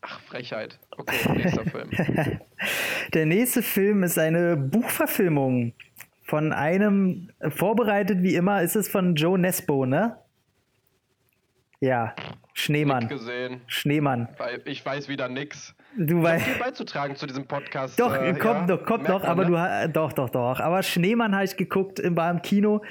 ach, 0.00 0.20
Frechheit. 0.20 0.78
Okay, 0.96 1.32
nächster 1.34 1.64
Film. 1.70 1.90
Der 3.14 3.26
nächste 3.26 3.62
Film 3.62 4.02
ist 4.02 4.18
eine 4.18 4.56
Buchverfilmung 4.56 5.74
von 6.24 6.52
einem, 6.52 7.30
vorbereitet 7.48 8.22
wie 8.22 8.34
immer, 8.34 8.62
ist 8.62 8.76
es 8.76 8.88
von 8.88 9.14
Joe 9.14 9.38
Nesbo, 9.38 9.86
ne? 9.86 10.18
Ja, 11.80 12.14
Schneemann. 12.54 13.04
Nicht 13.04 13.10
gesehen. 13.10 13.60
Schneemann. 13.68 14.28
Ich 14.64 14.84
weiß 14.84 15.08
wieder 15.08 15.28
nix. 15.28 15.76
Du 15.96 16.22
weißt. 16.22 16.44
viel 16.44 16.58
beizutragen 16.58 17.14
zu 17.14 17.26
diesem 17.26 17.46
Podcast. 17.46 17.98
Doch, 18.00 18.14
äh, 18.14 18.34
kommt 18.34 18.68
ja, 18.68 18.76
noch, 18.76 18.84
kommt 18.84 19.08
noch, 19.08 19.22
aber 19.22 19.48
ne? 19.48 19.86
du 19.86 19.92
doch, 19.92 20.12
doch, 20.12 20.30
doch. 20.30 20.60
Aber 20.60 20.82
Schneemann 20.82 21.34
habe 21.34 21.44
ich 21.44 21.56
geguckt, 21.56 22.00
war 22.04 22.30
im 22.30 22.42
Kino. 22.42 22.82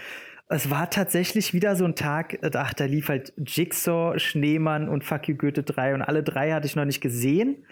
Es 0.49 0.69
war 0.69 0.89
tatsächlich 0.89 1.53
wieder 1.53 1.75
so 1.75 1.83
ein 1.83 1.95
Tag, 1.95 2.39
ach, 2.55 2.73
da 2.73 2.85
lief 2.85 3.09
halt 3.09 3.33
Jigsaw, 3.35 4.17
Schneemann 4.17 4.87
und 4.87 5.03
Fuck 5.03 5.27
You 5.27 5.35
Goethe 5.35 5.63
3 5.63 5.93
und 5.93 6.01
alle 6.01 6.23
drei 6.23 6.53
hatte 6.53 6.67
ich 6.67 6.77
noch 6.77 6.85
nicht 6.85 7.01
gesehen. 7.01 7.65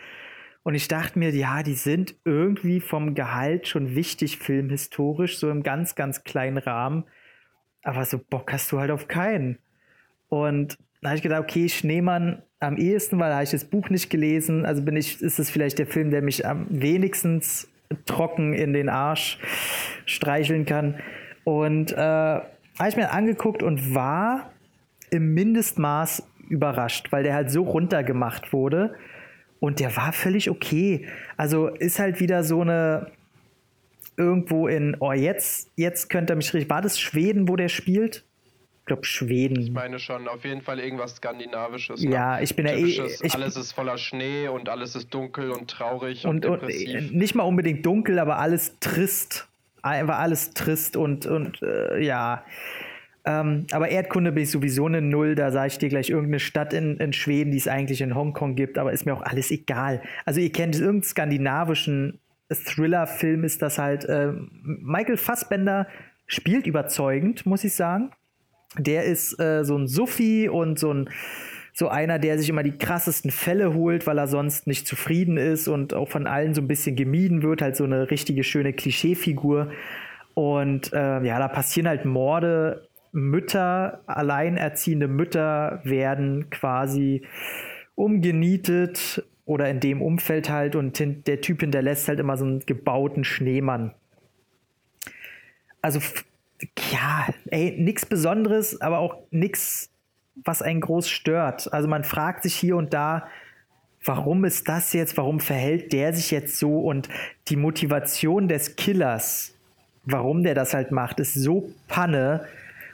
Und 0.63 0.75
ich 0.75 0.89
dachte 0.89 1.17
mir, 1.17 1.29
ja, 1.29 1.63
die 1.63 1.75
sind 1.75 2.15
irgendwie 2.25 2.81
vom 2.81 3.15
Gehalt 3.15 3.67
schon 3.67 3.95
wichtig 3.95 4.39
filmhistorisch, 4.39 5.37
so 5.37 5.49
im 5.49 5.63
ganz, 5.63 5.95
ganz 5.95 6.23
kleinen 6.23 6.57
Rahmen. 6.57 7.05
Aber 7.83 8.03
so 8.03 8.17
Bock 8.17 8.51
hast 8.51 8.71
du 8.71 8.79
halt 8.79 8.91
auf 8.91 9.07
keinen. 9.07 9.59
Und 10.27 10.77
da 11.05 11.09
habe 11.09 11.17
ich 11.17 11.23
gedacht, 11.23 11.43
okay, 11.43 11.69
Schneemann 11.69 12.41
am 12.59 12.77
ehesten, 12.77 13.19
weil 13.19 13.29
da 13.29 13.35
habe 13.35 13.43
ich 13.43 13.51
das 13.51 13.65
Buch 13.65 13.89
nicht 13.89 14.09
gelesen. 14.09 14.65
Also 14.65 14.81
bin 14.81 14.95
ich, 14.95 15.21
ist 15.21 15.37
es 15.37 15.51
vielleicht 15.51 15.77
der 15.77 15.85
Film, 15.85 16.09
der 16.09 16.23
mich 16.23 16.47
am 16.47 16.65
wenigsten 16.69 17.41
trocken 18.05 18.53
in 18.53 18.73
den 18.73 18.89
Arsch 18.89 19.37
streicheln 20.05 20.65
kann. 20.65 20.95
Und 21.43 21.91
äh, 21.91 21.95
habe 21.95 22.89
ich 22.89 22.95
mir 22.95 23.11
angeguckt 23.11 23.61
und 23.61 23.93
war 23.93 24.51
im 25.11 25.35
Mindestmaß 25.35 26.27
überrascht, 26.49 27.11
weil 27.11 27.21
der 27.21 27.35
halt 27.35 27.51
so 27.51 27.61
runtergemacht 27.61 28.51
wurde. 28.51 28.95
Und 29.59 29.79
der 29.79 29.95
war 29.95 30.11
völlig 30.11 30.49
okay. 30.49 31.07
Also 31.37 31.67
ist 31.67 31.99
halt 31.99 32.19
wieder 32.19 32.43
so 32.43 32.61
eine 32.61 33.11
irgendwo 34.17 34.67
in, 34.67 34.97
oh, 34.99 35.11
jetzt, 35.11 35.71
jetzt 35.75 36.09
könnte 36.09 36.33
er 36.33 36.37
mich 36.37 36.51
richtig. 36.51 36.69
War 36.69 36.81
das 36.81 36.99
Schweden, 36.99 37.47
wo 37.47 37.55
der 37.55 37.69
spielt? 37.69 38.24
Ich 38.85 38.87
glaube 38.87 39.03
Schweden. 39.03 39.59
Ich 39.59 39.71
meine 39.71 39.97
schon, 39.97 40.27
auf 40.27 40.45
jeden 40.45 40.61
Fall 40.61 40.79
irgendwas 40.79 41.15
Skandinavisches. 41.15 42.03
Ne? 42.03 42.11
Ja, 42.11 42.39
ich 42.39 42.55
bin 42.55 42.67
ja 42.67 42.73
eh. 42.73 42.83
Ich, 42.83 43.33
alles 43.33 43.57
ist 43.57 43.71
voller 43.71 43.97
Schnee 43.97 44.47
und 44.47 44.69
alles 44.69 44.95
ist 44.95 45.11
dunkel 45.11 45.49
und 45.49 45.71
traurig 45.71 46.23
und, 46.23 46.45
und 46.45 46.61
depressiv. 46.61 47.09
Und 47.09 47.15
nicht 47.15 47.33
mal 47.33 47.45
unbedingt 47.45 47.83
dunkel, 47.83 48.19
aber 48.19 48.37
alles 48.37 48.77
trist. 48.79 49.47
Einfach 49.81 50.19
alles 50.19 50.51
trist 50.51 50.97
und, 50.97 51.25
und 51.25 51.63
äh, 51.63 51.99
ja. 51.99 52.45
Ähm, 53.25 53.65
aber 53.71 53.89
Erdkunde 53.89 54.31
bin 54.31 54.43
ich 54.43 54.51
sowieso 54.51 54.85
eine 54.85 55.01
Null. 55.01 55.33
Da 55.33 55.51
sage 55.51 55.69
ich 55.69 55.77
dir 55.79 55.89
gleich 55.89 56.11
irgendeine 56.11 56.39
Stadt 56.39 56.71
in, 56.71 56.97
in 56.97 57.11
Schweden, 57.11 57.49
die 57.49 57.57
es 57.57 57.67
eigentlich 57.67 58.01
in 58.01 58.13
Hongkong 58.13 58.53
gibt, 58.53 58.77
aber 58.77 58.93
ist 58.93 59.07
mir 59.07 59.15
auch 59.15 59.23
alles 59.23 59.49
egal. 59.49 60.03
Also 60.25 60.41
ihr 60.41 60.51
kennt 60.51 60.75
irgendeinen 60.75 61.01
skandinavischen 61.01 62.19
Thriller-Film, 62.53 63.45
ist 63.45 63.63
das 63.63 63.79
halt. 63.79 64.05
Äh, 64.05 64.31
Michael 64.61 65.17
Fassbender 65.17 65.87
spielt 66.27 66.67
überzeugend, 66.67 67.47
muss 67.47 67.63
ich 67.63 67.73
sagen. 67.73 68.11
Der 68.77 69.03
ist 69.05 69.39
äh, 69.39 69.63
so 69.63 69.77
ein 69.77 69.87
Suffi 69.87 70.49
und 70.49 70.79
so 70.79 70.93
ein 70.93 71.09
so 71.77 71.89
einer, 71.89 72.19
der 72.19 72.39
sich 72.39 72.47
immer 72.47 72.63
die 72.63 72.77
krassesten 72.77 73.31
Fälle 73.31 73.73
holt, 73.73 74.07
weil 74.07 74.17
er 74.17 74.27
sonst 74.27 74.65
nicht 74.65 74.87
zufrieden 74.87 75.35
ist 75.35 75.67
und 75.67 75.93
auch 75.93 76.07
von 76.07 76.25
allen 76.25 76.53
so 76.53 76.61
ein 76.61 76.69
bisschen 76.69 76.95
gemieden 76.95 77.43
wird, 77.43 77.61
halt 77.61 77.75
so 77.75 77.83
eine 77.83 78.09
richtige 78.11 78.45
schöne 78.45 78.71
Klischeefigur. 78.71 79.71
Und 80.35 80.93
äh, 80.93 81.21
ja, 81.21 81.37
da 81.37 81.49
passieren 81.49 81.89
halt 81.89 82.05
Morde. 82.05 82.87
Mütter, 83.11 84.01
alleinerziehende 84.07 85.07
Mütter 85.07 85.81
werden 85.83 86.49
quasi 86.49 87.23
umgenietet 87.95 89.23
oder 89.45 89.69
in 89.69 89.79
dem 89.79 90.01
Umfeld 90.01 90.49
halt 90.49 90.75
und 90.75 90.99
der 90.99 91.41
Typ 91.41 91.61
hinterlässt 91.61 92.07
halt 92.07 92.19
immer 92.19 92.35
so 92.35 92.45
einen 92.45 92.59
gebauten 92.61 93.23
Schneemann. 93.23 93.93
Also 95.81 96.01
ja, 96.91 97.27
ey, 97.47 97.75
nichts 97.77 98.05
Besonderes, 98.05 98.81
aber 98.81 98.99
auch 98.99 99.17
nichts 99.31 99.89
was 100.43 100.61
einen 100.61 100.81
groß 100.81 101.09
stört. 101.09 101.71
Also 101.71 101.87
man 101.87 102.03
fragt 102.03 102.43
sich 102.43 102.55
hier 102.55 102.75
und 102.75 102.93
da, 102.93 103.27
warum 104.03 104.45
ist 104.45 104.67
das 104.67 104.93
jetzt, 104.93 105.17
warum 105.17 105.39
verhält 105.39 105.93
der 105.93 106.13
sich 106.13 106.31
jetzt 106.31 106.57
so? 106.57 106.79
Und 106.79 107.09
die 107.47 107.55
Motivation 107.55 108.47
des 108.47 108.75
Killers, 108.75 109.55
warum 110.03 110.43
der 110.43 110.53
das 110.53 110.73
halt 110.73 110.91
macht, 110.91 111.19
ist 111.19 111.33
so 111.33 111.69
Panne, 111.87 112.45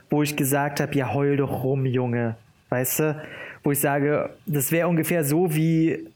wo 0.10 0.22
ich 0.24 0.36
gesagt 0.36 0.80
habe, 0.80 0.96
ja 0.96 1.14
heul 1.14 1.38
doch 1.38 1.64
rum, 1.64 1.86
Junge, 1.86 2.36
weißt 2.70 3.00
du, 3.00 3.22
wo 3.64 3.72
ich 3.72 3.80
sage, 3.80 4.30
das 4.46 4.72
wäre 4.72 4.88
ungefähr 4.88 5.24
so 5.24 5.56
wie 5.56 6.11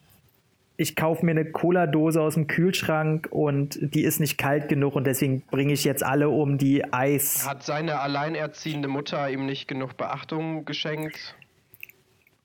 ich 0.78 0.96
kaufe 0.96 1.26
mir 1.26 1.32
eine 1.32 1.46
Cola-Dose 1.46 2.22
aus 2.22 2.34
dem 2.34 2.48
Kühlschrank 2.48 3.28
und 3.32 3.78
die 3.82 4.04
ist 4.04 4.20
nicht 4.20 4.38
kalt 4.38 4.68
genug 4.68 4.96
und 4.96 5.06
deswegen 5.06 5.42
bringe 5.50 5.74
ich 5.74 5.84
jetzt 5.84 6.04
alle 6.04 6.30
um 6.30 6.58
die 6.58 6.84
Eis. 6.94 7.48
Hat 7.48 7.64
seine 7.64 8.00
alleinerziehende 8.00 8.88
Mutter 8.88 9.30
ihm 9.30 9.46
nicht 9.46 9.68
genug 9.68 9.98
Beachtung 9.98 10.66
geschenkt? 10.66 11.36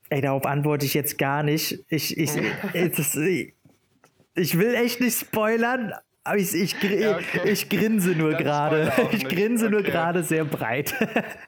Ey, 0.09 0.21
darauf 0.21 0.45
antworte 0.45 0.85
ich 0.85 0.93
jetzt 0.93 1.17
gar 1.17 1.43
nicht. 1.43 1.85
Ich, 1.89 2.17
ich, 2.17 2.31
das, 2.73 3.15
ich 3.15 4.57
will 4.57 4.75
echt 4.75 4.99
nicht 4.99 5.17
spoilern, 5.17 5.93
aber 6.23 6.37
ich, 6.37 6.53
ich, 6.53 6.75
ja, 6.83 7.15
okay. 7.15 7.49
ich 7.49 7.69
grinse 7.69 8.11
nur 8.11 8.33
gerade. 8.33 8.91
Ich 9.11 9.27
grinse 9.27 9.65
okay. 9.65 9.73
nur 9.73 9.83
gerade 9.83 10.23
sehr 10.23 10.45
breit. 10.45 10.93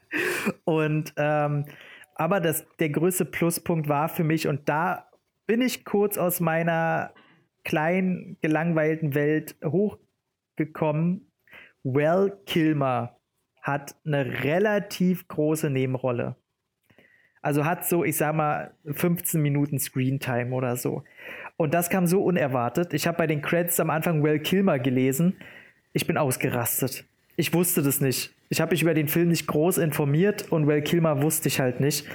und 0.64 1.12
ähm, 1.16 1.66
aber 2.16 2.40
das, 2.40 2.64
der 2.78 2.90
größte 2.90 3.24
Pluspunkt 3.24 3.88
war 3.88 4.08
für 4.08 4.24
mich, 4.24 4.46
und 4.46 4.68
da 4.68 5.08
bin 5.46 5.60
ich 5.60 5.84
kurz 5.84 6.18
aus 6.18 6.40
meiner 6.40 7.12
kleinen, 7.64 8.36
gelangweilten 8.40 9.14
Welt 9.14 9.56
hochgekommen. 9.64 11.32
Well 11.82 12.32
Kilmer 12.46 13.18
hat 13.60 13.96
eine 14.04 14.44
relativ 14.44 15.26
große 15.28 15.70
Nebenrolle. 15.70 16.36
Also 17.42 17.64
hat 17.64 17.86
so, 17.86 18.04
ich 18.04 18.16
sag 18.16 18.34
mal, 18.34 18.74
15 18.86 19.40
Minuten 19.40 19.78
Screentime 19.78 20.54
oder 20.54 20.76
so. 20.76 21.04
Und 21.56 21.74
das 21.74 21.90
kam 21.90 22.06
so 22.06 22.22
unerwartet. 22.22 22.94
Ich 22.94 23.06
habe 23.06 23.18
bei 23.18 23.26
den 23.26 23.42
Credits 23.42 23.78
am 23.80 23.90
Anfang 23.90 24.22
Well 24.22 24.38
Kilmer 24.38 24.78
gelesen. 24.78 25.36
Ich 25.92 26.06
bin 26.06 26.16
ausgerastet. 26.16 27.04
Ich 27.36 27.52
wusste 27.52 27.82
das 27.82 28.00
nicht. 28.00 28.34
Ich 28.48 28.60
habe 28.60 28.72
mich 28.72 28.82
über 28.82 28.94
den 28.94 29.08
Film 29.08 29.28
nicht 29.28 29.46
groß 29.46 29.78
informiert 29.78 30.50
und 30.52 30.66
Well 30.66 30.82
Kilmer 30.82 31.22
wusste 31.22 31.48
ich 31.48 31.60
halt 31.60 31.80
nicht 31.80 32.06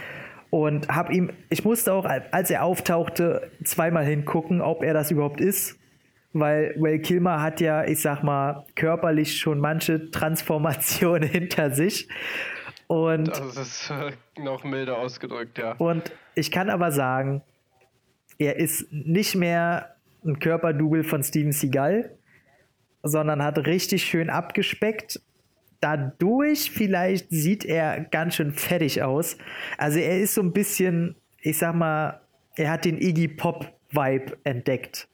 und 0.50 0.88
habe 0.90 1.14
ihm, 1.14 1.32
ich 1.50 1.64
musste 1.64 1.94
auch, 1.94 2.06
als 2.06 2.50
er 2.50 2.64
auftauchte, 2.64 3.52
zweimal 3.64 4.06
hingucken, 4.06 4.62
ob 4.62 4.84
er 4.84 4.94
das 4.94 5.12
überhaupt 5.12 5.42
ist, 5.42 5.78
weil 6.34 6.76
Will 6.78 7.00
Kilmer 7.00 7.42
hat 7.42 7.62
ja, 7.62 7.84
ich 7.86 8.02
sag 8.02 8.24
mal, 8.24 8.66
körperlich 8.76 9.38
schon 9.38 9.60
manche 9.60 10.12
Transformationen 10.12 11.30
hinter 11.30 11.72
sich. 11.72 12.08
Und 12.88 13.28
das 13.28 13.58
ist 13.58 13.92
äh, 13.92 14.14
noch 14.42 14.64
milder 14.64 14.98
ausgedrückt, 14.98 15.60
ja. 15.60 15.74
Und 15.74 16.12
ich 16.34 16.50
kann 16.50 16.72
aber 16.72 16.92
sagen, 16.92 17.44
er 18.40 18.58
ist 18.58 18.92
nicht 18.92 19.36
mehr 19.36 19.96
ein 20.26 20.40
Körperdouble 20.40 21.04
von 21.04 21.22
Steven 21.22 21.52
Seagal, 21.52 22.12
sondern 23.04 23.44
hat 23.44 23.60
richtig 23.60 24.04
schön 24.04 24.30
abgespeckt 24.30 25.22
dadurch 25.82 26.72
vielleicht 26.72 27.30
sieht 27.30 27.66
er 27.66 28.02
ganz 28.02 28.36
schön 28.36 28.52
fertig 28.52 29.02
aus. 29.04 29.38
Also 29.78 30.00
er 30.00 30.20
ist 30.20 30.34
so 30.34 30.42
ein 30.42 30.54
bisschen, 30.54 31.16
ich 31.42 31.58
sag 31.58 31.76
mal, 31.76 32.22
er 32.56 32.72
hat 32.72 32.86
den 32.86 32.98
Iggy 33.02 33.28
Pop 33.28 33.74
Vibe 33.92 34.38
entdeckt. 34.44 35.08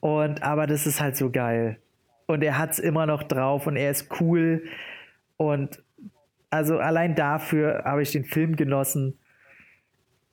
Und 0.00 0.42
aber 0.42 0.66
das 0.66 0.86
ist 0.86 1.00
halt 1.00 1.16
so 1.16 1.30
geil. 1.30 1.78
Und 2.26 2.42
er 2.42 2.58
hat 2.58 2.72
es 2.72 2.78
immer 2.78 3.06
noch 3.06 3.22
drauf 3.22 3.66
und 3.66 3.76
er 3.76 3.90
ist 3.90 4.20
cool. 4.20 4.64
Und 5.36 5.82
also 6.50 6.78
allein 6.78 7.14
dafür 7.14 7.82
habe 7.84 8.02
ich 8.02 8.12
den 8.12 8.24
Film 8.24 8.56
genossen. 8.56 9.18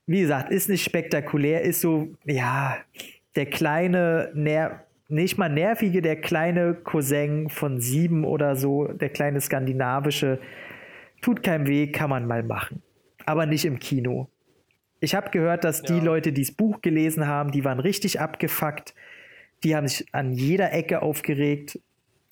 Wie 0.05 0.21
gesagt, 0.21 0.51
ist 0.51 0.69
nicht 0.69 0.83
spektakulär, 0.83 1.61
ist 1.61 1.81
so, 1.81 2.09
ja, 2.25 2.77
der 3.35 3.45
kleine, 3.45 4.31
ner 4.33 4.82
nicht 5.13 5.37
mal 5.37 5.49
nervige, 5.49 6.01
der 6.01 6.15
kleine 6.15 6.73
Cousin 6.73 7.49
von 7.49 7.79
sieben 7.79 8.25
oder 8.25 8.55
so, 8.55 8.87
der 8.87 9.09
kleine 9.09 9.39
skandinavische, 9.39 10.39
tut 11.21 11.43
keinem 11.43 11.67
weh, 11.67 11.87
kann 11.87 12.09
man 12.09 12.27
mal 12.27 12.43
machen. 12.43 12.81
Aber 13.25 13.45
nicht 13.45 13.65
im 13.65 13.79
Kino. 13.79 14.27
Ich 14.99 15.15
habe 15.15 15.29
gehört, 15.29 15.63
dass 15.63 15.81
die 15.81 15.99
Leute, 15.99 16.33
die 16.33 16.41
das 16.41 16.51
Buch 16.51 16.81
gelesen 16.81 17.27
haben, 17.27 17.51
die 17.51 17.63
waren 17.63 17.79
richtig 17.79 18.19
abgefuckt. 18.19 18.93
Die 19.63 19.75
haben 19.75 19.87
sich 19.87 20.13
an 20.13 20.33
jeder 20.33 20.73
Ecke 20.73 21.01
aufgeregt. 21.01 21.79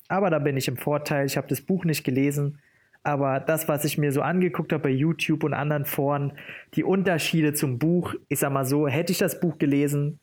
Aber 0.08 0.28
da 0.30 0.38
bin 0.38 0.56
ich 0.56 0.68
im 0.68 0.76
Vorteil. 0.76 1.26
Ich 1.26 1.36
habe 1.36 1.48
das 1.48 1.60
Buch 1.60 1.84
nicht 1.84 2.04
gelesen. 2.04 2.58
Aber 3.02 3.40
das, 3.40 3.68
was 3.68 3.84
ich 3.84 3.98
mir 3.98 4.12
so 4.12 4.22
angeguckt 4.22 4.72
habe 4.72 4.84
bei 4.84 4.90
YouTube 4.90 5.44
und 5.44 5.54
anderen 5.54 5.84
Foren, 5.84 6.32
die 6.74 6.84
Unterschiede 6.84 7.54
zum 7.54 7.78
Buch, 7.78 8.14
ich 8.28 8.38
sag 8.38 8.52
mal 8.52 8.64
so, 8.64 8.86
hätte 8.86 9.12
ich 9.12 9.18
das 9.18 9.40
Buch 9.40 9.58
gelesen, 9.58 10.18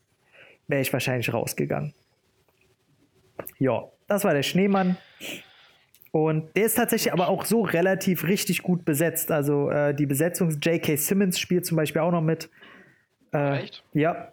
wäre 0.66 0.82
ich 0.82 0.92
wahrscheinlich 0.92 1.32
rausgegangen. 1.32 1.94
Ja, 3.60 3.84
das 4.08 4.24
war 4.24 4.34
der 4.34 4.42
Schneemann. 4.42 4.96
Und 6.12 6.56
der 6.56 6.64
ist 6.64 6.74
tatsächlich 6.74 7.12
aber 7.12 7.28
auch 7.28 7.44
so 7.44 7.62
relativ 7.62 8.24
richtig 8.24 8.62
gut 8.62 8.84
besetzt. 8.84 9.30
Also 9.30 9.70
äh, 9.70 9.94
die 9.94 10.06
Besetzung, 10.06 10.50
J.K. 10.50 10.96
Simmons 10.96 11.38
spielt 11.38 11.64
zum 11.64 11.76
Beispiel 11.76 12.02
auch 12.02 12.10
noch 12.10 12.22
mit. 12.22 12.50
Äh, 13.32 13.60
Echt? 13.60 13.84
Ja. 13.92 14.32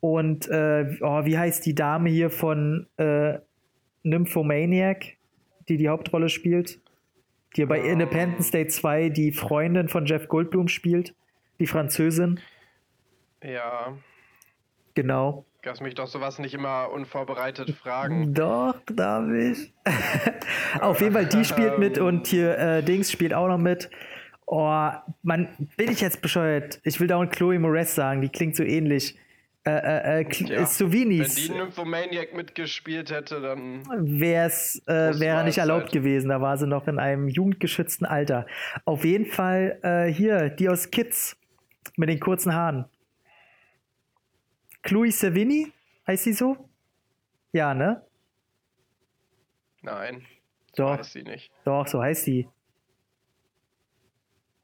Und 0.00 0.48
äh, 0.48 0.96
oh, 1.00 1.24
wie 1.24 1.36
heißt 1.36 1.66
die 1.66 1.74
Dame 1.74 2.08
hier 2.08 2.30
von 2.30 2.86
äh, 2.96 3.38
Nymphomaniac, 4.04 5.16
die 5.68 5.76
die 5.76 5.88
Hauptrolle 5.88 6.28
spielt? 6.28 6.78
Die 7.56 7.66
bei 7.66 7.80
um. 7.80 7.86
Independence 7.86 8.50
Day 8.50 8.68
2 8.68 9.08
die 9.08 9.32
Freundin 9.32 9.88
von 9.88 10.06
Jeff 10.06 10.28
Goldblum 10.28 10.68
spielt, 10.68 11.14
die 11.58 11.66
Französin. 11.66 12.38
Ja. 13.42 13.98
Genau. 14.94 15.45
Lass 15.66 15.80
mich 15.80 15.96
doch 15.96 16.06
sowas 16.06 16.38
nicht 16.38 16.54
immer 16.54 16.92
unvorbereitet 16.92 17.70
fragen. 17.70 18.32
Doch, 18.32 18.76
darf 18.86 19.28
ich. 19.32 19.74
Auf 20.80 21.00
jeden 21.00 21.12
Fall, 21.12 21.26
die 21.26 21.44
spielt 21.44 21.78
mit 21.80 21.98
und 21.98 22.28
hier 22.28 22.56
äh, 22.56 22.82
Dings 22.84 23.10
spielt 23.10 23.34
auch 23.34 23.48
noch 23.48 23.58
mit. 23.58 23.90
Oh, 24.46 24.88
man, 25.24 25.48
bin 25.76 25.90
ich 25.90 26.00
jetzt 26.00 26.22
bescheuert? 26.22 26.80
Ich 26.84 27.00
will 27.00 27.08
dauernd 27.08 27.32
Chloe 27.32 27.58
Moretz 27.58 27.96
sagen, 27.96 28.20
die 28.20 28.28
klingt 28.28 28.54
so 28.54 28.62
ähnlich. 28.62 29.18
Äh, 29.64 29.70
äh, 29.70 30.20
äh 30.20 30.26
ja, 30.44 30.66
Souvenirs. 30.66 31.36
Wenn 31.36 31.54
die 31.54 31.58
Nymphomaniac 31.58 32.32
mitgespielt 32.36 33.10
hätte, 33.10 33.40
dann. 33.40 33.82
Wär's, 34.20 34.80
äh, 34.86 35.18
wäre 35.18 35.42
nicht 35.42 35.58
erlaubt 35.58 35.86
halt. 35.86 35.92
gewesen. 35.92 36.28
Da 36.28 36.40
war 36.40 36.56
sie 36.58 36.68
noch 36.68 36.86
in 36.86 37.00
einem 37.00 37.26
jugendgeschützten 37.26 38.06
Alter. 38.06 38.46
Auf 38.84 39.04
jeden 39.04 39.26
Fall 39.26 39.80
äh, 39.82 40.12
hier, 40.12 40.48
die 40.48 40.68
aus 40.68 40.92
Kids 40.92 41.36
mit 41.96 42.08
den 42.08 42.20
kurzen 42.20 42.54
Haaren. 42.54 42.84
Chloe 44.86 45.10
Sevigny? 45.10 45.72
Heißt 46.06 46.24
sie 46.24 46.32
so? 46.32 46.56
Ja, 47.52 47.74
ne? 47.74 48.02
Nein. 49.82 50.24
So 50.72 50.84
Doch. 50.84 50.98
heißt 50.98 51.12
sie 51.12 51.22
nicht. 51.22 51.50
Doch, 51.64 51.86
so 51.86 52.00
heißt 52.00 52.24
sie. 52.24 52.48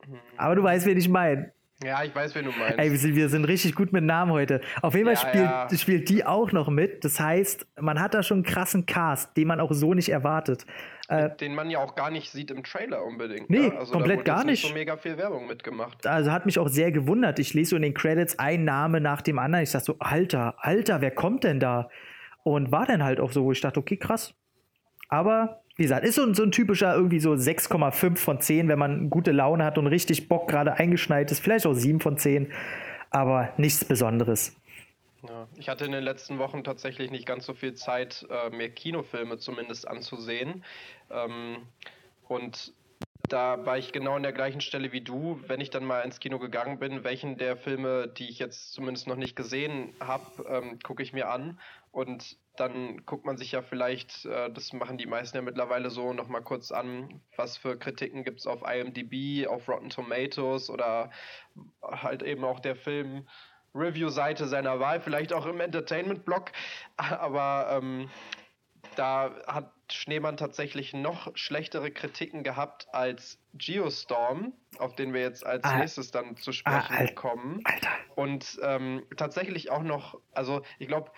Hm. 0.04 0.18
Aber 0.36 0.54
du 0.54 0.62
weißt, 0.62 0.86
wen 0.86 0.96
ich 0.96 1.08
meine. 1.08 1.52
Ja, 1.82 2.04
ich 2.04 2.14
weiß, 2.14 2.34
wen 2.36 2.44
du 2.44 2.52
meinst. 2.52 2.78
Ey, 2.78 2.90
wir 2.92 2.98
sind, 2.98 3.16
wir 3.16 3.28
sind 3.28 3.44
richtig 3.44 3.74
gut 3.74 3.92
mit 3.92 4.04
Namen 4.04 4.30
heute. 4.30 4.60
Auf 4.82 4.94
jeden 4.94 5.06
Fall 5.06 5.14
ja, 5.14 5.28
spielt, 5.28 5.72
ja. 5.72 5.78
spielt 5.78 6.08
die 6.08 6.24
auch 6.24 6.52
noch 6.52 6.68
mit. 6.68 7.04
Das 7.04 7.18
heißt, 7.18 7.66
man 7.80 8.00
hat 8.00 8.14
da 8.14 8.22
schon 8.22 8.38
einen 8.38 8.44
krassen 8.44 8.86
Cast, 8.86 9.36
den 9.36 9.48
man 9.48 9.58
auch 9.58 9.72
so 9.72 9.92
nicht 9.92 10.10
erwartet. 10.10 10.64
Äh, 11.12 11.36
den 11.36 11.54
man 11.54 11.68
ja 11.68 11.78
auch 11.78 11.94
gar 11.94 12.10
nicht 12.10 12.30
sieht 12.30 12.50
im 12.50 12.62
Trailer 12.62 13.04
unbedingt. 13.04 13.50
Nee, 13.50 13.68
ne? 13.68 13.78
also 13.78 13.92
komplett 13.92 14.24
gar 14.24 14.44
nicht. 14.44 14.66
so 14.66 14.72
mega 14.72 14.96
viel 14.96 15.18
Werbung 15.18 15.46
mitgemacht. 15.46 16.06
Also 16.06 16.32
hat 16.32 16.46
mich 16.46 16.58
auch 16.58 16.68
sehr 16.68 16.90
gewundert. 16.90 17.38
Ich 17.38 17.52
lese 17.52 17.70
so 17.70 17.76
in 17.76 17.82
den 17.82 17.94
Credits 17.94 18.38
ein 18.38 18.64
Name 18.64 19.00
nach 19.00 19.20
dem 19.20 19.38
anderen. 19.38 19.62
Ich 19.62 19.72
dachte 19.72 19.84
so, 19.84 19.96
Alter, 19.98 20.54
Alter, 20.58 21.00
wer 21.00 21.10
kommt 21.10 21.44
denn 21.44 21.60
da? 21.60 21.90
Und 22.44 22.72
war 22.72 22.86
dann 22.86 23.04
halt 23.04 23.20
auch 23.20 23.30
so, 23.30 23.44
wo 23.44 23.52
ich 23.52 23.60
dachte, 23.60 23.78
okay, 23.78 23.96
krass. 23.96 24.34
Aber 25.08 25.62
wie 25.76 25.82
gesagt, 25.82 26.04
ist 26.04 26.14
so, 26.14 26.32
so 26.32 26.42
ein 26.42 26.50
typischer 26.50 26.94
irgendwie 26.94 27.20
so 27.20 27.32
6,5 27.32 28.16
von 28.16 28.40
10, 28.40 28.68
wenn 28.68 28.78
man 28.78 29.10
gute 29.10 29.32
Laune 29.32 29.64
hat 29.64 29.78
und 29.78 29.86
richtig 29.86 30.28
Bock 30.28 30.48
gerade 30.48 30.74
eingeschneit 30.74 31.30
ist. 31.30 31.40
Vielleicht 31.40 31.66
auch 31.66 31.74
7 31.74 32.00
von 32.00 32.16
10, 32.16 32.50
aber 33.10 33.50
nichts 33.58 33.84
Besonderes. 33.84 34.56
Ja, 35.28 35.46
ich 35.56 35.68
hatte 35.68 35.84
in 35.84 35.92
den 35.92 36.02
letzten 36.02 36.38
Wochen 36.38 36.64
tatsächlich 36.64 37.10
nicht 37.10 37.26
ganz 37.26 37.46
so 37.46 37.54
viel 37.54 37.74
Zeit, 37.74 38.26
äh, 38.28 38.50
mir 38.50 38.70
Kinofilme 38.70 39.38
zumindest 39.38 39.86
anzusehen. 39.86 40.64
Ähm, 41.10 41.68
und 42.26 42.72
da 43.28 43.64
war 43.64 43.78
ich 43.78 43.92
genau 43.92 44.14
an 44.14 44.24
der 44.24 44.32
gleichen 44.32 44.60
Stelle 44.60 44.92
wie 44.92 45.00
du. 45.00 45.40
Wenn 45.46 45.60
ich 45.60 45.70
dann 45.70 45.84
mal 45.84 46.00
ins 46.00 46.18
Kino 46.18 46.38
gegangen 46.38 46.78
bin, 46.80 47.04
welchen 47.04 47.38
der 47.38 47.56
Filme, 47.56 48.08
die 48.08 48.28
ich 48.28 48.38
jetzt 48.40 48.72
zumindest 48.72 49.06
noch 49.06 49.16
nicht 49.16 49.36
gesehen 49.36 49.94
habe, 50.00 50.44
ähm, 50.48 50.78
gucke 50.80 51.02
ich 51.02 51.12
mir 51.12 51.30
an. 51.30 51.58
Und 51.92 52.36
dann 52.56 53.06
guckt 53.06 53.24
man 53.24 53.36
sich 53.36 53.52
ja 53.52 53.62
vielleicht, 53.62 54.24
äh, 54.26 54.50
das 54.50 54.72
machen 54.72 54.98
die 54.98 55.06
meisten 55.06 55.36
ja 55.36 55.42
mittlerweile 55.42 55.90
so, 55.90 56.12
nochmal 56.12 56.42
kurz 56.42 56.72
an, 56.72 57.20
was 57.36 57.56
für 57.56 57.78
Kritiken 57.78 58.24
gibt 58.24 58.40
es 58.40 58.46
auf 58.46 58.62
IMDb, 58.68 59.46
auf 59.46 59.68
Rotten 59.68 59.88
Tomatoes 59.88 60.68
oder 60.68 61.10
halt 61.80 62.22
eben 62.22 62.44
auch 62.44 62.60
der 62.60 62.76
Film. 62.76 63.26
Review-Seite 63.74 64.46
seiner 64.46 64.80
Wahl, 64.80 65.00
vielleicht 65.00 65.32
auch 65.32 65.46
im 65.46 65.60
Entertainment-Blog, 65.60 66.52
aber 66.96 67.68
ähm, 67.70 68.10
da 68.96 69.34
hat 69.46 69.72
Schneemann 69.90 70.36
tatsächlich 70.36 70.92
noch 70.92 71.30
schlechtere 71.36 71.90
Kritiken 71.90 72.42
gehabt 72.42 72.86
als 72.92 73.38
Geostorm, 73.54 74.52
auf 74.78 74.94
den 74.94 75.12
wir 75.12 75.20
jetzt 75.20 75.44
als 75.44 75.64
ah, 75.64 75.78
nächstes 75.78 76.10
dann 76.10 76.36
zu 76.36 76.52
sprechen 76.52 77.08
ah, 77.08 77.12
kommen. 77.14 77.60
Alter. 77.64 77.88
Und 78.14 78.58
ähm, 78.62 79.02
tatsächlich 79.16 79.70
auch 79.70 79.82
noch, 79.82 80.20
also 80.32 80.62
ich 80.78 80.88
glaube, 80.88 81.10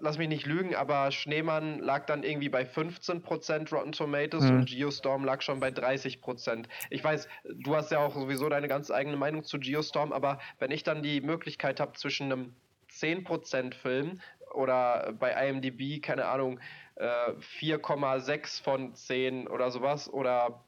lass 0.00 0.18
mich 0.18 0.28
nicht 0.28 0.46
lügen, 0.46 0.74
aber 0.74 1.10
Schneemann 1.10 1.78
lag 1.78 2.06
dann 2.06 2.22
irgendwie 2.22 2.48
bei 2.48 2.62
15% 2.62 3.70
Rotten 3.72 3.92
Tomatoes 3.92 4.44
mhm. 4.44 4.56
und 4.56 4.66
Geostorm 4.68 5.24
lag 5.24 5.42
schon 5.42 5.60
bei 5.60 5.68
30%. 5.68 6.64
Ich 6.90 7.04
weiß, 7.04 7.28
du 7.44 7.76
hast 7.76 7.90
ja 7.90 7.98
auch 7.98 8.14
sowieso 8.14 8.48
deine 8.48 8.68
ganz 8.68 8.90
eigene 8.90 9.16
Meinung 9.16 9.44
zu 9.44 9.58
Geostorm, 9.58 10.12
aber 10.12 10.38
wenn 10.58 10.70
ich 10.70 10.82
dann 10.82 11.02
die 11.02 11.20
Möglichkeit 11.20 11.80
habe 11.80 11.92
zwischen 11.92 12.32
einem 12.32 12.54
10% 12.90 13.74
Film 13.74 14.20
oder 14.52 15.12
bei 15.18 15.48
IMDb, 15.48 16.02
keine 16.02 16.26
Ahnung, 16.26 16.60
4,6 16.98 18.30
äh, 18.30 18.62
von 18.62 18.94
10 18.94 19.48
oder 19.48 19.70
sowas 19.70 20.12
oder 20.12 20.62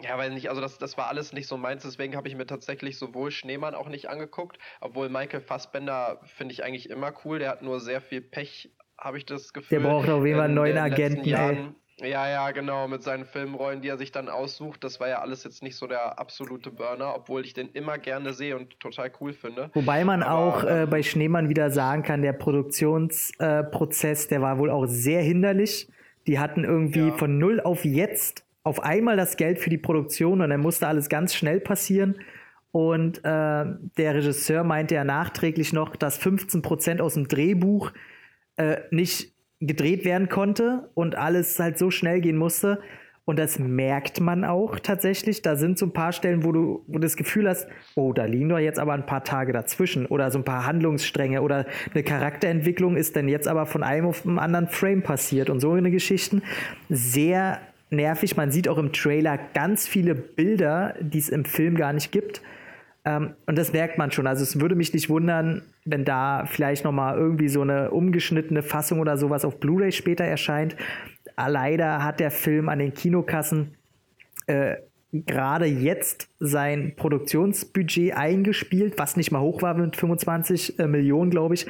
ja, 0.00 0.18
weiß 0.18 0.32
nicht, 0.32 0.48
also 0.48 0.60
das, 0.60 0.78
das 0.78 0.98
war 0.98 1.08
alles 1.08 1.32
nicht 1.32 1.46
so 1.46 1.56
meins, 1.56 1.82
deswegen 1.82 2.16
habe 2.16 2.28
ich 2.28 2.36
mir 2.36 2.46
tatsächlich 2.46 2.98
sowohl 2.98 3.30
Schneemann 3.30 3.74
auch 3.74 3.88
nicht 3.88 4.08
angeguckt, 4.08 4.58
obwohl 4.80 5.08
Michael 5.08 5.40
Fassbender 5.40 6.20
finde 6.24 6.52
ich 6.52 6.64
eigentlich 6.64 6.90
immer 6.90 7.12
cool, 7.24 7.38
der 7.38 7.50
hat 7.50 7.62
nur 7.62 7.80
sehr 7.80 8.00
viel 8.00 8.20
Pech, 8.20 8.72
habe 8.98 9.18
ich 9.18 9.26
das 9.26 9.52
Gefühl. 9.52 9.80
Der 9.80 9.88
braucht 9.88 10.08
auf 10.08 10.24
jeden 10.24 10.38
Fall 10.38 10.46
einen 10.46 10.54
neuen 10.54 10.78
Agenten, 10.78 11.24
Jahren, 11.24 11.76
ja, 12.00 12.28
ja, 12.28 12.50
genau, 12.50 12.88
mit 12.88 13.04
seinen 13.04 13.24
Filmrollen, 13.24 13.80
die 13.80 13.88
er 13.88 13.98
sich 13.98 14.10
dann 14.10 14.28
aussucht. 14.28 14.82
Das 14.82 14.98
war 14.98 15.08
ja 15.08 15.20
alles 15.20 15.44
jetzt 15.44 15.62
nicht 15.62 15.76
so 15.76 15.86
der 15.86 16.18
absolute 16.18 16.70
Burner, 16.70 17.14
obwohl 17.14 17.44
ich 17.44 17.54
den 17.54 17.68
immer 17.68 17.98
gerne 17.98 18.32
sehe 18.32 18.56
und 18.56 18.80
total 18.80 19.12
cool 19.20 19.32
finde. 19.32 19.70
Wobei 19.74 20.04
man 20.04 20.24
Aber, 20.24 20.38
auch 20.38 20.64
äh, 20.64 20.86
bei 20.90 21.04
Schneemann 21.04 21.48
wieder 21.48 21.70
sagen 21.70 22.02
kann, 22.02 22.22
der 22.22 22.32
Produktionsprozess, 22.32 24.26
äh, 24.26 24.28
der 24.28 24.42
war 24.42 24.58
wohl 24.58 24.70
auch 24.70 24.86
sehr 24.86 25.22
hinderlich. 25.22 25.88
Die 26.26 26.40
hatten 26.40 26.64
irgendwie 26.64 27.08
ja. 27.08 27.12
von 27.12 27.38
null 27.38 27.60
auf 27.60 27.84
jetzt 27.84 28.43
auf 28.64 28.82
einmal 28.82 29.16
das 29.16 29.36
Geld 29.36 29.58
für 29.58 29.70
die 29.70 29.78
Produktion 29.78 30.40
und 30.40 30.50
dann 30.50 30.60
musste 30.60 30.88
alles 30.88 31.08
ganz 31.08 31.34
schnell 31.34 31.60
passieren. 31.60 32.16
Und 32.72 33.18
äh, 33.18 33.20
der 33.22 34.14
Regisseur 34.14 34.64
meinte 34.64 34.96
ja 34.96 35.04
nachträglich 35.04 35.72
noch, 35.72 35.94
dass 35.94 36.18
15 36.18 36.62
Prozent 36.62 37.00
aus 37.00 37.14
dem 37.14 37.28
Drehbuch 37.28 37.92
äh, 38.56 38.78
nicht 38.90 39.32
gedreht 39.60 40.04
werden 40.04 40.28
konnte 40.28 40.90
und 40.94 41.14
alles 41.14 41.58
halt 41.60 41.78
so 41.78 41.90
schnell 41.90 42.20
gehen 42.20 42.36
musste. 42.36 42.80
Und 43.26 43.38
das 43.38 43.58
merkt 43.58 44.20
man 44.20 44.44
auch 44.44 44.78
tatsächlich. 44.78 45.40
Da 45.40 45.56
sind 45.56 45.78
so 45.78 45.86
ein 45.86 45.92
paar 45.92 46.12
Stellen, 46.12 46.44
wo 46.44 46.52
du, 46.52 46.84
wo 46.86 46.94
du 46.94 47.00
das 47.00 47.16
Gefühl 47.16 47.48
hast, 47.48 47.68
oh, 47.94 48.12
da 48.12 48.24
liegen 48.24 48.48
doch 48.48 48.58
jetzt 48.58 48.78
aber 48.78 48.92
ein 48.92 49.06
paar 49.06 49.24
Tage 49.24 49.52
dazwischen 49.52 50.06
oder 50.06 50.30
so 50.30 50.38
ein 50.38 50.44
paar 50.44 50.66
Handlungsstränge 50.66 51.40
oder 51.40 51.66
eine 51.92 52.02
Charakterentwicklung 52.02 52.96
ist 52.96 53.16
denn 53.16 53.28
jetzt 53.28 53.48
aber 53.48 53.66
von 53.66 53.82
einem 53.82 54.06
auf 54.06 54.26
einen 54.26 54.38
anderen 54.38 54.68
Frame 54.68 55.02
passiert 55.02 55.48
und 55.48 55.60
so 55.60 55.72
eine 55.72 55.90
Geschichten. 55.90 56.42
Sehr 56.90 57.60
nervig. 57.90 58.36
Man 58.36 58.50
sieht 58.50 58.68
auch 58.68 58.78
im 58.78 58.92
Trailer 58.92 59.38
ganz 59.54 59.86
viele 59.86 60.14
Bilder, 60.14 60.94
die 61.00 61.18
es 61.18 61.28
im 61.28 61.44
Film 61.44 61.76
gar 61.76 61.92
nicht 61.92 62.12
gibt. 62.12 62.42
Ähm, 63.04 63.34
und 63.46 63.56
das 63.58 63.72
merkt 63.72 63.98
man 63.98 64.10
schon. 64.10 64.26
Also 64.26 64.42
es 64.42 64.60
würde 64.60 64.74
mich 64.74 64.92
nicht 64.92 65.08
wundern, 65.08 65.62
wenn 65.84 66.04
da 66.04 66.46
vielleicht 66.46 66.84
noch 66.84 66.92
mal 66.92 67.16
irgendwie 67.16 67.48
so 67.48 67.60
eine 67.62 67.90
umgeschnittene 67.90 68.62
Fassung 68.62 69.00
oder 69.00 69.16
sowas 69.16 69.44
auf 69.44 69.60
Blu-ray 69.60 69.92
später 69.92 70.24
erscheint. 70.24 70.76
Leider 71.36 72.02
hat 72.02 72.20
der 72.20 72.30
Film 72.30 72.68
an 72.68 72.78
den 72.78 72.94
Kinokassen 72.94 73.76
äh, 74.46 74.76
gerade 75.12 75.66
jetzt 75.66 76.28
sein 76.40 76.94
Produktionsbudget 76.96 78.16
eingespielt, 78.16 78.94
was 78.98 79.16
nicht 79.16 79.30
mal 79.30 79.40
hoch 79.40 79.62
war 79.62 79.74
mit 79.74 79.96
25 79.96 80.78
äh, 80.78 80.86
Millionen, 80.86 81.30
glaube 81.30 81.54
ich. 81.54 81.66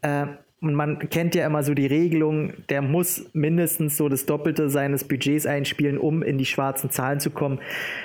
Äh, 0.00 0.26
und 0.60 0.74
man 0.74 0.98
kennt 0.98 1.36
ja 1.36 1.46
immer 1.46 1.62
so 1.62 1.72
die 1.72 1.86
Regelung, 1.86 2.52
der 2.68 2.82
muss 2.82 3.30
mindestens 3.32 3.96
so 3.96 4.08
das 4.08 4.26
Doppelte 4.26 4.68
seines 4.70 5.04
Budgets 5.04 5.46
einspielen, 5.46 5.98
um 5.98 6.22
in 6.22 6.36
die 6.36 6.46
schwarzen 6.46 6.90
Zahlen 6.90 7.20
zu 7.20 7.30
kommen. 7.30 7.60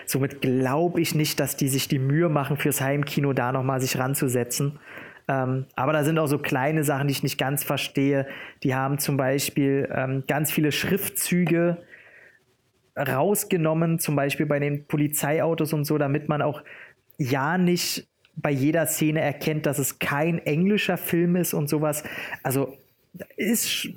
Somit 0.06 0.42
glaube 0.42 1.02
ich 1.02 1.16
nicht, 1.16 1.40
dass 1.40 1.58
die 1.58 1.68
sich 1.68 1.88
die 1.88 1.98
Mühe 1.98 2.30
machen, 2.30 2.58
fürs 2.58 2.80
Heimkino 2.80 3.34
da 3.34 3.52
nochmal 3.52 3.82
sich 3.82 3.98
ranzusetzen. 3.98 4.80
Ähm, 5.28 5.66
aber 5.76 5.94
da 5.94 6.04
sind 6.04 6.20
auch 6.20 6.28
so 6.28 6.38
kleine 6.38 6.84
Sachen, 6.84 7.08
die 7.08 7.14
ich 7.14 7.24
nicht 7.24 7.40
ganz 7.40 7.64
verstehe. 7.64 8.28
Die 8.62 8.76
haben 8.76 9.00
zum 9.00 9.18
Beispiel 9.18 9.90
ähm, 9.92 10.24
ganz 10.28 10.52
viele 10.52 10.72
Schriftzüge 10.72 11.80
rausgenommen, 12.96 13.98
zum 13.98 14.16
Beispiel 14.16 14.46
bei 14.46 14.60
den 14.60 14.86
Polizeiautos 14.86 15.74
und 15.74 15.86
so, 15.86 15.98
damit 15.98 16.30
man 16.30 16.44
auch 16.44 16.62
ja 17.18 17.58
nicht 17.58 18.08
bei 18.36 18.52
jeder 18.52 18.86
Szene 18.88 19.22
erkennt, 19.22 19.66
dass 19.66 19.80
es 19.80 20.00
kein 20.00 20.40
englischer 20.40 20.98
Film 20.98 21.36
ist 21.36 21.54
und 21.54 21.70
sowas. 21.70 22.04
Also 22.42 22.78
ist 23.38 23.90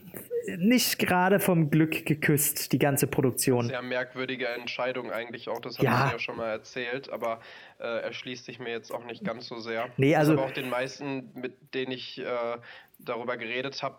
nicht 0.59 0.99
gerade 0.99 1.41
vom 1.41 1.70
Glück 1.70 2.07
geküsst, 2.07 2.72
die 2.72 2.78
ganze 2.78 3.07
Produktion. 3.07 3.66
Sehr 3.66 3.82
merkwürdige 3.82 4.47
Entscheidung 4.49 5.11
eigentlich 5.11 5.49
auch, 5.49 5.61
das 5.61 5.78
habe 5.78 5.87
ja. 5.87 6.07
ich 6.07 6.12
ja 6.12 6.18
schon 6.18 6.37
mal 6.37 6.51
erzählt, 6.51 7.11
aber 7.11 7.41
äh, 7.80 8.03
erschließt 8.03 8.45
sich 8.45 8.59
mir 8.59 8.70
jetzt 8.70 8.93
auch 8.93 9.05
nicht 9.05 9.24
ganz 9.24 9.49
so 9.49 9.59
sehr. 9.59 9.89
Nee, 9.97 10.14
also 10.14 10.34
aber 10.34 10.45
auch 10.45 10.53
den 10.53 10.70
meisten, 10.70 11.30
mit 11.34 11.74
denen 11.74 11.93
ich 11.93 12.18
äh, 12.18 12.24
darüber 12.99 13.37
geredet 13.37 13.82
habe, 13.82 13.99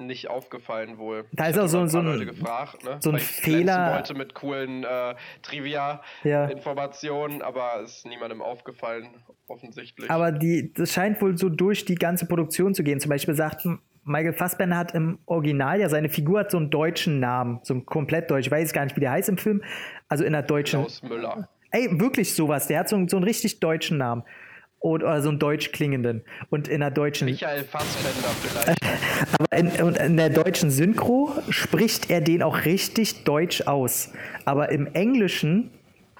nicht 0.00 0.30
aufgefallen 0.30 0.96
wohl. 0.98 1.24
Da 1.32 1.46
ist 1.46 1.58
auch 1.58 1.66
so, 1.66 1.84
so 1.86 1.98
ein, 1.98 2.24
gefragt, 2.24 2.84
ne? 2.84 2.98
so 3.00 3.10
ein 3.10 3.18
Fehler. 3.18 3.96
Leute 3.96 4.14
mit 4.14 4.32
coolen 4.32 4.84
äh, 4.84 5.16
Trivia-Informationen, 5.42 7.40
ja. 7.40 7.46
aber 7.46 7.80
ist 7.82 8.06
niemandem 8.06 8.40
aufgefallen, 8.40 9.08
offensichtlich. 9.48 10.08
Aber 10.08 10.30
die, 10.30 10.72
das 10.72 10.92
scheint 10.92 11.20
wohl 11.20 11.36
so 11.36 11.48
durch 11.48 11.84
die 11.84 11.96
ganze 11.96 12.26
Produktion 12.26 12.74
zu 12.74 12.84
gehen. 12.84 13.00
Zum 13.00 13.08
Beispiel 13.08 13.34
sagt 13.34 13.66
Michael 14.04 14.34
Fassbender 14.34 14.76
hat 14.76 14.94
im 14.94 15.18
Original 15.26 15.80
ja 15.80 15.88
seine 15.88 16.08
Figur 16.08 16.40
hat 16.40 16.52
so 16.52 16.58
einen 16.58 16.70
deutschen 16.70 17.18
Namen, 17.18 17.58
so 17.64 17.74
einen 17.74 17.84
komplett 17.84 18.30
deutsch. 18.30 18.46
Ich 18.46 18.52
weiß 18.52 18.72
gar 18.72 18.84
nicht, 18.84 18.96
wie 18.96 19.00
der 19.00 19.10
heißt 19.10 19.28
im 19.28 19.36
Film. 19.36 19.62
Also 20.08 20.24
in 20.24 20.32
der 20.32 20.42
deutschen. 20.42 20.82
Klaus 20.82 21.02
Müller. 21.02 21.48
Ey, 21.72 22.00
wirklich 22.00 22.34
sowas. 22.34 22.68
Der 22.68 22.78
hat 22.78 22.88
so, 22.88 22.96
so 23.08 23.16
einen 23.16 23.24
richtig 23.24 23.58
deutschen 23.58 23.98
Namen 23.98 24.22
oder 24.80 25.20
so 25.22 25.28
einen 25.28 25.38
deutsch 25.38 25.72
klingenden. 25.72 26.22
Und 26.50 26.68
in 26.68 26.80
der 26.80 26.90
deutschen. 26.90 27.26
Michael 27.26 27.64
Fassbender 27.64 28.28
vielleicht. 28.40 28.78
Aber 29.38 29.52
in, 29.56 29.82
und 29.82 29.96
in 29.98 30.16
der 30.16 30.30
deutschen 30.30 30.70
Synchro 30.70 31.32
spricht 31.50 32.10
er 32.10 32.20
den 32.20 32.42
auch 32.42 32.64
richtig 32.64 33.24
deutsch 33.24 33.62
aus. 33.62 34.12
Aber 34.44 34.70
im 34.70 34.86
Englischen 34.94 35.70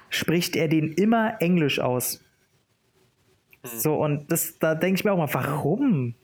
spricht 0.09 0.55
er 0.55 0.67
den 0.67 0.93
immer 0.93 1.37
englisch 1.39 1.79
aus. 1.79 2.21
Hm. 3.63 3.79
So, 3.79 3.95
und 3.95 4.31
das, 4.31 4.59
da 4.59 4.75
denke 4.75 4.99
ich 4.99 5.05
mir 5.05 5.13
auch 5.13 5.17
mal, 5.17 5.33
warum? 5.33 6.15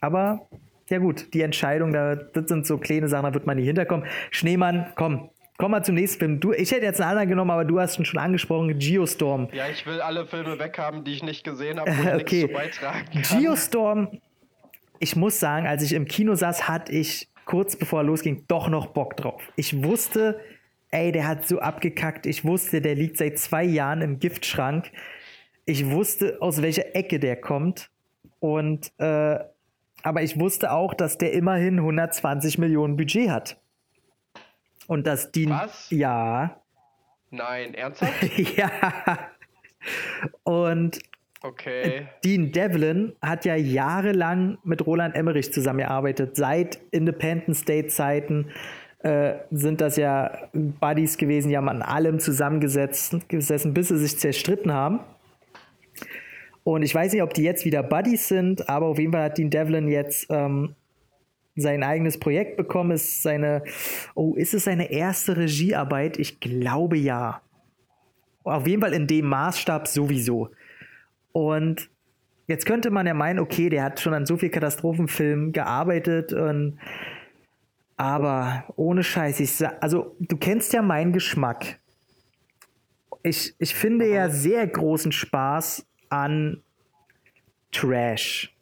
Aber 0.00 0.48
ja 0.88 0.98
gut, 0.98 1.32
die 1.34 1.42
Entscheidung, 1.42 1.92
da, 1.92 2.14
das 2.14 2.48
sind 2.48 2.66
so 2.66 2.78
kleine 2.78 3.08
Sachen, 3.08 3.24
da 3.24 3.34
wird 3.34 3.46
man 3.46 3.56
nicht 3.56 3.66
hinterkommen. 3.66 4.06
Schneemann, 4.30 4.92
komm, 4.94 5.30
Kommen 5.58 5.74
wir 5.74 5.82
zum 5.82 5.94
nächsten 5.94 6.18
Film. 6.18 6.40
Du, 6.40 6.52
ich 6.52 6.72
hätte 6.72 6.84
jetzt 6.84 7.00
einen 7.00 7.10
anderen 7.10 7.28
genommen, 7.28 7.50
aber 7.50 7.64
du 7.64 7.78
hast 7.78 7.98
ihn 7.98 8.04
schon 8.04 8.18
angesprochen, 8.18 8.78
Geostorm. 8.78 9.48
Ja, 9.52 9.68
ich 9.68 9.86
will 9.86 10.00
alle 10.00 10.26
Filme 10.26 10.58
weghaben, 10.58 11.04
die 11.04 11.12
ich 11.12 11.22
nicht 11.22 11.44
gesehen 11.44 11.78
habe, 11.78 11.90
wo 11.90 12.02
ich 12.02 12.14
okay. 12.22 12.42
nichts 12.42 12.52
beitragen 12.52 13.22
kann. 13.22 13.40
Geostorm, 13.40 14.08
ich 14.98 15.16
muss 15.16 15.38
sagen, 15.38 15.66
als 15.66 15.82
ich 15.82 15.92
im 15.92 16.06
Kino 16.06 16.34
saß, 16.34 16.68
hatte 16.68 16.92
ich 16.92 17.28
kurz 17.44 17.76
bevor 17.76 18.00
er 18.00 18.04
losging 18.04 18.44
doch 18.48 18.68
noch 18.68 18.86
Bock 18.86 19.16
drauf. 19.16 19.42
Ich 19.56 19.82
wusste, 19.84 20.40
ey, 20.90 21.12
der 21.12 21.26
hat 21.26 21.46
so 21.46 21.58
abgekackt. 21.58 22.26
Ich 22.26 22.44
wusste, 22.44 22.80
der 22.80 22.94
liegt 22.94 23.18
seit 23.18 23.38
zwei 23.38 23.64
Jahren 23.64 24.00
im 24.00 24.18
Giftschrank. 24.18 24.90
Ich 25.64 25.90
wusste, 25.90 26.38
aus 26.40 26.62
welcher 26.62 26.94
Ecke 26.94 27.18
der 27.18 27.36
kommt. 27.36 27.90
Und, 28.40 28.92
äh, 28.98 29.38
aber 30.02 30.22
ich 30.22 30.38
wusste 30.38 30.72
auch, 30.72 30.94
dass 30.94 31.18
der 31.18 31.32
immerhin 31.32 31.78
120 31.78 32.58
Millionen 32.58 32.96
Budget 32.96 33.30
hat. 33.30 33.61
Und 34.92 35.06
das 35.06 35.32
Dean. 35.32 35.48
Was? 35.48 35.88
Ja. 35.88 36.60
Nein, 37.30 37.72
ernsthaft? 37.72 38.38
ja. 38.58 38.70
Und 40.42 40.98
okay. 41.40 42.08
Dean 42.22 42.52
Devlin 42.52 43.14
hat 43.22 43.46
ja 43.46 43.56
jahrelang 43.56 44.58
mit 44.64 44.84
Roland 44.86 45.16
Emmerich 45.16 45.50
zusammengearbeitet, 45.50 46.36
seit 46.36 46.78
Independence 46.90 47.64
Day 47.64 47.86
Zeiten. 47.86 48.50
äh, 48.98 49.36
sind 49.50 49.80
das 49.80 49.96
ja 49.96 50.50
Buddies 50.52 51.16
gewesen, 51.16 51.48
die 51.48 51.56
haben 51.56 51.70
an 51.70 51.80
allem 51.80 52.18
zusammengesessen, 52.18 53.24
gesessen, 53.28 53.72
bis 53.72 53.88
sie 53.88 53.96
sich 53.96 54.18
zerstritten 54.18 54.74
haben. 54.74 55.00
Und 56.64 56.82
ich 56.82 56.94
weiß 56.94 57.14
nicht, 57.14 57.22
ob 57.22 57.32
die 57.32 57.44
jetzt 57.44 57.64
wieder 57.64 57.82
Buddies 57.82 58.28
sind, 58.28 58.68
aber 58.68 58.88
auf 58.88 58.98
jeden 58.98 59.12
Fall 59.12 59.22
hat 59.22 59.38
Dean 59.38 59.48
Devlin 59.48 59.88
jetzt 59.88 60.26
ähm, 60.28 60.76
sein 61.56 61.82
eigenes 61.82 62.18
Projekt 62.18 62.56
bekommen. 62.56 62.92
Ist 62.92 63.22
seine, 63.22 63.62
oh, 64.14 64.34
ist 64.34 64.54
es 64.54 64.64
seine 64.64 64.90
erste 64.90 65.36
Regiearbeit? 65.36 66.18
Ich 66.18 66.40
glaube 66.40 66.96
ja. 66.96 67.42
Auf 68.44 68.66
jeden 68.66 68.82
Fall 68.82 68.94
in 68.94 69.06
dem 69.06 69.26
Maßstab 69.26 69.86
sowieso. 69.86 70.50
Und 71.32 71.90
jetzt 72.46 72.66
könnte 72.66 72.90
man 72.90 73.06
ja 73.06 73.14
meinen, 73.14 73.38
okay, 73.38 73.68
der 73.68 73.84
hat 73.84 74.00
schon 74.00 74.14
an 74.14 74.26
so 74.26 74.36
viel 74.36 74.50
Katastrophenfilmen 74.50 75.52
gearbeitet 75.52 76.32
und 76.32 76.78
aber 77.96 78.64
ohne 78.74 79.04
Scheiß, 79.04 79.38
ich 79.38 79.52
sag, 79.52 79.80
also 79.80 80.16
du 80.18 80.36
kennst 80.36 80.72
ja 80.72 80.82
meinen 80.82 81.12
Geschmack. 81.12 81.78
Ich, 83.22 83.54
ich 83.58 83.74
finde 83.76 84.08
ja 84.08 84.28
sehr 84.28 84.66
großen 84.66 85.12
Spaß 85.12 85.86
an 86.08 86.62
Trash 87.70 88.52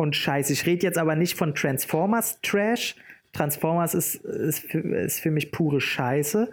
und 0.00 0.16
Scheiß. 0.16 0.50
Ich 0.50 0.66
rede 0.66 0.86
jetzt 0.86 0.98
aber 0.98 1.16
nicht 1.16 1.36
von 1.36 1.54
Transformers 1.54 2.40
Trash. 2.42 2.96
Transformers 3.32 3.94
ist, 3.94 4.16
ist, 4.16 4.60
für, 4.60 4.78
ist 4.78 5.20
für 5.20 5.30
mich 5.30 5.52
pure 5.52 5.80
Scheiße. 5.80 6.50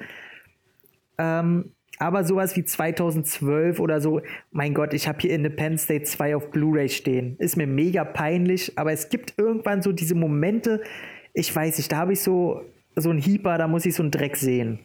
Ähm, 1.18 1.72
aber 2.00 2.24
sowas 2.24 2.56
wie 2.56 2.64
2012 2.64 3.80
oder 3.80 4.02
so, 4.02 4.22
mein 4.52 4.76
Gott, 4.76 4.94
ich 4.94 5.08
habe 5.08 5.20
hier 5.20 5.34
Independence 5.34 5.88
Day 5.88 6.04
2 6.04 6.36
auf 6.36 6.52
Blu-ray 6.52 6.90
stehen. 6.90 7.36
Ist 7.40 7.58
mir 7.58 7.66
mega 7.66 8.06
peinlich, 8.06 8.78
aber 8.78 8.92
es 8.92 9.10
gibt 9.10 9.34
irgendwann 9.38 9.82
so 9.82 9.92
diese 9.92 10.14
Momente, 10.14 10.82
ich 11.34 11.56
weiß 11.56 11.78
nicht, 11.78 11.92
da 11.92 11.98
habe 11.98 12.14
ich 12.14 12.22
so, 12.22 12.62
so 12.96 13.10
einen 13.10 13.20
Hieper, 13.20 13.58
da 13.58 13.68
muss 13.68 13.86
ich 13.86 13.96
so 13.96 14.04
einen 14.04 14.12
Dreck 14.12 14.38
sehen. 14.38 14.80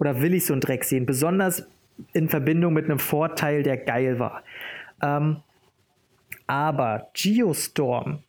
Oder 0.00 0.22
will 0.22 0.34
ich 0.34 0.46
so 0.46 0.54
einen 0.54 0.60
Dreck 0.60 0.84
sehen. 0.84 1.06
Besonders 1.06 1.66
in 2.14 2.28
Verbindung 2.28 2.72
mit 2.72 2.86
einem 2.86 2.98
Vorteil, 2.98 3.62
der 3.62 3.76
geil 3.76 4.18
war. 4.18 4.42
Ähm, 5.02 5.42
aber 6.50 7.10
Geostorm 7.14 8.24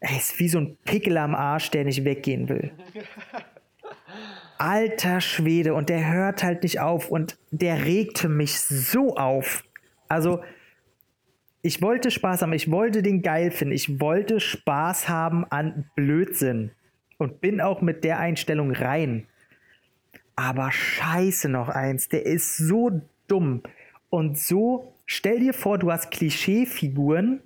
ist 0.00 0.38
wie 0.38 0.48
so 0.48 0.58
ein 0.58 0.78
Pickel 0.86 1.18
am 1.18 1.34
Arsch, 1.34 1.70
der 1.70 1.84
nicht 1.84 2.06
weggehen 2.06 2.48
will. 2.48 2.72
Alter 4.56 5.20
Schwede, 5.20 5.74
und 5.74 5.90
der 5.90 6.10
hört 6.10 6.42
halt 6.42 6.62
nicht 6.62 6.80
auf 6.80 7.10
und 7.10 7.36
der 7.50 7.84
regte 7.84 8.30
mich 8.30 8.58
so 8.58 9.16
auf. 9.16 9.64
Also, 10.08 10.42
ich 11.60 11.82
wollte 11.82 12.10
Spaß 12.10 12.40
haben, 12.40 12.54
ich 12.54 12.70
wollte 12.70 13.02
den 13.02 13.20
geil 13.20 13.50
finden, 13.50 13.74
ich 13.74 14.00
wollte 14.00 14.40
Spaß 14.40 15.10
haben 15.10 15.44
an 15.44 15.90
Blödsinn 15.94 16.70
und 17.18 17.42
bin 17.42 17.60
auch 17.60 17.82
mit 17.82 18.02
der 18.02 18.18
Einstellung 18.18 18.70
rein. 18.70 19.26
Aber 20.36 20.72
scheiße 20.72 21.50
noch 21.50 21.68
eins, 21.68 22.08
der 22.08 22.24
ist 22.24 22.56
so 22.56 23.02
dumm 23.28 23.62
und 24.08 24.38
so, 24.38 24.89
stell 25.10 25.40
dir 25.40 25.52
vor, 25.52 25.76
du 25.76 25.90
hast 25.90 26.12
Klischeefiguren, 26.12 27.40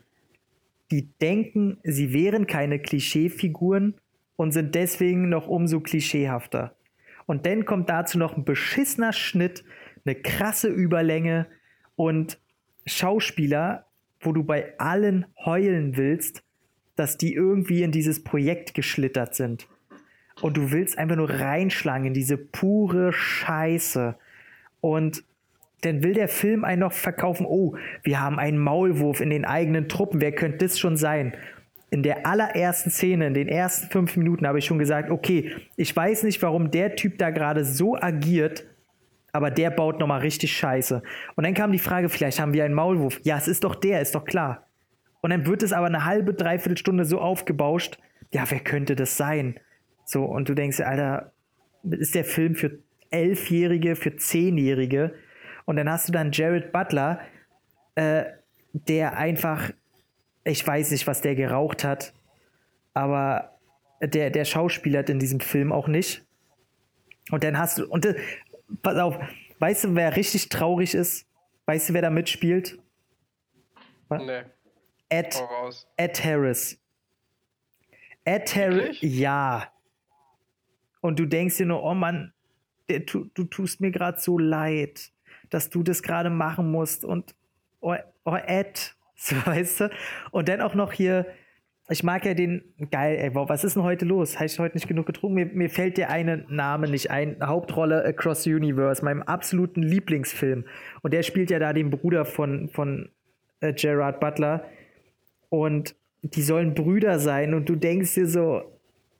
die 0.90 1.08
denken, 1.22 1.78
sie 1.82 2.12
wären 2.12 2.46
keine 2.46 2.78
Klischeefiguren 2.78 3.94
und 4.36 4.52
sind 4.52 4.74
deswegen 4.74 5.30
noch 5.30 5.48
umso 5.48 5.80
klischeehafter. 5.80 6.76
Und 7.24 7.46
dann 7.46 7.64
kommt 7.64 7.88
dazu 7.88 8.18
noch 8.18 8.36
ein 8.36 8.44
beschissener 8.44 9.14
Schnitt, 9.14 9.64
eine 10.04 10.14
krasse 10.14 10.68
Überlänge 10.68 11.46
und 11.96 12.38
Schauspieler, 12.84 13.86
wo 14.20 14.32
du 14.32 14.44
bei 14.44 14.78
allen 14.78 15.24
heulen 15.42 15.96
willst, 15.96 16.44
dass 16.96 17.16
die 17.16 17.32
irgendwie 17.32 17.82
in 17.82 17.92
dieses 17.92 18.22
Projekt 18.22 18.74
geschlittert 18.74 19.34
sind. 19.34 19.68
Und 20.42 20.58
du 20.58 20.70
willst 20.70 20.98
einfach 20.98 21.16
nur 21.16 21.30
reinschlagen 21.30 22.08
in 22.08 22.14
diese 22.14 22.36
pure 22.36 23.14
Scheiße. 23.14 24.16
Und 24.82 25.24
dann 25.84 26.02
will 26.02 26.14
der 26.14 26.28
Film 26.28 26.64
einen 26.64 26.80
noch 26.80 26.92
verkaufen, 26.92 27.46
oh, 27.46 27.76
wir 28.02 28.20
haben 28.20 28.38
einen 28.38 28.58
Maulwurf 28.58 29.20
in 29.20 29.30
den 29.30 29.44
eigenen 29.44 29.88
Truppen, 29.88 30.20
wer 30.20 30.32
könnte 30.32 30.58
das 30.58 30.78
schon 30.78 30.96
sein? 30.96 31.34
In 31.90 32.02
der 32.02 32.26
allerersten 32.26 32.90
Szene, 32.90 33.26
in 33.26 33.34
den 33.34 33.48
ersten 33.48 33.88
fünf 33.88 34.16
Minuten 34.16 34.46
habe 34.46 34.58
ich 34.58 34.64
schon 34.64 34.78
gesagt, 34.78 35.10
okay, 35.10 35.52
ich 35.76 35.94
weiß 35.94 36.24
nicht, 36.24 36.42
warum 36.42 36.70
der 36.70 36.96
Typ 36.96 37.18
da 37.18 37.30
gerade 37.30 37.64
so 37.64 37.96
agiert, 37.96 38.64
aber 39.32 39.50
der 39.50 39.70
baut 39.70 40.00
nochmal 40.00 40.20
richtig 40.20 40.56
scheiße. 40.56 41.02
Und 41.36 41.44
dann 41.44 41.54
kam 41.54 41.72
die 41.72 41.78
Frage, 41.78 42.08
vielleicht 42.08 42.40
haben 42.40 42.52
wir 42.52 42.64
einen 42.64 42.74
Maulwurf. 42.74 43.20
Ja, 43.24 43.36
es 43.36 43.48
ist 43.48 43.64
doch 43.64 43.74
der, 43.74 44.00
ist 44.00 44.14
doch 44.14 44.24
klar. 44.24 44.68
Und 45.20 45.30
dann 45.30 45.46
wird 45.46 45.62
es 45.62 45.72
aber 45.72 45.86
eine 45.86 46.04
halbe, 46.04 46.34
dreiviertel 46.34 46.76
Stunde 46.76 47.04
so 47.04 47.20
aufgebauscht, 47.20 47.98
ja, 48.32 48.44
wer 48.48 48.60
könnte 48.60 48.96
das 48.96 49.16
sein? 49.16 49.58
So, 50.04 50.24
und 50.24 50.48
du 50.48 50.54
denkst, 50.54 50.80
Alter, 50.80 51.32
ist 51.82 52.14
der 52.14 52.24
Film 52.24 52.54
für 52.54 52.78
Elfjährige, 53.10 53.96
für 53.96 54.16
Zehnjährige? 54.16 55.14
Und 55.64 55.76
dann 55.76 55.90
hast 55.90 56.08
du 56.08 56.12
dann 56.12 56.32
Jared 56.32 56.72
Butler, 56.72 57.20
äh, 57.94 58.24
der 58.72 59.16
einfach, 59.16 59.70
ich 60.44 60.66
weiß 60.66 60.90
nicht, 60.90 61.06
was 61.06 61.20
der 61.20 61.34
geraucht 61.34 61.84
hat, 61.84 62.12
aber 62.92 63.58
der, 64.02 64.30
der 64.30 64.44
Schauspieler 64.44 65.00
hat 65.00 65.10
in 65.10 65.18
diesem 65.18 65.40
Film 65.40 65.72
auch 65.72 65.88
nicht. 65.88 66.26
Und 67.30 67.44
dann 67.44 67.58
hast 67.58 67.78
du, 67.78 67.86
und 67.88 68.06
pass 68.82 68.98
auf, 68.98 69.18
weißt 69.58 69.84
du, 69.84 69.94
wer 69.94 70.16
richtig 70.16 70.48
traurig 70.48 70.94
ist? 70.94 71.26
Weißt 71.66 71.88
du, 71.88 71.94
wer 71.94 72.02
da 72.02 72.10
mitspielt? 72.10 72.78
Nee. 74.10 74.42
Ed, 75.08 75.42
Ed 75.96 76.24
Harris. 76.24 76.78
Ed 78.24 78.54
Harris, 78.54 78.98
ja. 79.00 79.72
Und 81.00 81.18
du 81.18 81.26
denkst 81.26 81.58
dir 81.58 81.66
nur, 81.66 81.82
oh 81.82 81.94
Mann, 81.94 82.32
der, 82.88 83.00
du, 83.00 83.26
du 83.34 83.44
tust 83.44 83.80
mir 83.80 83.90
gerade 83.90 84.20
so 84.20 84.38
leid, 84.38 85.12
dass 85.50 85.70
du 85.70 85.82
das 85.82 86.02
gerade 86.02 86.30
machen 86.30 86.70
musst. 86.70 87.04
Und 87.04 87.34
oh, 87.80 87.94
oh 88.24 88.36
Ed, 88.36 88.94
so 89.16 89.36
weißt 89.44 89.80
du. 89.80 89.90
Und 90.30 90.48
dann 90.48 90.60
auch 90.60 90.74
noch 90.74 90.92
hier 90.92 91.26
ich 91.88 92.02
mag 92.02 92.24
ja 92.24 92.32
den, 92.32 92.62
geil, 92.90 93.18
ey, 93.20 93.34
wow, 93.34 93.48
was 93.48 93.62
ist 93.62 93.76
denn 93.76 93.82
heute 93.82 94.06
los? 94.06 94.36
Habe 94.36 94.46
ich 94.46 94.58
heute 94.58 94.74
nicht 94.74 94.88
genug 94.88 95.04
getrunken? 95.04 95.34
Mir, 95.34 95.46
mir 95.46 95.68
fällt 95.68 95.98
der 95.98 96.08
eine 96.08 96.46
Name 96.48 96.88
nicht 96.88 97.10
ein. 97.10 97.36
Hauptrolle 97.42 98.04
Across 98.04 98.44
the 98.44 98.54
Universe, 98.54 99.04
meinem 99.04 99.22
absoluten 99.22 99.82
Lieblingsfilm. 99.82 100.64
Und 101.02 101.12
der 101.12 101.22
spielt 101.22 101.50
ja 101.50 101.58
da 101.58 101.74
den 101.74 101.90
Bruder 101.90 102.24
von, 102.24 102.70
von 102.70 103.10
äh, 103.60 103.74
Gerard 103.74 104.18
Butler. 104.18 104.64
Und 105.50 105.94
die 106.22 106.42
sollen 106.42 106.72
Brüder 106.72 107.18
sein. 107.18 107.52
Und 107.52 107.68
du 107.68 107.76
denkst 107.76 108.14
dir 108.14 108.28
so, 108.28 108.62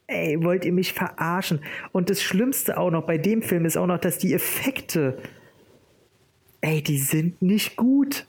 ey, 0.07 0.43
wollt 0.43 0.65
ihr 0.65 0.73
mich 0.73 0.95
verarschen? 0.95 1.61
Und 1.93 2.09
das 2.09 2.23
Schlimmste 2.23 2.79
auch 2.79 2.91
noch 2.91 3.05
bei 3.05 3.19
dem 3.19 3.43
Film 3.43 3.67
ist 3.67 3.77
auch 3.77 3.87
noch, 3.87 3.99
dass 3.99 4.17
die 4.17 4.33
Effekte, 4.33 5.19
ey, 6.65 6.83
die 6.83 6.99
sind 6.99 7.41
nicht 7.43 7.77
gut. 7.77 8.27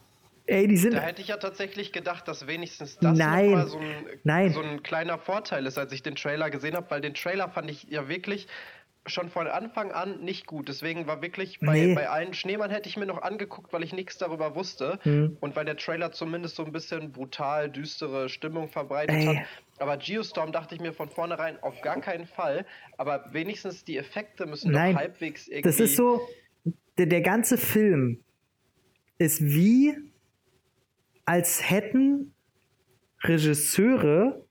Ey, 0.47 0.67
die 0.67 0.77
sind. 0.77 0.93
Da 0.93 1.01
hätte 1.01 1.21
ich 1.21 1.29
ja 1.29 1.37
tatsächlich 1.37 1.91
gedacht, 1.91 2.27
dass 2.27 2.45
wenigstens 2.45 2.97
das 2.99 3.17
nein, 3.17 3.65
so 3.67 3.79
ein, 3.79 4.51
so 4.51 4.61
ein 4.61 4.83
kleiner 4.83 5.17
Vorteil 5.17 5.65
ist, 5.65 5.77
als 5.77 5.91
ich 5.91 6.03
den 6.03 6.15
Trailer 6.15 6.51
gesehen 6.51 6.75
habe, 6.75 6.89
weil 6.91 7.01
den 7.01 7.15
Trailer 7.15 7.49
fand 7.49 7.71
ich 7.71 7.83
ja 7.89 8.07
wirklich 8.07 8.47
schon 9.07 9.29
von 9.29 9.47
Anfang 9.47 9.91
an 9.91 10.19
nicht 10.21 10.45
gut. 10.45 10.67
Deswegen 10.67 11.07
war 11.07 11.21
wirklich 11.21 11.59
bei, 11.59 11.73
nee. 11.73 11.95
bei 11.95 12.09
allen 12.09 12.33
Schneemann 12.33 12.71
hätte 12.71 12.89
ich 12.89 12.97
mir 12.97 13.05
noch 13.05 13.21
angeguckt, 13.21 13.71
weil 13.71 13.83
ich 13.83 13.93
nichts 13.93 14.17
darüber 14.17 14.55
wusste. 14.55 14.99
Hm. 15.03 15.37
Und 15.39 15.55
weil 15.55 15.65
der 15.65 15.77
Trailer 15.77 16.11
zumindest 16.11 16.55
so 16.55 16.65
ein 16.65 16.71
bisschen 16.71 17.11
brutal, 17.11 17.69
düstere 17.69 18.29
Stimmung 18.29 18.67
verbreitet 18.67 19.15
Ey. 19.15 19.25
hat. 19.25 19.45
Aber 19.77 19.97
Geostorm 19.97 20.51
dachte 20.51 20.75
ich 20.75 20.81
mir 20.81 20.93
von 20.93 21.09
vornherein 21.09 21.61
auf 21.61 21.81
gar 21.81 21.99
keinen 22.01 22.25
Fall. 22.25 22.65
Aber 22.97 23.25
wenigstens 23.31 23.83
die 23.83 23.97
Effekte 23.97 24.45
müssen 24.45 24.71
Nein, 24.71 24.93
doch 24.93 25.01
halbwegs 25.01 25.47
irgendwie. 25.47 25.61
Das 25.63 25.79
ist 25.79 25.95
so. 25.95 26.21
Der, 26.97 27.07
der 27.07 27.21
ganze 27.21 27.57
Film 27.57 28.23
ist 29.17 29.43
wie 29.43 29.95
als 31.25 31.69
hätten 31.69 32.33
Regisseure 33.23 34.45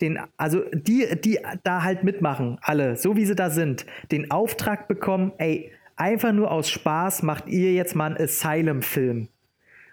den, 0.00 0.18
also 0.36 0.62
die, 0.72 1.06
die 1.20 1.38
da 1.62 1.82
halt 1.82 2.04
mitmachen, 2.04 2.58
alle, 2.60 2.96
so 2.96 3.16
wie 3.16 3.24
sie 3.24 3.34
da 3.34 3.50
sind, 3.50 3.86
den 4.10 4.30
Auftrag 4.30 4.88
bekommen, 4.88 5.32
ey, 5.38 5.72
einfach 5.96 6.32
nur 6.32 6.50
aus 6.50 6.68
Spaß 6.68 7.22
macht 7.22 7.48
ihr 7.48 7.72
jetzt 7.72 7.94
mal 7.94 8.06
einen 8.06 8.16
Asylum-Film. 8.16 9.28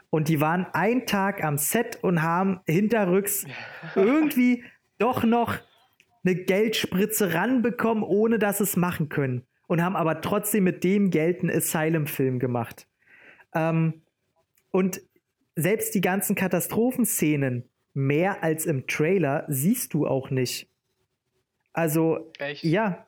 Und 0.10 0.28
die 0.28 0.42
waren 0.42 0.66
einen 0.74 1.06
Tag 1.06 1.44
am 1.44 1.58
Set 1.58 2.00
und 2.02 2.22
haben 2.22 2.60
hinterrücks 2.68 3.46
irgendwie 3.96 4.64
doch 4.98 5.24
noch 5.24 5.58
eine 6.24 6.36
Geldspritze 6.36 7.34
ranbekommen, 7.34 8.04
ohne 8.04 8.38
dass 8.38 8.58
sie 8.58 8.66
es 8.66 8.76
machen 8.76 9.08
können. 9.08 9.44
Und 9.68 9.82
haben 9.82 9.96
aber 9.96 10.20
trotzdem 10.20 10.66
mit 10.66 10.84
dem 10.84 11.12
Geld 11.12 11.42
einen 11.42 11.50
Asylum-Film 11.50 12.40
gemacht. 12.40 12.88
Ähm, 13.54 14.02
und 14.72 15.02
selbst 15.56 15.94
die 15.96 16.02
ganzen 16.02 16.36
Katastrophenszenen, 16.36 17.70
mehr 17.94 18.44
als 18.44 18.66
im 18.66 18.88
Trailer, 18.88 19.46
siehst 19.50 19.94
du 19.94 20.08
auch 20.08 20.30
nicht. 20.30 20.70
Also, 21.74 22.32
Echt? 22.40 22.64
ja. 22.64 23.06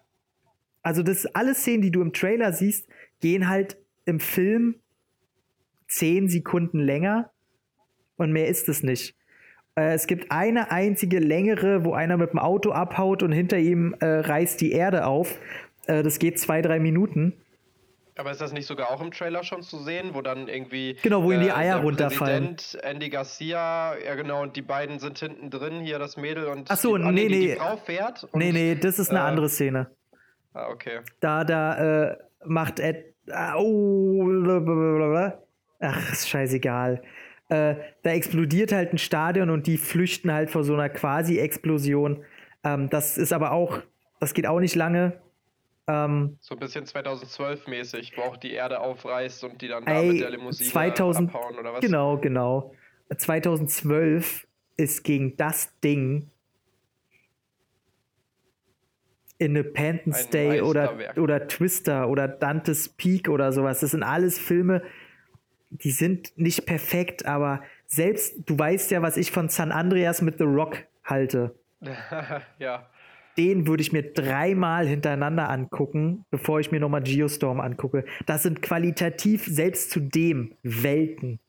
Also, 0.81 1.03
das 1.03 1.25
alle 1.27 1.55
Szenen, 1.55 1.81
die 1.81 1.91
du 1.91 2.01
im 2.01 2.13
Trailer 2.13 2.51
siehst, 2.51 2.87
gehen 3.21 3.47
halt 3.47 3.77
im 4.05 4.19
Film 4.19 4.75
zehn 5.87 6.27
Sekunden 6.27 6.79
länger 6.79 7.31
und 8.17 8.31
mehr 8.31 8.47
ist 8.47 8.67
es 8.67 8.83
nicht. 8.83 9.15
Äh, 9.75 9.93
es 9.93 10.07
gibt 10.07 10.31
eine 10.31 10.71
einzige 10.71 11.19
längere, 11.19 11.85
wo 11.85 11.93
einer 11.93 12.17
mit 12.17 12.31
dem 12.31 12.39
Auto 12.39 12.71
abhaut 12.71 13.23
und 13.23 13.31
hinter 13.31 13.57
ihm 13.57 13.95
äh, 13.99 14.05
reißt 14.05 14.59
die 14.61 14.71
Erde 14.71 15.05
auf. 15.05 15.39
Äh, 15.87 16.03
das 16.03 16.19
geht 16.19 16.39
zwei, 16.39 16.61
drei 16.61 16.79
Minuten. 16.79 17.33
Aber 18.15 18.31
ist 18.31 18.41
das 18.41 18.53
nicht 18.53 18.67
sogar 18.67 18.91
auch 18.91 19.01
im 19.01 19.11
Trailer 19.11 19.43
schon 19.43 19.63
zu 19.63 19.79
sehen, 19.79 20.11
wo 20.13 20.21
dann 20.21 20.47
irgendwie. 20.47 20.97
Genau, 21.01 21.23
wo 21.23 21.31
ihm 21.31 21.41
die 21.41 21.47
äh, 21.47 21.53
Eier 21.53 21.77
runterfallen. 21.77 22.55
Präsident, 22.55 22.83
Andy 22.83 23.09
Garcia, 23.09 23.95
ja 23.97 24.15
genau, 24.15 24.43
und 24.43 24.55
die 24.55 24.61
beiden 24.61 24.99
sind 24.99 25.17
hinten 25.17 25.49
drin, 25.49 25.79
hier 25.81 25.97
das 25.97 26.15
Mädel 26.15 26.45
und 26.45 26.69
Ach 26.69 26.77
so, 26.77 26.95
die, 26.95 27.03
nee, 27.05 27.27
nee. 27.27 27.29
die 27.29 27.55
Frau 27.55 27.77
fährt. 27.77 28.23
Und, 28.25 28.35
nee, 28.35 28.51
nee, 28.51 28.75
das 28.75 28.99
ist 28.99 29.09
eine 29.09 29.19
äh, 29.19 29.23
andere 29.23 29.49
Szene. 29.49 29.89
Ah, 30.53 30.67
okay. 30.69 30.99
Da, 31.19 31.43
da 31.43 32.11
äh, 32.11 32.17
macht 32.45 32.79
Ed. 32.79 33.15
Äh, 33.27 33.53
oh, 33.55 34.23
blablabla. 34.25 35.41
ach, 35.79 36.11
ist 36.11 36.29
scheißegal. 36.29 37.01
Äh, 37.49 37.75
da 38.03 38.11
explodiert 38.11 38.71
halt 38.71 38.93
ein 38.93 38.97
Stadion 38.97 39.49
und 39.49 39.65
die 39.65 39.77
flüchten 39.77 40.31
halt 40.31 40.51
vor 40.51 40.63
so 40.63 40.73
einer 40.73 40.89
Quasi-Explosion. 40.89 42.23
Ähm, 42.63 42.89
das 42.89 43.17
ist 43.17 43.33
aber 43.33 43.51
auch, 43.51 43.79
das 44.19 44.33
geht 44.33 44.45
auch 44.45 44.59
nicht 44.59 44.75
lange. 44.75 45.22
Ähm, 45.87 46.37
so 46.39 46.55
ein 46.55 46.59
bisschen 46.59 46.85
2012-mäßig, 46.85 48.13
wo 48.15 48.21
auch 48.21 48.37
die 48.37 48.53
Erde 48.53 48.79
aufreißt 48.79 49.43
und 49.43 49.61
die 49.61 49.67
dann 49.67 49.85
ey, 49.85 50.07
da 50.07 50.13
mit 50.13 50.21
der 50.21 50.29
Limousine 50.29 50.69
2000, 50.69 51.29
abhauen 51.29 51.57
oder 51.59 51.73
was? 51.73 51.81
Genau, 51.81 52.17
genau. 52.17 52.73
2012 53.15 54.47
ist 54.77 55.03
gegen 55.03 55.35
das 55.37 55.77
Ding 55.81 56.29
Independence 59.39 60.25
Ein 60.25 60.31
Day 60.31 60.61
oder, 60.61 60.95
oder 61.17 61.47
Twister 61.47 62.07
oder 62.07 62.27
Dante's 62.27 62.89
Peak 62.89 63.27
oder 63.27 63.51
sowas. 63.51 63.81
Das 63.81 63.91
sind 63.91 64.03
alles 64.03 64.39
Filme, 64.39 64.83
die 65.69 65.91
sind 65.91 66.37
nicht 66.37 66.65
perfekt, 66.65 67.25
aber 67.25 67.61
selbst, 67.87 68.35
du 68.45 68.57
weißt 68.57 68.91
ja, 68.91 69.01
was 69.01 69.17
ich 69.17 69.31
von 69.31 69.49
San 69.49 69.71
Andreas 69.71 70.21
mit 70.21 70.37
The 70.37 70.45
Rock 70.45 70.77
halte. 71.03 71.55
ja. 72.59 72.87
Den 73.37 73.67
würde 73.67 73.81
ich 73.81 73.91
mir 73.91 74.03
dreimal 74.03 74.87
hintereinander 74.87 75.49
angucken, 75.49 76.25
bevor 76.29 76.59
ich 76.59 76.71
mir 76.71 76.79
nochmal 76.79 77.01
Geostorm 77.01 77.59
angucke. 77.59 78.05
Das 78.25 78.43
sind 78.43 78.61
qualitativ 78.61 79.45
selbst 79.45 79.89
zu 79.89 79.99
dem 79.99 80.53
Welten. 80.61 81.39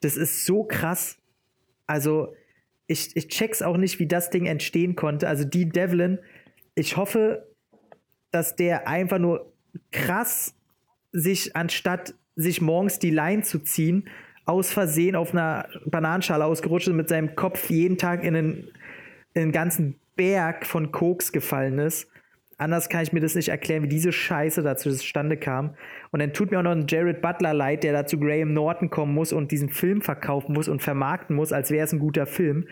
Das 0.00 0.16
ist 0.16 0.44
so 0.44 0.64
krass. 0.64 1.18
Also, 1.86 2.34
ich, 2.86 3.16
ich 3.16 3.28
check's 3.28 3.62
auch 3.62 3.76
nicht, 3.76 3.98
wie 3.98 4.06
das 4.06 4.30
Ding 4.30 4.46
entstehen 4.46 4.96
konnte. 4.96 5.28
Also, 5.28 5.44
die 5.44 5.68
Devlin, 5.68 6.18
ich 6.74 6.96
hoffe, 6.96 7.46
dass 8.30 8.56
der 8.56 8.88
einfach 8.88 9.18
nur 9.18 9.52
krass 9.90 10.54
sich, 11.12 11.54
anstatt 11.56 12.14
sich 12.36 12.60
morgens 12.60 12.98
die 12.98 13.10
Line 13.10 13.42
zu 13.42 13.60
ziehen, 13.60 14.08
aus 14.44 14.72
Versehen 14.72 15.14
auf 15.14 15.32
einer 15.32 15.68
Bananenschale 15.84 16.44
ausgerutscht 16.44 16.88
ist, 16.88 16.94
mit 16.94 17.08
seinem 17.08 17.34
Kopf 17.36 17.68
jeden 17.68 17.98
Tag 17.98 18.24
in 18.24 18.34
den, 18.34 18.70
in 19.34 19.42
den 19.42 19.52
ganzen 19.52 19.96
Berg 20.18 20.66
von 20.66 20.92
Koks 20.92 21.32
gefallen 21.32 21.78
ist. 21.78 22.10
Anders 22.58 22.88
kann 22.88 23.04
ich 23.04 23.12
mir 23.12 23.20
das 23.20 23.36
nicht 23.36 23.50
erklären, 23.50 23.84
wie 23.84 23.88
diese 23.88 24.10
Scheiße 24.10 24.64
dazu 24.64 24.90
zustande 24.90 25.36
kam. 25.36 25.76
Und 26.10 26.18
dann 26.18 26.32
tut 26.32 26.50
mir 26.50 26.58
auch 26.58 26.64
noch 26.64 26.72
ein 26.72 26.86
Jared 26.88 27.22
Butler 27.22 27.54
leid, 27.54 27.84
der 27.84 27.92
da 27.92 28.04
zu 28.04 28.18
Graham 28.18 28.52
Norton 28.52 28.90
kommen 28.90 29.14
muss 29.14 29.32
und 29.32 29.52
diesen 29.52 29.68
Film 29.68 30.02
verkaufen 30.02 30.54
muss 30.54 30.66
und 30.66 30.82
vermarkten 30.82 31.36
muss, 31.36 31.52
als 31.52 31.70
wäre 31.70 31.84
es 31.84 31.92
ein 31.92 32.00
guter 32.00 32.26
Film. 32.26 32.66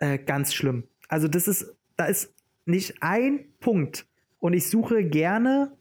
Äh, 0.00 0.18
ganz 0.18 0.52
schlimm. 0.52 0.84
Also 1.08 1.28
das 1.28 1.48
ist, 1.48 1.74
da 1.96 2.04
ist 2.04 2.34
nicht 2.66 2.96
ein 3.00 3.46
Punkt. 3.58 4.06
Und 4.38 4.52
ich 4.52 4.68
suche 4.68 5.02
gerne 5.04 5.72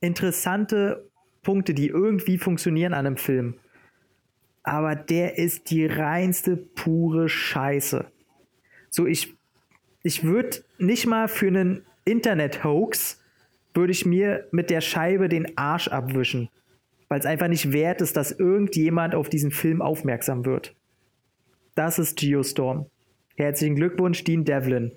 interessante 0.00 1.10
Punkte, 1.42 1.74
die 1.74 1.88
irgendwie 1.88 2.38
funktionieren 2.38 2.94
an 2.94 3.06
einem 3.06 3.16
Film. 3.16 3.58
Aber 4.62 4.94
der 4.94 5.36
ist 5.36 5.70
die 5.70 5.86
reinste 5.86 6.56
pure 6.56 7.28
Scheiße. 7.28 8.06
So, 8.90 9.06
ich 9.06 9.37
ich 10.02 10.24
würde 10.24 10.58
nicht 10.78 11.06
mal 11.06 11.28
für 11.28 11.48
einen 11.48 11.84
Internet-Hoax 12.04 13.20
würde 13.74 13.92
ich 13.92 14.06
mir 14.06 14.48
mit 14.50 14.70
der 14.70 14.80
Scheibe 14.80 15.28
den 15.28 15.56
Arsch 15.56 15.88
abwischen. 15.88 16.48
Weil 17.08 17.20
es 17.20 17.26
einfach 17.26 17.48
nicht 17.48 17.72
wert 17.72 18.00
ist, 18.00 18.16
dass 18.16 18.32
irgendjemand 18.32 19.14
auf 19.14 19.28
diesen 19.28 19.50
Film 19.50 19.80
aufmerksam 19.80 20.44
wird. 20.44 20.74
Das 21.74 21.98
ist 21.98 22.18
Geostorm. 22.18 22.86
Herzlichen 23.36 23.76
Glückwunsch, 23.76 24.24
Dean 24.24 24.44
Devlin. 24.44 24.92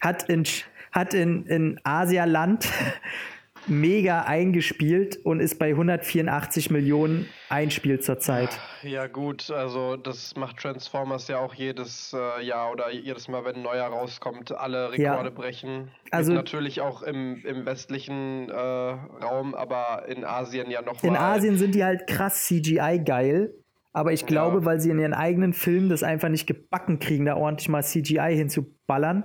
Hat 0.00 0.28
in, 0.28 0.44
hat 0.90 1.12
in, 1.12 1.44
in 1.46 1.80
Asialand 1.84 2.66
mega 3.66 4.22
eingespielt 4.22 5.18
und 5.24 5.40
ist 5.40 5.58
bei 5.58 5.70
184 5.70 6.70
Millionen 6.70 7.28
einspielt 7.48 8.04
zurzeit. 8.04 8.50
Ja 8.82 9.06
gut, 9.06 9.50
also 9.50 9.96
das 9.96 10.34
macht 10.36 10.58
Transformers 10.58 11.28
ja 11.28 11.38
auch 11.38 11.54
jedes 11.54 12.14
äh, 12.14 12.44
Jahr 12.44 12.72
oder 12.72 12.90
jedes 12.90 13.28
Mal, 13.28 13.44
wenn 13.44 13.56
ein 13.56 13.62
neuer 13.62 13.86
rauskommt, 13.86 14.52
alle 14.52 14.92
Rekorde 14.92 15.28
ja. 15.28 15.30
brechen. 15.30 15.90
Also 16.10 16.32
Mit 16.32 16.40
natürlich 16.40 16.80
auch 16.80 17.02
im, 17.02 17.44
im 17.44 17.64
westlichen 17.64 18.48
äh, 18.48 18.54
Raum, 18.54 19.54
aber 19.54 20.04
in 20.08 20.24
Asien 20.24 20.70
ja 20.70 20.82
noch 20.82 21.02
In 21.02 21.16
Asien 21.16 21.56
sind 21.56 21.74
die 21.74 21.84
halt 21.84 22.06
krass 22.06 22.46
CGI 22.46 23.02
geil. 23.04 23.54
Aber 23.94 24.12
ich 24.12 24.24
glaube, 24.24 24.60
ja. 24.60 24.64
weil 24.64 24.80
sie 24.80 24.90
in 24.90 24.98
ihren 24.98 25.12
eigenen 25.12 25.52
Filmen 25.52 25.90
das 25.90 26.02
einfach 26.02 26.30
nicht 26.30 26.46
gebacken 26.46 26.98
kriegen, 26.98 27.26
da 27.26 27.36
ordentlich 27.36 27.68
mal 27.68 27.82
CGI 27.82 28.34
hinzuballern, 28.34 29.24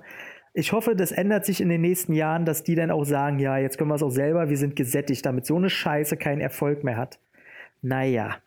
ich 0.57 0.71
hoffe, 0.71 0.95
das 0.95 1.11
ändert 1.11 1.45
sich 1.45 1.61
in 1.61 1.69
den 1.69 1.81
nächsten 1.81 2.13
Jahren, 2.13 2.43
dass 2.43 2.63
die 2.63 2.73
dann 2.73 2.89
auch 2.89 3.03
sagen, 3.03 3.37
ja, 3.37 3.59
jetzt 3.59 3.77
können 3.77 3.91
wir 3.91 3.95
es 3.95 4.01
auch 4.01 4.09
selber, 4.09 4.49
wir 4.49 4.57
sind 4.57 4.75
gesättigt, 4.75 5.23
damit 5.23 5.45
so 5.45 5.55
eine 5.55 5.69
Scheiße 5.69 6.17
keinen 6.17 6.41
Erfolg 6.41 6.83
mehr 6.83 6.97
hat. 6.97 7.19
Naja. 7.83 8.37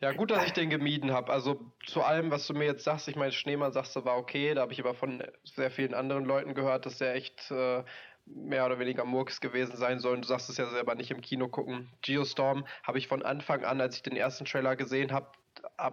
Ja, 0.00 0.12
gut, 0.12 0.30
dass 0.30 0.46
ich 0.46 0.54
den 0.54 0.70
gemieden 0.70 1.12
habe. 1.12 1.30
Also 1.30 1.60
zu 1.84 2.00
allem, 2.00 2.30
was 2.30 2.46
du 2.46 2.54
mir 2.54 2.64
jetzt 2.64 2.84
sagst, 2.84 3.08
ich 3.08 3.16
meine, 3.16 3.30
Schneemann 3.30 3.72
sagst 3.72 3.94
du, 3.94 4.06
war 4.06 4.16
okay, 4.16 4.54
da 4.54 4.62
habe 4.62 4.72
ich 4.72 4.80
aber 4.80 4.94
von 4.94 5.22
sehr 5.44 5.70
vielen 5.70 5.92
anderen 5.92 6.24
Leuten 6.24 6.54
gehört, 6.54 6.86
dass 6.86 6.96
der 6.96 7.14
echt 7.14 7.50
äh, 7.50 7.82
mehr 8.24 8.64
oder 8.64 8.78
weniger 8.78 9.04
Murks 9.04 9.42
gewesen 9.42 9.76
sein 9.76 9.98
soll. 9.98 10.14
Und 10.14 10.24
du 10.24 10.28
sagst 10.28 10.48
es 10.48 10.56
ja 10.56 10.66
selber 10.70 10.94
nicht 10.94 11.10
im 11.10 11.20
Kino 11.20 11.48
gucken. 11.48 11.90
Geostorm 12.00 12.64
habe 12.84 12.96
ich 12.96 13.06
von 13.06 13.22
Anfang 13.22 13.64
an, 13.64 13.82
als 13.82 13.96
ich 13.96 14.02
den 14.02 14.16
ersten 14.16 14.46
Trailer 14.46 14.76
gesehen 14.76 15.12
habe, 15.12 15.26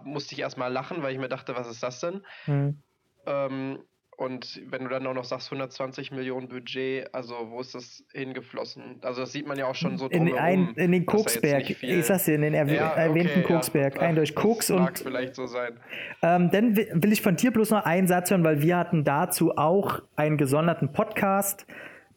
musste 0.04 0.34
ich 0.34 0.40
erstmal 0.40 0.72
lachen, 0.72 1.02
weil 1.02 1.12
ich 1.12 1.18
mir 1.18 1.28
dachte, 1.28 1.54
was 1.54 1.68
ist 1.68 1.82
das 1.82 2.00
denn? 2.00 2.22
Mhm. 2.46 2.82
Ähm, 3.26 3.80
und 4.18 4.60
wenn 4.68 4.82
du 4.82 4.88
dann 4.88 5.06
auch 5.06 5.14
noch 5.14 5.22
sagst 5.22 5.46
120 5.46 6.10
Millionen 6.10 6.48
Budget, 6.48 7.14
also 7.14 7.36
wo 7.50 7.60
ist 7.60 7.76
das 7.76 8.02
hingeflossen? 8.12 8.96
Also 9.02 9.20
das 9.20 9.30
sieht 9.30 9.46
man 9.46 9.56
ja 9.56 9.66
auch 9.66 9.76
schon 9.76 9.96
so 9.96 10.08
in, 10.08 10.36
ein, 10.36 10.74
in 10.74 10.90
den 10.90 11.06
Koksberg. 11.06 11.70
Ich 11.70 12.04
sag's 12.04 12.24
dir, 12.24 12.34
in 12.34 12.40
den 12.40 12.52
erwäh 12.52 12.74
ja, 12.74 12.90
okay, 12.90 13.00
erwähnten 13.00 13.44
Koksberg. 13.44 13.94
Ja. 13.94 14.00
Eindeutig 14.00 14.34
Koks 14.34 14.72
und. 14.72 14.80
Mag 14.80 14.98
vielleicht 14.98 15.36
so 15.36 15.46
sein. 15.46 15.78
Ähm, 16.20 16.50
dann 16.50 16.76
will 16.76 17.12
ich 17.12 17.22
von 17.22 17.36
dir 17.36 17.52
bloß 17.52 17.70
noch 17.70 17.84
einen 17.84 18.08
Satz 18.08 18.32
hören, 18.32 18.42
weil 18.42 18.60
wir 18.60 18.76
hatten 18.76 19.04
dazu 19.04 19.56
auch 19.56 20.02
einen 20.16 20.36
gesonderten 20.36 20.90
Podcast, 20.90 21.64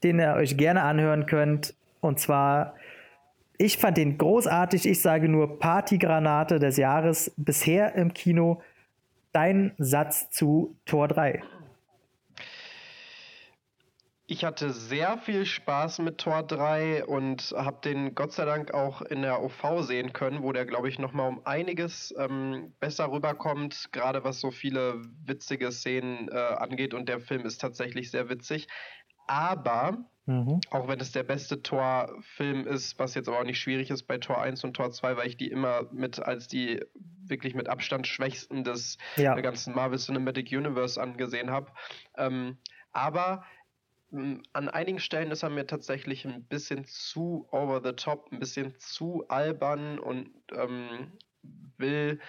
den 0.02 0.18
ihr 0.18 0.34
euch 0.34 0.56
gerne 0.56 0.82
anhören 0.82 1.26
könnt. 1.26 1.76
Und 2.00 2.18
zwar, 2.18 2.74
ich 3.58 3.78
fand 3.78 3.96
den 3.96 4.18
großartig. 4.18 4.88
Ich 4.88 5.00
sage 5.02 5.28
nur 5.28 5.60
Partygranate 5.60 6.58
des 6.58 6.78
Jahres 6.78 7.32
bisher 7.36 7.94
im 7.94 8.12
Kino. 8.12 8.60
Dein 9.32 9.70
Satz 9.78 10.30
zu 10.30 10.74
Tor 10.84 11.06
3. 11.06 11.44
Ich 14.32 14.46
hatte 14.46 14.70
sehr 14.70 15.18
viel 15.18 15.44
Spaß 15.44 15.98
mit 15.98 16.16
Tor 16.16 16.42
3 16.42 17.04
und 17.04 17.52
habe 17.54 17.82
den 17.84 18.14
Gott 18.14 18.32
sei 18.32 18.46
Dank 18.46 18.72
auch 18.72 19.02
in 19.02 19.20
der 19.20 19.42
OV 19.42 19.82
sehen 19.82 20.14
können, 20.14 20.42
wo 20.42 20.52
der, 20.52 20.64
glaube 20.64 20.88
ich, 20.88 20.98
nochmal 20.98 21.28
um 21.28 21.44
einiges 21.44 22.14
ähm, 22.16 22.72
besser 22.80 23.12
rüberkommt, 23.12 23.90
gerade 23.92 24.24
was 24.24 24.40
so 24.40 24.50
viele 24.50 25.02
witzige 25.26 25.70
Szenen 25.70 26.30
äh, 26.30 26.34
angeht. 26.34 26.94
Und 26.94 27.10
der 27.10 27.20
Film 27.20 27.44
ist 27.44 27.60
tatsächlich 27.60 28.10
sehr 28.10 28.30
witzig. 28.30 28.68
Aber, 29.26 29.98
mhm. 30.24 30.62
auch 30.70 30.88
wenn 30.88 30.98
es 30.98 31.12
der 31.12 31.24
beste 31.24 31.62
Tor-Film 31.62 32.66
ist, 32.66 32.98
was 32.98 33.14
jetzt 33.14 33.28
aber 33.28 33.40
auch 33.40 33.44
nicht 33.44 33.60
schwierig 33.60 33.90
ist 33.90 34.04
bei 34.04 34.16
Tor 34.16 34.40
1 34.40 34.64
und 34.64 34.72
Tor 34.72 34.92
2, 34.92 35.18
weil 35.18 35.26
ich 35.26 35.36
die 35.36 35.50
immer 35.50 35.90
mit 35.92 36.20
als 36.20 36.48
die 36.48 36.80
wirklich 37.26 37.54
mit 37.54 37.68
Abstand 37.68 38.06
schwächsten 38.06 38.64
des 38.64 38.96
ja. 39.16 39.38
ganzen 39.38 39.74
Marvel 39.74 39.98
Cinematic 39.98 40.50
Universe 40.52 40.98
angesehen 40.98 41.50
habe. 41.50 41.70
Ähm, 42.16 42.56
aber 42.94 43.44
an 44.12 44.68
einigen 44.68 44.98
Stellen 44.98 45.30
ist 45.30 45.42
er 45.42 45.50
mir 45.50 45.66
tatsächlich 45.66 46.26
ein 46.26 46.44
bisschen 46.44 46.84
zu 46.84 47.46
over 47.50 47.80
the 47.82 47.92
top, 47.92 48.30
ein 48.30 48.38
bisschen 48.38 48.74
zu 48.78 49.24
albern 49.28 49.98
und 49.98 50.30
ähm, 50.54 51.12
will 51.78 52.20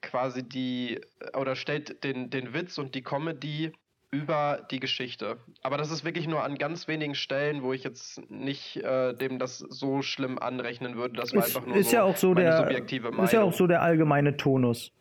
quasi 0.00 0.42
die 0.42 1.00
oder 1.36 1.56
stellt 1.56 2.02
den, 2.04 2.30
den 2.30 2.54
Witz 2.54 2.78
und 2.78 2.94
die 2.94 3.02
Comedy 3.02 3.72
über 4.10 4.66
die 4.70 4.80
Geschichte. 4.80 5.36
Aber 5.62 5.76
das 5.76 5.90
ist 5.90 6.04
wirklich 6.04 6.26
nur 6.26 6.42
an 6.42 6.56
ganz 6.56 6.88
wenigen 6.88 7.14
Stellen, 7.14 7.62
wo 7.62 7.72
ich 7.74 7.84
jetzt 7.84 8.22
nicht 8.30 8.76
äh, 8.78 9.12
dem 9.12 9.38
das 9.38 9.58
so 9.58 10.00
schlimm 10.00 10.38
anrechnen 10.38 10.96
würde. 10.96 11.16
Das 11.16 11.34
war 11.34 11.44
ist, 11.44 11.54
einfach 11.54 11.66
nur 11.66 11.76
ist 11.76 11.90
so, 11.90 11.96
ja 11.96 12.02
auch 12.04 12.16
so 12.16 12.32
der, 12.32 12.56
subjektive 12.56 13.10
Meinung. 13.10 13.26
Ist 13.26 13.32
ja 13.32 13.42
auch 13.42 13.52
so 13.52 13.66
der 13.66 13.82
allgemeine 13.82 14.36
Tonus. 14.36 14.92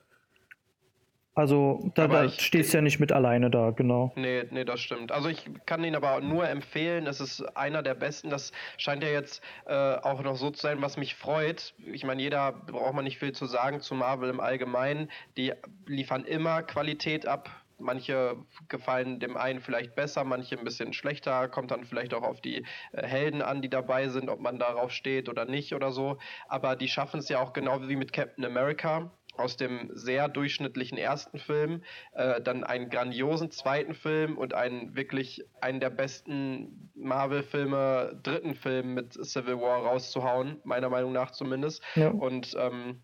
Also 1.37 1.91
da, 1.93 2.07
da 2.07 2.25
ich, 2.25 2.41
stehst 2.41 2.73
du 2.73 2.79
ja 2.79 2.81
nicht 2.81 2.99
mit 2.99 3.11
alleine 3.11 3.51
da, 3.51 3.69
genau. 3.69 4.11
Nee, 4.15 4.45
nee, 4.49 4.65
das 4.65 4.79
stimmt. 4.79 5.11
Also 5.11 5.29
ich 5.29 5.45
kann 5.67 5.83
ihn 5.83 5.95
aber 5.95 6.19
nur 6.19 6.49
empfehlen. 6.49 7.05
Es 7.05 7.19
ist 7.19 7.43
einer 7.55 7.83
der 7.83 7.93
besten. 7.93 8.31
Das 8.31 8.51
scheint 8.77 9.03
ja 9.03 9.09
jetzt 9.09 9.43
äh, 9.67 9.75
auch 9.75 10.23
noch 10.23 10.35
so 10.35 10.49
zu 10.49 10.59
sein, 10.59 10.81
was 10.81 10.97
mich 10.97 11.13
freut. 11.13 11.75
Ich 11.93 12.03
meine, 12.03 12.23
jeder 12.23 12.53
braucht 12.53 12.95
man 12.95 13.03
nicht 13.03 13.19
viel 13.19 13.33
zu 13.33 13.45
sagen 13.45 13.81
zu 13.81 13.93
Marvel 13.93 14.31
im 14.31 14.39
Allgemeinen. 14.39 15.11
Die 15.37 15.53
liefern 15.85 16.25
immer 16.25 16.63
Qualität 16.63 17.27
ab. 17.27 17.51
Manche 17.77 18.35
gefallen 18.67 19.19
dem 19.19 19.37
einen 19.37 19.59
vielleicht 19.59 19.93
besser, 19.93 20.23
manche 20.23 20.57
ein 20.57 20.65
bisschen 20.65 20.91
schlechter. 20.91 21.47
Kommt 21.49 21.69
dann 21.69 21.83
vielleicht 21.85 22.15
auch 22.15 22.23
auf 22.23 22.41
die 22.41 22.65
äh, 22.93 23.05
Helden 23.05 23.43
an, 23.43 23.61
die 23.61 23.69
dabei 23.69 24.07
sind, 24.07 24.29
ob 24.29 24.39
man 24.39 24.57
darauf 24.57 24.89
steht 24.89 25.29
oder 25.29 25.45
nicht 25.45 25.75
oder 25.75 25.91
so. 25.91 26.17
Aber 26.47 26.75
die 26.75 26.87
schaffen 26.87 27.19
es 27.19 27.29
ja 27.29 27.39
auch 27.39 27.53
genau 27.53 27.87
wie 27.87 27.95
mit 27.95 28.11
Captain 28.11 28.43
America 28.43 29.11
aus 29.37 29.57
dem 29.57 29.89
sehr 29.93 30.27
durchschnittlichen 30.27 30.97
ersten 30.97 31.39
Film, 31.39 31.83
äh, 32.13 32.41
dann 32.41 32.63
einen 32.63 32.89
grandiosen 32.89 33.51
zweiten 33.51 33.93
Film 33.93 34.37
und 34.37 34.53
einen 34.53 34.95
wirklich 34.95 35.43
einen 35.61 35.79
der 35.79 35.89
besten 35.89 36.91
Marvel-Filme, 36.95 38.19
dritten 38.23 38.55
Film 38.55 38.93
mit 38.93 39.13
Civil 39.13 39.59
War 39.59 39.85
rauszuhauen, 39.85 40.59
meiner 40.63 40.89
Meinung 40.89 41.11
nach 41.11 41.31
zumindest. 41.31 41.81
Ja. 41.95 42.09
Und 42.09 42.55
ähm, 42.59 43.01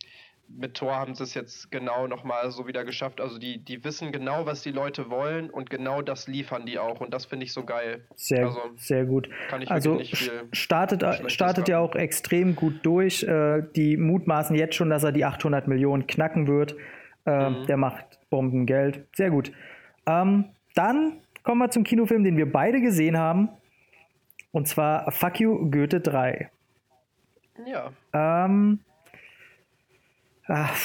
mit 0.58 0.76
Thor 0.76 0.96
haben 0.96 1.16
sie 1.16 1.24
es 1.24 1.34
jetzt 1.34 1.72
genau 1.72 2.08
nochmal 2.08 2.52
so 2.52 2.68
wieder 2.68 2.84
geschafft. 2.86 3.22
Also 3.22 3.38
die, 3.38 3.64
die 3.64 3.84
wissen 3.84 4.12
genau, 4.12 4.46
was 4.46 4.62
die 4.62 4.72
Leute 4.72 5.10
wollen 5.10 5.50
und 5.50 5.70
genau 5.70 6.02
das 6.02 6.28
liefern 6.28 6.66
die 6.66 6.80
auch. 6.80 7.02
Und 7.02 7.14
das 7.14 7.26
finde 7.26 7.46
ich 7.46 7.54
so 7.54 7.64
geil. 7.64 8.06
Sehr, 8.16 8.46
also, 8.46 8.62
sehr 8.76 9.06
gut. 9.06 9.30
also 9.68 10.00
startet, 10.52 11.04
startet 11.32 11.68
ja 11.68 11.80
auch 11.80 11.96
extrem 11.96 12.56
gut 12.56 12.86
durch. 12.86 13.24
Äh, 13.24 13.64
die 13.76 13.98
mutmaßen 13.98 14.56
jetzt 14.56 14.76
schon, 14.76 14.90
dass 14.90 15.04
er 15.04 15.12
die 15.12 15.26
800 15.26 15.68
Millionen 15.68 16.08
knacken 16.08 16.48
wird. 16.48 16.76
Äh, 17.26 17.50
mhm. 17.50 17.66
Der 17.68 17.78
macht 17.78 18.20
Bombengeld. 18.30 19.06
Sehr 19.16 19.30
gut. 19.30 19.52
Ähm, 20.06 20.46
dann 20.76 21.22
kommen 21.44 21.60
wir 21.60 21.70
zum 21.70 21.84
Kinofilm, 21.84 22.24
den 22.24 22.38
wir 22.38 22.52
beide 22.52 22.82
gesehen 22.82 23.18
haben. 23.18 23.50
Und 24.52 24.68
zwar 24.68 25.12
Fuck 25.12 25.40
You 25.40 25.70
Goethe 25.72 26.00
3. 26.00 26.50
Ja. 27.66 27.92
Ähm, 28.14 28.80
Ach, 30.48 30.76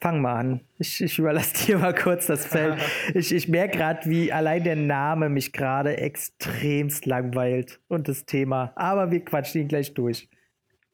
fang 0.00 0.20
mal 0.20 0.36
an. 0.36 0.60
Ich, 0.78 1.00
ich 1.00 1.18
überlasse 1.18 1.66
dir 1.66 1.78
mal 1.78 1.94
kurz 1.94 2.26
das 2.26 2.46
Feld. 2.46 2.78
ich, 3.14 3.32
ich 3.32 3.48
merke 3.48 3.78
gerade, 3.78 4.08
wie 4.10 4.32
allein 4.32 4.64
der 4.64 4.76
Name 4.76 5.28
mich 5.28 5.52
gerade 5.52 5.96
extremst 5.96 7.06
langweilt 7.06 7.80
und 7.88 8.08
das 8.08 8.24
Thema. 8.24 8.72
Aber 8.74 9.10
wir 9.10 9.24
quatschen 9.24 9.62
ihn 9.62 9.68
gleich 9.68 9.94
durch. 9.94 10.28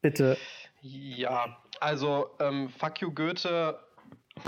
Bitte. 0.03 0.36
Ja, 0.80 1.59
also 1.80 2.30
ähm, 2.41 2.68
Fuck 2.68 3.01
You 3.01 3.12
Goethe 3.12 3.78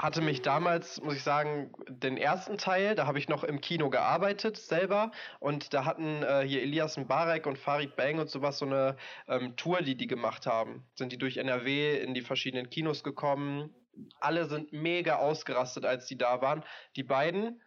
hatte 0.01 0.20
mich 0.20 0.43
damals, 0.43 1.01
muss 1.03 1.16
ich 1.16 1.22
sagen, 1.22 1.72
den 1.88 2.16
ersten 2.16 2.59
Teil, 2.59 2.95
da 2.95 3.07
habe 3.07 3.18
ich 3.18 3.28
noch 3.28 3.45
im 3.45 3.61
Kino 3.61 3.91
gearbeitet 3.91 4.57
selber 4.57 5.11
und 5.38 5.72
da 5.74 5.84
hatten 5.84 6.22
äh, 6.22 6.43
hier 6.47 6.62
Elias 6.62 6.97
Mbarek 6.97 7.47
und 7.47 7.59
Farid 7.59 7.97
Bang 7.97 8.18
und 8.18 8.28
sowas 8.28 8.59
so 8.59 8.66
eine 8.66 8.97
ähm, 9.28 9.57
Tour, 9.57 9.82
die 9.82 9.97
die 9.97 10.07
gemacht 10.07 10.47
haben. 10.47 10.84
Sind 10.95 11.12
die 11.12 11.18
durch 11.18 11.36
NRW 11.36 11.99
in 11.99 12.14
die 12.14 12.22
verschiedenen 12.22 12.70
Kinos 12.70 13.03
gekommen. 13.03 13.74
Alle 14.20 14.47
sind 14.47 14.72
mega 14.72 15.16
ausgerastet, 15.16 15.84
als 15.84 16.07
die 16.07 16.16
da 16.16 16.41
waren. 16.41 16.64
Die 16.97 17.03
beiden 17.03 17.61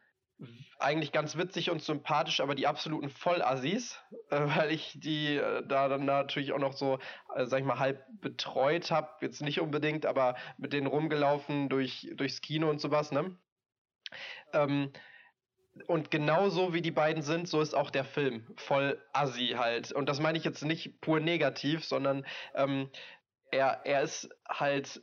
eigentlich 0.79 1.11
ganz 1.11 1.37
witzig 1.37 1.69
und 1.69 1.81
sympathisch, 1.81 2.41
aber 2.41 2.55
die 2.55 2.67
absoluten 2.67 3.09
Vollassis, 3.09 3.99
äh, 4.29 4.39
weil 4.41 4.71
ich 4.71 4.93
die 4.99 5.37
äh, 5.37 5.65
da 5.65 5.87
dann 5.87 6.05
natürlich 6.05 6.51
auch 6.53 6.59
noch 6.59 6.73
so, 6.73 6.99
äh, 7.35 7.45
sag 7.45 7.59
ich 7.59 7.65
mal, 7.65 7.79
halb 7.79 8.05
betreut 8.21 8.91
habe. 8.91 9.09
Jetzt 9.21 9.41
nicht 9.41 9.61
unbedingt, 9.61 10.05
aber 10.05 10.35
mit 10.57 10.73
denen 10.73 10.87
rumgelaufen 10.87 11.69
durch, 11.69 12.09
durchs 12.15 12.41
Kino 12.41 12.69
und 12.69 12.81
sowas, 12.81 13.11
ne? 13.11 13.37
Ähm, 14.51 14.91
und 15.87 16.11
genauso 16.11 16.73
wie 16.73 16.81
die 16.81 16.91
beiden 16.91 17.23
sind, 17.23 17.47
so 17.47 17.59
ist 17.59 17.73
auch 17.73 17.89
der 17.89 18.05
Film 18.05 18.45
voll 18.57 19.01
assi 19.11 19.55
halt. 19.57 19.91
Und 19.91 20.07
das 20.07 20.19
meine 20.19 20.37
ich 20.37 20.43
jetzt 20.43 20.63
nicht 20.63 21.01
pur 21.01 21.19
negativ, 21.19 21.83
sondern 21.83 22.25
ähm, 22.53 22.89
er, 23.49 23.81
er 23.85 24.01
ist 24.03 24.29
halt 24.47 25.01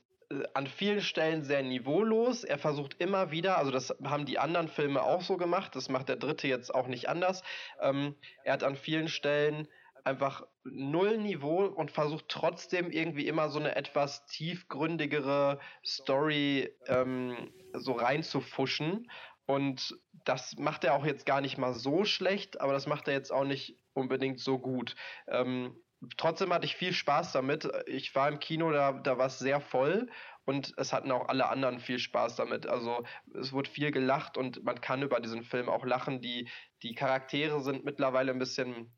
an 0.55 0.67
vielen 0.67 1.01
Stellen 1.01 1.43
sehr 1.43 1.63
niveaulos. 1.63 2.45
Er 2.45 2.59
versucht 2.59 3.01
immer 3.01 3.31
wieder, 3.31 3.59
also 3.59 3.71
das 3.71 3.95
haben 4.05 4.27
die 4.27 4.39
anderen 4.39 4.69
Filme 4.69 5.03
auch 5.03 5.23
so 5.23 5.37
gemacht, 5.37 5.75
das 5.75 5.89
macht 5.89 6.09
der 6.09 6.17
dritte 6.17 6.47
jetzt 6.49 6.75
auch 6.75 6.87
nicht 6.87 7.09
anders. 7.09 7.43
Ähm, 7.81 8.15
er 8.45 8.55
hat 8.55 8.65
an 8.65 8.77
vielen 8.77 9.09
Stellen 9.09 9.69
einfach 10.05 10.47
null 10.65 11.19
Niveau 11.19 11.65
und 11.65 11.91
versucht 11.91 12.27
trotzdem 12.29 12.91
irgendwie 12.91 13.27
immer 13.27 13.51
so 13.51 13.59
eine 13.59 13.77
etwas 13.77 14.25
tiefgründigere 14.27 15.59
Story 15.85 16.73
ähm, 16.87 17.53
so 17.75 17.93
reinzufuschen. 17.93 19.11
Und 19.47 19.99
das 20.25 20.57
macht 20.59 20.85
er 20.85 20.95
auch 20.95 21.05
jetzt 21.05 21.27
gar 21.27 21.41
nicht 21.41 21.59
mal 21.59 21.75
so 21.75 22.05
schlecht, 22.05 22.61
aber 22.61 22.73
das 22.73 22.87
macht 22.87 23.09
er 23.09 23.15
jetzt 23.15 23.33
auch 23.33 23.45
nicht 23.45 23.77
unbedingt 23.95 24.39
so 24.39 24.59
gut. 24.59 24.95
Ähm, 25.27 25.77
trotzdem 26.17 26.53
hatte 26.53 26.67
ich 26.67 26.77
viel 26.77 26.93
Spaß 26.93 27.33
damit. 27.33 27.69
Ich 27.87 28.15
war 28.15 28.29
im 28.29 28.39
Kino, 28.39 28.71
da, 28.71 28.93
da 28.93 29.19
war 29.19 29.27
es 29.27 29.39
sehr 29.39 29.61
voll 29.61 30.09
und 30.45 30.73
es 30.77 30.93
hatten 30.93 31.11
auch 31.11 31.29
alle 31.29 31.49
anderen 31.49 31.81
viel 31.81 31.99
Spaß 31.99 32.37
damit. 32.37 32.67
Also 32.67 33.05
es 33.35 33.53
wurde 33.53 33.71
viel 33.71 33.91
gelacht 33.91 34.37
und 34.37 34.65
man 34.65 34.81
kann 34.81 35.03
über 35.03 35.21
diesen 35.21 35.43
Film 35.45 35.69
auch 35.69 35.85
lachen. 35.85 36.21
Die, 36.21 36.49
die 36.83 36.95
Charaktere 36.95 37.61
sind 37.61 37.85
mittlerweile 37.85 38.33
ein 38.33 38.39
bisschen 38.39 38.97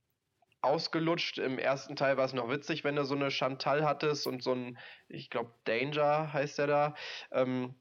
ausgelutscht. 0.62 1.38
Im 1.38 1.58
ersten 1.58 1.96
Teil 1.96 2.16
war 2.16 2.24
es 2.24 2.32
noch 2.32 2.48
witzig, 2.48 2.84
wenn 2.84 2.96
du 2.96 3.04
so 3.04 3.14
eine 3.14 3.30
Chantal 3.30 3.84
hattest 3.84 4.26
und 4.26 4.42
so 4.42 4.54
ein, 4.54 4.78
ich 5.08 5.28
glaube, 5.28 5.52
Danger 5.64 6.32
heißt 6.32 6.58
der 6.58 6.66
da. 6.66 6.94
Ähm, 7.32 7.74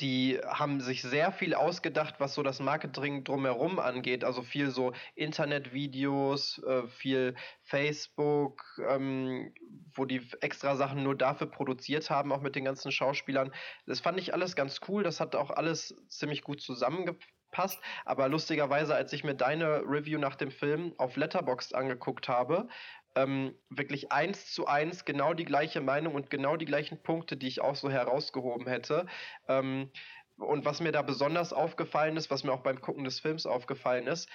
die 0.00 0.40
haben 0.46 0.80
sich 0.80 1.02
sehr 1.02 1.32
viel 1.32 1.54
ausgedacht, 1.54 2.16
was 2.18 2.34
so 2.34 2.42
das 2.42 2.60
Marketing 2.60 3.24
drumherum 3.24 3.78
angeht. 3.78 4.24
Also 4.24 4.42
viel 4.42 4.70
so 4.70 4.92
Internetvideos, 5.14 6.62
äh, 6.64 6.86
viel 6.88 7.34
Facebook, 7.62 8.62
ähm, 8.88 9.54
wo 9.94 10.04
die 10.04 10.20
extra 10.40 10.76
Sachen 10.76 11.02
nur 11.02 11.16
dafür 11.16 11.46
produziert 11.46 12.10
haben, 12.10 12.32
auch 12.32 12.40
mit 12.40 12.56
den 12.56 12.64
ganzen 12.64 12.92
Schauspielern. 12.92 13.52
Das 13.86 14.00
fand 14.00 14.18
ich 14.18 14.34
alles 14.34 14.56
ganz 14.56 14.80
cool. 14.88 15.02
Das 15.02 15.20
hat 15.20 15.36
auch 15.36 15.50
alles 15.50 15.94
ziemlich 16.08 16.42
gut 16.42 16.60
zusammengepasst. 16.60 17.78
Aber 18.04 18.28
lustigerweise, 18.28 18.94
als 18.94 19.12
ich 19.12 19.22
mir 19.22 19.34
deine 19.34 19.82
Review 19.86 20.18
nach 20.18 20.34
dem 20.34 20.50
Film 20.50 20.92
auf 20.98 21.16
Letterboxd 21.16 21.74
angeguckt 21.74 22.28
habe, 22.28 22.68
ähm, 23.14 23.54
wirklich 23.68 24.12
eins 24.12 24.52
zu 24.52 24.66
eins 24.66 25.04
genau 25.04 25.34
die 25.34 25.44
gleiche 25.44 25.80
Meinung 25.80 26.14
und 26.14 26.30
genau 26.30 26.56
die 26.56 26.64
gleichen 26.64 27.02
Punkte, 27.02 27.36
die 27.36 27.48
ich 27.48 27.60
auch 27.60 27.76
so 27.76 27.90
herausgehoben 27.90 28.66
hätte. 28.66 29.06
Ähm, 29.48 29.90
und 30.36 30.64
was 30.64 30.80
mir 30.80 30.92
da 30.92 31.02
besonders 31.02 31.52
aufgefallen 31.52 32.16
ist, 32.16 32.30
was 32.30 32.44
mir 32.44 32.52
auch 32.52 32.62
beim 32.62 32.80
Gucken 32.80 33.04
des 33.04 33.20
Films 33.20 33.46
aufgefallen 33.46 34.06
ist, 34.06 34.28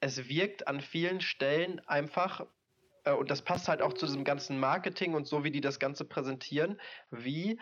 es 0.00 0.28
wirkt 0.28 0.66
an 0.66 0.80
vielen 0.80 1.20
Stellen 1.20 1.80
einfach, 1.86 2.46
äh, 3.04 3.12
und 3.12 3.30
das 3.30 3.42
passt 3.42 3.68
halt 3.68 3.82
auch 3.82 3.92
zu 3.92 4.06
diesem 4.06 4.24
ganzen 4.24 4.58
Marketing 4.58 5.14
und 5.14 5.26
so, 5.26 5.44
wie 5.44 5.50
die 5.50 5.60
das 5.60 5.78
Ganze 5.78 6.04
präsentieren, 6.04 6.80
wie 7.10 7.60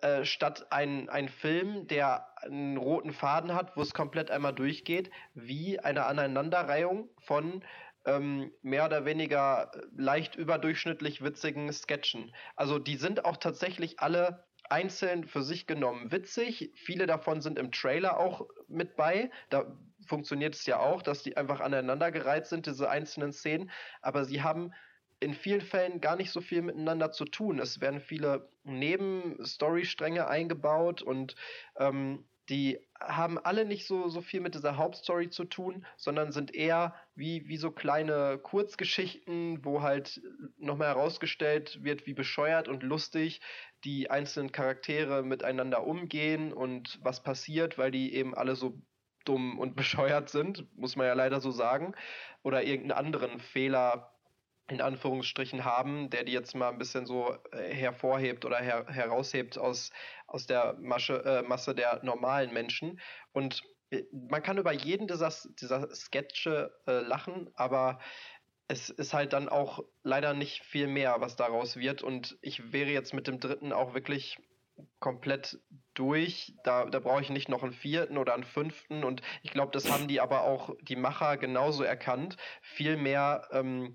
äh, 0.00 0.24
statt 0.24 0.66
ein, 0.70 1.08
ein 1.08 1.28
Film, 1.28 1.88
der 1.88 2.28
einen 2.42 2.76
roten 2.76 3.12
Faden 3.12 3.54
hat, 3.54 3.76
wo 3.76 3.82
es 3.82 3.94
komplett 3.94 4.30
einmal 4.30 4.52
durchgeht, 4.52 5.10
wie 5.34 5.80
eine 5.80 6.04
Aneinanderreihung 6.04 7.08
von 7.18 7.64
ähm, 8.04 8.52
mehr 8.62 8.86
oder 8.86 9.04
weniger 9.04 9.70
äh, 9.74 9.80
leicht 9.96 10.36
überdurchschnittlich 10.36 11.22
witzigen 11.22 11.72
Sketchen. 11.72 12.34
Also 12.56 12.78
die 12.78 12.96
sind 12.96 13.24
auch 13.24 13.36
tatsächlich 13.36 14.00
alle 14.00 14.44
einzeln 14.70 15.26
für 15.26 15.42
sich 15.42 15.66
genommen 15.66 16.10
witzig. 16.12 16.72
Viele 16.74 17.06
davon 17.06 17.40
sind 17.40 17.58
im 17.58 17.72
Trailer 17.72 18.18
auch 18.18 18.46
mit 18.68 18.96
bei. 18.96 19.30
Da 19.50 19.76
funktioniert 20.06 20.54
es 20.54 20.66
ja 20.66 20.78
auch, 20.78 21.02
dass 21.02 21.22
die 21.22 21.36
einfach 21.36 21.60
aneinandergereiht 21.60 22.46
sind, 22.46 22.66
diese 22.66 22.88
einzelnen 22.88 23.32
Szenen. 23.32 23.70
Aber 24.00 24.24
sie 24.24 24.42
haben 24.42 24.72
in 25.20 25.34
vielen 25.34 25.60
Fällen 25.60 26.00
gar 26.00 26.16
nicht 26.16 26.32
so 26.32 26.40
viel 26.40 26.62
miteinander 26.62 27.12
zu 27.12 27.24
tun. 27.24 27.60
Es 27.60 27.80
werden 27.80 28.00
viele 28.00 28.48
Nebenstorystränge 28.64 30.26
eingebaut 30.26 31.00
und 31.02 31.36
ähm, 31.76 32.24
die 32.48 32.80
haben 33.00 33.38
alle 33.38 33.64
nicht 33.64 33.86
so, 33.86 34.08
so 34.08 34.20
viel 34.20 34.40
mit 34.40 34.54
dieser 34.54 34.76
Hauptstory 34.76 35.30
zu 35.30 35.44
tun, 35.44 35.86
sondern 35.96 36.32
sind 36.32 36.54
eher 36.54 36.94
wie, 37.14 37.46
wie 37.46 37.56
so 37.56 37.70
kleine 37.70 38.38
Kurzgeschichten, 38.38 39.64
wo 39.64 39.82
halt 39.82 40.20
nochmal 40.58 40.88
herausgestellt 40.88 41.82
wird, 41.82 42.06
wie 42.06 42.14
bescheuert 42.14 42.68
und 42.68 42.82
lustig 42.82 43.40
die 43.84 44.10
einzelnen 44.10 44.52
Charaktere 44.52 45.22
miteinander 45.22 45.86
umgehen 45.86 46.52
und 46.52 46.98
was 47.02 47.22
passiert, 47.22 47.78
weil 47.78 47.90
die 47.90 48.14
eben 48.14 48.34
alle 48.34 48.56
so 48.56 48.80
dumm 49.24 49.58
und 49.58 49.76
bescheuert 49.76 50.28
sind, 50.28 50.66
muss 50.76 50.96
man 50.96 51.06
ja 51.06 51.14
leider 51.14 51.40
so 51.40 51.50
sagen, 51.50 51.94
oder 52.42 52.62
irgendeinen 52.62 53.06
anderen 53.06 53.40
Fehler 53.40 54.11
in 54.72 54.80
Anführungsstrichen 54.80 55.64
haben, 55.64 56.08
der 56.08 56.24
die 56.24 56.32
jetzt 56.32 56.54
mal 56.54 56.70
ein 56.70 56.78
bisschen 56.78 57.04
so 57.04 57.36
äh, 57.52 57.74
hervorhebt 57.74 58.44
oder 58.44 58.56
her 58.56 58.86
heraushebt 58.88 59.58
aus, 59.58 59.90
aus 60.26 60.46
der 60.46 60.76
Masche, 60.80 61.22
äh, 61.24 61.42
Masse 61.42 61.74
der 61.74 62.00
normalen 62.02 62.52
Menschen. 62.52 62.98
Und 63.32 63.62
äh, 63.90 64.04
man 64.12 64.42
kann 64.42 64.58
über 64.58 64.72
jeden 64.72 65.06
dieser, 65.06 65.30
dieser 65.60 65.94
Sketche 65.94 66.72
äh, 66.86 67.00
lachen, 67.00 67.50
aber 67.54 68.00
es 68.66 68.88
ist 68.88 69.12
halt 69.12 69.34
dann 69.34 69.50
auch 69.50 69.84
leider 70.02 70.32
nicht 70.32 70.64
viel 70.64 70.86
mehr, 70.86 71.16
was 71.20 71.36
daraus 71.36 71.76
wird. 71.76 72.02
Und 72.02 72.38
ich 72.40 72.72
wäre 72.72 72.90
jetzt 72.90 73.12
mit 73.12 73.26
dem 73.26 73.38
dritten 73.38 73.72
auch 73.72 73.92
wirklich 73.92 74.38
komplett 75.00 75.60
durch. 75.92 76.54
Da, 76.64 76.86
da 76.86 76.98
brauche 76.98 77.20
ich 77.20 77.28
nicht 77.28 77.50
noch 77.50 77.62
einen 77.62 77.72
vierten 77.72 78.16
oder 78.16 78.32
einen 78.32 78.44
fünften. 78.44 79.04
Und 79.04 79.20
ich 79.42 79.50
glaube, 79.50 79.72
das 79.72 79.90
haben 79.90 80.08
die 80.08 80.22
aber 80.22 80.44
auch 80.44 80.74
die 80.80 80.96
Macher 80.96 81.36
genauso 81.36 81.82
erkannt. 81.82 82.38
Viel 82.62 82.96
mehr 82.96 83.46
ähm, 83.52 83.94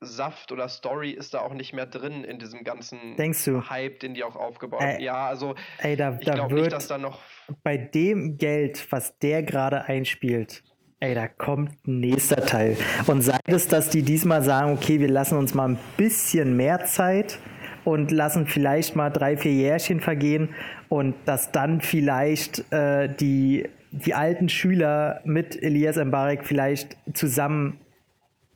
Saft 0.00 0.52
oder 0.52 0.68
Story 0.68 1.10
ist 1.10 1.34
da 1.34 1.40
auch 1.40 1.54
nicht 1.54 1.72
mehr 1.72 1.86
drin 1.86 2.24
in 2.24 2.38
diesem 2.38 2.62
ganzen 2.62 3.16
Denkst 3.16 3.44
du? 3.44 3.68
Hype, 3.68 4.00
den 4.00 4.14
die 4.14 4.22
auch 4.22 4.36
aufgebaut 4.36 4.80
haben. 4.80 5.00
Ja, 5.00 5.26
also 5.26 5.54
ey, 5.78 5.96
da, 5.96 6.16
ich 6.20 6.30
glaube 6.30 6.50
wird 6.50 6.60
nicht, 6.62 6.72
dass 6.72 6.86
da 6.86 6.98
noch. 6.98 7.20
bei 7.64 7.76
dem 7.76 8.38
Geld, 8.38 8.86
was 8.90 9.18
der 9.18 9.42
gerade 9.42 9.86
einspielt, 9.86 10.62
ey, 11.00 11.14
da 11.14 11.26
kommt 11.26 11.86
ein 11.86 12.00
nächster 12.00 12.44
Teil. 12.46 12.76
Und 13.06 13.22
sei 13.22 13.38
es, 13.46 13.66
dass 13.68 13.90
die 13.90 14.02
diesmal 14.02 14.42
sagen, 14.42 14.72
okay, 14.72 15.00
wir 15.00 15.08
lassen 15.08 15.36
uns 15.36 15.54
mal 15.54 15.68
ein 15.68 15.78
bisschen 15.96 16.56
mehr 16.56 16.84
Zeit 16.84 17.38
und 17.84 18.10
lassen 18.10 18.46
vielleicht 18.46 18.94
mal 18.94 19.10
drei, 19.10 19.36
vier 19.36 19.52
Jährchen 19.52 20.00
vergehen 20.00 20.54
und 20.88 21.14
dass 21.24 21.52
dann 21.52 21.80
vielleicht 21.80 22.70
äh, 22.72 23.08
die, 23.08 23.68
die 23.90 24.14
alten 24.14 24.48
Schüler 24.48 25.20
mit 25.24 25.60
Elias 25.60 25.96
Mbarek 25.96 26.44
vielleicht 26.44 26.96
zusammen 27.14 27.80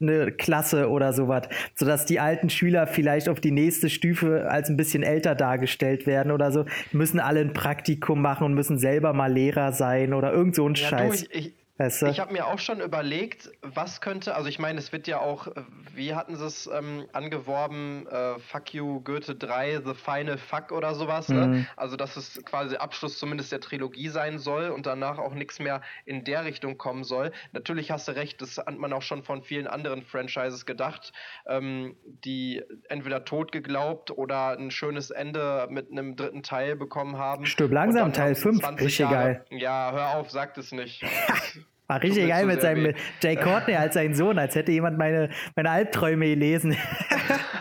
eine 0.02 0.32
Klasse 0.32 0.88
oder 0.90 1.12
sowas, 1.12 1.48
sodass 1.74 2.04
die 2.06 2.20
alten 2.20 2.50
Schüler 2.50 2.86
vielleicht 2.86 3.28
auf 3.28 3.40
die 3.40 3.50
nächste 3.50 3.88
Stufe 3.88 4.50
als 4.50 4.68
ein 4.68 4.76
bisschen 4.76 5.02
älter 5.02 5.34
dargestellt 5.34 6.06
werden 6.06 6.32
oder 6.32 6.52
so, 6.52 6.64
müssen 6.92 7.20
alle 7.20 7.40
ein 7.40 7.52
Praktikum 7.52 8.20
machen 8.20 8.44
und 8.44 8.54
müssen 8.54 8.78
selber 8.78 9.12
mal 9.12 9.32
Lehrer 9.32 9.72
sein 9.72 10.12
oder 10.14 10.32
irgend 10.32 10.54
so 10.54 10.68
ein 10.68 10.74
Ja, 10.74 10.88
Scheiß. 10.88 11.24
du, 11.24 11.26
ich, 11.30 11.46
ich, 11.46 11.52
weißt 11.82 12.02
du? 12.02 12.06
Ich 12.06 12.20
habe 12.20 12.32
mir 12.32 12.46
auch 12.46 12.58
schon 12.58 12.80
überlegt, 12.80 13.50
was 13.62 14.00
könnte, 14.00 14.34
also 14.34 14.48
ich 14.48 14.58
meine, 14.58 14.78
es 14.78 14.92
wird 14.92 15.06
ja 15.06 15.20
auch, 15.20 15.46
äh, 15.48 15.52
wie 15.94 16.14
hatten 16.14 16.36
sie 16.36 16.46
es 16.46 16.66
ähm, 16.72 17.06
angeworben, 17.12 18.06
äh, 18.08 18.38
Fuck 18.38 18.72
You 18.74 19.00
Goethe 19.02 19.34
3, 19.34 19.82
The 19.84 19.94
Final 19.94 20.38
Fuck 20.38 20.72
oder 20.72 20.94
sowas, 20.94 21.28
Mhm. 21.28 21.36
ne? 21.36 21.66
Also 21.76 21.96
dass 21.96 22.16
es 22.16 22.42
quasi 22.44 22.76
Abschluss 22.76 23.18
zumindest 23.18 23.52
der 23.52 23.60
Trilogie 23.60 24.08
sein 24.08 24.38
soll 24.38 24.70
und 24.70 24.86
danach 24.86 25.18
auch 25.18 25.34
nichts 25.34 25.58
mehr 25.58 25.82
in 26.04 26.24
der 26.24 26.44
Richtung 26.44 26.78
kommen 26.78 27.04
soll. 27.04 27.32
Natürlich 27.52 27.90
hast 27.90 28.08
du 28.08 28.12
recht, 28.12 28.40
das 28.40 28.58
hat 28.58 28.78
man 28.78 28.92
auch 28.92 29.02
schon 29.02 29.22
von 29.22 29.42
vielen 29.42 29.66
anderen 29.66 30.02
Franchises 30.02 30.66
gedacht, 30.66 31.12
ähm, 31.46 31.96
die 32.04 32.62
entweder 32.88 33.24
tot 33.24 33.52
geglaubt 33.52 34.10
oder 34.10 34.56
ein 34.58 34.70
schönes 34.70 35.10
Ende 35.10 35.66
mit 35.70 35.90
einem 35.90 36.16
dritten 36.16 36.42
Teil 36.42 36.76
bekommen 36.76 37.18
haben. 37.18 37.46
Stirb 37.46 37.72
langsam, 37.72 38.12
Teil 38.12 38.28
haben 38.28 38.34
sie 38.34 38.40
5, 38.42 38.60
20 38.60 38.86
richtig 38.86 38.98
Jahre- 39.00 39.14
geil. 39.14 39.44
Ja, 39.50 39.90
hör 39.92 40.16
auf, 40.16 40.30
sagt 40.30 40.58
es 40.58 40.72
nicht. 40.72 41.02
War 41.92 42.00
Tut 42.00 42.10
richtig 42.10 42.28
geil 42.28 42.46
mit 42.46 42.62
seinem 42.62 42.84
weh. 42.84 42.94
Jay 43.20 43.36
Courtney 43.36 43.74
als 43.74 43.92
sein 43.92 44.14
Sohn, 44.14 44.38
als 44.38 44.54
hätte 44.54 44.72
jemand 44.72 44.96
meine, 44.96 45.28
meine 45.54 45.68
Albträume 45.70 46.26
gelesen. 46.26 46.74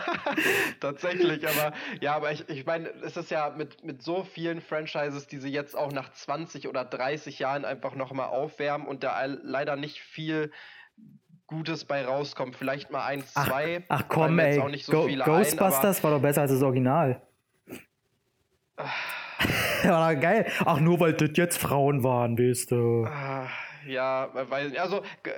Tatsächlich, 0.80 1.46
aber 1.46 1.74
ja, 2.00 2.14
aber 2.14 2.32
ich, 2.32 2.48
ich 2.48 2.64
meine, 2.64 2.88
es 3.04 3.18
ist 3.18 3.30
ja 3.30 3.52
mit, 3.54 3.84
mit 3.84 4.02
so 4.02 4.24
vielen 4.24 4.62
Franchises, 4.62 5.26
die 5.26 5.36
sie 5.36 5.50
jetzt 5.50 5.76
auch 5.76 5.92
nach 5.92 6.12
20 6.12 6.66
oder 6.66 6.82
30 6.82 7.40
Jahren 7.40 7.66
einfach 7.66 7.94
nochmal 7.94 8.28
aufwärmen 8.28 8.86
und 8.86 9.04
da 9.04 9.22
leider 9.26 9.76
nicht 9.76 10.00
viel 10.00 10.50
Gutes 11.46 11.84
bei 11.84 12.02
rauskommt. 12.02 12.56
Vielleicht 12.56 12.90
mal 12.90 13.04
eins, 13.04 13.32
Ach, 13.34 13.48
zwei. 13.48 13.84
ach 13.88 14.04
komm, 14.08 14.38
ey. 14.38 14.54
so 14.78 14.92
Go 14.92 15.08
Ghostbusters 15.24 16.02
war 16.02 16.12
doch 16.12 16.22
besser 16.22 16.40
als 16.40 16.52
das 16.52 16.62
Original. 16.62 17.20
war 19.84 20.14
doch 20.14 20.20
geil. 20.20 20.46
Ach, 20.64 20.80
nur 20.80 21.00
weil 21.00 21.12
das 21.12 21.32
jetzt 21.34 21.58
Frauen 21.58 22.02
waren, 22.02 22.38
weißt 22.38 22.70
du. 22.70 23.06
Ja, 23.86 24.30
weil, 24.50 24.76
also, 24.78 25.02
g- 25.22 25.30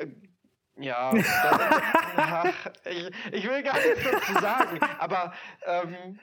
ja, 0.76 1.12
da, 1.42 1.82
ach, 2.16 2.70
ich, 2.84 3.10
ich 3.32 3.48
will 3.48 3.62
gar 3.62 3.74
nichts 3.74 4.02
dazu 4.10 4.32
sagen, 4.40 4.80
aber 4.98 5.32
ähm, 5.66 6.18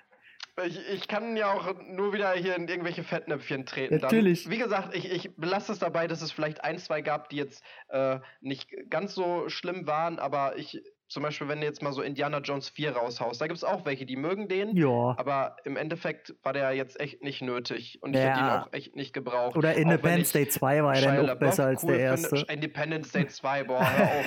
ich, 0.65 0.77
ich 0.89 1.07
kann 1.07 1.37
ja 1.37 1.51
auch 1.53 1.73
nur 1.87 2.11
wieder 2.13 2.33
hier 2.33 2.55
in 2.57 2.67
irgendwelche 2.67 3.03
Fettnäpfchen 3.03 3.65
treten. 3.65 3.97
Natürlich. 3.97 4.43
Dann. 4.43 4.51
Wie 4.51 4.57
gesagt, 4.57 4.93
ich, 4.93 5.09
ich 5.09 5.35
belasse 5.37 5.71
es 5.71 5.79
dabei, 5.79 6.07
dass 6.07 6.21
es 6.21 6.31
vielleicht 6.33 6.63
ein, 6.63 6.77
zwei 6.79 7.01
gab, 7.01 7.29
die 7.29 7.37
jetzt 7.37 7.63
äh, 7.87 8.19
nicht 8.41 8.69
ganz 8.89 9.15
so 9.15 9.47
schlimm 9.47 9.87
waren, 9.87 10.19
aber 10.19 10.57
ich, 10.57 10.81
zum 11.11 11.23
Beispiel, 11.23 11.47
wenn 11.49 11.59
du 11.59 11.65
jetzt 11.67 11.81
mal 11.83 11.91
so 11.91 12.01
Indiana 12.01 12.37
Jones 12.39 12.69
4 12.69 12.95
raushaust, 12.95 13.41
da 13.41 13.47
gibt 13.47 13.57
es 13.57 13.63
auch 13.65 13.85
welche, 13.85 14.05
die 14.05 14.15
mögen 14.15 14.47
den, 14.47 14.75
Ja. 14.77 15.13
aber 15.17 15.57
im 15.65 15.75
Endeffekt 15.75 16.33
war 16.41 16.53
der 16.53 16.71
jetzt 16.71 16.99
echt 17.01 17.21
nicht 17.21 17.41
nötig 17.41 17.99
und 18.01 18.15
ich 18.15 18.21
hätte 18.21 18.39
ihn 18.39 18.45
Ja. 18.45 18.61
auch 18.63 18.73
echt 18.73 18.95
nicht 18.95 19.13
gebraucht. 19.13 19.57
Oder 19.57 19.73
Independence 19.75 20.31
Day 20.31 20.47
2 20.47 20.83
war 20.83 20.97
ja 20.97 21.13
dann 21.15 21.29
auch 21.29 21.35
besser 21.35 21.65
als 21.65 21.83
cool 21.83 21.97
der 21.97 22.13
finde. 22.17 22.29
erste. 22.37 22.53
Independence 22.53 23.11
Day 23.11 23.27
2, 23.27 23.63
boah, 23.65 23.79
hör 23.97 24.05
auf. 24.05 24.25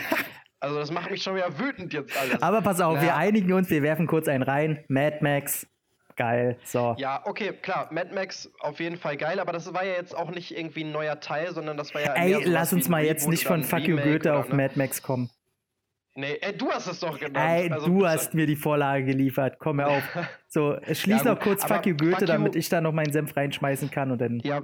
Also 0.60 0.76
das 0.78 0.90
macht 0.90 1.10
mich 1.10 1.22
schon 1.22 1.34
wieder 1.36 1.58
wütend 1.58 1.92
jetzt 1.92 2.16
alles. 2.18 2.42
Aber 2.42 2.60
pass 2.62 2.80
auf, 2.80 2.94
wir 2.94 3.00
Naja. 3.08 3.16
einigen 3.16 3.52
uns, 3.52 3.70
wir 3.70 3.82
werfen 3.82 4.06
kurz 4.06 4.28
einen 4.28 4.42
rein. 4.42 4.84
Mad 4.88 5.18
Max. 5.20 5.66
Geil. 6.16 6.58
So. 6.64 6.94
Ja, 6.98 7.22
okay, 7.24 7.52
klar, 7.60 7.88
Mad 7.92 8.14
Max 8.14 8.50
auf 8.60 8.78
jeden 8.78 8.96
Fall 8.96 9.16
geil, 9.16 9.40
aber 9.40 9.52
das 9.52 9.72
war 9.74 9.84
ja 9.84 9.94
jetzt 9.94 10.16
auch 10.16 10.30
nicht 10.30 10.56
irgendwie 10.56 10.84
ein 10.84 10.92
neuer 10.92 11.18
Teil, 11.18 11.52
sondern 11.52 11.76
das 11.76 11.92
war 11.94 12.02
ja 12.02 12.12
Ey, 12.14 12.44
lass 12.44 12.72
uns 12.72 12.88
mal 12.88 13.02
jetzt 13.04 13.26
nicht 13.26 13.44
von 13.44 13.64
Fuck 13.64 13.80
You 13.88 13.96
Goethe 13.96 14.34
auf 14.34 14.48
ne? 14.50 14.54
Mad 14.54 14.74
Max 14.76 15.02
kommen. 15.02 15.28
Nee, 16.16 16.38
ey, 16.40 16.56
du 16.56 16.70
hast 16.70 16.86
es 16.86 17.00
doch 17.00 17.18
genannt. 17.18 17.36
Ey, 17.62 17.70
Also 17.72 17.86
du 17.86 17.94
bitte. 17.96 18.08
hast 18.08 18.34
mir 18.34 18.46
die 18.46 18.54
Vorlage 18.54 19.04
geliefert. 19.04 19.58
Komm 19.58 19.76
mir 19.76 19.88
auf. 19.88 20.02
So, 20.54 20.76
schließ 20.86 21.24
Ja, 21.24 21.34
noch 21.34 21.40
kurz 21.40 21.64
Fuck 21.64 21.84
You 21.84 21.96
Goethe, 21.96 22.12
Fuck 22.12 22.20
You- 22.20 22.26
damit 22.28 22.54
ich 22.54 22.68
da 22.68 22.80
noch 22.80 22.92
meinen 22.92 23.12
Senf 23.12 23.36
reinschmeißen 23.36 23.90
kann 23.90 24.12
und 24.12 24.20
dann. 24.20 24.38
Ja, 24.44 24.62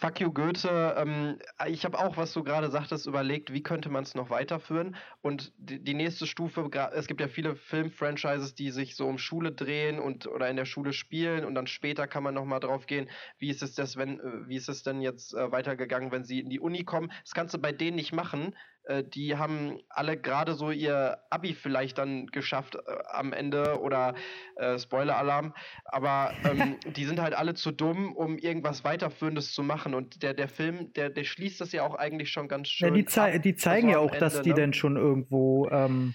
fuck 0.00 0.18
you 0.18 0.32
Goethe. 0.32 0.96
Ähm, 0.98 1.38
ich 1.68 1.84
habe 1.84 1.96
auch, 2.00 2.16
was 2.16 2.32
du 2.32 2.42
gerade 2.42 2.68
sagtest, 2.72 3.06
überlegt, 3.06 3.52
wie 3.52 3.62
könnte 3.62 3.88
man 3.88 4.02
es 4.02 4.16
noch 4.16 4.30
weiterführen. 4.30 4.96
Und 5.20 5.52
die, 5.58 5.78
die 5.78 5.94
nächste 5.94 6.26
Stufe, 6.26 6.68
es 6.96 7.06
gibt 7.06 7.20
ja 7.20 7.28
viele 7.28 7.54
Film-Franchises, 7.54 8.56
die 8.56 8.72
sich 8.72 8.96
so 8.96 9.06
um 9.06 9.16
Schule 9.18 9.52
drehen 9.52 10.00
und 10.00 10.26
oder 10.26 10.50
in 10.50 10.56
der 10.56 10.64
Schule 10.64 10.92
spielen 10.92 11.44
und 11.44 11.54
dann 11.54 11.68
später 11.68 12.08
kann 12.08 12.24
man 12.24 12.34
nochmal 12.34 12.58
drauf 12.58 12.86
gehen, 12.86 13.08
wie 13.38 13.48
ist 13.50 13.62
es 13.62 13.76
das, 13.76 13.96
wenn, 13.96 14.18
äh, 14.18 14.48
wie 14.48 14.56
ist 14.56 14.68
es 14.68 14.82
denn 14.82 15.00
jetzt 15.00 15.34
äh, 15.34 15.52
weitergegangen, 15.52 16.10
wenn 16.10 16.24
sie 16.24 16.40
in 16.40 16.50
die 16.50 16.58
Uni 16.58 16.82
kommen. 16.82 17.12
Das 17.22 17.32
kannst 17.32 17.54
du 17.54 17.58
bei 17.58 17.70
denen 17.70 17.94
nicht 17.94 18.12
machen. 18.12 18.56
Äh, 18.84 19.04
die 19.04 19.36
haben 19.36 19.78
alle 19.88 20.16
gerade 20.20 20.54
so 20.54 20.70
ihr 20.70 21.18
Abi 21.30 21.54
vielleicht 21.54 21.98
dann 21.98 22.26
geschafft 22.26 22.76
äh, 22.76 22.80
am 23.12 23.32
Ende 23.32 23.80
oder 23.80 24.14
äh, 24.56 24.78
Spoiler-Alarm, 24.78 25.54
aber 25.84 26.32
ähm, 26.44 26.78
die 26.96 27.04
sind 27.04 27.20
halt 27.20 27.34
alle 27.34 27.54
zu 27.54 27.70
dumm, 27.72 28.14
um 28.14 28.38
irgendwas 28.38 28.84
weiterführendes 28.84 29.52
zu 29.52 29.62
machen 29.62 29.94
und 29.94 30.22
der, 30.22 30.34
der 30.34 30.48
Film, 30.48 30.92
der, 30.94 31.10
der 31.10 31.24
schließt 31.24 31.60
das 31.60 31.72
ja 31.72 31.84
auch 31.84 31.94
eigentlich 31.94 32.30
schon 32.32 32.48
ganz 32.48 32.68
Ja, 32.78 32.88
schön 32.88 32.94
die, 32.94 33.04
zei 33.04 33.34
ab, 33.36 33.42
die 33.42 33.54
zeigen 33.54 33.88
ja 33.90 33.98
auch, 33.98 34.10
dass 34.16 34.34
Ende, 34.34 34.42
die 34.42 34.48
ne? 34.50 34.54
denn 34.56 34.72
schon 34.72 34.96
irgendwo. 34.96 35.68
Ähm, 35.70 36.14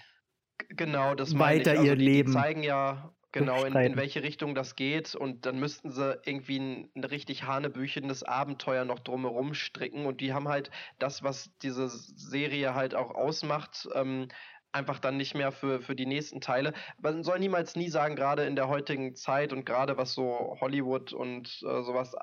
genau, 0.69 1.15
das 1.15 1.37
weiter 1.39 1.73
ich. 1.73 1.79
Also 1.79 1.91
ihr 1.91 1.95
die, 1.95 2.05
Leben 2.05 2.31
Die 2.31 2.33
zeigen 2.33 2.63
ja 2.63 3.13
genau, 3.31 3.63
in, 3.63 3.75
in 3.75 3.97
welche 3.97 4.23
Richtung 4.23 4.55
das 4.55 4.75
geht. 4.75 5.15
Und 5.15 5.45
dann 5.45 5.59
müssten 5.59 5.91
sie 5.91 6.19
irgendwie 6.25 6.59
ein, 6.59 6.89
ein 6.95 7.03
richtig 7.03 7.43
hanebüchendes 7.43 8.23
Abenteuer 8.23 8.85
noch 8.85 8.99
drumherum 8.99 9.53
stricken. 9.53 10.05
Und 10.05 10.21
die 10.21 10.33
haben 10.33 10.47
halt 10.47 10.71
das, 10.99 11.23
was 11.23 11.51
diese 11.61 11.89
Serie 11.89 12.73
halt 12.73 12.95
auch 12.95 13.11
ausmacht, 13.11 13.87
ähm, 13.93 14.27
einfach 14.71 14.99
dann 14.99 15.17
nicht 15.17 15.35
mehr 15.35 15.51
für, 15.51 15.81
für 15.81 15.95
die 15.95 16.05
nächsten 16.05 16.41
Teile. 16.41 16.73
Man 16.99 17.23
soll 17.23 17.39
niemals 17.39 17.75
nie 17.75 17.89
sagen, 17.89 18.15
gerade 18.15 18.45
in 18.45 18.55
der 18.55 18.67
heutigen 18.67 19.15
Zeit 19.15 19.53
und 19.53 19.65
gerade 19.65 19.97
was 19.97 20.13
so 20.13 20.57
Hollywood 20.61 21.13
und 21.13 21.47
äh, 21.63 21.83
sowas 21.83 22.15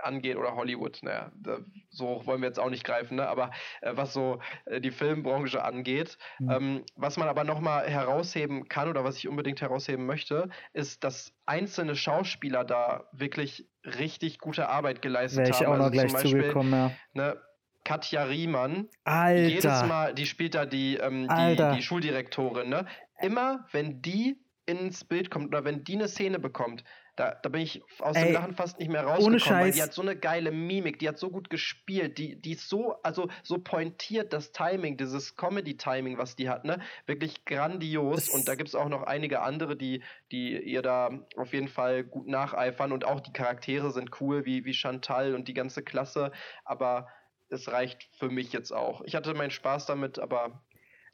angeht 0.00 0.36
oder 0.36 0.54
Hollywood, 0.54 0.98
naja, 1.02 1.32
da, 1.34 1.58
so 1.90 2.22
wollen 2.26 2.40
wir 2.40 2.48
jetzt 2.48 2.58
auch 2.58 2.70
nicht 2.70 2.84
greifen, 2.84 3.16
ne? 3.16 3.28
aber 3.28 3.50
äh, 3.80 3.92
was 3.94 4.12
so 4.12 4.40
äh, 4.66 4.80
die 4.80 4.90
Filmbranche 4.90 5.62
angeht, 5.64 6.18
Mhm. 6.38 6.50
ähm, 6.50 6.84
was 6.96 7.16
man 7.16 7.28
aber 7.28 7.44
nochmal 7.44 7.88
herausheben 7.88 8.68
kann 8.68 8.88
oder 8.88 9.04
was 9.04 9.16
ich 9.18 9.28
unbedingt 9.28 9.60
herausheben 9.60 10.06
möchte, 10.06 10.48
ist, 10.72 11.04
dass 11.04 11.32
einzelne 11.46 11.96
Schauspieler 11.96 12.64
da 12.64 13.04
wirklich 13.12 13.68
richtig 13.84 14.38
gute 14.38 14.68
Arbeit 14.68 15.02
geleistet 15.02 15.40
Wäre 15.40 15.50
ich 15.50 15.60
haben. 15.60 15.66
auch 15.66 15.76
noch 15.78 15.84
Also 15.84 15.92
gleich 15.92 16.06
zum 16.10 16.20
Beispiel, 16.22 16.40
zugekommen, 16.42 16.72
ja. 16.72 16.90
ne, 17.14 17.40
Katja 17.84 18.24
Riemann, 18.24 18.88
jedes 19.34 19.64
Alter. 19.66 19.86
Mal, 19.86 20.14
die 20.14 20.26
spielt 20.26 20.54
da 20.56 20.66
die, 20.66 20.96
ähm, 20.96 21.28
die, 21.28 21.56
die 21.76 21.82
Schuldirektorin, 21.82 22.68
ne? 22.68 22.86
Immer, 23.20 23.66
wenn 23.70 24.02
die 24.02 24.40
ins 24.66 25.04
Bild 25.04 25.30
kommt 25.30 25.46
oder 25.48 25.64
wenn 25.64 25.84
die 25.84 25.94
eine 25.94 26.08
Szene 26.08 26.40
bekommt, 26.40 26.82
da, 27.16 27.34
da 27.42 27.48
bin 27.48 27.62
ich 27.62 27.82
aus 27.98 28.14
Ey, 28.16 28.26
dem 28.26 28.34
Lachen 28.34 28.54
fast 28.54 28.78
nicht 28.78 28.90
mehr 28.90 29.02
rausgekommen, 29.02 29.32
weil 29.32 29.40
Scheiß. 29.40 29.74
die 29.74 29.82
hat 29.82 29.92
so 29.94 30.02
eine 30.02 30.16
geile 30.16 30.52
Mimik, 30.52 30.98
die 30.98 31.08
hat 31.08 31.18
so 31.18 31.30
gut 31.30 31.50
gespielt, 31.50 32.18
die, 32.18 32.40
die 32.40 32.52
ist 32.52 32.68
so, 32.68 32.94
also 33.02 33.28
so 33.42 33.58
pointiert, 33.58 34.32
das 34.32 34.52
Timing, 34.52 34.96
dieses 34.96 35.36
Comedy-Timing, 35.36 36.18
was 36.18 36.36
die 36.36 36.48
hat, 36.48 36.64
ne? 36.64 36.80
Wirklich 37.06 37.44
grandios. 37.44 38.26
Das- 38.26 38.28
und 38.28 38.48
da 38.48 38.54
gibt 38.54 38.68
es 38.68 38.74
auch 38.74 38.88
noch 38.88 39.02
einige 39.02 39.40
andere, 39.40 39.76
die, 39.76 40.02
die 40.30 40.58
ihr 40.58 40.82
da 40.82 41.10
auf 41.36 41.52
jeden 41.52 41.68
Fall 41.68 42.04
gut 42.04 42.28
nacheifern 42.28 42.92
und 42.92 43.04
auch 43.04 43.20
die 43.20 43.32
Charaktere 43.32 43.90
sind 43.90 44.20
cool, 44.20 44.44
wie, 44.44 44.64
wie 44.64 44.74
Chantal 44.74 45.34
und 45.34 45.48
die 45.48 45.54
ganze 45.54 45.82
Klasse, 45.82 46.32
aber 46.64 47.08
es 47.48 47.70
reicht 47.70 48.08
für 48.18 48.28
mich 48.28 48.52
jetzt 48.52 48.72
auch. 48.72 49.02
Ich 49.04 49.14
hatte 49.14 49.32
meinen 49.34 49.50
Spaß 49.50 49.86
damit, 49.86 50.18
aber 50.18 50.65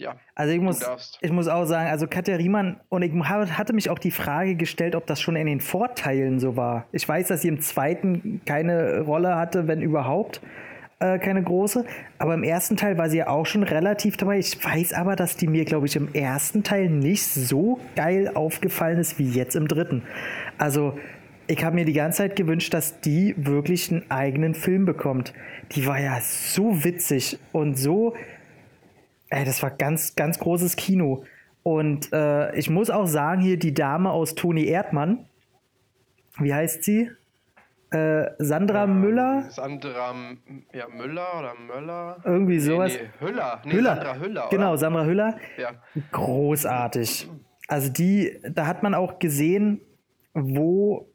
ja, 0.03 0.17
Also 0.35 0.53
ich 0.53 0.61
muss, 0.61 0.81
ich 1.21 1.31
muss 1.33 1.49
auch 1.49 1.65
sagen, 1.65 1.89
also 1.91 2.07
Katja 2.07 2.37
Riemann, 2.37 2.81
und 2.89 3.03
ich 3.03 3.13
ha- 3.13 3.47
hatte 3.59 3.73
mich 3.73 3.89
auch 3.91 3.99
die 3.99 4.11
Frage 4.11 4.55
gestellt, 4.57 4.95
ob 4.97 5.07
das 5.07 5.21
schon 5.21 5.37
in 5.37 5.47
den 5.47 5.61
Vorteilen 5.61 6.39
so 6.41 6.57
war. 6.57 6.87
Ich 6.93 7.09
weiß, 7.09 7.29
dass 7.29 7.43
sie 7.43 7.49
im 7.49 7.61
zweiten 7.61 8.41
keine 8.45 9.01
Rolle 9.03 9.37
hatte, 9.37 9.69
wenn 9.69 9.81
überhaupt, 9.83 10.41
äh, 11.01 11.19
keine 11.19 11.43
große. 11.43 11.85
Aber 12.19 12.35
im 12.35 12.43
ersten 12.45 12.77
Teil 12.77 12.99
war 12.99 13.09
sie 13.11 13.19
ja 13.19 13.29
auch 13.29 13.47
schon 13.47 13.63
relativ 13.63 14.17
dabei. 14.17 14.39
Ich 14.39 14.63
weiß 14.65 14.93
aber, 14.93 15.17
dass 15.17 15.37
die 15.37 15.47
mir, 15.49 15.65
glaube 15.65 15.87
ich, 15.87 15.97
im 15.97 16.13
ersten 16.15 16.63
Teil 16.63 16.89
nicht 16.89 17.25
so 17.25 17.81
geil 17.97 18.31
aufgefallen 18.35 18.99
ist 18.99 19.19
wie 19.19 19.29
jetzt 19.31 19.57
im 19.57 19.67
dritten. 19.69 20.03
Also 20.59 20.99
ich 21.49 21.65
habe 21.65 21.75
mir 21.75 21.85
die 21.85 21.93
ganze 21.93 22.19
Zeit 22.19 22.37
gewünscht, 22.37 22.73
dass 22.73 23.01
die 23.01 23.35
wirklich 23.37 23.91
einen 23.91 24.09
eigenen 24.11 24.55
Film 24.55 24.85
bekommt. 24.85 25.35
Die 25.73 25.87
war 25.87 26.01
ja 26.01 26.19
so 26.21 26.85
witzig 26.85 27.39
und 27.51 27.77
so, 27.77 28.15
ey, 29.33 29.45
das 29.45 29.63
war 29.63 29.71
ganz, 29.71 30.15
ganz 30.15 30.39
großes 30.39 30.77
Kino. 30.77 31.25
Und 31.63 32.13
äh, 32.13 32.55
ich 32.57 32.69
muss 32.69 32.91
auch 32.91 33.07
sagen, 33.07 33.41
hier 33.41 33.59
die 33.59 33.73
Dame 33.73 34.11
aus 34.11 34.35
Toni 34.35 34.67
Erdmann, 34.67 35.27
wie 36.39 36.53
heißt 36.53 36.85
sie? 36.85 37.11
Äh, 37.91 38.31
Sandra 38.39 38.85
ähm, 38.85 39.01
Müller? 39.01 39.51
Sandra 39.51 40.15
ja, 40.73 40.89
Müller 40.89 41.39
oder 41.39 41.55
Möller? 41.55 42.17
Irgendwie 42.25 42.59
sowas. 42.59 42.95
Nee, 42.95 43.03
nee, 43.03 43.27
Hüller. 43.27 43.63
Nee, 43.65 43.73
Hüller. 43.73 43.95
Sandra 43.97 44.15
Hüller. 44.17 44.41
Oder? 44.47 44.57
Genau, 44.57 44.77
Sandra 44.77 45.05
Hüller. 45.05 45.37
Ja. 45.59 45.71
Großartig. 46.11 47.29
Also 47.69 47.91
die, 47.91 48.39
da 48.51 48.67
hat 48.67 48.83
man 48.83 48.95
auch 48.95 49.19
gesehen, 49.19 49.81
wo 50.35 51.07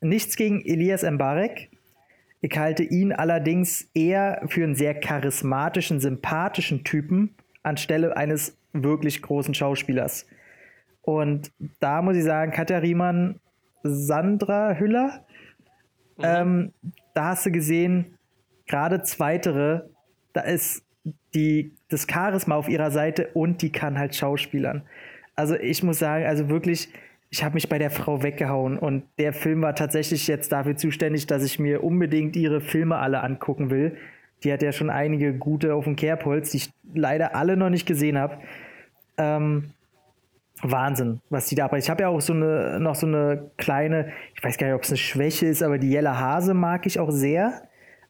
nichts 0.00 0.36
gegen 0.36 0.64
Elias 0.64 1.02
Mbarek. 1.02 1.70
Ich 2.40 2.56
halte 2.56 2.82
ihn 2.82 3.12
allerdings 3.12 3.90
eher 3.94 4.42
für 4.48 4.62
einen 4.62 4.74
sehr 4.74 4.94
charismatischen, 4.94 6.00
sympathischen 6.00 6.84
Typen 6.84 7.34
anstelle 7.62 8.16
eines 8.16 8.56
wirklich 8.72 9.22
großen 9.22 9.54
Schauspielers. 9.54 10.26
Und 11.02 11.52
da 11.80 12.02
muss 12.02 12.16
ich 12.16 12.24
sagen, 12.24 12.52
Katja 12.52 12.78
Riemann, 12.78 13.40
Sandra 13.82 14.74
Hüller, 14.74 15.24
mhm. 16.18 16.24
ähm, 16.24 16.72
da 17.14 17.30
hast 17.30 17.46
du 17.46 17.50
gesehen, 17.50 18.18
gerade 18.66 19.02
zweitere, 19.02 19.88
da 20.32 20.42
ist 20.42 20.84
die, 21.34 21.74
das 21.88 22.06
Charisma 22.10 22.56
auf 22.56 22.68
ihrer 22.68 22.90
Seite 22.90 23.28
und 23.34 23.62
die 23.62 23.70
kann 23.70 23.98
halt 23.98 24.14
Schauspielern. 24.14 24.82
Also 25.34 25.54
ich 25.54 25.82
muss 25.82 25.98
sagen, 25.98 26.26
also 26.26 26.48
wirklich, 26.48 26.88
ich 27.30 27.42
habe 27.42 27.54
mich 27.54 27.68
bei 27.68 27.78
der 27.78 27.90
Frau 27.90 28.22
weggehauen 28.22 28.78
und 28.78 29.04
der 29.18 29.32
Film 29.32 29.62
war 29.62 29.74
tatsächlich 29.74 30.26
jetzt 30.28 30.52
dafür 30.52 30.76
zuständig, 30.76 31.26
dass 31.26 31.42
ich 31.42 31.58
mir 31.58 31.82
unbedingt 31.82 32.36
ihre 32.36 32.60
Filme 32.60 32.96
alle 32.96 33.22
angucken 33.22 33.70
will. 33.70 33.96
Die 34.44 34.52
hat 34.52 34.62
ja 34.62 34.72
schon 34.72 34.90
einige 34.90 35.34
gute 35.34 35.74
auf 35.74 35.84
dem 35.84 35.96
Kerbholz, 35.96 36.50
die 36.50 36.58
ich 36.58 36.70
leider 36.94 37.34
alle 37.34 37.56
noch 37.56 37.70
nicht 37.70 37.86
gesehen 37.86 38.18
habe. 38.18 38.38
Ähm, 39.18 39.70
Wahnsinn, 40.62 41.20
was 41.28 41.48
die 41.48 41.54
da 41.54 41.66
aber 41.66 41.78
Ich 41.78 41.90
habe 41.90 42.02
ja 42.02 42.08
auch 42.08 42.20
so 42.20 42.32
eine, 42.32 42.80
noch 42.80 42.94
so 42.94 43.06
eine 43.06 43.50
kleine, 43.58 44.12
ich 44.34 44.42
weiß 44.42 44.56
gar 44.56 44.68
nicht, 44.68 44.76
ob 44.76 44.82
es 44.82 44.90
eine 44.90 44.96
Schwäche 44.96 45.46
ist, 45.46 45.62
aber 45.62 45.78
die 45.78 45.90
Jelle 45.90 46.18
Hase 46.18 46.54
mag 46.54 46.86
ich 46.86 46.98
auch 46.98 47.10
sehr. 47.10 47.62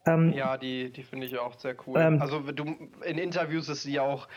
Ähm, 0.06 0.32
ja, 0.32 0.56
die, 0.56 0.90
die 0.90 1.02
finde 1.02 1.26
ich 1.26 1.36
auch 1.38 1.58
sehr 1.58 1.74
cool. 1.86 1.98
Ähm, 2.00 2.22
also 2.22 2.40
du, 2.40 2.64
in 3.04 3.18
Interviews 3.18 3.68
ist 3.68 3.82
sie 3.82 3.94
ja 3.94 4.02
auch, 4.02 4.28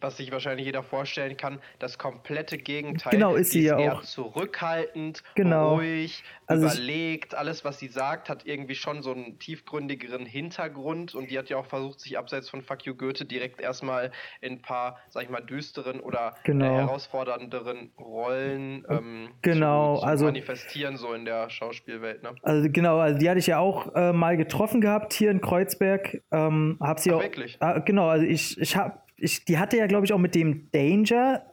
was 0.00 0.16
sich 0.16 0.32
wahrscheinlich 0.32 0.66
jeder 0.66 0.82
vorstellen 0.82 1.36
kann, 1.36 1.60
das 1.78 1.96
komplette 1.96 2.58
Gegenteil. 2.58 3.12
Genau, 3.12 3.34
ist 3.34 3.52
sie 3.52 3.66
ist 3.66 3.78
ja 3.78 3.92
auch. 3.92 4.02
zurückhaltend, 4.02 5.22
genau. 5.34 5.76
ruhig, 5.76 6.24
also 6.52 6.66
überlegt. 6.66 7.34
Alles, 7.34 7.64
was 7.64 7.78
sie 7.78 7.88
sagt, 7.88 8.28
hat 8.28 8.46
irgendwie 8.46 8.74
schon 8.74 9.02
so 9.02 9.12
einen 9.12 9.38
tiefgründigeren 9.38 10.26
Hintergrund 10.26 11.14
und 11.14 11.30
die 11.30 11.38
hat 11.38 11.48
ja 11.48 11.56
auch 11.56 11.66
versucht, 11.66 12.00
sich 12.00 12.18
abseits 12.18 12.48
von 12.48 12.62
Fuck 12.62 12.86
You 12.86 12.94
Goethe 12.94 13.24
direkt 13.24 13.60
erstmal 13.60 14.12
in 14.40 14.54
ein 14.54 14.62
paar, 14.62 14.98
sag 15.08 15.24
ich 15.24 15.30
mal, 15.30 15.40
düsteren 15.40 16.00
oder 16.00 16.34
genau. 16.44 16.64
äh, 16.64 16.78
herausfordernderen 16.80 17.92
Rollen 17.98 18.84
ähm, 18.88 19.30
genau, 19.42 19.96
zu, 19.96 20.00
zu 20.00 20.06
also, 20.06 20.24
manifestieren, 20.26 20.96
so 20.96 21.12
in 21.12 21.24
der 21.24 21.50
Schauspielwelt. 21.50 22.22
Ne? 22.22 22.34
Also 22.42 22.68
genau, 22.70 22.98
also 22.98 23.18
die 23.18 23.28
hatte 23.28 23.38
ich 23.38 23.46
ja 23.46 23.58
auch 23.58 23.94
äh, 23.94 24.12
mal 24.12 24.36
getroffen 24.36 24.80
gehabt 24.80 25.12
hier 25.12 25.30
in 25.30 25.40
Kreuzberg. 25.40 26.22
Ähm, 26.30 26.76
hab 26.80 26.98
sie 26.98 27.10
Ach, 27.10 27.16
auch. 27.16 27.22
Wirklich? 27.22 27.58
Äh, 27.60 27.80
genau, 27.84 28.08
also 28.08 28.24
ich, 28.26 28.58
ich 28.58 28.76
habe, 28.76 28.98
ich, 29.16 29.44
die 29.44 29.58
hatte 29.58 29.76
ja, 29.76 29.86
glaube 29.86 30.06
ich, 30.06 30.12
auch 30.12 30.18
mit 30.18 30.34
dem 30.34 30.70
Danger, 30.72 31.44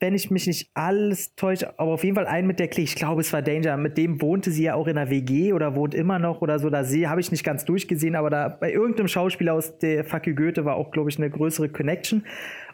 wenn 0.00 0.14
ich 0.14 0.30
mich 0.30 0.46
nicht 0.46 0.70
alles 0.74 1.34
täusche, 1.34 1.78
aber 1.78 1.92
auf 1.92 2.04
jeden 2.04 2.16
Fall 2.16 2.26
einen 2.26 2.46
mit 2.46 2.58
der 2.58 2.68
Klee. 2.68 2.84
Ich 2.84 2.94
glaube, 2.94 3.20
es 3.20 3.32
war 3.32 3.42
Danger. 3.42 3.76
Mit 3.76 3.98
dem 3.98 4.20
wohnte 4.22 4.50
sie 4.50 4.64
ja 4.64 4.74
auch 4.74 4.86
in 4.86 4.96
der 4.96 5.10
WG 5.10 5.52
oder 5.52 5.76
wohnt 5.76 5.94
immer 5.94 6.18
noch 6.18 6.40
oder 6.40 6.58
so. 6.58 6.70
Da 6.70 6.82
habe 6.82 7.20
ich 7.20 7.30
nicht 7.30 7.44
ganz 7.44 7.66
durchgesehen, 7.66 8.16
aber 8.16 8.30
da 8.30 8.48
bei 8.48 8.72
irgendeinem 8.72 9.08
Schauspieler 9.08 9.52
aus 9.52 9.78
der 9.78 10.04
Fuck 10.04 10.24
Goethe 10.34 10.64
war 10.64 10.76
auch, 10.76 10.90
glaube 10.90 11.10
ich, 11.10 11.18
eine 11.18 11.28
größere 11.28 11.68
Connection. 11.68 12.24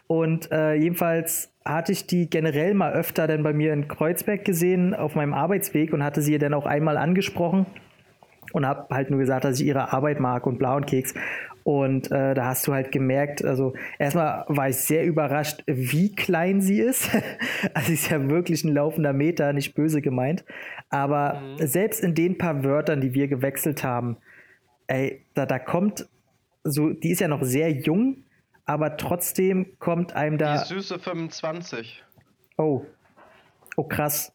Und 0.07 0.49
äh, 0.53 0.75
jedenfalls 0.75 1.51
hatte 1.65 1.91
ich 1.91 2.07
die 2.07 2.29
generell 2.29 2.73
mal 2.73 2.93
öfter 2.93 3.27
dann 3.27 3.43
bei 3.43 3.51
mir 3.51 3.73
in 3.73 3.89
Kreuzberg 3.89 4.45
gesehen 4.45 4.93
auf 4.93 5.15
meinem 5.15 5.33
Arbeitsweg 5.33 5.91
und 5.91 6.03
hatte 6.03 6.21
sie 6.21 6.37
dann 6.37 6.53
auch 6.53 6.65
einmal 6.65 6.95
angesprochen 6.95 7.65
und 8.53 8.65
habe 8.65 8.93
halt 8.95 9.09
nur 9.09 9.19
gesagt, 9.19 9.43
dass 9.43 9.59
ich 9.59 9.67
ihre 9.67 9.91
Arbeit 9.91 10.21
mag 10.21 10.47
und 10.47 10.59
blau 10.59 10.77
und 10.77 10.87
Keks. 10.87 11.13
Und 11.67 12.09
äh, 12.13 12.33
da 12.33 12.45
hast 12.45 12.65
du 12.65 12.73
halt 12.73 12.93
gemerkt, 12.93 13.43
also 13.43 13.73
erstmal 13.99 14.45
war 14.47 14.69
ich 14.69 14.77
sehr 14.77 15.03
überrascht, 15.03 15.63
wie 15.65 16.15
klein 16.15 16.61
sie 16.61 16.79
ist. 16.79 17.09
also 17.73 17.87
sie 17.87 17.95
ist 17.95 18.09
ja 18.09 18.29
wirklich 18.29 18.63
ein 18.63 18.73
laufender 18.73 19.11
Meter, 19.11 19.51
nicht 19.51 19.75
böse 19.75 20.01
gemeint. 20.01 20.45
Aber 20.89 21.41
mhm. 21.41 21.67
selbst 21.67 22.01
in 22.01 22.15
den 22.15 22.37
paar 22.37 22.63
Wörtern, 22.63 23.01
die 23.01 23.13
wir 23.13 23.27
gewechselt 23.27 23.83
haben, 23.83 24.15
ey, 24.87 25.25
da, 25.33 25.45
da 25.45 25.59
kommt 25.59 26.07
so, 26.63 26.91
die 26.91 27.11
ist 27.11 27.19
ja 27.19 27.27
noch 27.27 27.43
sehr 27.43 27.69
jung, 27.69 28.23
aber 28.63 28.95
trotzdem 28.95 29.77
kommt 29.77 30.15
einem 30.15 30.37
da. 30.37 30.63
Die 30.63 30.73
süße 30.73 30.99
25. 30.99 32.01
Oh. 32.57 32.85
Oh, 33.75 33.83
krass. 33.83 34.31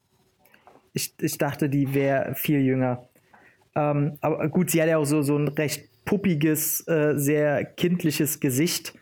Ich, 0.92 1.14
ich 1.18 1.38
dachte, 1.38 1.70
die 1.70 1.94
wäre 1.94 2.34
viel 2.34 2.60
jünger. 2.60 3.08
Ähm, 3.74 4.18
aber 4.20 4.50
gut, 4.50 4.68
sie 4.68 4.82
hat 4.82 4.90
ja 4.90 4.98
auch 4.98 5.06
so, 5.06 5.22
so 5.22 5.34
ein 5.38 5.48
recht 5.48 5.91
puppiges, 6.12 6.86
äh, 6.88 7.14
sehr 7.16 7.64
kindliches 7.64 8.38
Gesicht. 8.38 8.92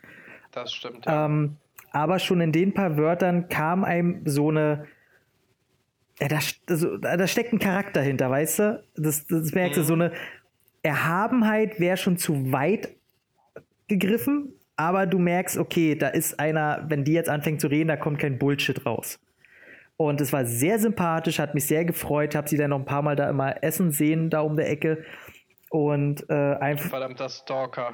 Das 0.53 0.73
stimmt. 0.73 1.07
Ja. 1.07 1.27
Ähm, 1.27 1.57
aber 1.91 2.21
schon 2.21 2.41
in 2.41 2.53
den 2.53 2.73
paar 2.73 2.97
Wörtern 2.97 3.49
kam 3.49 3.83
einem 3.83 4.23
so 4.27 4.49
eine. 4.49 4.87
Ja, 6.21 6.29
da, 6.29 6.39
also, 6.69 6.99
da 6.99 7.27
steckt 7.27 7.53
ein 7.53 7.59
Charakter 7.59 8.01
hinter, 8.01 8.31
weißt 8.31 8.59
du? 8.61 8.85
Das, 8.95 9.27
das 9.27 9.53
merkst 9.53 9.79
du, 9.79 9.81
mhm. 9.81 9.87
so 9.87 9.95
eine 9.95 10.13
Erhabenheit 10.85 11.81
wäre 11.81 11.97
schon 11.97 12.17
zu 12.17 12.53
weit 12.53 12.91
gegriffen, 13.89 14.53
aber 14.77 15.07
du 15.07 15.19
merkst, 15.19 15.59
okay, 15.59 15.97
da 15.97 16.09
ist 16.09 16.39
einer, 16.39 16.85
wenn 16.89 17.03
die 17.03 17.13
jetzt 17.13 17.29
anfängt 17.29 17.61
zu 17.61 17.67
reden, 17.67 17.89
da 17.89 17.97
kommt 17.97 18.21
kein 18.21 18.39
Bullshit 18.39 18.87
raus. 18.87 19.19
Und 19.97 20.21
es 20.21 20.33
war 20.33 20.45
sehr 20.45 20.79
sympathisch, 20.79 21.41
hat 21.41 21.55
mich 21.55 21.67
sehr 21.67 21.85
gefreut, 21.85 22.37
habe 22.37 22.49
sie 22.49 22.57
dann 22.57 22.71
noch 22.71 22.79
ein 22.79 22.85
paar 22.85 23.03
Mal 23.03 23.17
da 23.17 23.29
immer 23.29 23.65
essen 23.65 23.91
sehen, 23.91 24.31
da 24.31 24.43
um 24.43 24.57
der 24.57 24.71
Ecke. 24.71 25.05
Und 25.71 26.29
äh, 26.29 26.35
einfach. 26.35 26.91
Verdammter 26.91 27.29
Stalker. 27.29 27.93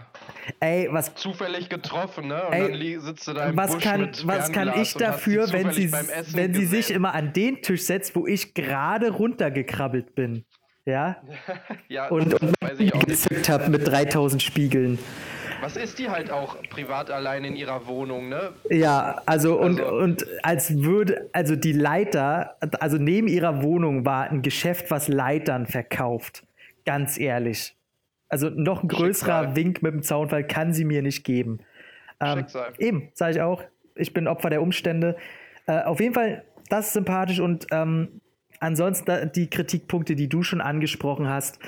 Ey, 0.61 0.89
was. 0.91 1.14
Zufällig 1.14 1.68
getroffen, 1.68 2.29
ne? 2.29 2.47
Und 2.47 2.53
ey, 2.55 2.95
dann 2.95 3.01
sitzt 3.03 3.29
du 3.29 3.35
da 3.35 3.51
im 3.51 3.57
was 3.57 3.74
Busch 3.74 3.85
kann, 3.85 4.01
mit 4.01 4.27
Was 4.27 4.51
kann 4.51 4.72
ich 4.81 4.95
dafür, 4.95 5.53
wenn 5.53 5.70
sie, 5.72 5.93
wenn 5.93 6.55
sie 6.55 6.64
sich 6.64 6.91
immer 6.91 7.14
an 7.14 7.35
den 7.35 7.61
Tisch 7.61 7.83
setzt, 7.83 8.16
wo 8.16 8.27
ich 8.27 8.55
gerade 8.55 9.11
runtergekrabbelt 9.11 10.14
bin? 10.14 10.47
Ja? 10.87 11.16
ja, 11.89 12.09
und, 12.09 12.33
und 12.41 13.07
gezückt 13.07 13.51
habe 13.51 13.68
mit 13.68 13.87
3000 13.87 14.43
Spiegeln. 14.43 14.99
Was 15.61 15.77
ist 15.77 15.99
die 15.99 16.09
halt 16.09 16.31
auch 16.31 16.57
privat 16.70 17.11
allein 17.11 17.45
in 17.45 17.57
ihrer 17.57 17.87
Wohnung, 17.87 18.31
ne? 18.31 18.53
Ja, 18.70 19.20
also, 19.27 19.59
und, 19.59 19.81
also. 19.81 19.97
und 19.97 20.27
als 20.43 20.83
würde, 20.83 21.29
also 21.33 21.57
die 21.57 21.72
Leiter, 21.72 22.57
also 22.81 22.97
neben 22.97 23.27
ihrer 23.29 23.62
Wohnung 23.62 24.07
war 24.07 24.31
ein 24.31 24.41
Geschäft, 24.41 24.91
was 24.91 25.09
Leitern 25.09 25.66
verkauft. 25.66 26.46
Ganz 26.87 27.18
ehrlich. 27.18 27.76
Also 28.28 28.49
noch 28.49 28.82
ein 28.82 28.89
größerer 28.89 29.43
Schicksal. 29.43 29.57
Wink 29.57 29.82
mit 29.82 29.93
dem 29.93 30.03
Zaunfall 30.03 30.47
kann 30.47 30.72
sie 30.72 30.84
mir 30.84 31.03
nicht 31.03 31.24
geben. 31.24 31.59
Ähm, 32.20 32.47
eben, 32.78 33.11
sage 33.12 33.32
ich 33.32 33.41
auch. 33.43 33.62
Ich 33.95 34.14
bin 34.14 34.26
Opfer 34.26 34.51
der 34.51 34.62
Umstände. 34.62 35.16
Äh, 35.66 35.82
auf 35.82 36.01
jeden 36.01 36.14
Fall, 36.14 36.45
das 36.68 36.89
ist 36.89 36.93
sympathisch 36.95 37.41
und 37.41 37.66
ähm, 37.70 38.20
ansonsten 38.61 39.30
die 39.34 39.51
Kritikpunkte, 39.51 40.16
die 40.16 40.28
du 40.28 40.43
schon 40.43 40.61
angesprochen 40.61 41.28
hast, 41.28 41.59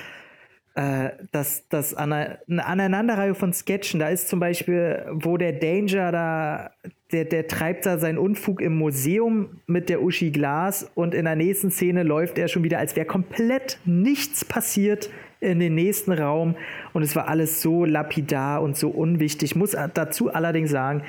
äh, 0.79 1.11
das, 1.33 1.64
das 1.68 1.95
eine, 1.95 2.38
Aneinanderreihe 2.46 3.34
von 3.34 3.53
Sketchen. 3.53 3.99
Da 3.99 4.11
ist 4.11 4.29
zum 4.29 4.38
Beispiel, 4.38 5.05
wo 5.11 5.37
der 5.37 5.53
Danger 5.53 6.13
da, 6.13 6.71
der, 7.11 7.25
der 7.25 7.49
treibt 7.49 7.84
da 7.84 7.99
seinen 7.99 8.17
Unfug 8.17 8.61
im 8.61 8.76
Museum 8.76 9.61
mit 9.67 9.88
der 9.88 10.00
Uschi 10.00 10.30
Glas 10.30 10.88
und 10.95 11.14
in 11.14 11.25
der 11.25 11.34
nächsten 11.34 11.72
Szene 11.72 12.05
läuft 12.05 12.38
er 12.38 12.46
schon 12.46 12.63
wieder, 12.63 12.79
als 12.79 12.95
wäre 12.95 13.07
komplett 13.07 13.80
nichts 13.87 14.45
passiert 14.45 15.11
in 15.41 15.59
den 15.59 15.75
nächsten 15.75 16.13
Raum 16.13 16.55
und 16.92 17.03
es 17.03 17.17
war 17.17 17.26
alles 17.26 17.61
so 17.61 17.84
lapidar 17.84 18.63
und 18.63 18.76
so 18.76 18.88
unwichtig. 18.88 19.50
Ich 19.50 19.57
muss 19.57 19.76
dazu 19.95 20.33
allerdings 20.33 20.71
sagen, 20.71 21.03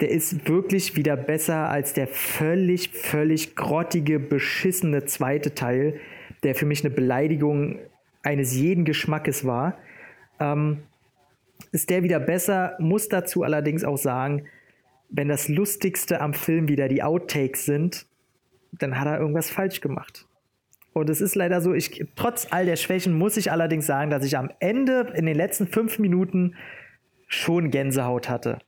der 0.00 0.10
ist 0.10 0.48
wirklich 0.48 0.96
wieder 0.96 1.16
besser 1.16 1.70
als 1.70 1.92
der 1.92 2.08
völlig, 2.08 2.90
völlig 2.90 3.54
grottige, 3.54 4.18
beschissene 4.18 5.04
zweite 5.04 5.54
Teil, 5.54 6.00
der 6.42 6.56
für 6.56 6.66
mich 6.66 6.84
eine 6.84 6.92
Beleidigung 6.92 7.78
eines 8.22 8.54
jeden 8.54 8.84
Geschmackes 8.84 9.44
war. 9.44 9.78
Ähm, 10.40 10.82
ist 11.72 11.90
der 11.90 12.02
wieder 12.02 12.20
besser, 12.20 12.76
muss 12.78 13.08
dazu 13.08 13.42
allerdings 13.42 13.84
auch 13.84 13.98
sagen, 13.98 14.46
wenn 15.10 15.28
das 15.28 15.48
Lustigste 15.48 16.20
am 16.20 16.34
Film 16.34 16.68
wieder 16.68 16.88
die 16.88 17.02
Outtakes 17.02 17.64
sind, 17.64 18.06
dann 18.72 19.00
hat 19.00 19.06
er 19.06 19.18
irgendwas 19.18 19.50
falsch 19.50 19.80
gemacht. 19.80 20.26
Und 20.92 21.10
es 21.10 21.20
ist 21.20 21.34
leider 21.34 21.60
so, 21.60 21.74
ich, 21.74 22.04
trotz 22.16 22.48
all 22.50 22.66
der 22.66 22.76
Schwächen 22.76 23.16
muss 23.16 23.36
ich 23.36 23.52
allerdings 23.52 23.86
sagen, 23.86 24.10
dass 24.10 24.24
ich 24.24 24.36
am 24.36 24.50
Ende 24.58 25.12
in 25.14 25.26
den 25.26 25.36
letzten 25.36 25.66
fünf 25.66 25.98
Minuten 25.98 26.56
schon 27.28 27.70
Gänsehaut 27.70 28.28
hatte. 28.28 28.58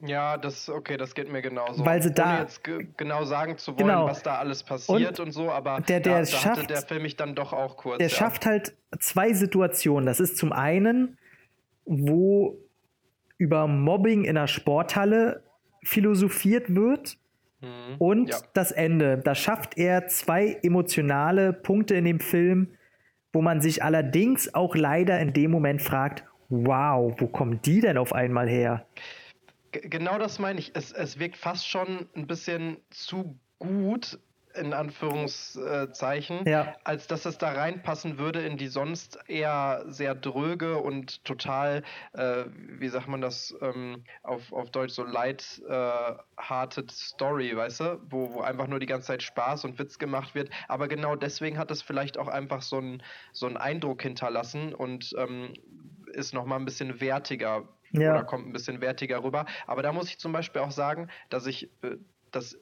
Ja, 0.00 0.36
das 0.36 0.68
okay, 0.68 0.96
das 0.96 1.14
geht 1.14 1.30
mir 1.30 1.40
genauso. 1.40 1.84
Weil 1.84 2.02
sie 2.02 2.12
da 2.12 2.34
Ohne 2.34 2.40
jetzt 2.40 2.62
genau 2.96 3.24
sagen 3.24 3.56
zu 3.56 3.72
wollen, 3.72 3.88
genau. 3.88 4.06
was 4.06 4.22
da 4.22 4.38
alles 4.38 4.62
passiert 4.62 5.18
und, 5.18 5.26
und 5.26 5.32
so, 5.32 5.50
aber 5.50 5.80
der, 5.80 6.00
der 6.00 6.12
da, 6.12 6.18
da 6.20 6.26
schafft, 6.26 6.70
der 6.70 6.82
Film 6.82 7.02
mich 7.02 7.16
dann 7.16 7.34
doch 7.34 7.52
auch 7.52 7.76
kurz. 7.76 7.98
Der 7.98 8.08
ja. 8.08 8.14
schafft 8.14 8.44
halt 8.44 8.74
zwei 9.00 9.32
Situationen. 9.32 10.06
Das 10.06 10.20
ist 10.20 10.36
zum 10.36 10.52
einen, 10.52 11.16
wo 11.84 12.58
über 13.38 13.66
Mobbing 13.66 14.24
in 14.24 14.34
der 14.34 14.46
Sporthalle 14.46 15.42
philosophiert 15.82 16.74
wird. 16.74 17.18
Mhm. 17.60 17.96
Und 17.98 18.28
Ja. 18.30 18.36
das 18.52 18.72
Ende. 18.72 19.18
Da 19.18 19.34
schafft 19.34 19.78
er 19.78 20.08
zwei 20.08 20.58
emotionale 20.62 21.52
Punkte 21.52 21.94
in 21.94 22.04
dem 22.04 22.20
Film, 22.20 22.76
wo 23.32 23.40
man 23.40 23.60
sich 23.60 23.82
allerdings 23.82 24.54
auch 24.54 24.74
leider 24.74 25.18
in 25.20 25.32
dem 25.32 25.50
Moment 25.50 25.80
fragt, 25.82 26.24
wow, 26.48 27.14
wo 27.18 27.26
kommen 27.26 27.60
die 27.62 27.80
denn 27.80 27.98
auf 27.98 28.12
einmal 28.12 28.48
her? 28.48 28.86
Genau 29.82 30.18
das 30.18 30.38
meine 30.38 30.58
ich. 30.58 30.72
Es, 30.74 30.92
es 30.92 31.18
wirkt 31.18 31.36
fast 31.36 31.68
schon 31.68 32.08
ein 32.14 32.26
bisschen 32.26 32.78
zu 32.90 33.38
gut, 33.58 34.18
in 34.54 34.72
Anführungszeichen, 34.72 36.46
Ja. 36.46 36.74
als 36.84 37.06
dass 37.06 37.26
es 37.26 37.36
da 37.36 37.52
reinpassen 37.52 38.16
würde 38.18 38.40
in 38.40 38.56
die 38.56 38.68
sonst 38.68 39.18
eher 39.28 39.84
sehr 39.86 40.14
dröge 40.14 40.78
und 40.78 41.22
total, 41.24 41.82
äh, 42.14 42.44
wie 42.54 42.88
sagt 42.88 43.06
man 43.06 43.20
das 43.20 43.54
ähm, 43.60 44.04
auf, 44.22 44.52
auf 44.54 44.70
Deutsch, 44.70 44.94
so 44.94 45.04
light-hearted 45.04 46.90
Story, 46.90 47.54
weißt 47.56 47.80
du? 47.80 48.00
Wo, 48.08 48.32
wo 48.34 48.40
einfach 48.40 48.66
nur 48.66 48.80
die 48.80 48.86
ganze 48.86 49.08
Zeit 49.08 49.22
Spaß 49.22 49.64
und 49.66 49.78
Witz 49.78 49.98
gemacht 49.98 50.34
wird. 50.34 50.50
Aber 50.68 50.88
genau 50.88 51.16
deswegen 51.16 51.58
hat 51.58 51.70
es 51.70 51.82
vielleicht 51.82 52.16
auch 52.18 52.28
einfach 52.28 52.62
so 52.62 52.78
einen 52.78 53.02
so 53.32 53.46
einen 53.46 53.56
Eindruck 53.58 54.02
hinterlassen 54.02 54.74
und 54.74 55.14
ähm, 55.18 55.52
ist 56.12 56.32
nochmal 56.32 56.58
ein 56.58 56.64
bisschen 56.64 57.00
wertiger 57.00 57.68
Ja. 57.96 58.12
oder 58.12 58.24
kommt 58.24 58.46
ein 58.46 58.52
bisschen 58.52 58.80
wertiger 58.80 59.22
rüber. 59.22 59.46
Aber 59.66 59.82
da 59.82 59.92
muss 59.92 60.08
ich 60.08 60.18
zum 60.18 60.32
Beispiel 60.32 60.62
auch 60.62 60.70
sagen, 60.70 61.08
dass 61.30 61.46
ich 61.46 61.70
äh, 61.82 61.96
das 62.30 62.58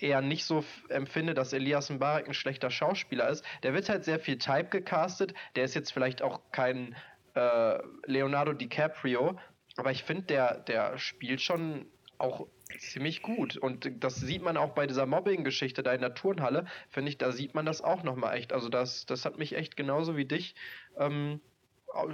eher 0.00 0.20
nicht 0.20 0.44
so 0.44 0.64
empfinde, 0.88 1.34
dass 1.34 1.52
Elias 1.52 1.90
Mbarek 1.90 2.28
ein 2.28 2.34
schlechter 2.34 2.70
Schauspieler 2.70 3.28
ist. 3.28 3.44
Der 3.62 3.74
wird 3.74 3.88
halt 3.88 4.04
sehr 4.04 4.18
viel 4.18 4.38
Type 4.38 4.68
gecastet. 4.68 5.34
Der 5.54 5.64
ist 5.64 5.74
jetzt 5.74 5.92
vielleicht 5.92 6.22
auch 6.22 6.40
kein 6.52 6.94
äh, 7.34 7.78
Leonardo 8.06 8.52
DiCaprio, 8.52 9.38
aber 9.76 9.90
ich 9.90 10.04
finde, 10.04 10.22
der, 10.22 10.58
der 10.60 10.98
spielt 10.98 11.40
schon 11.40 11.86
auch 12.18 12.46
ziemlich 12.78 13.22
gut. 13.22 13.56
Und 13.56 13.90
das 14.02 14.16
sieht 14.16 14.42
man 14.42 14.56
auch 14.56 14.70
bei 14.70 14.86
dieser 14.86 15.06
Mobbing-Geschichte 15.06 15.82
da 15.82 15.92
in 15.92 16.00
der 16.00 16.14
Turnhalle, 16.14 16.66
finde 16.88 17.10
ich, 17.10 17.18
da 17.18 17.32
sieht 17.32 17.54
man 17.54 17.66
das 17.66 17.82
auch 17.82 18.02
nochmal 18.02 18.36
echt. 18.36 18.52
Also 18.52 18.68
das, 18.68 19.06
das 19.06 19.24
hat 19.24 19.38
mich 19.38 19.54
echt 19.54 19.76
genauso 19.76 20.16
wie 20.16 20.24
dich 20.24 20.54
ähm, 20.98 21.40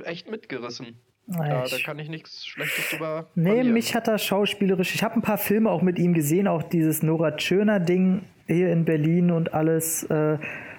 echt 0.04 0.28
mitgerissen. 0.28 1.00
Da, 1.26 1.38
da 1.48 1.64
Ich- 1.64 1.84
kann 1.84 1.98
ich 1.98 2.08
nichts 2.08 2.44
Schlechtes 2.46 2.90
drüber 2.90 3.28
Nee, 3.34 3.50
verlieren. 3.50 3.72
mich 3.74 3.94
hat 3.94 4.08
er 4.08 4.18
schauspielerisch. 4.18 4.94
Ich 4.94 5.02
habe 5.02 5.14
ein 5.14 5.22
paar 5.22 5.38
Filme 5.38 5.70
auch 5.70 5.82
mit 5.82 5.98
ihm 5.98 6.14
gesehen, 6.14 6.48
auch 6.48 6.62
dieses 6.62 7.02
Nora 7.02 7.32
Tschirner-Ding 7.36 8.22
hier 8.46 8.70
in 8.72 8.84
Berlin 8.84 9.30
und 9.30 9.54
alles. 9.54 10.02
Äh, 10.04 10.38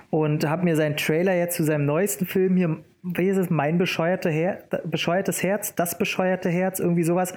und 0.10 0.48
habe 0.48 0.64
mir 0.64 0.76
seinen 0.76 0.96
Trailer 0.98 1.34
jetzt 1.36 1.56
zu 1.56 1.64
seinem 1.64 1.86
neuesten 1.86 2.26
Film 2.28 2.56
hier, 2.56 2.78
wie 3.02 3.28
ist 3.30 3.38
es, 3.38 3.50
Mein 3.50 3.78
bescheuerte 3.80 4.30
Her 4.30 4.60
bescheuertes 4.86 5.42
Herz, 5.42 5.74
das 5.74 5.98
bescheuerte 5.98 6.50
Herz, 6.50 6.80
irgendwie 6.80 7.04
sowas, 7.04 7.34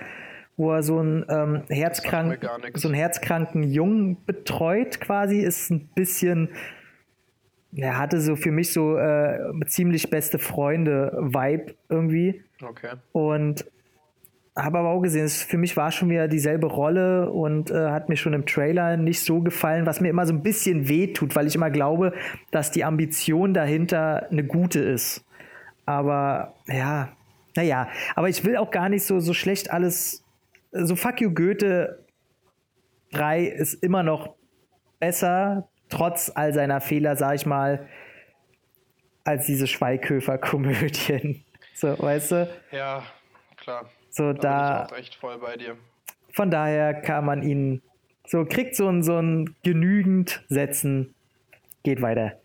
wo 0.59 0.73
er 0.73 0.83
so 0.83 0.99
einen 0.99 1.25
ähm, 1.31 1.63
herzkrank, 1.69 2.39
so 2.75 2.89
einen 2.89 2.95
herzkranken 2.95 3.63
Jungen 3.63 4.23
betreut 4.27 5.01
quasi, 5.01 5.39
ist 5.41 5.71
ein 5.71 5.89
bisschen. 5.95 6.51
Er 7.75 7.99
hatte 7.99 8.21
so 8.21 8.37
für 8.37 8.51
mich 8.51 8.73
so 8.73 8.97
äh, 8.99 9.39
ziemlich 9.67 10.09
beste 10.11 10.39
Freunde-Vibe 10.39 11.75
irgendwie. 11.89 12.43
Okay. 12.63 12.93
Und 13.13 13.65
habe 14.57 14.79
aber 14.79 14.89
auch 14.89 15.03
gesehen, 15.03 15.25
es 15.25 15.43
für 15.43 15.59
mich 15.59 15.77
war 15.77 15.93
schon 15.93 16.09
wieder 16.09 16.29
dieselbe 16.29 16.67
Rolle 16.67 17.31
und 17.31 17.71
äh, 17.71 17.91
hat 17.91 18.09
mir 18.09 18.17
schon 18.17 18.33
im 18.33 18.47
Trailer 18.47 18.97
nicht 18.97 19.21
so 19.21 19.41
gefallen, 19.41 19.85
was 19.85 20.01
mir 20.01 20.09
immer 20.09 20.27
so 20.27 20.33
ein 20.33 20.43
bisschen 20.43 20.89
weh 20.89 21.13
tut, 21.13 21.37
weil 21.37 21.47
ich 21.47 21.55
immer 21.55 21.71
glaube, 21.71 22.15
dass 22.51 22.71
die 22.71 22.85
Ambition 22.85 23.53
dahinter 23.53 24.31
eine 24.31 24.45
gute 24.45 24.81
ist. 24.81 25.27
Aber 25.85 26.55
ja, 26.67 27.11
naja, 27.55 27.89
aber 28.15 28.29
ich 28.29 28.45
will 28.45 28.57
auch 28.57 28.71
gar 28.71 28.89
nicht 28.89 29.05
so, 29.05 29.21
so 29.21 29.35
schlecht 29.35 29.71
alles. 29.71 30.25
So 30.73 30.97
Fuck 30.97 31.21
you 31.21 31.33
Goethe 31.33 32.05
3 33.13 33.45
ist 33.45 33.75
immer 33.83 34.03
noch 34.03 34.35
besser, 34.99 35.69
trotz 35.89 36.33
all 36.35 36.53
seiner 36.53 36.81
Fehler, 36.81 37.17
sag 37.17 37.35
ich 37.37 37.47
mal, 37.47 37.87
als 39.25 39.47
diese 39.47 39.67
Schweighöfer-Komödien. 39.67 41.46
So, 41.77 41.89
weißt 41.99 42.31
du? 42.33 42.49
Ja, 42.73 43.05
klar. 43.57 43.91
So, 44.09 44.33
Da 44.33 44.39
da, 44.41 44.79
bin 44.79 44.87
ich 44.87 44.93
auch 44.93 44.97
echt 44.99 45.15
voll 45.17 45.39
bei 45.39 45.57
dir. 45.57 45.77
von 46.33 46.51
daher 46.51 46.95
kann 46.95 47.25
man 47.27 47.43
ihn 47.43 47.83
so, 48.27 48.45
kriegt 48.47 48.75
so 48.75 48.89
ein, 48.89 49.03
so 49.03 49.19
ein 49.19 49.55
genügend 49.63 50.43
setzen, 50.49 51.15
geht 51.83 52.01
weiter. 52.01 52.41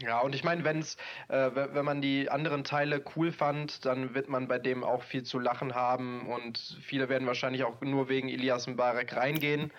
Ja, 0.00 0.18
und 0.20 0.34
ich 0.34 0.42
meine, 0.42 0.64
wenn's, 0.64 0.96
äh, 1.28 1.50
we- 1.54 1.70
wenn 1.74 1.84
man 1.84 2.02
die 2.02 2.28
anderen 2.28 2.64
Teile 2.64 3.04
cool 3.14 3.30
fand, 3.30 3.84
dann 3.86 4.14
wird 4.14 4.28
man 4.28 4.48
bei 4.48 4.58
dem 4.58 4.82
auch 4.82 5.04
viel 5.04 5.22
zu 5.22 5.38
lachen 5.38 5.76
haben 5.76 6.26
und 6.26 6.58
viele 6.82 7.08
werden 7.08 7.28
wahrscheinlich 7.28 7.62
auch 7.62 7.80
nur 7.80 8.08
wegen 8.08 8.28
Elias 8.28 8.66
Mbarek 8.66 9.14
reingehen, 9.16 9.70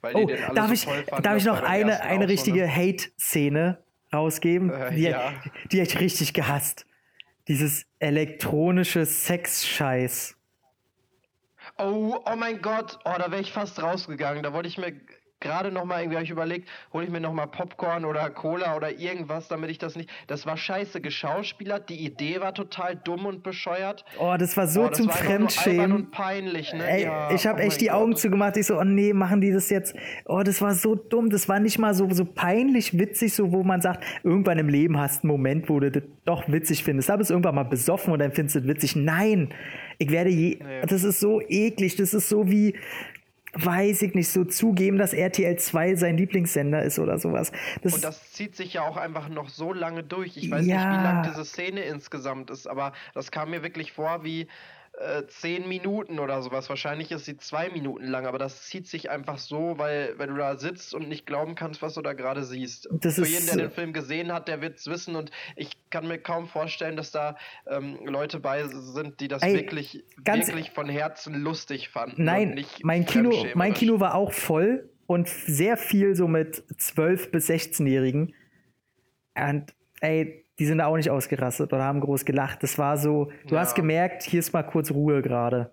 weil 0.00 0.14
Oh, 0.14 0.20
die 0.20 0.34
den 0.34 0.44
alle 0.44 0.54
darf 0.54 0.68
so 0.68 0.74
ich, 0.74 0.84
toll 0.84 1.04
fanden. 1.08 1.24
darf 1.24 1.36
ich 1.36 1.44
noch 1.44 1.60
eine, 1.62 2.00
eine 2.02 2.24
so, 2.24 2.30
richtige 2.30 2.60
ne? 2.60 2.76
Hate-Szene 2.76 3.78
rausgeben? 4.12 4.70
Äh, 4.70 4.94
die, 4.94 5.02
ja. 5.02 5.32
die 5.72 5.80
hab 5.80 5.88
ich 5.88 5.98
richtig 5.98 6.32
gehasst. 6.34 6.86
Dieses 7.48 7.86
elektronische 7.98 9.04
Sex-Scheiß. 9.04 10.36
Oh, 11.78 12.20
oh 12.24 12.36
mein 12.36 12.60
Gott, 12.62 12.98
oh, 13.04 13.14
da 13.18 13.30
wäre 13.30 13.40
ich 13.40 13.52
fast 13.52 13.82
rausgegangen. 13.82 14.42
Da 14.42 14.52
wollte 14.52 14.68
ich 14.68 14.78
mir 14.78 14.92
gerade 15.42 15.70
noch 15.70 15.84
mal 15.84 16.00
irgendwie 16.00 16.16
hab 16.16 16.24
ich 16.24 16.30
überlegt, 16.30 16.68
hole 16.92 17.04
ich 17.04 17.10
mir 17.10 17.20
noch 17.20 17.34
mal 17.34 17.46
Popcorn 17.46 18.04
oder 18.06 18.30
Cola 18.30 18.76
oder 18.76 18.98
irgendwas, 18.98 19.48
damit 19.48 19.70
ich 19.70 19.78
das 19.78 19.96
nicht. 19.96 20.08
Das 20.26 20.46
war 20.46 20.56
scheiße 20.56 21.00
geschauspielert. 21.00 21.90
Die 21.90 22.04
Idee 22.04 22.40
war 22.40 22.54
total 22.54 22.96
dumm 22.96 23.26
und 23.26 23.42
bescheuert. 23.42 24.04
Oh, 24.18 24.34
das 24.38 24.56
war 24.56 24.66
so 24.66 24.84
oh, 24.84 24.88
das 24.88 24.98
zum 24.98 25.08
war 25.08 25.16
Fremdschämen. 25.16 25.92
und 25.92 26.10
peinlich, 26.10 26.72
ne? 26.72 26.88
Ey, 26.88 27.02
ja, 27.04 27.30
ich 27.30 27.46
habe 27.46 27.60
oh 27.60 27.66
echt 27.66 27.80
die 27.80 27.86
Gott. 27.86 27.96
Augen 27.96 28.16
zugemacht. 28.16 28.56
Ich 28.56 28.66
so, 28.66 28.78
oh 28.78 28.84
nee, 28.84 29.12
machen 29.12 29.40
die 29.40 29.52
das 29.52 29.68
jetzt? 29.68 29.94
Oh, 30.24 30.42
das 30.42 30.62
war 30.62 30.74
so 30.74 30.94
dumm. 30.94 31.28
Das 31.28 31.48
war 31.48 31.60
nicht 31.60 31.78
mal 31.78 31.94
so, 31.94 32.08
so 32.10 32.24
peinlich 32.24 32.98
witzig, 32.98 33.34
so 33.34 33.52
wo 33.52 33.62
man 33.62 33.80
sagt, 33.80 34.04
irgendwann 34.22 34.58
im 34.58 34.68
Leben 34.68 34.98
hast 34.98 35.24
du 35.24 35.28
einen 35.28 35.32
Moment, 35.32 35.68
wo 35.68 35.80
du 35.80 35.90
das 35.90 36.02
doch 36.24 36.48
witzig 36.48 36.84
findest. 36.84 37.08
Da 37.08 37.16
bist 37.16 37.30
du 37.30 37.34
irgendwann 37.34 37.56
mal 37.56 37.64
besoffen 37.64 38.12
und 38.12 38.20
dann 38.20 38.32
findest 38.32 38.56
du 38.56 38.60
das 38.60 38.68
witzig. 38.68 38.96
Nein, 38.96 39.52
ich 39.98 40.10
werde 40.10 40.30
je. 40.30 40.58
Nee. 40.60 40.86
Das 40.86 41.02
ist 41.04 41.20
so 41.20 41.40
eklig. 41.40 41.96
Das 41.96 42.14
ist 42.14 42.28
so 42.28 42.48
wie. 42.50 42.74
Weiß 43.54 44.00
ich 44.00 44.14
nicht, 44.14 44.30
so 44.30 44.44
zugeben, 44.44 44.96
dass 44.96 45.12
RTL 45.12 45.58
2 45.58 45.94
sein 45.96 46.16
Lieblingssender 46.16 46.82
ist 46.82 46.98
oder 46.98 47.18
sowas. 47.18 47.52
Das, 47.82 47.92
Und 47.92 48.02
das 48.02 48.32
zieht 48.32 48.56
sich 48.56 48.72
ja 48.74 48.82
auch 48.82 48.96
einfach 48.96 49.28
noch 49.28 49.50
so 49.50 49.74
lange 49.74 50.02
durch. 50.02 50.38
Ich 50.38 50.50
weiß 50.50 50.64
Ja. 50.64 50.76
nicht, 50.76 50.98
wie 50.98 51.02
lang 51.04 51.22
diese 51.28 51.44
Szene 51.44 51.82
insgesamt 51.82 52.48
ist, 52.50 52.66
aber 52.66 52.92
das 53.12 53.30
kam 53.30 53.50
mir 53.50 53.62
wirklich 53.62 53.92
vor 53.92 54.24
wie 54.24 54.46
äh, 54.98 55.26
zehn 55.26 55.68
Minuten 55.68 56.18
oder 56.18 56.42
sowas. 56.42 56.68
Wahrscheinlich 56.68 57.10
ist 57.12 57.24
sie 57.24 57.38
zwei 57.38 57.70
Minuten 57.70 58.06
lang, 58.06 58.26
aber 58.26 58.38
das 58.38 58.64
zieht 58.64 58.86
sich 58.86 59.10
einfach 59.10 59.38
so, 59.38 59.78
weil, 59.78 60.18
weil 60.18 60.28
du 60.28 60.36
da 60.36 60.58
sitzt 60.58 60.94
und 60.94 61.08
nicht 61.08 61.24
glauben 61.24 61.54
kannst, 61.54 61.80
was 61.80 61.94
du 61.94 62.02
da 62.02 62.12
gerade 62.12 62.44
siehst. 62.44 62.88
Das 62.90 63.14
Für 63.14 63.26
jeden, 63.26 63.46
der 63.46 63.56
den 63.56 63.70
Film 63.70 63.92
gesehen 63.94 64.32
hat, 64.32 64.48
der 64.48 64.60
wird 64.60 64.78
es 64.78 64.86
wissen 64.86 65.16
und 65.16 65.30
ich 65.56 65.70
kann 65.90 66.06
mir 66.06 66.18
kaum 66.18 66.46
vorstellen, 66.46 66.96
dass 66.96 67.10
da 67.10 67.36
ähm, 67.66 68.04
Leute 68.04 68.38
bei 68.38 68.64
sind, 68.64 69.20
die 69.20 69.28
das 69.28 69.42
Ey, 69.42 69.54
wirklich, 69.54 70.04
wirklich 70.18 70.70
von 70.72 70.88
Herzen 70.88 71.34
lustig 71.34 71.88
fanden. 71.88 72.22
Nein, 72.22 72.64
mein 72.82 73.06
Kino, 73.06 73.46
mein. 73.54 73.72
Kino 73.72 73.98
war 73.98 74.14
auch 74.14 74.32
voll 74.32 74.90
und 75.06 75.28
sehr 75.28 75.78
viel 75.78 76.14
so 76.14 76.28
mit 76.28 76.62
12- 76.78 77.30
bis 77.30 77.48
16-Jährigen. 77.48 78.34
Und 79.34 79.74
ey, 80.00 80.41
die 80.62 80.66
sind 80.66 80.80
auch 80.80 80.94
nicht 80.96 81.10
ausgerastet 81.10 81.72
oder 81.72 81.82
haben 81.82 81.98
groß 81.98 82.24
gelacht. 82.24 82.62
Das 82.62 82.78
war 82.78 82.96
so, 82.96 83.32
du 83.48 83.56
Ja. 83.56 83.62
hast 83.62 83.74
gemerkt, 83.74 84.22
hier 84.22 84.38
ist 84.38 84.52
mal 84.52 84.62
kurz 84.62 84.92
Ruhe 84.92 85.20
gerade. 85.20 85.72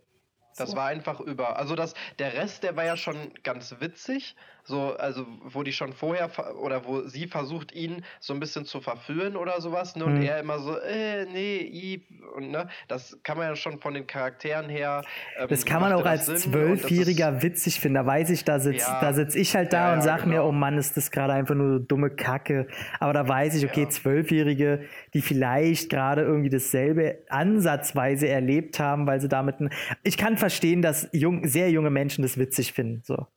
Das 0.58 0.76
war 0.76 0.88
einfach 0.88 1.20
über. 1.20 1.58
Also 1.60 1.76
das, 1.76 1.94
der 2.18 2.34
Rest, 2.34 2.64
der 2.64 2.76
war 2.76 2.86
ja 2.86 2.98
schon 2.98 3.16
ganz 3.44 3.76
witzig. 3.80 4.36
So, 4.64 4.96
also 4.98 5.26
wo 5.44 5.64
die 5.64 5.72
schon 5.74 5.94
vorher 5.94 6.30
oder 6.62 6.86
wo 6.86 7.02
sie 7.08 7.28
versucht, 7.28 7.72
ihn 7.74 8.04
so 8.20 8.34
ein 8.34 8.40
bisschen 8.40 8.66
zu 8.66 8.82
verführen 8.82 9.36
oder 9.36 9.60
sowas, 9.62 9.96
ne? 9.96 10.06
Und 10.06 10.16
Mhm. 10.16 10.22
er 10.24 10.40
immer 10.40 10.60
so, 10.60 10.78
äh, 10.80 11.26
nee, 11.26 11.58
i, 11.60 12.04
und 12.36 12.52
ne, 12.52 12.68
das 12.88 13.18
kann 13.24 13.38
man 13.38 13.48
ja 13.48 13.56
schon 13.56 13.80
von 13.80 13.94
den 13.94 14.06
Charakteren 14.06 14.70
her. 14.70 15.04
Ähm, 15.40 15.48
Das 15.50 15.66
kann 15.66 15.82
man 15.82 15.94
auch 15.94 16.06
als 16.06 16.28
ist- 16.28 16.44
Zwölfjähriger 16.44 17.42
witzig 17.42 17.80
finden. 17.80 17.96
Da 17.96 18.06
weiß 18.06 18.30
ich, 18.30 18.44
da 18.44 18.60
sitze 18.60 18.80
Ja. 18.88 19.00
da 19.02 19.14
sitz 19.14 19.36
ich 19.36 19.56
halt 19.56 19.74
da 19.74 19.90
Ja, 19.90 19.94
und 19.96 20.02
sag 20.02 20.26
mir, 20.26 20.36
genau. 20.36 20.50
oh 20.50 20.52
Mann, 20.52 20.78
ist 20.78 20.96
das 20.98 21.10
gerade 21.12 21.34
einfach 21.34 21.56
nur 21.56 21.80
so 21.80 21.80
dumme 21.80 22.10
Kacke. 22.10 22.68
Aber 23.00 23.14
da 23.14 23.28
weiß 23.28 23.56
ich, 23.56 23.66
okay. 23.66 23.88
Zwölfjährige, 23.90 24.82
die 25.14 25.22
vielleicht 25.22 25.90
gerade 25.90 26.22
irgendwie 26.22 26.50
dasselbe 26.50 27.20
ansatzweise 27.30 28.28
erlebt 28.28 28.80
haben, 28.80 29.08
weil 29.08 29.20
sie 29.22 29.30
damit. 29.30 29.56
Ich 30.04 30.18
kann 30.18 30.38
verstehen, 30.38 30.82
dass 30.82 31.08
jung, 31.12 31.48
sehr 31.48 31.72
junge 31.72 31.90
Menschen 31.90 32.22
das 32.22 32.38
witzig 32.38 32.74
finden. 32.74 33.02
So. 33.04 33.28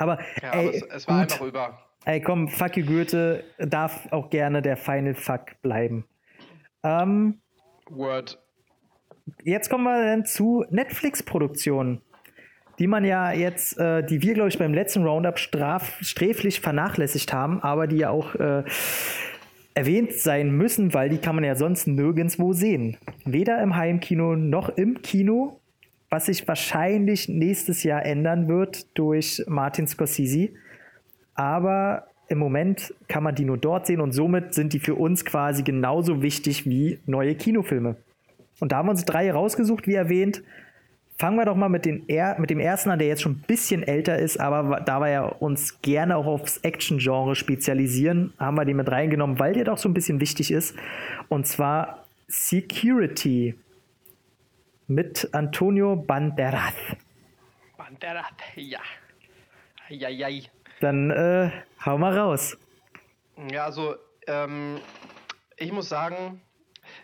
Aber, 0.00 0.18
Ja, 0.42 0.52
ey, 0.52 0.68
aber 0.68 0.74
es, 0.74 0.82
es 0.82 1.08
war 1.08 1.22
gut. 1.22 1.32
einfach 1.32 1.46
über. 1.46 1.78
Ey, 2.06 2.20
komm, 2.22 2.48
fuck 2.48 2.76
you 2.76 2.86
Goethe 2.86 3.44
darf 3.58 4.08
auch 4.10 4.30
gerne 4.30 4.62
der 4.62 4.76
Final 4.76 5.14
Fuck 5.14 5.60
bleiben. 5.62 6.06
Ähm, 6.82 7.40
Word. 7.90 8.38
jetzt 9.44 9.68
kommen 9.68 9.84
wir 9.84 10.02
dann 10.06 10.24
zu 10.24 10.64
Netflix-Produktionen, 10.70 12.00
die 12.78 12.86
man 12.86 13.04
ja 13.04 13.32
jetzt, 13.32 13.78
äh, 13.78 14.02
die 14.02 14.22
wir, 14.22 14.32
glaube 14.32 14.48
ich, 14.48 14.58
beim 14.58 14.72
letzten 14.72 15.04
Roundup 15.04 15.38
straf, 15.38 15.98
sträflich 16.00 16.60
vernachlässigt 16.60 17.34
haben, 17.34 17.62
aber 17.62 17.86
die 17.86 17.98
ja 17.98 18.08
auch 18.08 18.34
äh, 18.36 18.64
erwähnt 19.74 20.12
sein 20.14 20.50
müssen, 20.50 20.94
weil 20.94 21.10
die 21.10 21.18
kann 21.18 21.34
man 21.34 21.44
ja 21.44 21.54
sonst 21.54 21.86
nirgendwo 21.86 22.54
sehen. 22.54 22.96
Weder 23.26 23.62
im 23.62 23.76
Heimkino 23.76 24.36
noch 24.36 24.70
im 24.70 25.02
Kino, 25.02 25.59
was 26.10 26.26
sich 26.26 26.46
wahrscheinlich 26.46 27.28
nächstes 27.28 27.84
Jahr 27.84 28.04
ändern 28.04 28.48
wird 28.48 28.86
durch 28.98 29.42
Martin 29.46 29.86
Scorsese. 29.86 30.50
Aber 31.34 32.08
im 32.28 32.38
Moment 32.38 32.92
kann 33.08 33.22
man 33.22 33.34
die 33.34 33.44
nur 33.44 33.58
dort 33.58 33.86
sehen 33.86 34.00
und 34.00 34.12
somit 34.12 34.52
sind 34.54 34.72
die 34.72 34.80
für 34.80 34.96
uns 34.96 35.24
quasi 35.24 35.62
genauso 35.62 36.20
wichtig 36.22 36.66
wie 36.66 36.98
neue 37.06 37.34
Kinofilme. 37.34 37.96
Und 38.60 38.72
da 38.72 38.78
haben 38.78 38.86
wir 38.86 38.92
uns 38.92 39.04
drei 39.04 39.32
rausgesucht, 39.32 39.86
wie 39.86 39.94
erwähnt. 39.94 40.42
Fangen 41.18 41.36
wir 41.36 41.44
doch 41.44 41.56
mal 41.56 41.68
mit, 41.68 41.84
den 41.84 42.04
er 42.08 42.38
mit 42.40 42.50
dem 42.50 42.60
ersten 42.60 42.90
an, 42.90 42.98
der 42.98 43.08
jetzt 43.08 43.22
schon 43.22 43.32
ein 43.32 43.44
bisschen 43.46 43.82
älter 43.82 44.18
ist, 44.18 44.40
aber 44.40 44.80
da 44.80 45.00
wir 45.00 45.10
ja 45.10 45.24
uns 45.24 45.82
gerne 45.82 46.16
auch 46.16 46.26
aufs 46.26 46.58
Action-Genre 46.58 47.34
spezialisieren, 47.34 48.32
haben 48.38 48.56
wir 48.56 48.64
den 48.64 48.76
mit 48.76 48.90
reingenommen, 48.90 49.38
weil 49.38 49.52
der 49.52 49.64
doch 49.64 49.78
so 49.78 49.88
ein 49.88 49.94
bisschen 49.94 50.20
wichtig 50.20 50.50
ist. 50.50 50.74
Und 51.28 51.46
zwar 51.46 52.06
Security 52.28 53.54
mit 54.90 55.28
Antonio 55.32 55.94
Banderas. 55.94 56.74
Banderas, 57.76 58.26
ja. 58.56 58.80
Eieiei. 59.88 60.50
Dann 60.80 61.12
äh, 61.12 61.50
hau 61.86 61.96
mal 61.96 62.18
raus. 62.18 62.58
Ja, 63.52 63.66
also 63.66 63.94
ähm, 64.26 64.80
ich 65.56 65.70
muss 65.70 65.88
sagen, 65.88 66.42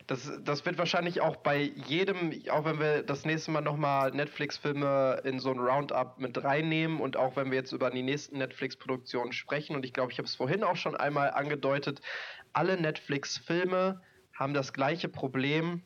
das, 0.09 0.33
das 0.43 0.67
wird 0.67 0.79
wahrscheinlich 0.79 1.21
auch 1.21 1.37
bei 1.37 1.59
jedem, 1.87 2.33
auch 2.51 2.65
wenn 2.65 2.81
wir 2.81 3.05
das 3.05 3.25
nächste 3.25 3.53
Mal 3.53 3.61
nochmal 3.61 4.11
Netflix-Filme 4.11 5.21
in 5.23 5.39
so 5.39 5.53
ein 5.53 5.61
Roundup 5.61 6.19
mit 6.19 6.43
reinnehmen 6.43 7.01
und 7.01 7.17
auch 7.17 7.37
wenn 7.37 7.53
wir 7.53 7.59
jetzt 7.59 7.71
über 7.71 7.91
die 7.91 8.03
nächsten 8.03 8.39
Netflix-Produktionen 8.39 9.33
sprechen, 9.33 9.77
und 9.77 9.85
ich 9.85 9.93
glaube, 9.93 10.11
ich 10.11 10.19
habe 10.19 10.27
es 10.27 10.35
vorhin 10.35 10.65
auch 10.65 10.77
schon 10.77 10.97
einmal 10.97 11.31
angedeutet, 11.31 12.01
alle 12.53 12.81
Netflix-Filme 12.81 14.03
haben 14.35 14.55
das 14.55 14.73
gleiche 14.73 15.09
Problem. 15.09 15.83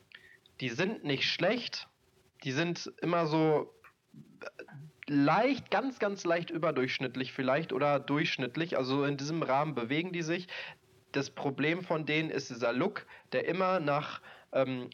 Die 0.60 0.70
sind 0.70 1.04
nicht 1.04 1.24
schlecht, 1.24 1.89
die 2.44 2.52
sind 2.52 2.92
immer 3.00 3.26
so 3.26 3.74
leicht, 5.06 5.70
ganz, 5.70 5.98
ganz 5.98 6.24
leicht 6.24 6.50
überdurchschnittlich 6.50 7.32
vielleicht 7.32 7.72
oder 7.72 7.98
durchschnittlich. 7.98 8.76
Also 8.76 9.04
in 9.04 9.16
diesem 9.16 9.42
Rahmen 9.42 9.74
bewegen 9.74 10.12
die 10.12 10.22
sich 10.22 10.46
das 11.12 11.30
Problem 11.30 11.82
von 11.82 12.06
denen 12.06 12.30
ist 12.30 12.50
dieser 12.50 12.72
Look, 12.72 13.06
der 13.32 13.46
immer 13.46 13.80
nach 13.80 14.20
ähm, 14.52 14.90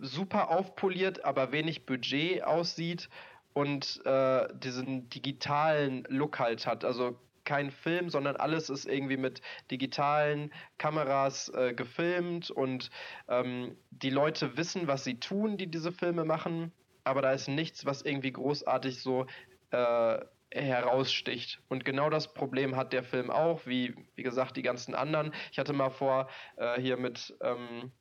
super 0.00 0.50
aufpoliert, 0.50 1.24
aber 1.24 1.52
wenig 1.52 1.86
Budget 1.86 2.42
aussieht 2.44 3.08
und 3.52 4.04
äh, 4.04 4.48
diesen 4.54 5.08
digitalen 5.10 6.04
Look 6.08 6.38
halt 6.38 6.66
hat. 6.66 6.84
Also 6.84 7.18
kein 7.44 7.70
Film, 7.70 8.10
sondern 8.10 8.36
alles 8.36 8.70
ist 8.70 8.86
irgendwie 8.86 9.16
mit 9.16 9.40
digitalen 9.70 10.52
Kameras 10.78 11.48
äh, 11.48 11.72
gefilmt 11.74 12.50
und 12.50 12.90
ähm, 13.28 13.76
die 13.90 14.10
Leute 14.10 14.56
wissen, 14.56 14.86
was 14.86 15.04
sie 15.04 15.18
tun, 15.18 15.56
die 15.56 15.66
diese 15.66 15.90
Filme 15.90 16.24
machen, 16.24 16.72
aber 17.04 17.22
da 17.22 17.32
ist 17.32 17.48
nichts, 17.48 17.86
was 17.86 18.02
irgendwie 18.02 18.32
großartig 18.32 19.00
so 19.00 19.26
äh, 19.70 20.18
heraussticht. 20.52 21.60
Und 21.68 21.84
genau 21.84 22.10
das 22.10 22.32
Problem 22.34 22.76
hat 22.76 22.92
der 22.92 23.04
Film 23.04 23.30
auch, 23.30 23.66
wie, 23.66 23.94
wie 24.16 24.22
gesagt, 24.22 24.56
die 24.56 24.62
ganzen 24.62 24.94
anderen. 24.94 25.32
Ich 25.52 25.58
hatte 25.58 25.72
mal 25.72 25.90
vor, 25.90 26.28
äh, 26.56 26.80
hier 26.80 26.96
mit 26.96 27.34
ähm, 27.40 27.92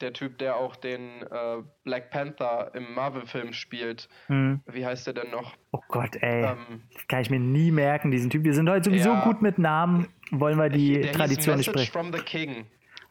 der 0.00 0.12
Typ, 0.12 0.38
der 0.38 0.56
auch 0.56 0.76
den 0.76 1.22
äh, 1.22 1.62
Black 1.84 2.10
Panther 2.10 2.72
im 2.74 2.94
Marvel-Film 2.94 3.52
spielt. 3.52 4.08
Hm. 4.26 4.60
Wie 4.66 4.84
heißt 4.84 5.06
der 5.06 5.14
denn 5.14 5.30
noch? 5.30 5.56
Oh 5.72 5.80
Gott, 5.88 6.16
ey. 6.20 6.44
Ähm, 6.44 6.82
kann 7.08 7.22
ich 7.22 7.30
mir 7.30 7.40
nie 7.40 7.70
merken, 7.70 8.10
diesen 8.10 8.30
Typ. 8.30 8.44
Wir 8.44 8.54
sind 8.54 8.68
heute 8.68 8.90
sowieso 8.90 9.10
ja, 9.10 9.24
gut 9.24 9.42
mit 9.42 9.58
Namen. 9.58 10.08
Wollen 10.30 10.58
wir 10.58 10.68
die 10.68 11.00
der 11.00 11.12
Tradition 11.12 11.56
hieß 11.56 11.68
Message 11.68 11.90
from 11.90 12.12
the 12.12 12.20
King. 12.20 12.66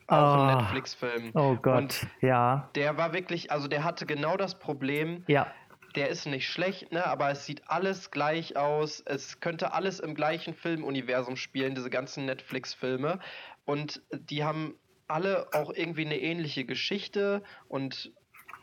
Auch 0.07 0.37
oh. 0.37 0.41
ein 0.41 0.57
Netflix-Film. 0.57 1.31
Oh 1.33 1.55
Gott, 1.55 1.77
Und 1.77 2.07
ja. 2.21 2.69
Der 2.75 2.97
war 2.97 3.13
wirklich, 3.13 3.51
also 3.51 3.67
der 3.67 3.83
hatte 3.83 4.05
genau 4.05 4.37
das 4.37 4.59
Problem. 4.59 5.23
Ja 5.27 5.47
der 5.95 6.09
ist 6.09 6.25
nicht 6.25 6.49
schlecht, 6.49 6.91
ne, 6.91 7.05
aber 7.05 7.29
es 7.29 7.45
sieht 7.45 7.69
alles 7.69 8.11
gleich 8.11 8.57
aus. 8.57 9.01
Es 9.05 9.39
könnte 9.39 9.73
alles 9.73 9.99
im 9.99 10.15
gleichen 10.15 10.53
Filmuniversum 10.53 11.35
spielen, 11.35 11.75
diese 11.75 11.89
ganzen 11.89 12.25
Netflix-Filme. 12.25 13.19
Und 13.65 14.01
die 14.11 14.43
haben 14.43 14.75
alle 15.07 15.47
auch 15.53 15.71
irgendwie 15.73 16.05
eine 16.05 16.19
ähnliche 16.19 16.65
Geschichte 16.65 17.43
und 17.67 18.11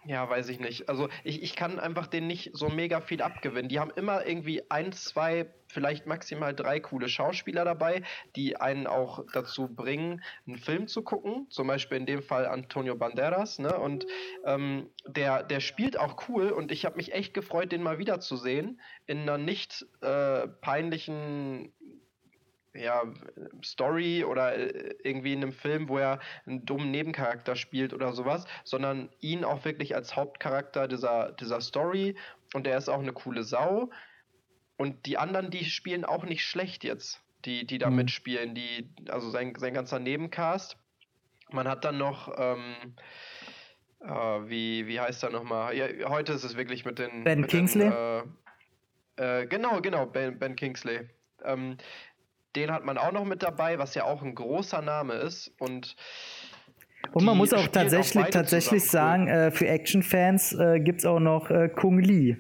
ja, 0.07 0.29
weiß 0.29 0.49
ich 0.49 0.61
nicht. 0.61 0.89
Also 0.89 1.09
ich, 1.25 1.43
ich 1.43 1.55
kann 1.55 1.79
einfach 1.79 2.07
denen 2.07 2.27
nicht 2.27 2.51
so 2.55 2.69
mega 2.69 3.01
viel 3.01 3.21
abgewinnen. 3.21 3.69
Die 3.69 3.79
haben 3.79 3.91
immer 3.95 4.27
irgendwie 4.27 4.63
ein, 4.71 4.93
zwei, 4.93 5.53
vielleicht 5.67 6.07
maximal 6.07 6.55
drei 6.55 6.81
coole 6.81 7.09
Schauspieler 7.09 7.65
dabei, 7.65 8.03
die 8.35 8.57
einen 8.57 8.87
auch 8.87 9.25
dazu 9.33 9.69
bringen, 9.69 10.23
einen 10.47 10.57
Film 10.57 10.89
zu 10.89 11.03
gucken. 11.03 11.47
Zum 11.51 11.67
Beispiel 11.67 11.99
in 11.99 12.07
dem 12.07 12.23
Fall 12.23 12.47
Antonio 12.47 12.97
Banderas. 12.97 13.59
Ne? 13.59 13.79
Und 13.79 14.07
ähm, 14.47 14.89
der, 15.07 15.43
der 15.43 15.61
spielt 15.61 15.99
auch 15.99 16.29
cool 16.29 16.51
und 16.51 16.73
ich 16.73 16.87
habe 16.87 16.97
mich 16.97 17.13
echt 17.13 17.35
gefreut, 17.35 17.71
den 17.71 17.83
mal 17.83 17.99
wiederzusehen. 17.99 18.81
In 19.07 19.21
einer 19.21 19.39
nicht 19.39 19.87
äh, 20.01 20.49
peinlichen 20.49 21.73
ja, 22.75 23.03
Story 23.65 24.25
oder 24.25 24.57
äh, 24.57 24.95
irgendwie 25.03 25.33
in 25.33 25.43
einem 25.43 25.53
Film, 25.53 25.89
wo 25.89 25.99
er 25.99 26.21
einen 26.47 26.65
dummen 26.65 26.91
Nebencharakter 26.91 27.57
spielt 27.57 27.93
oder 27.93 28.13
sowas, 28.13 28.45
sondern 28.65 29.11
ihn 29.21 29.45
auch 29.45 29.65
wirklich 29.65 29.95
als 29.95 30.17
Hauptcharakter 30.17 30.89
dieser, 30.89 31.33
dieser 31.33 31.61
Story 31.61 32.17
und 32.55 32.67
er 32.67 32.79
ist 32.79 32.89
auch 32.89 33.01
eine 33.01 33.13
coole 33.13 33.43
Sau. 33.43 33.91
Und 34.77 35.07
die 35.07 35.19
anderen, 35.19 35.51
die 35.51 35.65
spielen 35.65 36.05
auch 36.05 36.25
nicht 36.25 36.45
schlecht 36.45 36.85
jetzt, 36.85 37.21
die, 37.45 37.67
die 37.67 37.79
da 37.79 37.91
mhm. 37.91 37.97
mitspielen, 37.97 38.55
die, 38.55 38.89
also 39.09 39.31
sein, 39.31 39.55
sein 39.59 39.75
ganzer 39.75 39.99
Nebencast. 39.99 40.79
Man 41.51 41.69
hat 41.69 41.85
dann 41.85 41.99
noch, 41.99 42.33
ähm, 42.39 42.95
äh, 44.01 44.09
wie, 44.09 44.87
wie 44.87 45.01
heißt 45.01 45.23
er 45.25 45.31
nochmal? 45.31 45.77
Ja, 45.77 46.09
heute 46.09 46.33
ist 46.33 46.45
es 46.45 46.57
wirklich 46.57 46.85
mit 46.85 46.99
den. 46.99 47.25
Ben 47.25 47.41
mit 47.41 47.51
Kingsley? 47.51 47.91
Den, 47.91 48.39
äh, 49.19 49.43
äh, 49.43 49.47
genau, 49.47 49.81
genau, 49.81 50.07
Ben, 50.07 50.39
ben 50.39 50.57
Kingsley. 50.57 51.09
Ähm, 51.45 51.77
den 52.57 52.71
hat 52.71 52.85
man 52.85 52.99
auch 52.99 53.13
noch 53.13 53.25
mit 53.25 53.43
dabei, 53.43 53.79
was 53.79 53.95
ja 53.95 54.05
auch 54.05 54.23
ein 54.23 54.35
großer 54.35 54.83
Name 54.83 55.15
ist. 55.15 55.53
Und 55.59 55.97
und 57.13 57.25
man 57.25 57.37
muss 57.37 57.53
auch 57.53 57.67
tatsächlich, 57.69 58.25
auch 58.25 58.31
tatsächlich 58.31 58.85
sagen, 58.85 59.27
äh, 59.27 59.51
für 59.51 59.67
Action-Fans 59.67 60.53
äh, 60.53 60.81
gibt 60.81 61.01
es 61.01 61.07
auch 61.07 61.19
noch 61.19 61.51
äh, 61.51 61.69
Kung 61.69 61.99
Lee. 61.99 62.37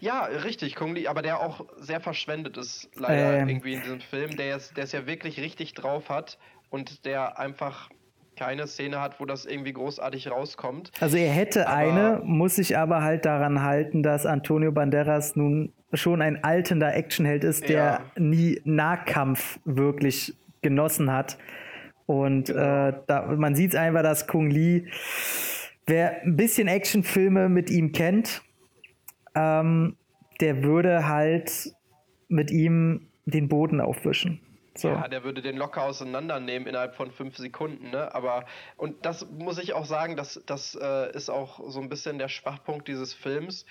Ja, 0.00 0.24
richtig, 0.24 0.74
Kung 0.76 0.94
Lee, 0.94 1.06
aber 1.06 1.22
der 1.22 1.40
auch 1.40 1.66
sehr 1.76 2.00
verschwendet 2.00 2.56
ist, 2.56 2.88
leider 2.94 3.40
ähm. 3.40 3.48
irgendwie 3.48 3.74
in 3.74 3.82
diesem 3.82 4.00
Film, 4.00 4.36
der 4.36 4.56
es 4.56 4.92
ja 4.92 5.06
wirklich 5.06 5.40
richtig 5.40 5.74
drauf 5.74 6.08
hat 6.08 6.38
und 6.70 7.04
der 7.04 7.38
einfach 7.38 7.90
keine 8.36 8.68
Szene 8.68 9.00
hat, 9.00 9.18
wo 9.18 9.24
das 9.24 9.44
irgendwie 9.44 9.72
großartig 9.72 10.30
rauskommt. 10.30 10.92
Also 11.00 11.16
er 11.16 11.32
hätte 11.32 11.66
aber 11.68 11.76
eine, 11.76 12.20
muss 12.24 12.56
sich 12.56 12.78
aber 12.78 13.02
halt 13.02 13.24
daran 13.24 13.62
halten, 13.62 14.02
dass 14.02 14.26
Antonio 14.26 14.70
Banderas 14.70 15.34
nun 15.34 15.72
schon 15.92 16.22
ein 16.22 16.44
altender 16.44 16.94
Actionheld 16.94 17.44
ist, 17.44 17.68
der 17.68 17.76
ja. 17.76 18.20
nie 18.20 18.60
Nahkampf 18.64 19.58
wirklich 19.64 20.34
genossen 20.62 21.12
hat. 21.12 21.38
Und 22.06 22.46
genau. 22.46 22.88
äh, 22.88 22.94
da, 23.06 23.22
man 23.36 23.54
sieht 23.54 23.70
es 23.70 23.76
einfach, 23.76 24.02
dass 24.02 24.26
Kung 24.26 24.50
Lee, 24.50 24.86
wer 25.86 26.22
ein 26.22 26.36
bisschen 26.36 26.68
Actionfilme 26.68 27.48
mit 27.48 27.70
ihm 27.70 27.92
kennt, 27.92 28.42
ähm, 29.34 29.96
der 30.40 30.62
würde 30.62 31.08
halt 31.08 31.72
mit 32.28 32.50
ihm 32.50 33.08
den 33.26 33.48
Boden 33.48 33.80
aufwischen. 33.80 34.40
So. 34.74 34.88
Ja, 34.88 35.08
der 35.08 35.24
würde 35.24 35.42
den 35.42 35.56
locker 35.56 35.82
auseinandernehmen 35.82 36.68
innerhalb 36.68 36.94
von 36.94 37.10
fünf 37.10 37.36
Sekunden, 37.36 37.90
ne? 37.90 38.14
Aber, 38.14 38.44
und 38.76 39.04
das 39.04 39.28
muss 39.28 39.58
ich 39.58 39.72
auch 39.72 39.84
sagen, 39.84 40.16
das, 40.16 40.40
das 40.46 40.78
äh, 40.80 41.10
ist 41.16 41.30
auch 41.30 41.60
so 41.68 41.80
ein 41.80 41.88
bisschen 41.88 42.18
der 42.18 42.28
Schwachpunkt 42.28 42.86
dieses 42.86 43.12
Films. 43.12 43.66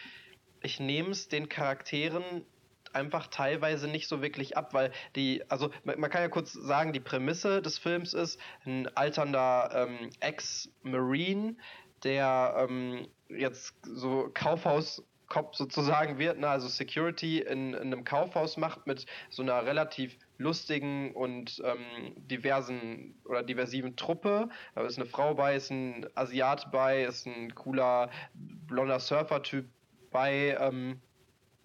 Ich 0.62 0.80
nehme 0.80 1.10
es 1.10 1.28
den 1.28 1.50
Charakteren 1.50 2.46
einfach 2.94 3.28
teilweise 3.28 3.88
nicht 3.88 4.08
so 4.08 4.22
wirklich 4.22 4.58
ab, 4.58 4.74
weil 4.74 4.92
die, 5.16 5.44
also 5.50 5.70
man, 5.84 6.10
kann 6.10 6.22
ja 6.22 6.30
kurz 6.30 6.54
sagen, 6.54 6.94
die 6.94 7.00
Prämisse 7.00 7.62
des 7.62 7.78
Films 7.78 8.14
ist, 8.14 8.40
ein 8.66 8.88
alternder 8.96 9.70
ähm, 9.74 10.10
Ex-Marine, 10.20 11.56
der 12.04 12.68
ähm, 12.70 13.08
jetzt 13.30 13.76
so 13.84 14.30
Kaufhaus 14.34 15.04
Cop 15.28 15.56
sozusagen 15.56 16.20
wird, 16.20 16.40
ne? 16.40 16.48
also 16.48 16.70
Security 16.70 17.40
in, 17.40 17.74
in, 17.74 17.76
einem 17.76 18.06
Kaufhaus 18.06 18.56
macht 18.56 18.88
mit 18.88 19.06
so 19.30 19.42
einer 19.44 19.66
relativ 19.66 20.18
lustigen 20.38 21.14
und 21.14 21.62
ähm, 21.66 22.14
diversen 22.16 23.16
oder 23.26 23.44
diversiven 23.44 23.98
Truppe. 23.98 24.50
Da 24.74 24.86
ist 24.86 24.98
eine 24.98 25.06
Frau 25.06 25.34
bei, 25.34 25.56
ist 25.56 25.70
ein 25.70 26.06
Asiat 26.16 26.72
bei, 26.72 27.04
ist 27.04 27.28
ein 27.28 27.54
cooler 27.56 28.10
blonder 28.34 29.00
Surfer-Typ 29.00 29.68
bei. 30.12 30.58
Ähm, 30.60 31.02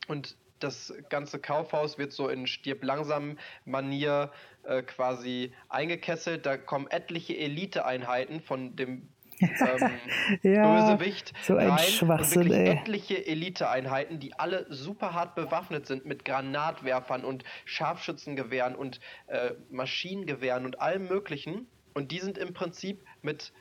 und 0.08 0.36
das 0.58 0.94
ganze 1.08 1.40
Kaufhaus 1.40 1.98
wird 1.98 2.12
so 2.12 2.28
in 2.28 2.46
stirb 2.46 2.84
langsam 2.84 3.38
Manier 3.64 4.30
äh, 4.64 4.82
quasi 4.82 5.52
eingekesselt. 5.68 6.46
Da 6.46 6.56
kommen 6.56 6.86
etliche 6.88 7.36
Eliteeinheiten 7.36 8.40
von 8.40 8.76
dem 8.76 9.08
ähm, 9.40 9.90
ja, 10.42 10.92
Bösewicht 10.92 11.32
so 11.42 11.56
ein 11.56 11.70
rein 11.70 11.78
Schwachsinn, 11.78 12.42
und 12.42 12.50
wirklich 12.50 12.68
ey. 12.68 12.76
etliche 12.76 13.26
Eliteeinheiten, 13.26 14.20
die 14.20 14.34
alle 14.34 14.66
super 14.72 15.14
hart 15.14 15.34
bewaffnet 15.34 15.86
sind 15.86 16.06
mit 16.06 16.24
Granatwerfern 16.24 17.24
und 17.24 17.44
Scharfschützengewehren 17.64 18.76
und 18.76 19.00
äh, 19.26 19.52
Maschinengewehren 19.70 20.64
und 20.64 20.80
allem 20.80 21.08
möglichen. 21.08 21.66
Und 21.94 22.12
die 22.12 22.20
sind 22.20 22.38
im 22.38 22.54
Prinzip 22.54 23.04
mit 23.20 23.52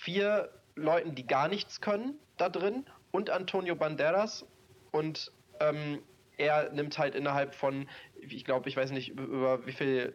vier 0.00 0.50
Leuten, 0.74 1.14
die 1.14 1.26
gar 1.26 1.48
nichts 1.48 1.80
können, 1.80 2.18
da 2.36 2.48
drin 2.48 2.84
und 3.10 3.30
Antonio 3.30 3.74
Banderas 3.74 4.46
und 4.90 5.32
ähm, 5.60 6.00
er 6.38 6.70
nimmt 6.72 6.98
halt 6.98 7.14
innerhalb 7.14 7.54
von, 7.54 7.88
ich 8.20 8.44
glaube, 8.44 8.68
ich 8.68 8.76
weiß 8.76 8.90
nicht, 8.90 9.08
über 9.08 9.66
wie 9.66 9.72
viel 9.72 10.14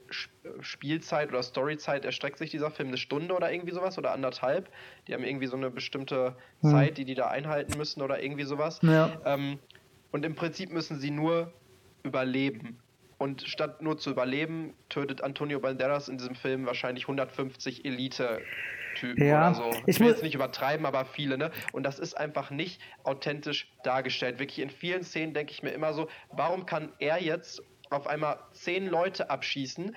Spielzeit 0.60 1.30
oder 1.30 1.42
Storyzeit 1.42 2.06
erstreckt 2.06 2.38
sich 2.38 2.52
dieser 2.52 2.70
Film, 2.70 2.90
eine 2.90 2.98
Stunde 2.98 3.34
oder 3.34 3.52
irgendwie 3.52 3.74
sowas 3.74 3.98
oder 3.98 4.12
anderthalb. 4.12 4.70
Die 5.08 5.14
haben 5.14 5.24
irgendwie 5.24 5.48
so 5.48 5.58
eine 5.58 5.72
bestimmte 5.72 6.36
hm. 6.62 6.72
Zeit, 6.72 6.98
die 6.98 7.06
die 7.06 7.16
da 7.16 7.28
einhalten 7.28 7.78
müssen 7.78 8.02
oder 8.02 8.22
irgendwie 8.22 8.44
sowas. 8.44 8.80
Ja. 8.84 9.20
Ähm, 9.26 9.60
und 10.12 10.26
im 10.26 10.36
Prinzip 10.36 10.72
müssen 10.72 11.00
sie 11.00 11.12
nur 11.12 11.54
überleben. 12.04 12.80
Und 13.18 13.44
statt 13.44 13.82
nur 13.82 13.98
zu 13.98 14.10
überleben, 14.10 14.74
tötet 14.90 15.22
Antonio 15.22 15.60
Banderas 15.60 16.10
in 16.10 16.18
diesem 16.18 16.36
Film 16.36 16.66
wahrscheinlich 16.66 17.04
150 17.04 17.86
Elite 17.86 18.42
Typen 18.96 19.26
ja, 19.26 19.50
oder 19.50 19.56
so. 19.56 19.72
Ich 19.86 20.00
will 20.00 20.08
jetzt 20.08 20.24
nicht 20.24 20.36
übertreiben, 20.36 20.86
aber 20.86 21.06
viele, 21.06 21.38
ne? 21.38 21.52
Und 21.72 21.84
das 21.84 22.00
ist 22.00 22.16
einfach 22.16 22.52
nicht 22.52 22.82
authentisch 23.04 23.72
dargestellt. 23.84 24.40
Wirklich 24.40 24.60
in 24.60 24.70
vielen 24.70 25.04
Szenen 25.04 25.34
denke 25.34 25.52
ich 25.52 25.64
mir 25.64 25.72
immer 25.72 25.94
so, 25.94 26.08
warum 26.32 26.66
kann 26.66 26.92
er 27.00 27.22
jetzt 27.22 27.62
auf 27.90 28.08
einmal 28.08 28.40
zehn 28.54 28.88
Leute 28.88 29.30
abschießen, 29.30 29.96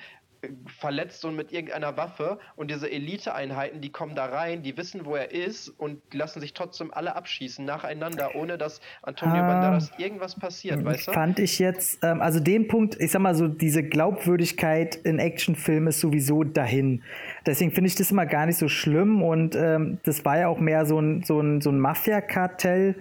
verletzt 0.66 1.24
und 1.24 1.36
mit 1.36 1.52
irgendeiner 1.52 1.96
Waffe 1.96 2.38
und 2.56 2.70
diese 2.70 2.90
Eliteeinheiten, 2.90 3.80
die 3.80 3.90
kommen 3.90 4.14
da 4.14 4.26
rein, 4.26 4.62
die 4.62 4.76
wissen, 4.76 5.04
wo 5.04 5.16
er 5.16 5.32
ist 5.32 5.68
und 5.68 6.00
lassen 6.12 6.40
sich 6.40 6.54
trotzdem 6.54 6.92
alle 6.92 7.16
abschießen 7.16 7.64
nacheinander, 7.64 8.34
ohne 8.34 8.58
dass 8.58 8.80
Antonio 9.02 9.42
ah, 9.42 9.48
Banderas 9.48 9.90
irgendwas 9.98 10.38
passiert, 10.38 10.84
weißt 10.84 11.08
du? 11.08 11.12
Fand 11.12 11.38
ich 11.38 11.58
jetzt, 11.58 12.02
ähm, 12.02 12.20
also 12.20 12.40
den 12.40 12.68
Punkt, 12.68 12.96
ich 13.00 13.10
sag 13.10 13.20
mal 13.20 13.34
so, 13.34 13.48
diese 13.48 13.82
Glaubwürdigkeit 13.82 14.96
in 14.96 15.18
Actionfilmen 15.18 15.88
ist 15.88 16.00
sowieso 16.00 16.44
dahin. 16.44 17.02
Deswegen 17.46 17.72
finde 17.72 17.88
ich 17.88 17.94
das 17.94 18.10
immer 18.10 18.26
gar 18.26 18.46
nicht 18.46 18.58
so 18.58 18.68
schlimm 18.68 19.22
und 19.22 19.56
ähm, 19.56 19.98
das 20.04 20.24
war 20.24 20.38
ja 20.38 20.48
auch 20.48 20.60
mehr 20.60 20.86
so 20.86 20.98
ein, 20.98 21.22
so 21.22 21.40
ein, 21.40 21.60
so 21.60 21.70
ein 21.70 21.78
Mafia-Kartell 21.78 22.96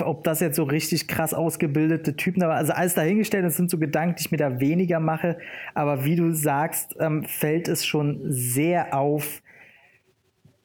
ob 0.00 0.24
das 0.24 0.40
jetzt 0.40 0.56
so 0.56 0.64
richtig 0.64 1.08
krass 1.08 1.34
ausgebildete 1.34 2.16
Typen, 2.16 2.42
aber 2.42 2.54
also 2.54 2.72
alles 2.72 2.94
dahingestellt, 2.94 3.44
das 3.44 3.56
sind 3.56 3.70
so 3.70 3.78
Gedanken, 3.78 4.16
die 4.16 4.22
ich 4.22 4.30
mir 4.30 4.36
da 4.36 4.60
weniger 4.60 5.00
mache. 5.00 5.38
Aber 5.74 6.04
wie 6.04 6.16
du 6.16 6.32
sagst, 6.32 6.94
ähm, 7.00 7.24
fällt 7.24 7.68
es 7.68 7.84
schon 7.84 8.20
sehr 8.26 8.96
auf, 8.96 9.42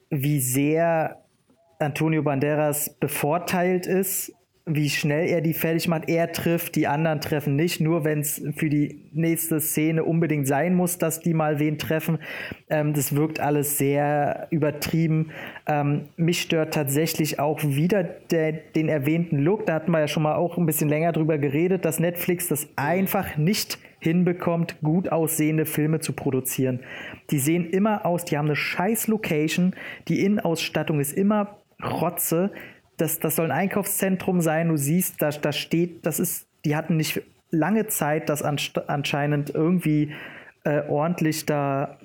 wie 0.10 0.40
sehr 0.40 1.24
Antonio 1.80 2.22
Banderas 2.22 2.96
bevorteilt 3.00 3.88
ist 3.88 4.34
wie 4.76 4.90
schnell 4.90 5.28
er 5.28 5.42
die 5.42 5.54
fertig 5.54 5.88
macht. 5.88 6.10
Er 6.10 6.32
trifft, 6.32 6.76
die 6.76 6.88
anderen 6.88 7.22
treffen 7.22 7.56
nicht, 7.56 7.82
nur 7.82 8.04
wenn 8.04 8.20
es 8.20 8.42
für 8.56 8.70
die 8.70 9.02
nächste 9.12 9.60
Szene 9.60 10.04
unbedingt 10.04 10.48
sein 10.48 10.76
muss, 10.76 10.98
dass 10.98 11.20
die 11.20 11.34
mal 11.34 11.60
wen 11.60 11.78
treffen. 11.78 12.20
Ähm, 12.70 12.94
das 12.94 13.16
wirkt 13.16 13.40
alles 13.40 13.78
sehr 13.78 14.48
übertrieben. 14.50 15.32
Ähm, 15.68 16.10
mich 16.18 16.42
stört 16.42 16.74
tatsächlich 16.74 17.40
auch 17.40 17.64
wieder 17.64 18.04
der, 18.04 18.52
den 18.54 18.90
erwähnten 18.90 19.40
Look. 19.40 19.66
Da 19.66 19.76
hatten 19.76 19.92
wir 19.92 20.00
ja 20.00 20.08
schon 20.08 20.24
mal 20.24 20.36
auch 20.36 20.58
ein 20.58 20.66
bisschen 20.66 20.90
länger 20.90 21.12
drüber 21.12 21.38
geredet, 21.38 21.86
dass 21.86 22.00
Netflix 22.00 22.48
das 22.48 22.68
einfach 22.76 23.38
nicht 23.38 23.80
hinbekommt, 24.00 24.82
gut 24.82 25.12
aussehende 25.12 25.66
Filme 25.66 26.00
zu 26.00 26.14
produzieren. 26.14 26.80
Die 27.30 27.40
sehen 27.40 27.70
immer 27.70 28.06
aus, 28.06 28.26
die 28.26 28.38
haben 28.38 28.48
eine 28.48 28.56
scheiß 28.56 29.08
Location, 29.08 29.76
die 30.08 30.26
Innenausstattung 30.26 31.00
ist 31.00 31.14
immer 31.14 31.58
Rotze 31.84 32.52
das, 33.02 33.20
das 33.20 33.36
soll 33.36 33.46
ein 33.46 33.52
Einkaufszentrum 33.52 34.42
sein. 34.42 34.70
Du 34.70 34.78
siehst, 34.78 35.22
da, 35.22 35.30
da 35.30 35.52
steht, 35.52 36.06
das 36.06 36.20
ist, 36.20 36.48
die 36.64 36.76
hatten 36.76 36.98
nicht 36.98 37.24
lange 37.50 37.88
Zeit, 37.88 38.30
das 38.30 38.44
anscheinend 38.44 39.50
irgendwie 39.54 40.14
äh, 40.64 40.84
ordentlich 40.88 41.46
da 41.46 41.98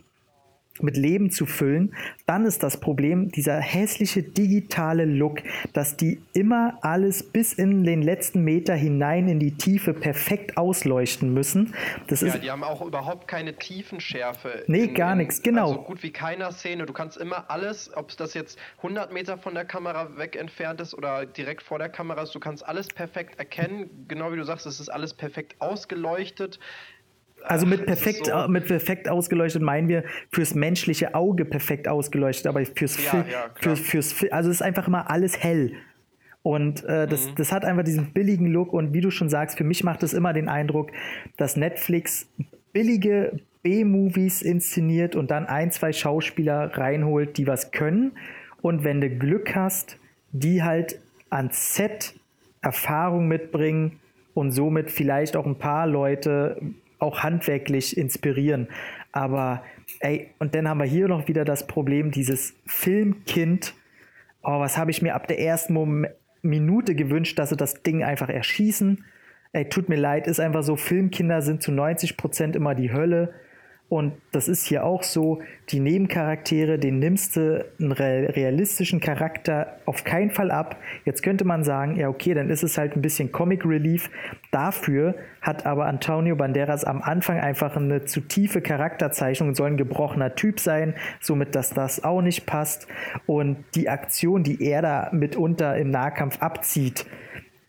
mit 0.82 0.97
Leben 0.97 1.31
zu 1.31 1.47
füllen, 1.47 1.94
dann 2.27 2.44
ist 2.44 2.62
das 2.62 2.78
Problem 2.81 3.31
dieser 3.31 3.61
hässliche 3.61 4.23
digitale 4.23 5.05
Look, 5.05 5.39
dass 5.73 5.97
die 5.97 6.20
immer 6.32 6.78
alles 6.82 7.23
bis 7.23 7.53
in 7.53 7.85
den 7.85 8.03
letzten 8.03 8.43
Meter 8.43 8.74
hinein 8.74 9.28
in 9.28 9.40
die 9.40 9.53
Tiefe 9.53 9.94
perfekt 9.94 10.57
ausleuchten 10.57 11.32
müssen. 11.32 11.74
Das 12.09 12.20
ja, 12.20 12.28
ist 12.28 12.43
die 12.43 12.51
haben 12.51 12.65
auch 12.65 12.82
überhaupt 12.82 13.28
keine 13.28 13.55
Tiefenschärfe. 13.55 14.65
Nee, 14.66 14.85
in, 14.85 14.94
gar 14.94 15.15
nichts, 15.15 15.43
genau. 15.43 15.73
So 15.73 15.82
gut 15.82 16.03
wie 16.03 16.11
keiner 16.11 16.53
Szene. 16.53 16.86
Du 16.86 16.93
kannst 16.93 17.16
immer 17.16 17.51
alles, 17.51 17.90
ob 17.94 18.16
das 18.16 18.35
jetzt 18.35 18.59
100 18.78 19.12
Meter 19.12 19.39
von 19.39 19.55
der 19.55 19.65
Kamera 19.65 20.16
weg 20.16 20.36
entfernt 20.36 20.81
ist 20.81 20.94
oder 20.94 21.27
direkt 21.27 21.62
vor 21.62 21.78
der 21.78 21.89
Kamera 21.89 22.23
ist, 22.23 22.35
du 22.35 22.40
kannst 22.40 22.66
alles 22.66 22.89
perfekt 22.89 23.39
erkennen. 23.39 24.07
Genau 24.09 24.32
wie 24.32 24.36
du 24.36 24.44
sagst, 24.44 24.66
es 24.66 24.81
ist 24.81 24.89
alles 24.89 25.15
perfekt 25.15 25.57
ausgeleuchtet. 25.61 26.59
Also 27.48 27.66
mit 27.66 27.86
perfekt, 27.86 28.27
so. 28.27 28.48
mit 28.48 28.66
perfekt 28.66 29.09
ausgeleuchtet 29.09 29.62
meinen 29.62 29.89
wir 29.89 30.05
fürs 30.31 30.55
menschliche 30.55 31.14
Auge 31.14 31.44
perfekt 31.44 31.89
ausgeleuchtet, 31.89 32.47
aber 32.47 32.64
fürs, 32.64 33.02
ja, 33.05 33.24
ja, 33.31 33.51
fürs, 33.55 33.81
fürs 33.81 34.32
also 34.32 34.51
es 34.51 34.56
ist 34.56 34.62
einfach 34.62 34.89
immer 34.89 35.10
alles 35.10 35.43
hell. 35.43 35.73
Und 36.43 36.85
äh, 36.85 37.06
das, 37.09 37.27
mhm. 37.27 37.35
das 37.36 37.52
hat 37.52 37.64
einfach 37.64 37.82
diesen 37.82 38.12
billigen 38.12 38.47
Look 38.47 38.73
und 38.73 38.93
wie 38.93 39.01
du 39.01 39.10
schon 39.10 39.28
sagst, 39.28 39.59
für 39.59 39.64
mich 39.64 39.82
macht 39.82 40.02
es 40.02 40.12
immer 40.12 40.32
den 40.32 40.48
Eindruck, 40.48 40.93
dass 41.36 41.56
Netflix 41.56 42.28
billige 42.73 43.40
B-Movies 43.62 44.43
inszeniert 44.43 45.16
und 45.16 45.31
dann 45.32 45.47
ein, 45.47 45.73
zwei 45.73 45.93
Schauspieler 45.93 46.77
reinholt, 46.77 47.36
die 47.36 47.48
was 47.48 47.73
können. 47.73 48.12
Und 48.62 48.85
wenn 48.85 49.01
du 49.01 49.10
Glück 49.10 49.56
hast, 49.56 49.98
die 50.31 50.62
halt 50.62 51.01
an 51.31 51.48
Set 51.51 52.14
Erfahrung 52.62 53.27
mitbringen 53.27 53.98
und 54.35 54.52
somit 54.52 54.90
vielleicht 54.90 55.36
auch 55.36 55.47
ein 55.47 55.59
paar 55.59 55.86
Leute 55.86 56.60
auch 56.98 57.20
handwerklich 57.20 57.97
inspirieren. 57.97 58.68
Aber 59.12 59.62
ey, 60.01 60.31
und 60.39 60.55
dann 60.55 60.68
haben 60.68 60.81
wir 60.81 60.86
hier 60.86 61.09
noch 61.09 61.28
wieder 61.28 61.44
das 61.44 61.66
Problem, 61.66 62.10
dieses 62.10 62.55
Filmkind. 62.66 63.74
Oh, 64.43 64.60
was 64.60 64.78
habe 64.78 64.90
ich 64.90 65.02
mir 65.02 65.14
ab 65.14 65.27
der 65.28 65.40
ersten 65.40 65.74
Mom 65.74 66.06
Minute 66.43 66.94
gewünscht, 66.94 67.39
dass 67.39 67.48
sie 67.48 67.56
das 67.56 67.82
Ding 67.82 68.05
einfach 68.05 68.28
erschießen. 68.28 69.05
Ey, 69.52 69.68
tut 69.68 69.89
mir 69.89 69.97
leid, 69.97 70.27
ist 70.27 70.39
einfach 70.39 70.62
so, 70.62 70.77
Filmkinder 70.77 71.43
sind 71.43 71.62
zu 71.62 71.73
90 71.73 72.16
Prozent 72.16 72.56
immer 72.56 72.74
die 72.74 72.93
Hölle. 72.93 73.35
Und 73.88 74.14
das 74.32 74.48
ist 74.48 74.66
hier 74.66 74.84
auch 74.84 75.04
so, 75.04 75.40
die 75.68 75.78
Nebencharaktere, 75.78 76.76
den 76.76 76.98
nimmst 76.98 77.36
du 77.36 77.64
einen 77.78 77.92
realistischen 77.92 78.98
Charakter 78.98 79.78
auf 79.86 80.02
keinen 80.02 80.32
Fall 80.32 80.50
ab. 80.50 80.76
Jetzt 81.04 81.22
könnte 81.22 81.44
man 81.44 81.62
sagen, 81.62 81.96
ja 81.96 82.08
okay, 82.08 82.34
dann 82.34 82.50
ist 82.50 82.64
es 82.64 82.78
halt 82.78 82.96
ein 82.96 83.02
bisschen 83.02 83.30
Comic 83.30 83.64
Relief. 83.64 84.10
Dafür 84.50 85.14
hat 85.40 85.66
aber 85.66 85.86
Antonio 85.86 86.34
Banderas 86.34 86.84
am 86.84 87.00
Anfang 87.00 87.38
einfach 87.38 87.76
eine 87.76 88.04
zu 88.04 88.22
tiefe 88.22 88.60
Charakterzeichnung, 88.60 89.54
soll 89.54 89.70
ein 89.70 89.76
gebrochener 89.76 90.34
Typ 90.34 90.58
sein, 90.58 90.94
somit 91.20 91.54
dass 91.54 91.70
das 91.70 92.02
auch 92.02 92.22
nicht 92.22 92.44
passt. 92.44 92.88
Und 93.26 93.64
die 93.76 93.88
Aktion, 93.88 94.42
die 94.42 94.64
er 94.64 94.82
da 94.82 95.10
mitunter 95.12 95.76
im 95.76 95.90
Nahkampf 95.90 96.42
abzieht, 96.42 97.06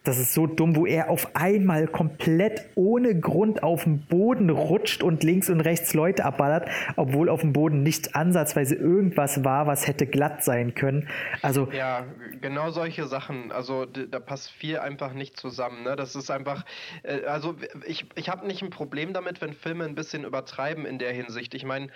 das 0.08 0.20
ist 0.20 0.34
so 0.34 0.48
dumm, 0.48 0.76
wo 0.76 0.86
er 0.86 1.10
auf 1.10 1.36
einmal 1.36 1.88
komplett 1.88 2.70
ohne 2.76 3.20
Grund 3.20 3.62
auf 3.62 3.84
dem 3.84 4.00
Boden 4.00 4.50
rutscht 4.50 5.04
und 5.04 5.24
links 5.24 5.50
und 5.50 5.60
rechts 5.62 5.94
Leute 5.94 6.24
abballert, 6.24 6.70
obwohl 6.96 7.28
auf 7.30 7.42
dem 7.42 7.52
Boden 7.52 7.84
nicht 7.84 8.16
ansatzweise 8.16 8.76
irgendwas 8.76 9.44
war, 9.44 9.68
was 9.68 9.88
hätte 9.88 10.08
glatt 10.08 10.44
sein 10.44 10.76
können. 10.76 11.10
Also 11.42 11.70
ja, 11.72 12.06
genau 12.40 12.72
solche 12.72 13.06
Sachen. 13.06 13.52
Also 13.52 13.86
da 13.86 14.20
passt 14.20 14.50
viel 14.50 14.80
einfach 14.80 15.14
nicht 15.14 15.38
zusammen. 15.38 15.84
Ne? 15.84 15.96
Das 15.96 16.16
ist 16.16 16.32
einfach, 16.32 16.66
äh, 17.04 17.24
also 17.26 17.56
ich, 17.86 18.06
ich 18.16 18.30
habe 18.30 18.48
nicht 18.48 18.62
ein 18.62 18.70
Problem 18.70 19.12
damit, 19.12 19.42
wenn 19.42 19.54
Filme 19.54 19.84
ein 19.84 19.96
bisschen 19.96 20.24
übertreiben 20.24 20.86
in 20.86 21.00
der 21.00 21.12
Hinsicht. 21.12 21.54
Ich 21.54 21.66
meine, 21.66 21.90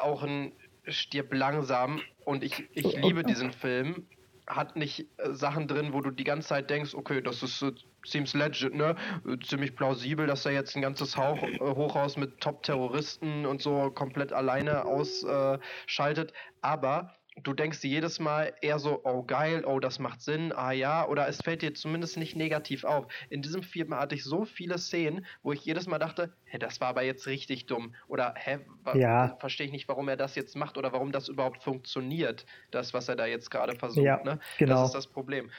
auch 0.00 0.22
ein 0.22 0.52
Stirb 0.88 1.34
langsam 1.34 2.00
und 2.24 2.42
ich, 2.42 2.64
ich 2.72 2.96
liebe 2.96 3.22
diesen 3.22 3.52
Film 3.52 4.06
hat 4.46 4.76
nicht 4.76 5.06
äh, 5.18 5.32
Sachen 5.32 5.68
drin, 5.68 5.92
wo 5.92 6.00
du 6.00 6.10
die 6.10 6.24
ganze 6.24 6.48
Zeit 6.48 6.70
denkst, 6.70 6.94
okay, 6.94 7.20
das 7.20 7.42
ist 7.42 7.62
äh, 7.62 7.72
seems 8.04 8.34
legit, 8.34 8.74
ne? 8.74 8.96
Ziemlich 9.44 9.76
plausibel, 9.76 10.26
dass 10.26 10.44
er 10.44 10.52
jetzt 10.52 10.76
ein 10.76 10.82
ganzes 10.82 11.16
Hauch, 11.16 11.42
äh, 11.42 11.58
Hochhaus 11.60 12.16
mit 12.16 12.40
Top-Terroristen 12.40 13.46
und 13.46 13.62
so 13.62 13.90
komplett 13.90 14.32
alleine 14.32 14.84
ausschaltet. 14.84 16.32
Äh, 16.32 16.34
Aber 16.62 17.14
du 17.42 17.54
denkst 17.54 17.80
dir 17.80 17.88
jedes 17.88 18.20
Mal 18.20 18.52
eher 18.60 18.78
so, 18.78 19.00
oh 19.04 19.22
geil, 19.22 19.64
oh 19.64 19.80
das 19.80 19.98
macht 19.98 20.20
Sinn, 20.20 20.52
ah 20.52 20.72
ja, 20.72 21.06
oder 21.06 21.28
es 21.28 21.40
fällt 21.42 21.62
dir 21.62 21.74
zumindest 21.74 22.18
nicht 22.18 22.36
negativ 22.36 22.84
auf. 22.84 23.06
In 23.30 23.42
diesem 23.42 23.62
Film 23.62 23.94
hatte 23.94 24.14
ich 24.14 24.24
so 24.24 24.44
viele 24.44 24.78
Szenen, 24.78 25.24
wo 25.42 25.52
ich 25.52 25.64
jedes 25.64 25.86
Mal 25.86 25.98
dachte, 25.98 26.32
hä, 26.44 26.58
das 26.58 26.80
war 26.80 26.88
aber 26.88 27.02
jetzt 27.02 27.26
richtig 27.26 27.66
dumm. 27.66 27.94
Oder 28.08 28.34
hä, 28.36 28.58
ja. 28.94 29.36
verstehe 29.40 29.66
ich 29.66 29.72
nicht, 29.72 29.88
warum 29.88 30.08
er 30.08 30.16
das 30.16 30.34
jetzt 30.34 30.56
macht 30.56 30.76
oder 30.76 30.92
warum 30.92 31.10
das 31.10 31.28
überhaupt 31.28 31.62
funktioniert, 31.62 32.44
das, 32.70 32.92
was 32.92 33.08
er 33.08 33.16
da 33.16 33.26
jetzt 33.26 33.50
gerade 33.50 33.76
versucht. 33.76 34.04
Ja, 34.04 34.22
ne? 34.22 34.38
genau. 34.58 34.74
Das 34.74 34.88
ist 34.88 34.94
das 34.94 35.06
Problem. 35.06 35.50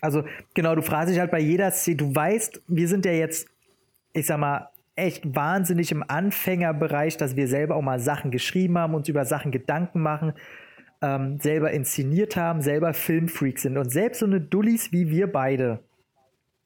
Also 0.00 0.24
genau, 0.54 0.74
du 0.74 0.82
fragst 0.82 1.12
dich 1.12 1.18
halt 1.18 1.30
bei 1.30 1.40
jeder 1.40 1.70
Szene, 1.70 1.96
du 1.96 2.14
weißt, 2.14 2.62
wir 2.68 2.86
sind 2.86 3.04
ja 3.04 3.12
jetzt, 3.12 3.48
ich 4.12 4.26
sag 4.26 4.38
mal, 4.38 4.70
echt 4.94 5.34
wahnsinnig 5.34 5.90
im 5.90 6.04
Anfängerbereich, 6.06 7.16
dass 7.16 7.36
wir 7.36 7.48
selber 7.48 7.76
auch 7.76 7.82
mal 7.82 8.00
Sachen 8.00 8.30
geschrieben 8.30 8.76
haben, 8.78 8.94
uns 8.94 9.08
über 9.08 9.24
Sachen 9.24 9.52
Gedanken 9.52 10.00
machen 10.00 10.34
ähm, 11.02 11.38
selber 11.38 11.70
inszeniert 11.70 12.36
haben, 12.36 12.60
selber 12.60 12.94
Filmfreaks 12.94 13.62
sind. 13.62 13.78
Und 13.78 13.90
selbst 13.90 14.20
so 14.20 14.26
eine 14.26 14.40
Dullis 14.40 14.92
wie 14.92 15.10
wir 15.10 15.30
beide 15.30 15.80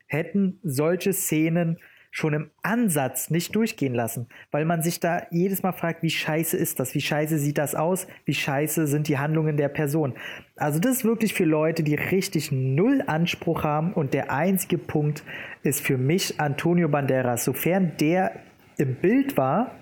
hätten 0.07 0.59
solche 0.63 1.13
Szenen 1.13 1.79
schon 2.15 2.35
im 2.35 2.51
Ansatz 2.63 3.31
nicht 3.31 3.57
durchgehen 3.57 3.95
lassen, 3.95 4.29
weil 4.51 4.67
man 4.67 4.83
sich 4.83 5.01
da 5.01 5.23
jedes 5.31 5.63
Mal 5.63 5.73
fragt, 5.73 6.03
wie 6.03 6.11
scheiße 6.11 6.59
ist 6.59 6.79
das, 6.79 6.95
wie 6.95 7.01
scheiße 7.01 7.39
sieht 7.39 7.57
das 7.57 7.75
aus, 7.75 8.07
wie 8.27 8.35
scheiße 8.35 8.87
sind 8.87 9.09
die 9.09 9.19
Handlungen 9.19 9.57
der 9.57 9.71
Person. 9.71 10.15
Also 10.57 10.79
das 10.79 10.99
ist 10.99 11.05
wirklich 11.07 11.33
für 11.33 11.47
Leute, 11.47 11.83
die 11.83 11.95
richtig 11.95 12.53
null 12.53 13.03
Anspruch 13.07 13.65
haben 13.65 13.95
und 13.95 14.13
der 14.13 14.31
einzige 14.31 14.77
Punkt 14.77 15.25
ist 15.63 15.81
für 15.81 15.97
mich 15.97 16.39
Antonio 16.39 16.89
Banderas. 16.89 17.45
Sofern 17.45 17.93
der 17.99 18.33
im 18.77 18.97
Bild 18.97 19.39
war, 19.39 19.79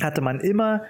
hatte 0.00 0.20
man 0.20 0.38
immer 0.38 0.84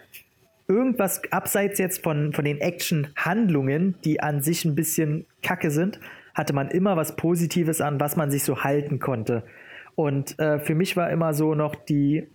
irgendwas 0.68 1.22
abseits 1.30 1.78
jetzt 1.78 2.02
von, 2.02 2.32
von 2.32 2.44
den 2.44 2.60
Action-Handlungen, 2.60 3.96
die 4.04 4.20
an 4.20 4.42
sich 4.42 4.64
ein 4.64 4.74
bisschen 4.74 5.26
kacke 5.42 5.70
sind, 5.70 6.00
hatte 6.34 6.52
man 6.52 6.68
immer 6.68 6.96
was 6.96 7.16
Positives 7.16 7.80
an, 7.80 8.00
was 8.00 8.16
man 8.16 8.30
sich 8.30 8.44
so 8.44 8.62
halten 8.62 8.98
konnte. 8.98 9.44
Und 9.94 10.38
äh, 10.38 10.58
für 10.58 10.74
mich 10.74 10.96
war 10.96 11.10
immer 11.10 11.32
so 11.34 11.54
noch 11.54 11.74
die, 11.74 12.28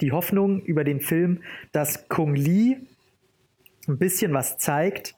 die 0.00 0.12
Hoffnung 0.12 0.62
über 0.62 0.84
den 0.84 1.00
Film, 1.00 1.42
dass 1.72 2.08
Kung 2.08 2.34
Lee 2.34 2.78
ein 3.88 3.98
bisschen 3.98 4.32
was 4.32 4.58
zeigt, 4.58 5.16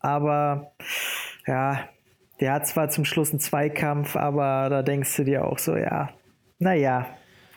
aber 0.00 0.72
ja, 1.46 1.88
der 2.40 2.52
hat 2.52 2.66
zwar 2.66 2.88
zum 2.88 3.04
Schluss 3.04 3.30
einen 3.30 3.40
Zweikampf, 3.40 4.16
aber 4.16 4.68
da 4.70 4.82
denkst 4.82 5.16
du 5.16 5.24
dir 5.24 5.44
auch 5.44 5.58
so, 5.58 5.76
ja, 5.76 6.10
naja, 6.58 7.06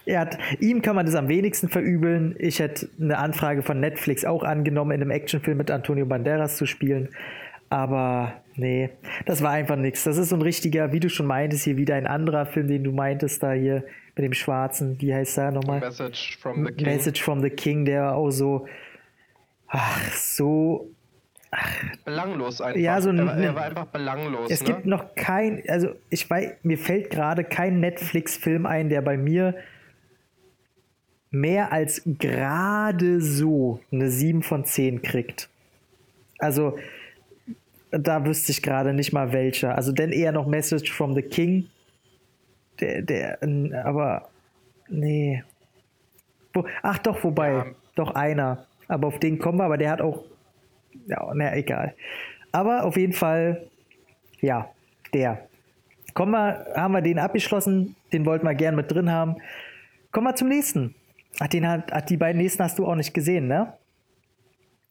hat, 0.07 0.37
ihm 0.59 0.81
kann 0.81 0.95
man 0.95 1.05
das 1.05 1.15
am 1.15 1.27
wenigsten 1.27 1.69
verübeln. 1.69 2.35
Ich 2.39 2.59
hätte 2.59 2.89
eine 2.99 3.17
Anfrage 3.17 3.61
von 3.61 3.79
Netflix 3.79 4.25
auch 4.25 4.43
angenommen, 4.43 4.91
in 4.91 5.01
einem 5.01 5.11
Actionfilm 5.11 5.57
mit 5.57 5.71
Antonio 5.71 6.05
Banderas 6.05 6.57
zu 6.57 6.65
spielen. 6.65 7.09
Aber 7.69 8.33
nee, 8.55 8.89
das 9.25 9.41
war 9.41 9.51
einfach 9.51 9.77
nichts. 9.77 10.03
Das 10.03 10.17
ist 10.17 10.29
so 10.29 10.35
ein 10.35 10.41
richtiger, 10.41 10.91
wie 10.91 10.99
du 10.99 11.09
schon 11.09 11.25
meintest, 11.25 11.63
hier 11.63 11.77
wieder 11.77 11.95
ein 11.95 12.05
anderer 12.05 12.45
Film, 12.45 12.67
den 12.67 12.83
du 12.83 12.91
meintest, 12.91 13.41
da 13.41 13.53
hier 13.53 13.83
mit 14.15 14.25
dem 14.25 14.33
Schwarzen. 14.33 14.99
Wie 14.99 15.13
heißt 15.13 15.37
der 15.37 15.51
nochmal? 15.51 15.79
Message 15.79 16.37
from 16.37 16.65
the 16.65 16.73
King. 16.73 16.85
Message 16.85 17.23
from 17.23 17.41
the 17.41 17.49
King, 17.49 17.85
der 17.85 18.13
auch 18.13 18.29
so, 18.29 18.67
ach, 19.67 20.13
so. 20.13 20.89
Ach, 21.51 21.83
belanglos 22.05 22.61
einfach. 22.61 22.79
Ja, 22.79 22.99
so 23.01 23.11
er, 23.11 23.37
er 23.37 23.55
war 23.55 23.63
einfach 23.63 23.85
belanglos. 23.85 24.49
Es 24.49 24.61
ne? 24.61 24.67
gibt 24.67 24.85
noch 24.85 25.15
kein, 25.15 25.63
also 25.67 25.89
ich 26.09 26.29
weiß, 26.29 26.55
mir 26.63 26.77
fällt 26.77 27.09
gerade 27.09 27.43
kein 27.43 27.79
Netflix-Film 27.79 28.65
ein, 28.65 28.89
der 28.89 29.01
bei 29.01 29.17
mir 29.17 29.55
mehr 31.31 31.71
als 31.71 32.01
gerade 32.05 33.21
so 33.21 33.79
eine 33.91 34.09
7 34.09 34.43
von 34.43 34.65
10 34.65 35.01
kriegt. 35.01 35.49
Also, 36.37 36.77
da 37.91 38.25
wüsste 38.25 38.51
ich 38.51 38.61
gerade 38.61 38.93
nicht 38.93 39.13
mal 39.13 39.33
welcher. 39.33 39.75
Also 39.75 39.91
denn 39.91 40.11
eher 40.11 40.31
noch 40.31 40.47
Message 40.47 40.91
from 40.91 41.13
the 41.13 41.21
King. 41.21 41.67
Der, 42.79 43.01
der, 43.01 43.39
aber 43.85 44.29
nee. 44.89 45.43
Wo, 46.53 46.65
ach 46.83 46.99
doch, 46.99 47.23
wobei, 47.23 47.51
ja. 47.51 47.65
doch 47.95 48.15
einer. 48.15 48.65
Aber 48.87 49.07
auf 49.07 49.19
den 49.19 49.39
kommen 49.39 49.57
wir, 49.59 49.65
aber 49.65 49.77
der 49.77 49.91
hat 49.91 50.01
auch, 50.01 50.23
ja, 51.07 51.31
na 51.33 51.55
egal. 51.55 51.95
Aber 52.51 52.83
auf 52.83 52.97
jeden 52.97 53.13
Fall, 53.13 53.67
ja, 54.41 54.69
der. 55.13 55.47
Kommen 56.13 56.31
wir, 56.31 56.65
haben 56.75 56.93
wir 56.93 57.01
den 57.01 57.19
abgeschlossen, 57.19 57.95
den 58.11 58.25
wollten 58.25 58.45
wir 58.45 58.55
gern 58.55 58.75
mit 58.75 58.91
drin 58.91 59.11
haben. 59.11 59.37
Kommen 60.11 60.27
wir 60.27 60.35
zum 60.35 60.49
nächsten. 60.49 60.95
Ach, 61.39 61.47
den 61.47 61.67
hat, 61.67 61.91
ach, 61.91 62.01
die 62.01 62.17
beiden 62.17 62.41
nächsten 62.41 62.63
hast 62.63 62.77
du 62.79 62.85
auch 62.85 62.95
nicht 62.95 63.13
gesehen, 63.13 63.47
ne? 63.47 63.77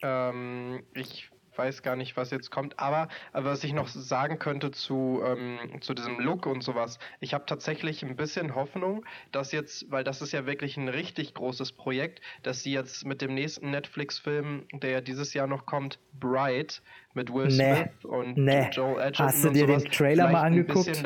Ähm, 0.03 0.83
ich 0.95 1.31
weiß 1.57 1.83
gar 1.83 1.97
nicht, 1.97 2.17
was 2.17 2.31
jetzt 2.31 2.51
kommt. 2.51 2.79
Aber, 2.79 3.09
was 3.33 3.65
ich 3.65 3.73
noch 3.73 3.89
sagen 3.89 4.39
könnte 4.39 4.71
zu, 4.71 5.21
ähm, 5.25 5.59
zu 5.81 5.95
diesem 5.95 6.19
Look 6.19 6.47
und 6.47 6.63
sowas, 6.63 6.99
ich 7.21 7.35
habe 7.35 7.45
tatsächlich 7.47 8.03
ein 8.03 8.17
bisschen 8.17 8.55
Hoffnung, 8.55 9.05
dass 9.33 9.53
jetzt, 9.53 9.91
weil 9.91 10.05
das 10.05 10.23
ist 10.23 10.33
ja 10.33 10.47
wirklich 10.47 10.77
ein 10.77 10.89
richtig 10.89 11.35
großes 11.35 11.73
Projekt, 11.73 12.21
dass 12.43 12.63
sie 12.63 12.73
jetzt 12.73 13.05
mit 13.05 13.21
dem 13.21 13.35
nächsten 13.35 13.71
Netflix-Film, 13.71 14.67
der 14.73 14.91
ja 14.91 15.01
dieses 15.01 15.35
Jahr 15.35 15.47
noch 15.47 15.67
kommt, 15.67 15.99
Bright, 16.19 16.83
mit 17.15 17.33
Will 17.33 17.49
nee. 17.49 17.75
Smith 17.75 18.05
und 18.05 18.37
nee. 18.39 18.71
Joel 18.71 19.01
Edgerton 19.01 19.27
Hast 19.27 19.45
du 19.45 19.51
dir 19.51 19.67
den 19.67 19.85
Trailer 19.85 20.31
mal 20.31 20.43
angeguckt? 20.43 21.03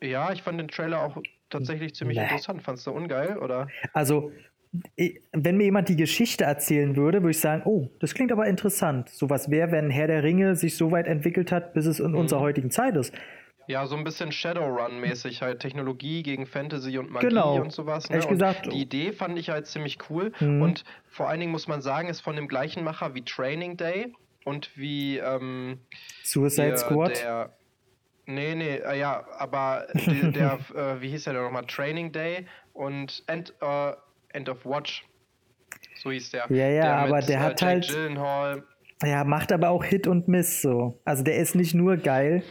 Ja, 0.00 0.32
ich 0.32 0.42
fand 0.42 0.60
den 0.60 0.68
Trailer 0.68 1.02
auch 1.02 1.16
tatsächlich 1.50 1.94
ziemlich 1.94 2.18
nee. 2.18 2.24
interessant. 2.24 2.62
Fandest 2.62 2.86
du 2.86 2.92
ungeil, 2.92 3.38
oder? 3.38 3.68
Also, 3.94 4.30
wenn 5.32 5.56
mir 5.56 5.64
jemand 5.64 5.88
die 5.88 5.96
Geschichte 5.96 6.44
erzählen 6.44 6.96
würde, 6.96 7.22
würde 7.22 7.30
ich 7.30 7.40
sagen, 7.40 7.62
oh, 7.64 7.88
das 8.00 8.14
klingt 8.14 8.32
aber 8.32 8.46
interessant. 8.46 9.08
So 9.08 9.30
was 9.30 9.50
wäre, 9.50 9.72
wenn 9.72 9.90
Herr 9.90 10.06
der 10.06 10.22
Ringe 10.22 10.56
sich 10.56 10.76
so 10.76 10.90
weit 10.90 11.06
entwickelt 11.06 11.52
hat, 11.52 11.72
bis 11.72 11.86
es 11.86 12.00
in 12.00 12.12
mhm. 12.12 12.18
unserer 12.18 12.40
heutigen 12.40 12.70
Zeit 12.70 12.96
ist. 12.96 13.14
Ja, 13.68 13.84
so 13.84 13.96
ein 13.96 14.04
bisschen 14.04 14.32
Shadowrun-mäßig, 14.32 15.42
halt 15.42 15.60
Technologie 15.60 16.22
gegen 16.22 16.46
Fantasy 16.46 16.96
und 16.96 17.10
Magie 17.10 17.28
genau. 17.28 17.60
und 17.60 17.70
sowas. 17.70 18.08
Ne? 18.08 18.16
Ehrlich 18.16 18.30
gesagt, 18.30 18.72
die 18.72 18.80
Idee 18.80 19.12
fand 19.12 19.38
ich 19.38 19.50
halt 19.50 19.66
ziemlich 19.66 19.98
cool. 20.08 20.32
Mhm. 20.40 20.62
Und 20.62 20.84
vor 21.06 21.28
allen 21.28 21.40
Dingen 21.40 21.52
muss 21.52 21.68
man 21.68 21.82
sagen, 21.82 22.08
ist 22.08 22.20
von 22.20 22.34
dem 22.34 22.48
gleichen 22.48 22.82
Macher 22.82 23.14
wie 23.14 23.22
Training 23.22 23.76
Day 23.76 24.14
und 24.46 24.70
wie 24.74 25.18
ähm, 25.18 25.80
Suicide 26.24 26.68
der, 26.68 26.76
Squad. 26.78 27.22
Der, 27.22 27.52
nee, 28.24 28.54
nee, 28.54 28.76
äh, 28.76 28.98
ja, 28.98 29.26
aber 29.36 29.86
der, 29.92 30.30
der 30.30 30.58
äh, 30.74 31.02
wie 31.02 31.10
hieß 31.10 31.24
der 31.24 31.34
nochmal? 31.34 31.66
Training 31.66 32.10
Day 32.10 32.46
und 32.72 33.22
End, 33.26 33.52
äh, 33.60 33.92
End 34.38 34.48
of 34.48 34.64
Watch. 34.64 35.04
So 35.96 36.12
hieß 36.12 36.30
der. 36.30 36.46
Ja, 36.48 36.68
ja, 36.68 36.82
der 36.82 36.96
aber 36.96 37.16
mit, 37.16 37.28
der 37.28 37.38
äh, 37.38 37.40
hat 37.40 37.60
Jake 37.60 37.72
halt. 37.72 37.88
Gyllenhaal. 37.88 38.62
Ja, 39.02 39.24
macht 39.24 39.52
aber 39.52 39.70
auch 39.70 39.84
Hit 39.84 40.06
und 40.06 40.28
Miss 40.28 40.62
so. 40.62 41.00
Also 41.04 41.24
der 41.24 41.36
ist 41.36 41.56
nicht 41.56 41.74
nur 41.74 41.96
geil. 41.96 42.44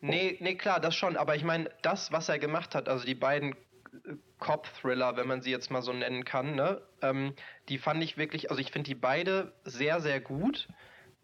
Nee, 0.00 0.38
nee, 0.40 0.54
klar, 0.54 0.80
das 0.80 0.94
schon. 0.94 1.18
Aber 1.18 1.36
ich 1.36 1.44
meine, 1.44 1.70
das, 1.82 2.10
was 2.10 2.30
er 2.30 2.38
gemacht 2.38 2.74
hat, 2.74 2.88
also 2.88 3.04
die 3.04 3.14
beiden 3.14 3.52
äh, 3.52 4.14
Cop-Thriller, 4.38 5.18
wenn 5.18 5.28
man 5.28 5.42
sie 5.42 5.50
jetzt 5.50 5.70
mal 5.70 5.82
so 5.82 5.92
nennen 5.92 6.24
kann, 6.24 6.54
ne? 6.54 6.80
Ähm, 7.02 7.34
die 7.68 7.76
fand 7.76 8.02
ich 8.02 8.16
wirklich, 8.16 8.50
also 8.50 8.62
ich 8.62 8.72
finde 8.72 8.88
die 8.88 8.94
beide 8.94 9.52
sehr, 9.64 10.00
sehr 10.00 10.20
gut. 10.20 10.68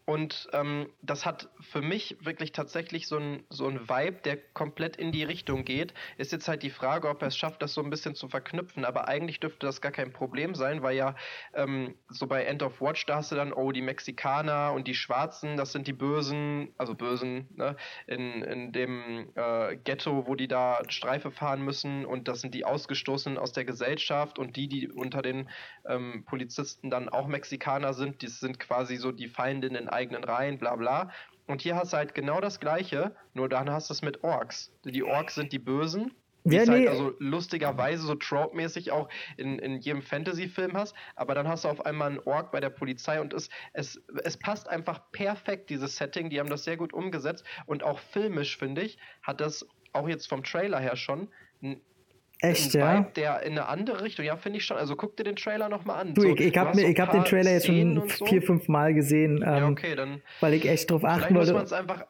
Und 0.07 0.47
ähm, 0.53 0.87
das 1.01 1.25
hat 1.25 1.49
für 1.59 1.81
mich 1.81 2.15
wirklich 2.21 2.53
tatsächlich 2.53 3.09
so 3.09 3.17
ein, 3.17 3.43
so 3.49 3.67
ein 3.67 3.89
Vibe, 3.89 4.21
der 4.23 4.37
komplett 4.37 4.95
in 4.95 5.11
die 5.11 5.25
Richtung 5.25 5.65
geht. 5.65 5.93
Ist 6.15 6.31
jetzt 6.31 6.47
halt 6.47 6.63
die 6.63 6.69
Frage, 6.69 7.09
ob 7.09 7.21
er 7.21 7.27
es 7.27 7.35
schafft, 7.35 7.61
das 7.61 7.73
so 7.73 7.83
ein 7.83 7.89
bisschen 7.89 8.15
zu 8.15 8.29
verknüpfen. 8.29 8.85
Aber 8.85 9.09
eigentlich 9.09 9.41
dürfte 9.41 9.65
das 9.65 9.81
gar 9.81 9.91
kein 9.91 10.13
Problem 10.13 10.55
sein, 10.55 10.81
weil 10.81 10.95
ja 10.95 11.15
ähm, 11.53 11.93
so 12.07 12.25
bei 12.25 12.45
End 12.45 12.63
of 12.63 12.79
Watch, 12.79 13.05
da 13.05 13.17
hast 13.17 13.33
du 13.33 13.35
dann, 13.35 13.51
oh, 13.51 13.73
die 13.73 13.81
Mexikaner 13.81 14.71
und 14.71 14.87
die 14.87 14.93
Schwarzen, 14.93 15.57
das 15.57 15.73
sind 15.73 15.87
die 15.87 15.93
Bösen, 15.93 16.69
also 16.77 16.95
Bösen, 16.95 17.49
ne, 17.57 17.75
in, 18.05 18.43
in 18.43 18.71
dem 18.71 19.33
äh, 19.35 19.75
Ghetto, 19.75 20.25
wo 20.25 20.35
die 20.35 20.47
da 20.47 20.79
Streife 20.87 21.31
fahren 21.31 21.61
müssen. 21.61 22.05
Und 22.05 22.29
das 22.29 22.39
sind 22.39 22.53
die 22.53 22.63
Ausgestoßenen 22.63 23.37
aus 23.37 23.51
der 23.51 23.65
Gesellschaft 23.65 24.39
und 24.39 24.55
die, 24.55 24.69
die 24.69 24.87
unter 24.89 25.21
den 25.21 25.49
ähm, 25.85 26.23
Polizisten 26.25 26.89
dann 26.89 27.09
auch 27.09 27.27
Mexikaner 27.27 27.93
sind, 27.93 28.21
die 28.21 28.29
sind 28.29 28.57
quasi 28.57 28.95
so 28.95 29.11
die 29.11 29.27
Feindinnen 29.27 29.96
eigenen 29.97 30.23
Reihen, 30.23 30.57
bla 30.57 30.75
bla. 30.75 31.11
Und 31.47 31.61
hier 31.61 31.75
hast 31.75 31.93
du 31.93 31.97
halt 31.97 32.13
genau 32.13 32.41
das 32.41 32.59
Gleiche, 32.59 33.15
nur 33.33 33.49
dann 33.49 33.69
hast 33.69 33.89
du 33.89 33.93
es 33.93 34.01
mit 34.01 34.23
Orks. 34.23 34.71
Die 34.83 35.03
Orks 35.03 35.35
sind 35.35 35.51
die 35.53 35.59
Bösen. 35.59 36.13
Ja, 36.43 36.59
halt 36.59 36.69
nee. 36.69 36.75
halt 36.75 36.89
also 36.89 37.13
lustigerweise 37.19 38.03
so 38.03 38.15
trope-mäßig 38.15 38.91
auch 38.91 39.09
in, 39.35 39.59
in 39.59 39.79
jedem 39.79 40.01
Fantasy-Film 40.01 40.77
hast, 40.77 40.95
aber 41.15 41.35
dann 41.35 41.47
hast 41.47 41.65
du 41.65 41.69
auf 41.69 41.85
einmal 41.85 42.09
einen 42.09 42.19
Ork 42.19 42.51
bei 42.51 42.61
der 42.61 42.69
Polizei 42.69 43.19
und 43.19 43.33
es, 43.33 43.49
es, 43.73 44.01
es 44.23 44.37
passt 44.37 44.69
einfach 44.69 45.11
perfekt, 45.11 45.69
dieses 45.69 45.97
Setting, 45.97 46.29
die 46.29 46.39
haben 46.39 46.49
das 46.49 46.63
sehr 46.63 46.77
gut 46.77 46.93
umgesetzt 46.93 47.43
und 47.65 47.83
auch 47.83 47.99
filmisch, 47.99 48.57
finde 48.57 48.83
ich, 48.83 48.97
hat 49.23 49.41
das 49.41 49.67
auch 49.91 50.07
jetzt 50.07 50.29
vom 50.29 50.43
Trailer 50.43 50.79
her 50.79 50.95
schon 50.95 51.27
Echt, 52.39 52.73
ja? 52.73 53.01
Der 53.15 53.41
in 53.41 53.53
eine 53.53 53.67
andere 53.67 54.03
Richtung, 54.03 54.23
ja, 54.25 54.35
finde 54.37 54.59
ich 54.59 54.65
schon. 54.65 54.77
Also 54.77 54.95
guck 54.95 55.17
dir 55.17 55.23
den 55.23 55.35
Trailer 55.35 55.69
nochmal 55.69 56.01
an. 56.01 56.13
Du, 56.13 56.21
so, 56.21 56.35
ich, 56.35 56.41
ich 56.41 56.57
habe 56.57 56.77
so 56.77 56.85
hab 56.85 57.11
den 57.11 57.25
Trailer 57.25 57.51
jetzt 57.51 57.65
schon 57.65 58.07
so. 58.09 58.25
vier, 58.25 58.41
fünf 58.41 58.67
Mal 58.67 58.93
gesehen, 58.93 59.37
ähm, 59.37 59.41
ja, 59.41 59.67
okay, 59.67 59.95
dann 59.95 60.21
weil 60.39 60.53
ich 60.53 60.67
echt 60.67 60.91
drauf 60.91 61.03
achten 61.03 61.19
vielleicht 61.19 61.35
wollte. 61.35 61.53
muss 61.53 61.57
man 61.57 61.65
es 61.65 61.73
einfach 61.73 62.05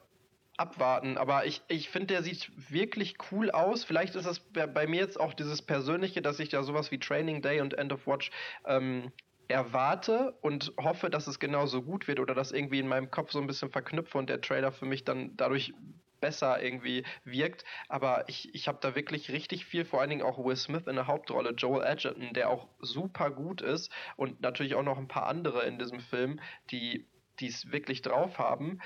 abwarten, 0.57 1.17
aber 1.17 1.45
ich, 1.45 1.61
ich 1.67 1.89
finde, 1.89 2.07
der 2.07 2.23
sieht 2.23 2.51
wirklich 2.71 3.15
cool 3.31 3.51
aus. 3.51 3.83
Vielleicht 3.83 4.15
ist 4.15 4.25
es 4.25 4.39
bei 4.39 4.87
mir 4.87 4.99
jetzt 4.99 5.19
auch 5.19 5.33
dieses 5.33 5.61
Persönliche, 5.61 6.21
dass 6.21 6.39
ich 6.39 6.49
da 6.49 6.63
sowas 6.63 6.91
wie 6.91 6.97
Training 6.97 7.41
Day 7.41 7.61
und 7.61 7.77
End 7.77 7.93
of 7.93 8.07
Watch 8.07 8.31
ähm, 8.65 9.11
erwarte 9.47 10.33
und 10.41 10.73
hoffe, 10.77 11.09
dass 11.09 11.27
es 11.27 11.39
genauso 11.39 11.81
gut 11.81 12.07
wird 12.07 12.19
oder 12.19 12.33
das 12.33 12.51
irgendwie 12.51 12.79
in 12.79 12.87
meinem 12.87 13.11
Kopf 13.11 13.31
so 13.31 13.39
ein 13.39 13.47
bisschen 13.47 13.69
verknüpfe 13.69 14.17
und 14.17 14.29
der 14.29 14.41
Trailer 14.41 14.71
für 14.71 14.85
mich 14.85 15.05
dann 15.05 15.31
dadurch 15.37 15.73
besser 16.19 16.61
irgendwie 16.61 17.03
wirkt. 17.23 17.63
Aber 17.87 18.27
ich, 18.27 18.53
ich 18.53 18.67
habe 18.67 18.79
da 18.81 18.95
wirklich 18.95 19.31
richtig 19.31 19.65
viel, 19.65 19.85
vor 19.85 20.01
allen 20.01 20.09
Dingen 20.09 20.23
auch 20.23 20.43
Will 20.43 20.55
Smith 20.55 20.87
in 20.87 20.95
der 20.95 21.07
Hauptrolle, 21.07 21.51
Joel 21.51 21.85
Edgerton, 21.85 22.33
der 22.33 22.49
auch 22.49 22.67
super 22.79 23.31
gut 23.31 23.61
ist 23.61 23.91
und 24.15 24.41
natürlich 24.41 24.75
auch 24.75 24.83
noch 24.83 24.97
ein 24.97 25.07
paar 25.07 25.27
andere 25.27 25.63
in 25.65 25.79
diesem 25.79 25.99
Film, 25.99 26.39
die 26.71 27.05
es 27.41 27.71
wirklich 27.71 28.01
drauf 28.01 28.39
haben. 28.39 28.79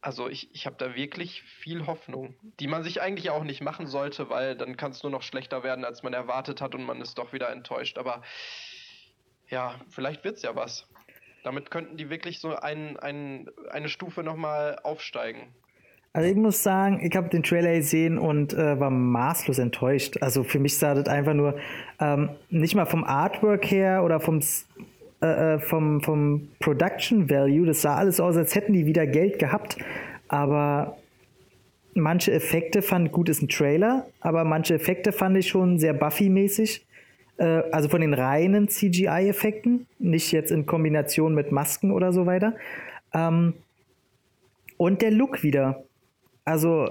Also 0.00 0.28
ich, 0.28 0.54
ich 0.54 0.66
habe 0.66 0.76
da 0.78 0.94
wirklich 0.94 1.42
viel 1.42 1.86
Hoffnung, 1.86 2.36
die 2.60 2.68
man 2.68 2.84
sich 2.84 3.00
eigentlich 3.00 3.30
auch 3.30 3.42
nicht 3.42 3.60
machen 3.60 3.88
sollte, 3.88 4.30
weil 4.30 4.56
dann 4.56 4.76
kann 4.76 4.92
es 4.92 5.02
nur 5.02 5.10
noch 5.10 5.22
schlechter 5.22 5.64
werden, 5.64 5.84
als 5.84 6.02
man 6.02 6.12
erwartet 6.12 6.60
hat 6.60 6.74
und 6.74 6.84
man 6.84 7.00
ist 7.00 7.18
doch 7.18 7.32
wieder 7.32 7.50
enttäuscht. 7.50 7.98
Aber 7.98 8.22
ja, 9.48 9.80
vielleicht 9.88 10.22
wird 10.22 10.36
es 10.36 10.42
ja 10.42 10.54
was. 10.54 10.88
Damit 11.42 11.70
könnten 11.70 11.96
die 11.96 12.10
wirklich 12.10 12.40
so 12.40 12.54
ein, 12.54 12.96
ein, 12.98 13.50
eine 13.70 13.88
Stufe 13.88 14.22
nochmal 14.22 14.78
aufsteigen. 14.82 15.54
Also 16.16 16.30
ich 16.30 16.36
muss 16.36 16.62
sagen, 16.62 17.00
ich 17.02 17.14
habe 17.14 17.28
den 17.28 17.42
Trailer 17.42 17.74
gesehen 17.74 18.16
und 18.16 18.54
äh, 18.54 18.80
war 18.80 18.88
maßlos 18.88 19.58
enttäuscht. 19.58 20.16
Also 20.22 20.44
für 20.44 20.58
mich 20.58 20.78
sah 20.78 20.94
das 20.94 21.08
einfach 21.08 21.34
nur 21.34 21.56
ähm, 22.00 22.30
nicht 22.48 22.74
mal 22.74 22.86
vom 22.86 23.04
Artwork 23.04 23.70
her 23.70 24.02
oder 24.02 24.18
vom, 24.18 24.40
äh, 25.20 25.26
äh, 25.26 25.58
vom, 25.58 26.00
vom 26.00 26.48
Production 26.58 27.28
Value, 27.28 27.66
das 27.66 27.82
sah 27.82 27.96
alles 27.96 28.18
aus, 28.18 28.34
als 28.34 28.54
hätten 28.54 28.72
die 28.72 28.86
wieder 28.86 29.06
Geld 29.06 29.38
gehabt. 29.38 29.76
Aber 30.28 30.96
manche 31.92 32.32
Effekte 32.32 32.80
fand 32.80 33.12
gut, 33.12 33.28
ist 33.28 33.42
ein 33.42 33.48
Trailer, 33.48 34.06
aber 34.22 34.44
manche 34.44 34.72
Effekte 34.72 35.12
fand 35.12 35.36
ich 35.36 35.48
schon 35.48 35.78
sehr 35.78 35.92
Buffy-mäßig. 35.92 36.86
Äh, 37.36 37.44
also 37.72 37.90
von 37.90 38.00
den 38.00 38.14
reinen 38.14 38.68
CGI-Effekten, 38.68 39.86
nicht 39.98 40.32
jetzt 40.32 40.50
in 40.50 40.64
Kombination 40.64 41.34
mit 41.34 41.52
Masken 41.52 41.90
oder 41.90 42.14
so 42.14 42.24
weiter. 42.24 42.54
Ähm, 43.12 43.52
und 44.78 45.02
der 45.02 45.10
Look 45.10 45.42
wieder. 45.42 45.84
Also 46.46 46.88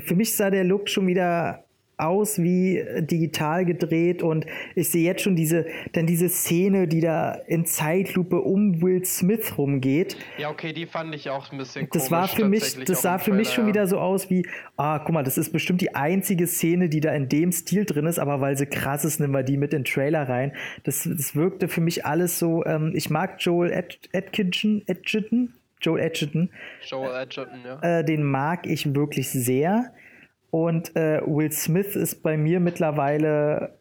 für 0.00 0.14
mich 0.14 0.36
sah 0.36 0.50
der 0.50 0.64
Look 0.64 0.88
schon 0.90 1.06
wieder 1.06 1.64
aus 1.98 2.42
wie 2.42 2.84
digital 3.00 3.64
gedreht 3.64 4.22
und 4.22 4.44
ich 4.74 4.90
sehe 4.90 5.02
jetzt 5.02 5.22
schon 5.22 5.34
diese, 5.34 5.64
dann 5.92 6.06
diese 6.06 6.28
Szene, 6.28 6.88
die 6.88 7.00
da 7.00 7.32
in 7.46 7.64
Zeitlupe 7.64 8.42
um 8.42 8.82
Will 8.82 9.02
Smith 9.04 9.56
rumgeht. 9.56 10.16
Ja, 10.36 10.50
okay, 10.50 10.74
die 10.74 10.84
fand 10.84 11.14
ich 11.14 11.30
auch 11.30 11.50
ein 11.50 11.58
bisschen 11.58 11.88
Das 11.90 12.10
war 12.10 12.28
für 12.28 12.44
mich, 12.44 12.84
das 12.84 13.00
sah 13.00 13.18
für 13.18 13.30
Trailer, 13.30 13.36
mich 13.38 13.50
schon 13.50 13.64
ja. 13.64 13.68
wieder 13.68 13.86
so 13.86 13.98
aus 13.98 14.28
wie, 14.28 14.46
ah, 14.76 14.98
guck 14.98 15.14
mal, 15.14 15.22
das 15.22 15.38
ist 15.38 15.52
bestimmt 15.52 15.80
die 15.80 15.94
einzige 15.94 16.46
Szene, 16.46 16.90
die 16.90 17.00
da 17.00 17.14
in 17.14 17.30
dem 17.30 17.50
Stil 17.50 17.86
drin 17.86 18.04
ist, 18.04 18.18
aber 18.18 18.42
weil 18.42 18.58
sie 18.58 18.66
krass 18.66 19.04
ist, 19.06 19.18
nehmen 19.18 19.32
wir 19.32 19.42
die 19.42 19.56
mit 19.56 19.72
in 19.72 19.78
den 19.82 19.84
Trailer 19.84 20.28
rein. 20.28 20.52
Das, 20.84 21.08
das 21.10 21.34
wirkte 21.34 21.68
für 21.68 21.80
mich 21.80 22.04
alles 22.04 22.38
so, 22.38 22.62
ähm, 22.66 22.92
ich 22.94 23.08
mag 23.08 23.36
Joel 23.38 23.72
Ed 23.72 24.00
Edgerton, 24.12 24.82
Edgerton, 24.86 25.54
Joel 25.86 26.02
Edgerton. 26.02 26.50
Joel 26.82 27.22
Edgerton, 27.22 27.60
ja. 27.64 27.98
Äh, 28.00 28.04
den 28.04 28.24
mag 28.24 28.66
ich 28.66 28.94
wirklich 28.94 29.30
sehr. 29.30 29.92
Und 30.50 30.96
äh, 30.96 31.20
Will 31.24 31.52
Smith 31.52 31.94
ist 31.96 32.22
bei 32.22 32.36
mir 32.36 32.60
mittlerweile 32.60 33.78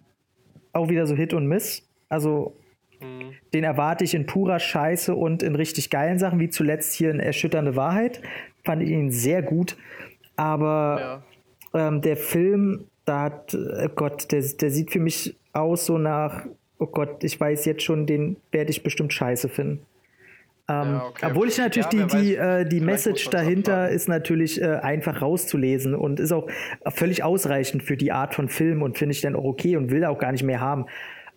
auch 0.71 0.89
wieder 0.89 1.07
so 1.07 1.15
Hit 1.15 1.33
und 1.33 1.47
Miss. 1.47 1.89
Also 2.09 2.55
mhm. 3.01 3.33
den 3.53 3.63
erwarte 3.63 4.03
ich 4.03 4.13
in 4.13 4.25
purer 4.25 4.59
Scheiße 4.59 5.15
und 5.15 5.41
in 5.41 5.55
richtig 5.55 5.89
geilen 5.89 6.19
Sachen, 6.19 6.39
wie 6.39 6.49
zuletzt 6.49 6.93
hier 6.93 7.11
in 7.11 7.19
Erschütternde 7.19 7.75
Wahrheit. 7.75 8.21
Fand 8.63 8.83
ich 8.83 8.89
ihn 8.89 9.09
sehr 9.11 9.41
gut. 9.41 9.77
Aber 10.35 11.23
ja. 11.73 11.87
ähm, 11.87 12.01
der 12.01 12.17
Film, 12.17 12.87
da 13.05 13.23
hat, 13.23 13.53
äh, 13.53 13.89
Gott, 13.95 14.31
der, 14.31 14.41
der 14.41 14.69
sieht 14.69 14.91
für 14.91 14.99
mich 14.99 15.35
aus 15.53 15.85
so 15.85 15.97
nach, 15.97 16.45
oh 16.77 16.87
Gott, 16.87 17.23
ich 17.23 17.39
weiß 17.39 17.65
jetzt 17.65 17.83
schon, 17.83 18.05
den 18.05 18.37
werde 18.51 18.71
ich 18.71 18.83
bestimmt 18.83 19.13
scheiße 19.13 19.49
finden. 19.49 19.85
Ähm, 20.67 20.93
ja, 20.93 21.05
okay. 21.05 21.25
Obwohl 21.29 21.47
ich 21.47 21.57
natürlich 21.57 21.91
ja, 21.93 22.05
die, 22.07 22.17
die, 22.17 22.37
weiß, 22.37 22.65
äh, 22.65 22.65
die 22.65 22.81
Message 22.81 23.29
dahinter 23.29 23.89
ist 23.89 24.07
natürlich 24.07 24.59
äh, 24.59 24.77
einfach 24.77 25.21
rauszulesen 25.21 25.93
und 25.93 26.19
ist 26.19 26.31
auch 26.31 26.47
völlig 26.87 27.23
ausreichend 27.23 27.83
für 27.83 27.97
die 27.97 28.11
Art 28.11 28.33
von 28.33 28.49
Film 28.49 28.81
und 28.81 28.97
finde 28.97 29.13
ich 29.13 29.21
dann 29.21 29.35
auch 29.35 29.43
okay 29.43 29.77
und 29.77 29.91
will 29.91 30.05
auch 30.05 30.17
gar 30.17 30.31
nicht 30.31 30.43
mehr 30.43 30.59
haben. 30.59 30.85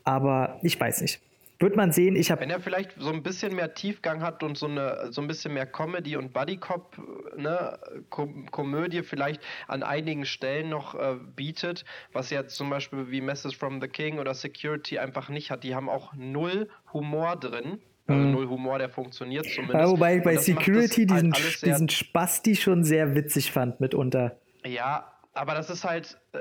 Aber 0.05 0.59
ich 0.63 0.81
weiß 0.81 1.03
nicht. 1.03 1.21
Wird 1.61 1.75
man 1.75 1.91
sehen, 1.91 2.15
ich 2.15 2.31
habe. 2.31 2.43
Wenn 2.43 2.51
er 2.51 2.61
vielleicht 2.61 2.93
so 2.99 3.11
ein 3.11 3.25
bisschen 3.25 3.57
mehr 3.57 3.75
Tiefgang 3.75 4.23
hat 4.23 4.45
und 4.45 4.57
so 4.57 4.67
eine 4.67 5.09
so 5.11 5.21
ein 5.21 5.27
bisschen 5.27 5.55
mehr 5.55 5.67
Comedy 5.67 6.17
und 6.17 6.33
Buddy-Cop, 6.33 6.97
ne, 7.37 7.77
Kom 8.11 8.49
Komödie 8.53 9.03
vielleicht 9.03 9.43
an 9.67 9.83
einigen 9.83 10.25
Stellen 10.25 10.69
noch 10.69 10.95
äh, 10.95 11.17
bietet, 11.35 11.85
was 12.13 12.31
ja 12.31 12.47
zum 12.47 12.71
Beispiel 12.71 13.11
wie 13.11 13.21
Message 13.21 13.59
from 13.59 13.81
the 13.81 13.89
King 13.89 14.21
oder 14.21 14.35
Security 14.35 15.01
einfach 15.01 15.29
nicht 15.31 15.51
hat. 15.51 15.65
Die 15.65 15.75
haben 15.75 15.89
auch 15.89 16.15
null 16.15 16.69
Humor 16.93 17.35
drin. 17.35 17.81
Also 18.09 18.21
mhm. 18.23 18.33
null 18.33 18.49
Humor, 18.49 18.79
der 18.79 18.89
funktioniert 18.89 19.47
zumindest. 19.47 19.79
Ja, 19.79 19.89
wobei 19.89 20.17
ich 20.17 20.23
bei 20.23 20.37
Security 20.37 21.07
halt 21.07 21.37
diesen, 21.37 21.61
diesen 21.63 21.89
Spasti 21.91 22.57
schon 22.57 22.83
sehr 22.83 23.15
witzig 23.15 23.53
fand 23.53 23.81
mitunter. 23.81 24.39
Ja, 24.65 25.13
aber 25.35 25.55
das 25.55 25.69
ist 25.69 25.85
halt 25.85 26.19
äh, 26.33 26.41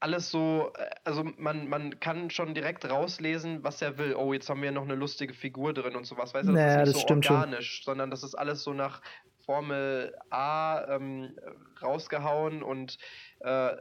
alles 0.00 0.30
so, 0.30 0.72
äh, 0.76 0.90
also 1.04 1.24
man, 1.36 1.68
man 1.68 2.00
kann 2.00 2.30
schon 2.30 2.54
direkt 2.54 2.90
rauslesen, 2.90 3.62
was 3.62 3.82
er 3.82 3.98
will. 3.98 4.14
Oh, 4.16 4.32
jetzt 4.32 4.48
haben 4.48 4.62
wir 4.62 4.72
noch 4.72 4.84
eine 4.84 4.94
lustige 4.94 5.34
Figur 5.34 5.74
drin 5.74 5.96
und 5.96 6.06
sowas. 6.06 6.32
Weißt 6.32 6.48
du, 6.48 6.52
das 6.52 6.60
naja, 6.60 6.82
ist 6.82 6.94
nicht 6.94 7.10
das 7.10 7.26
so 7.26 7.34
organisch, 7.34 7.70
schon. 7.76 7.92
sondern 7.92 8.10
das 8.10 8.22
ist 8.22 8.34
alles 8.34 8.62
so 8.62 8.72
nach 8.72 9.02
Formel 9.44 10.14
A 10.30 10.82
ähm, 10.88 11.36
rausgehauen 11.82 12.62
und 12.62 12.96
äh, 13.42 13.76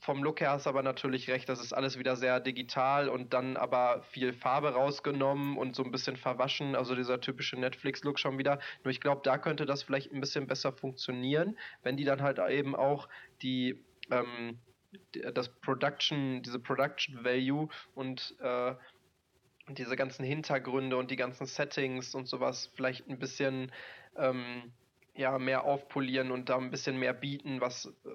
vom 0.00 0.22
Look 0.22 0.40
her 0.40 0.52
hast 0.52 0.66
du 0.66 0.70
aber 0.70 0.82
natürlich 0.82 1.28
recht, 1.28 1.48
das 1.48 1.60
ist 1.60 1.72
alles 1.72 1.98
wieder 1.98 2.16
sehr 2.16 2.40
digital 2.40 3.08
und 3.08 3.34
dann 3.34 3.56
aber 3.56 4.02
viel 4.02 4.32
Farbe 4.32 4.72
rausgenommen 4.72 5.58
und 5.58 5.76
so 5.76 5.84
ein 5.84 5.90
bisschen 5.90 6.16
verwaschen, 6.16 6.74
also 6.74 6.94
dieser 6.94 7.20
typische 7.20 7.56
Netflix-Look 7.56 8.18
schon 8.18 8.38
wieder. 8.38 8.58
Nur 8.84 8.90
ich 8.90 9.00
glaube, 9.00 9.20
da 9.22 9.38
könnte 9.38 9.66
das 9.66 9.82
vielleicht 9.82 10.12
ein 10.12 10.20
bisschen 10.20 10.46
besser 10.46 10.72
funktionieren, 10.72 11.58
wenn 11.82 11.96
die 11.96 12.04
dann 12.04 12.22
halt 12.22 12.38
eben 12.38 12.74
auch 12.74 13.08
die 13.42 13.84
ähm, 14.10 14.58
das 15.34 15.48
Production, 15.60 16.42
diese 16.42 16.58
Production 16.58 17.24
Value 17.24 17.68
und 17.94 18.34
äh, 18.40 18.74
diese 19.68 19.96
ganzen 19.96 20.24
Hintergründe 20.24 20.96
und 20.96 21.10
die 21.10 21.16
ganzen 21.16 21.46
Settings 21.46 22.14
und 22.14 22.28
sowas 22.28 22.70
vielleicht 22.74 23.08
ein 23.08 23.18
bisschen 23.18 23.72
ähm, 24.16 24.72
ja, 25.14 25.38
mehr 25.38 25.64
aufpolieren 25.64 26.30
und 26.30 26.48
da 26.48 26.56
ein 26.56 26.70
bisschen 26.70 26.98
mehr 26.98 27.12
bieten, 27.12 27.60
was 27.60 27.86
äh, 28.04 28.08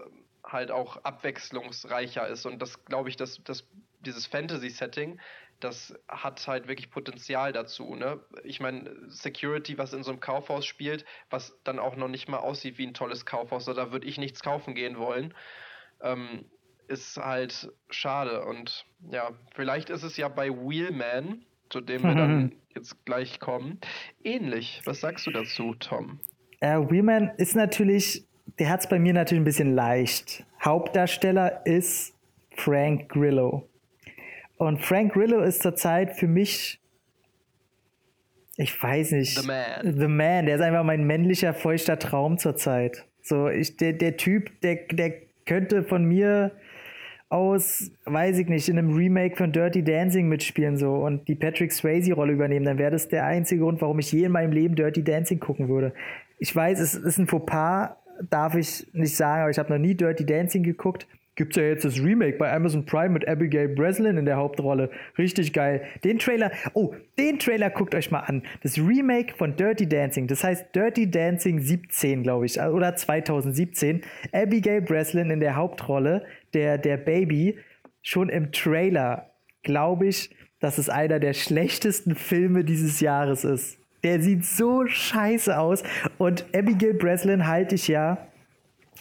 halt 0.48 0.72
auch 0.72 0.98
abwechslungsreicher 1.03 2.28
ist. 2.28 2.45
Und 2.45 2.61
das 2.61 2.86
glaube 2.86 3.10
ich, 3.10 3.15
dass, 3.15 3.44
dass 3.44 3.68
dieses 3.99 4.26
Fantasy-Setting, 4.26 5.19
das 5.60 5.94
hat 6.07 6.45
halt 6.48 6.68
wirklich 6.68 6.91
Potenzial 6.91 7.52
dazu. 7.52 7.95
Ne? 7.95 8.19
Ich 8.44 8.60
meine, 8.60 8.95
Security, 9.10 9.78
was 9.78 9.94
in 9.94 10.03
so 10.03 10.11
einem 10.11 10.19
Kaufhaus 10.19 10.65
spielt, 10.65 11.06
was 11.30 11.57
dann 11.64 11.80
auch 11.80 11.95
noch 11.95 12.07
nicht 12.07 12.28
mal 12.28 12.38
aussieht 12.38 12.78
wie 12.78 12.86
ein 12.86 12.94
tolles 12.94 13.26
Kaufhaus, 13.26 13.65
da 13.65 13.91
würde 13.91 14.07
ich 14.07 14.18
nichts 14.18 14.41
kaufen 14.41 14.76
gehen 14.76 14.98
wollen, 14.98 15.34
ähm, 16.02 16.45
ist 16.88 17.18
halt 17.18 17.72
schade. 17.90 18.45
Und 18.45 18.86
ja, 19.11 19.32
vielleicht 19.56 19.90
ist 19.90 20.03
es 20.03 20.15
ja 20.18 20.28
bei 20.28 20.49
Wheelman, 20.49 21.44
zu 21.69 21.82
dem 21.82 22.03
wir 22.03 22.15
dann 22.15 22.56
jetzt 22.76 23.03
gleich 23.06 23.40
kommen, 23.40 23.80
ähnlich. 24.24 24.82
Was 24.86 25.02
sagst 25.02 25.26
du 25.28 25.32
dazu, 25.32 25.74
Tom? 25.80 26.19
Äh, 26.60 26.78
Wheelman 26.78 27.32
ist 27.38 27.56
natürlich, 27.56 28.26
der 28.59 28.69
hat 28.69 28.81
es 28.81 28.88
bei 28.88 28.99
mir 28.99 29.13
natürlich 29.13 29.41
ein 29.41 29.45
bisschen 29.45 29.73
leicht. 29.75 30.45
Hauptdarsteller 30.63 31.65
ist 31.65 32.13
Frank 32.55 33.09
Grillo. 33.09 33.67
Und 34.57 34.81
Frank 34.84 35.13
Grillo 35.13 35.41
ist 35.41 35.61
zurzeit 35.61 36.15
für 36.15 36.27
mich, 36.27 36.79
ich 38.55 38.81
weiß 38.81 39.11
nicht, 39.11 39.39
The 39.39 39.45
Man. 39.45 39.99
The 39.99 40.07
Man, 40.07 40.45
der 40.47 40.55
ist 40.55 40.61
einfach 40.61 40.84
mein 40.84 41.05
männlicher, 41.05 41.53
feuchter 41.53 41.99
Traum 41.99 42.39
zurzeit. 42.39 43.05
So, 43.21 43.49
ich, 43.49 43.77
der, 43.77 43.93
der 43.93 44.17
Typ, 44.17 44.61
der, 44.61 44.75
der 44.91 45.13
könnte 45.45 45.84
von 45.84 46.05
mir 46.05 46.51
aus, 47.29 47.91
weiß 48.05 48.39
ich 48.39 48.47
nicht, 48.47 48.69
in 48.69 48.79
einem 48.79 48.95
Remake 48.95 49.35
von 49.35 49.51
Dirty 49.51 49.84
Dancing 49.84 50.29
mitspielen 50.29 50.77
so 50.77 50.95
und 50.95 51.27
die 51.27 51.35
Patrick 51.35 51.73
Swayze-Rolle 51.73 52.31
übernehmen, 52.31 52.65
dann 52.65 52.77
wäre 52.77 52.91
das 52.91 53.09
der 53.09 53.25
einzige 53.25 53.61
Grund, 53.61 53.81
warum 53.81 53.99
ich 53.99 54.11
je 54.13 54.23
in 54.23 54.31
meinem 54.31 54.53
Leben 54.53 54.75
Dirty 54.75 55.03
Dancing 55.03 55.39
gucken 55.39 55.67
würde 55.67 55.93
ich 56.39 56.55
weiß, 56.55 56.79
es 56.79 56.93
ist 56.93 57.17
ein 57.17 57.27
Fauxpas, 57.27 57.97
darf 58.30 58.56
ich 58.56 58.88
nicht 58.94 59.15
sagen, 59.15 59.41
aber 59.41 59.52
ich 59.52 59.60
habe 59.60 59.72
noch 59.72 59.80
nie 59.80 59.95
Dirty 59.95 60.26
Dancing 60.26 60.64
geguckt. 60.64 61.07
Gibt's 61.38 61.56
ja 61.56 61.64
jetzt 61.64 61.85
das 61.85 61.99
Remake 61.99 62.39
bei 62.39 62.52
Amazon 62.52 62.84
Prime 62.84 63.10
mit 63.10 63.27
Abigail 63.27 63.68
Breslin 63.68 64.18
in 64.18 64.26
der 64.26 64.38
Hauptrolle. 64.38 64.89
Richtig 65.19 65.53
geil. 65.53 65.84
Den 66.03 66.18
Trailer, 66.18 66.52
oh, 66.73 66.95
den 67.19 67.38
Trailer 67.38 67.69
guckt 67.69 67.94
euch 67.94 68.10
mal 68.10 68.22
an. 68.22 68.41
Das 68.64 68.80
Remake 68.80 69.35
von 69.35 69.56
Dirty 69.56 69.88
Dancing, 69.88 70.26
das 70.26 70.44
heißt 70.44 70.76
Dirty 70.76 71.11
Dancing 71.11 71.60
17, 71.60 72.23
glaube 72.23 72.48
ich, 72.48 72.60
oder 72.60 72.95
2017. 72.95 74.02
Abigail 74.34 74.81
Breslin 74.81 75.30
in 75.30 75.39
der 75.39 75.56
Hauptrolle, 75.56 76.26
der, 76.56 76.80
der 76.80 76.98
Baby, 76.98 77.60
schon 78.02 78.30
im 78.30 78.52
Trailer, 78.52 79.30
glaube 79.61 80.07
ich, 80.07 80.35
dass 80.60 80.80
es 80.80 80.89
einer 80.89 81.19
der 81.19 81.34
schlechtesten 81.34 82.15
Filme 82.15 82.64
dieses 82.64 82.99
Jahres 82.99 83.44
ist. 83.44 83.77
Der 84.07 84.21
sieht 84.21 84.45
so 84.45 84.88
scheiße 84.88 85.59
aus. 85.59 85.84
Und 86.17 86.45
Abigail 86.55 86.93
Breslin 86.93 87.45
halte 87.45 87.75
ich 87.75 87.89
ja 87.89 88.25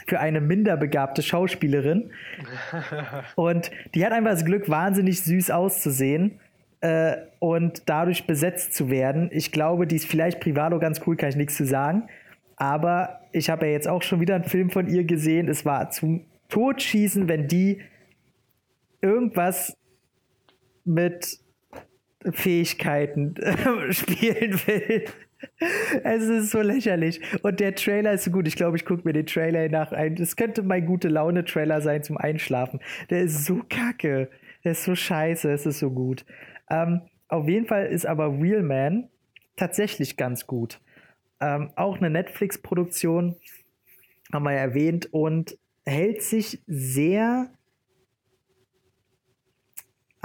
für 0.08 0.18
eine 0.18 0.40
minder 0.40 0.76
begabte 0.76 1.22
Schauspielerin. 1.22 2.10
und 3.36 3.70
die 3.94 4.04
hat 4.04 4.10
einfach 4.10 4.32
das 4.32 4.44
Glück, 4.44 4.68
wahnsinnig 4.68 5.22
süß 5.22 5.52
auszusehen 5.52 6.40
äh, 6.80 7.18
und 7.38 7.84
dadurch 7.86 8.26
besetzt 8.26 8.74
zu 8.74 8.90
werden. 8.90 9.30
Ich 9.30 9.52
glaube, 9.52 9.86
die 9.86 9.94
ist 9.94 10.06
vielleicht 10.06 10.40
privat 10.40 10.78
ganz 10.80 11.00
cool, 11.06 11.16
kann 11.16 11.28
ich 11.28 11.36
nichts 11.36 11.56
zu 11.56 11.66
sagen. 11.66 12.08
Aber 12.56 13.20
ich 13.30 13.48
habe 13.48 13.66
ja 13.66 13.72
jetzt 13.72 13.86
auch 13.86 14.02
schon 14.02 14.18
wieder 14.18 14.34
einen 14.34 14.42
Film 14.42 14.70
von 14.70 14.88
ihr 14.88 15.04
gesehen. 15.04 15.48
Es 15.48 15.64
war 15.64 15.88
zum 15.90 16.24
Totschießen, 16.48 17.28
wenn 17.28 17.46
die 17.46 17.80
irgendwas 19.00 19.76
mit 20.84 21.45
Fähigkeiten 22.32 23.34
spielen 23.90 24.60
will. 24.66 25.04
Es 26.02 26.24
ist 26.24 26.50
so 26.50 26.60
lächerlich. 26.60 27.20
Und 27.42 27.60
der 27.60 27.74
Trailer 27.74 28.12
ist 28.12 28.24
so 28.24 28.30
gut. 28.30 28.48
Ich 28.48 28.56
glaube, 28.56 28.76
ich 28.76 28.84
gucke 28.84 29.02
mir 29.04 29.12
den 29.12 29.26
Trailer 29.26 29.68
nach 29.68 29.92
ein. 29.92 30.16
Das 30.16 30.36
könnte 30.36 30.62
mein 30.62 30.86
gute 30.86 31.08
Laune-Trailer 31.08 31.80
sein 31.80 32.02
zum 32.02 32.16
Einschlafen. 32.16 32.80
Der 33.10 33.22
ist 33.22 33.44
so 33.44 33.62
kacke. 33.68 34.30
Der 34.64 34.72
ist 34.72 34.84
so 34.84 34.94
scheiße. 34.94 35.50
Es 35.50 35.66
ist 35.66 35.78
so 35.78 35.90
gut. 35.90 36.24
Ähm, 36.70 37.02
auf 37.28 37.48
jeden 37.48 37.66
Fall 37.66 37.86
ist 37.86 38.06
aber 38.06 38.40
Wheelman 38.40 39.08
tatsächlich 39.56 40.16
ganz 40.16 40.46
gut. 40.46 40.80
Ähm, 41.40 41.70
auch 41.76 41.98
eine 41.98 42.10
Netflix-Produktion, 42.10 43.36
haben 44.32 44.42
wir 44.44 44.52
ja 44.52 44.60
erwähnt, 44.60 45.12
und 45.12 45.58
hält 45.84 46.22
sich 46.22 46.62
sehr 46.66 47.50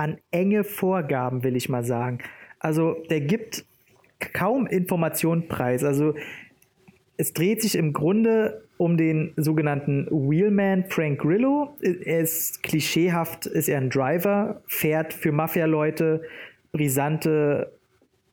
an 0.01 0.17
enge 0.31 0.63
Vorgaben, 0.63 1.43
will 1.43 1.55
ich 1.55 1.69
mal 1.69 1.83
sagen. 1.83 2.19
Also 2.59 2.95
der 3.09 3.21
gibt 3.21 3.65
kaum 4.33 4.67
Informationen 4.67 5.47
preis. 5.47 5.83
Also 5.83 6.15
es 7.17 7.33
dreht 7.33 7.61
sich 7.61 7.75
im 7.75 7.93
Grunde 7.93 8.63
um 8.77 8.97
den 8.97 9.33
sogenannten 9.37 10.07
Wheelman 10.09 10.85
Frank 10.89 11.19
Grillo. 11.19 11.77
Er 11.81 12.21
ist 12.21 12.63
klischeehaft, 12.63 13.45
ist 13.45 13.69
er 13.69 13.77
ein 13.77 13.91
Driver, 13.91 14.63
fährt 14.65 15.13
für 15.13 15.31
Mafia-Leute 15.31 16.23
brisante 16.71 17.71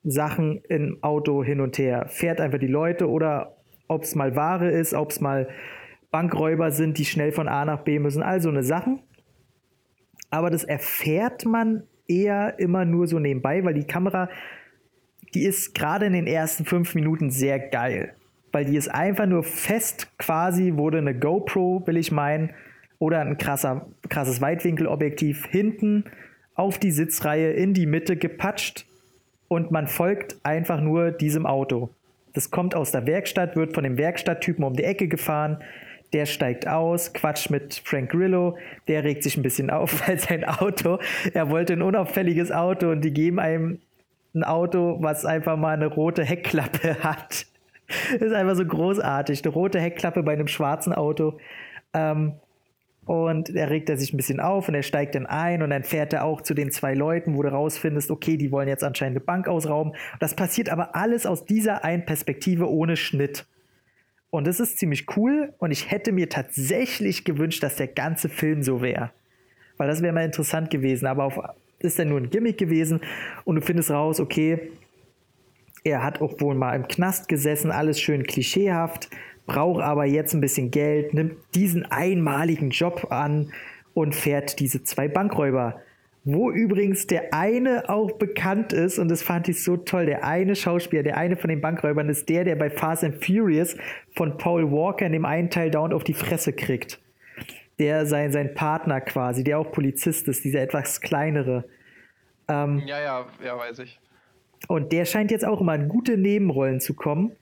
Sachen 0.04 0.62
im 0.68 1.02
Auto 1.02 1.44
hin 1.44 1.60
und 1.60 1.76
her, 1.76 2.06
fährt 2.08 2.40
einfach 2.40 2.58
die 2.58 2.66
Leute 2.66 3.10
oder 3.10 3.56
ob 3.88 4.04
es 4.04 4.14
mal 4.14 4.36
Ware 4.36 4.70
ist, 4.70 4.94
ob 4.94 5.10
es 5.10 5.20
mal 5.20 5.48
Bankräuber 6.10 6.70
sind, 6.70 6.96
die 6.96 7.04
schnell 7.04 7.32
von 7.32 7.48
A 7.48 7.64
nach 7.64 7.82
B 7.82 7.98
müssen, 7.98 8.22
all 8.22 8.40
so 8.40 8.48
eine 8.48 8.62
Sachen. 8.62 9.00
Aber 10.30 10.50
das 10.50 10.64
erfährt 10.64 11.44
man 11.44 11.84
eher 12.06 12.59
immer 12.59 12.84
nur 12.84 13.06
so 13.06 13.18
nebenbei, 13.18 13.64
weil 13.64 13.74
die 13.74 13.84
Kamera, 13.84 14.28
die 15.34 15.44
ist 15.44 15.74
gerade 15.74 16.06
in 16.06 16.12
den 16.12 16.26
ersten 16.26 16.64
fünf 16.64 16.94
Minuten 16.94 17.30
sehr 17.30 17.59
geil. 17.59 18.14
Weil 18.52 18.64
die 18.64 18.76
ist 18.76 18.88
einfach 18.88 19.26
nur 19.26 19.42
fest, 19.42 20.09
quasi 20.18 20.74
wurde 20.74 20.98
eine 20.98 21.18
GoPro, 21.18 21.82
will 21.86 21.96
ich 21.96 22.12
meinen, 22.12 22.50
oder 22.98 23.20
ein 23.20 23.38
krasser, 23.38 23.86
krasses 24.09 24.40
Weitwinkelobjektiv 24.40 25.46
hinten 25.46 26.05
auf 26.55 26.78
die 26.78 26.90
Sitzreihe 26.90 27.52
in 27.52 27.74
die 27.74 27.86
Mitte 27.86 28.16
gepatscht 28.16 28.86
und 29.46 29.70
man 29.70 29.86
folgt 29.86 30.36
einfach 30.42 30.80
nur 30.80 31.12
diesem 31.12 31.46
Auto. 31.46 31.90
Das 32.34 32.50
kommt 32.50 32.74
aus 32.74 32.90
der 32.90 33.06
Werkstatt, 33.06 33.56
wird 33.56 33.74
von 33.74 33.84
dem 33.84 33.96
Werkstatttypen 33.96 34.64
um 34.64 34.74
die 34.74 34.84
Ecke 34.84 35.09
gefahren. 35.09 35.62
Der 36.12 36.26
steigt 36.26 36.66
aus, 36.66 37.12
quatscht 37.12 37.51
mit 37.51 37.82
Frank 37.85 38.10
Grillo, 38.10 38.56
der 38.86 39.05
regt 39.05 39.22
sich 39.22 39.36
ein 39.36 39.43
bisschen 39.43 39.70
auf, 39.70 40.02
weil 40.09 40.18
sein 40.18 40.44
Auto, 40.44 40.98
er 41.35 41.51
wollte 41.51 41.74
ein 41.74 41.82
unauffälliges 41.82 42.51
Auto 42.51 42.90
und 42.90 43.02
die 43.02 43.12
geben 43.12 43.39
einem 43.39 43.80
ein 44.35 44.44
Auto, 44.44 44.98
was 45.01 45.24
einfach 45.24 45.56
mal 45.56 45.74
eine 45.74 45.86
rote 45.86 46.24
Heckklappe 46.24 46.97
hat. 47.02 47.47
Das 48.12 48.20
ist 48.20 48.32
einfach 48.32 48.55
so 48.55 48.66
großartig. 48.66 49.43
Eine 49.44 49.52
rote 49.52 49.80
Heckklappe 49.80 50.22
bei 50.22 50.35
einem 50.35 50.48
schwarzen 50.48 50.93
Auto. 50.93 51.39
Ähm, 51.94 52.35
und 53.06 53.48
er 53.48 53.70
regt 53.70 53.89
er 53.89 53.97
sich 53.97 54.12
ein 54.12 54.18
bisschen 54.18 54.39
auf 54.39 54.68
und 54.68 54.74
er 54.74 54.82
steigt 54.82 55.14
dann 55.14 55.24
ein 55.24 55.62
und 55.62 55.70
dann 55.70 55.82
fährt 55.82 56.12
er 56.12 56.24
auch 56.24 56.43
zu 56.43 56.52
den 56.52 56.70
zwei 56.70 56.93
Leuten, 56.93 57.35
wo 57.35 57.43
du 57.43 57.48
rausfindest, 57.51 58.10
okay, 58.10 58.36
die 58.36 58.52
wollen 58.52 58.68
jetzt 58.68 58.85
anscheinend 58.85 59.16
eine 59.16 59.24
Bank 59.24 59.48
ausrauben. 59.48 59.94
Das 60.20 60.35
passiert 60.35 60.68
aber 60.68 60.94
alles 60.94 61.24
aus 61.24 61.47
dieser 61.47 61.85
einen 61.85 62.05
Perspektive 62.05 62.70
ohne 62.70 62.98
Schnitt. 62.98 63.47
Und 64.30 64.46
das 64.46 64.60
ist 64.60 64.78
ziemlich 64.78 65.06
cool. 65.16 65.55
Und 65.59 65.70
ich 65.70 65.90
hätte 65.90 66.12
mir 66.12 66.28
tatsächlich 66.28 67.24
gewünscht, 67.24 67.62
dass 67.62 67.76
der 67.76 67.88
ganze 67.88 68.28
Film 68.28 68.62
so 68.62 68.82
wäre. 68.82 69.10
Weil 69.76 69.88
das 69.88 70.02
wäre 70.02 70.12
mal 70.12 70.24
interessant 70.24 70.70
gewesen, 70.70 71.06
aber 71.06 71.24
auf, 71.24 71.38
ist 71.78 71.98
dann 71.98 72.09
nur 72.09 72.20
ein 72.20 72.30
Gimmick 72.30 72.59
gewesen. 72.59 73.00
Und 73.44 73.56
du 73.56 73.62
findest 73.62 73.90
raus, 73.90 74.20
okay, 74.20 74.72
er 75.84 76.02
hat 76.02 76.20
auch 76.20 76.40
wohl 76.40 76.55
mal 76.55 76.74
im 76.74 76.88
Knast 76.88 77.28
gesessen, 77.28 77.70
alles 77.70 78.00
schön 78.00 78.24
klischeehaft, 78.24 79.09
braucht 79.46 79.82
aber 79.82 80.05
jetzt 80.05 80.34
ein 80.34 80.40
bisschen 80.40 80.70
Geld, 80.70 81.14
nimmt 81.14 81.36
diesen 81.55 81.86
einmaligen 81.86 82.70
Job 82.70 83.06
an 83.10 83.52
und 83.94 84.14
fährt 84.14 84.60
diese 84.60 84.82
zwei 84.82 85.09
Bankräuber. 85.09 85.80
Wo 86.30 86.50
übrigens 86.50 87.06
der 87.06 87.32
eine 87.32 87.88
auch 87.88 88.12
bekannt 88.12 88.74
ist, 88.74 88.98
und 88.98 89.09
das 89.09 89.22
fand 89.22 89.48
ich 89.48 89.64
so 89.64 89.78
toll, 89.78 90.05
der 90.05 90.24
eine 90.24 90.56
Schauspieler, 90.56 91.02
der 91.02 91.16
eine 91.16 91.38
von 91.38 91.48
den 91.48 91.62
Bankräubern 91.62 92.10
ist 92.10 92.28
der, 92.28 92.44
der 92.44 92.55
bei 92.55 92.68
Fast 92.68 93.02
and 93.02 93.24
Furious 93.24 93.78
von 94.14 94.36
Paul 94.36 94.70
Walker 94.70 95.06
in 95.06 95.12
dem 95.12 95.24
einen 95.24 95.48
Teil 95.48 95.70
dauernd 95.70 95.94
auf 95.94 96.05
die 96.05 96.12
Fresse 96.12 96.52
kriegt. 96.52 97.00
Der 97.78 98.05
sein, 98.05 98.30
sein 98.30 98.52
Partner 98.52 99.00
quasi, 99.00 99.42
der 99.42 99.59
auch 99.59 99.72
Polizist 99.72 100.28
ist, 100.28 100.44
dieser 100.44 100.60
etwas 100.60 101.00
kleinere. 101.00 101.64
Ähm, 102.46 102.82
ja, 102.84 103.00
ja, 103.00 103.26
ja, 103.42 103.56
weiß 103.56 103.78
ich. 103.78 103.98
Und 104.66 104.92
der 104.92 105.06
scheint 105.06 105.30
jetzt 105.30 105.46
auch 105.46 105.62
immer 105.62 105.76
in 105.76 105.88
gute 105.88 106.18
Nebenrollen 106.18 106.80
zu 106.80 106.92
kommen. 106.92 107.32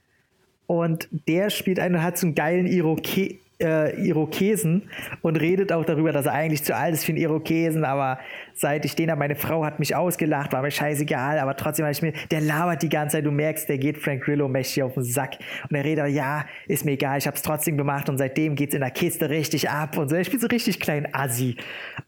Und 0.65 1.09
der 1.27 1.49
spielt 1.49 1.81
einen, 1.81 2.01
hat 2.01 2.17
so 2.17 2.27
einen 2.27 2.35
geilen 2.35 2.67
Iroke 2.67 3.37
äh, 3.61 3.99
Irokesen 4.05 4.89
und 5.21 5.37
redet 5.37 5.71
auch 5.71 5.83
darüber, 5.83 6.11
dass 6.11 6.25
er 6.25 6.33
eigentlich 6.33 6.63
zu 6.63 6.75
alt 6.75 6.93
ist 6.93 7.05
für 7.05 7.11
einen 7.11 7.21
Irokesen, 7.21 7.85
aber 7.85 8.19
seit 8.53 8.85
ich 8.85 8.95
den 8.95 9.09
habe, 9.09 9.19
meine 9.19 9.35
Frau 9.35 9.65
hat 9.65 9.79
mich 9.79 9.95
ausgelacht, 9.95 10.53
war 10.53 10.61
mir 10.61 10.71
scheißegal, 10.71 11.39
aber 11.39 11.55
trotzdem 11.55 11.85
habe 11.85 11.93
ich 11.93 12.01
mir, 12.01 12.13
der 12.31 12.41
labert 12.41 12.83
die 12.83 12.89
ganze 12.89 13.17
Zeit, 13.17 13.25
du 13.25 13.31
merkst, 13.31 13.67
der 13.67 13.77
geht 13.77 13.97
Frank 13.97 14.23
Grillo 14.23 14.47
mächtig 14.47 14.83
auf 14.83 14.93
den 14.93 15.03
Sack. 15.03 15.37
Und 15.69 15.75
er 15.75 15.83
redet, 15.83 16.09
ja, 16.09 16.45
ist 16.67 16.85
mir 16.85 16.91
egal, 16.91 17.17
ich 17.17 17.27
habe 17.27 17.35
es 17.35 17.41
trotzdem 17.41 17.77
gemacht 17.77 18.09
und 18.09 18.17
seitdem 18.17 18.55
geht 18.55 18.69
es 18.69 18.75
in 18.75 18.81
der 18.81 18.91
Kiste 18.91 19.29
richtig 19.29 19.69
ab 19.69 19.97
und 19.97 20.09
so, 20.09 20.15
er 20.15 20.23
spielt 20.23 20.41
so 20.41 20.47
richtig 20.47 20.79
klein 20.79 21.07
Assi. 21.13 21.57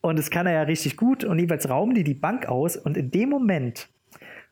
Und 0.01 0.19
das 0.19 0.29
kann 0.29 0.45
er 0.45 0.53
ja 0.53 0.61
richtig 0.63 0.97
gut 0.97 1.23
und 1.23 1.39
jeweils 1.39 1.69
rauben 1.69 1.95
die 1.95 2.03
die 2.03 2.13
Bank 2.13 2.47
aus 2.47 2.77
und 2.77 2.97
in 2.97 3.11
dem 3.11 3.29
Moment, 3.29 3.89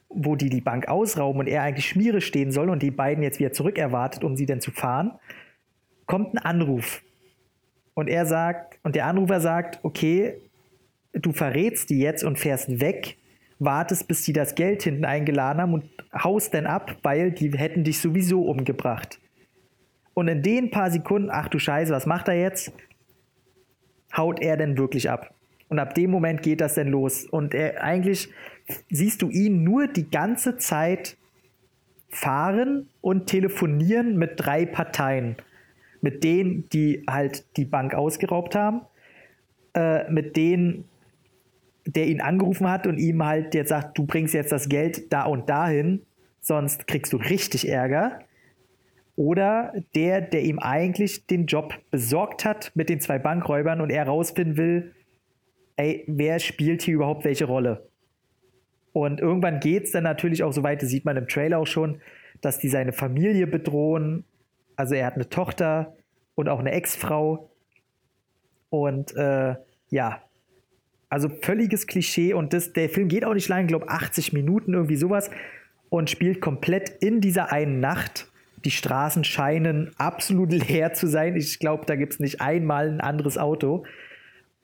wo 0.10 0.36
die 0.36 0.50
die 0.50 0.62
Bank 0.62 0.88
ausrauben 0.88 1.40
und 1.40 1.48
er 1.48 1.64
eigentlich 1.64 1.88
Schmiere 1.90 2.22
stehen 2.22 2.52
soll 2.52 2.70
und 2.70 2.82
die 2.82 2.92
beiden 2.92 3.24
jetzt 3.24 3.40
wieder 3.40 3.52
zurück 3.52 3.78
erwartet, 3.78 4.24
um 4.24 4.36
sie 4.36 4.46
denn 4.46 4.62
zu 4.62 4.72
fahren, 4.72 5.12
kommt 6.08 6.34
ein 6.34 6.40
Anruf. 6.40 7.04
Und 7.94 8.08
er 8.10 8.26
sagt, 8.26 8.80
und 8.84 8.96
der 8.96 9.06
Anrufer 9.06 9.40
sagt, 9.40 9.80
okay, 9.84 10.40
du 11.14 11.32
verrätst 11.32 11.90
die 11.90 12.00
jetzt 12.00 12.24
und 12.24 12.40
fährst 12.40 12.80
weg, 12.80 13.18
wartest, 13.60 14.08
bis 14.08 14.24
die 14.24 14.34
das 14.34 14.56
Geld 14.56 14.84
hinten 14.84 15.06
eingeladen 15.06 15.62
haben 15.62 15.74
und 15.74 15.86
haust 16.14 16.54
dann 16.54 16.66
ab, 16.66 16.98
weil 17.04 17.32
die 17.32 17.52
hätten 17.52 17.84
dich 17.84 18.00
sowieso 18.00 18.44
umgebracht. 18.44 19.20
Und 20.14 20.28
in 20.28 20.42
den 20.42 20.72
paar 20.72 20.90
Sekunden, 20.90 21.30
ach 21.32 21.48
du 21.48 21.60
Scheiße, 21.60 21.92
was 21.92 22.06
macht 22.06 22.28
er 22.28 22.40
jetzt? 22.40 22.72
Haut 24.16 24.42
er 24.42 24.58
denn 24.58 24.78
wirklich 24.78 25.10
ab. 25.10 25.34
Und 25.70 25.80
ab 25.80 25.94
dem 25.96 26.12
Moment 26.12 26.42
geht 26.42 26.62
das 26.62 26.76
dann 26.76 26.88
los. 26.88 27.26
Und 27.26 27.54
er, 27.54 27.84
eigentlich 27.84 28.30
siehst 28.90 29.22
du 29.22 29.30
ihn 29.30 29.64
nur 29.64 29.88
die 29.88 30.10
ganze 30.10 30.58
Zeit 30.58 31.18
fahren 32.10 32.90
und 33.02 33.28
telefonieren 33.28 34.18
mit 34.18 34.34
drei 34.38 34.66
Parteien. 34.66 35.36
Mit 36.02 36.24
denen, 36.24 36.70
die 36.70 37.04
halt 37.10 37.46
die 37.58 37.66
Bank 37.66 37.94
ausgeraubt 37.94 38.56
haben, 38.56 38.82
äh, 39.74 40.10
mit 40.12 40.36
denen, 40.38 40.86
der 41.86 42.08
ihn 42.08 42.22
angerufen 42.22 42.70
hat 42.70 42.86
und 42.88 42.98
ihm 42.98 43.24
halt 43.26 43.56
jetzt 43.56 43.70
sagt, 43.70 43.98
du 43.98 44.06
bringst 44.06 44.34
jetzt 44.34 44.52
das 44.52 44.70
Geld 44.70 45.12
da 45.12 45.24
und 45.24 45.50
dahin, 45.50 46.02
sonst 46.40 46.88
kriegst 46.88 47.14
du 47.14 47.18
richtig 47.18 47.68
Ärger. 47.68 48.20
Oder 49.16 49.74
der, 49.96 50.22
der 50.22 50.44
ihm 50.44 50.60
eigentlich 50.60 51.26
den 51.26 51.48
Job 51.48 51.74
besorgt 51.90 52.46
hat 52.46 52.72
mit 52.76 52.90
den 52.90 53.00
zwei 53.00 53.18
Bankräubern 53.18 53.82
und 53.82 53.90
er 53.90 54.06
rausfinden 54.06 54.58
will, 54.58 54.94
ey, 55.76 56.04
wer 56.08 56.40
spielt 56.40 56.84
hier 56.84 56.96
überhaupt 56.96 57.26
welche 57.26 57.46
Rolle? 57.46 57.88
Und 58.94 59.20
irgendwann 59.20 59.60
geht 59.60 59.86
es 59.86 59.92
dann 59.92 60.04
natürlich 60.04 60.44
auch 60.44 60.54
so 60.54 60.64
weit, 60.64 60.82
das 60.82 60.90
sieht 60.90 61.06
man 61.06 61.18
im 61.18 61.28
Trailer 61.28 61.60
auch 61.60 61.68
schon, 61.68 62.02
dass 62.42 62.60
die 62.60 62.70
seine 62.70 62.94
Familie 62.94 63.48
bedrohen. 63.48 64.24
Also 64.78 64.96
er 64.96 65.08
hat 65.08 65.16
eine 65.16 65.28
Tochter 65.28 65.94
und 66.36 66.48
auch 66.48 66.60
eine 66.60 66.72
Ex-Frau. 66.72 67.50
Und 68.70 69.16
äh, 69.16 69.56
ja, 69.90 70.22
also 71.10 71.30
völliges 71.30 71.88
Klischee. 71.88 72.34
Und 72.34 72.54
das, 72.54 72.72
der 72.72 72.90
Film 72.90 73.10
geht 73.10 73.26
auch 73.26 73.34
nicht 73.34 73.50
lang, 73.50 73.64
ich 73.64 73.68
glaube 73.68 73.90
80 73.90 74.32
Minuten, 74.32 74.74
irgendwie 74.74 74.96
sowas. 74.96 75.30
Und 75.90 76.10
spielt 76.10 76.42
komplett 76.42 76.90
in 77.02 77.22
dieser 77.22 77.52
einen 77.52 77.80
Nacht. 77.80 78.30
Die 78.66 78.72
Straßen 78.72 79.24
scheinen 79.24 79.92
absolut 79.98 80.52
leer 80.70 80.94
zu 80.94 81.08
sein. 81.08 81.36
Ich 81.36 81.60
glaube, 81.60 81.86
da 81.86 81.96
gibt 81.96 82.14
es 82.14 82.20
nicht 82.20 82.40
einmal 82.40 82.88
ein 82.88 83.02
anderes 83.02 83.38
Auto. 83.38 83.84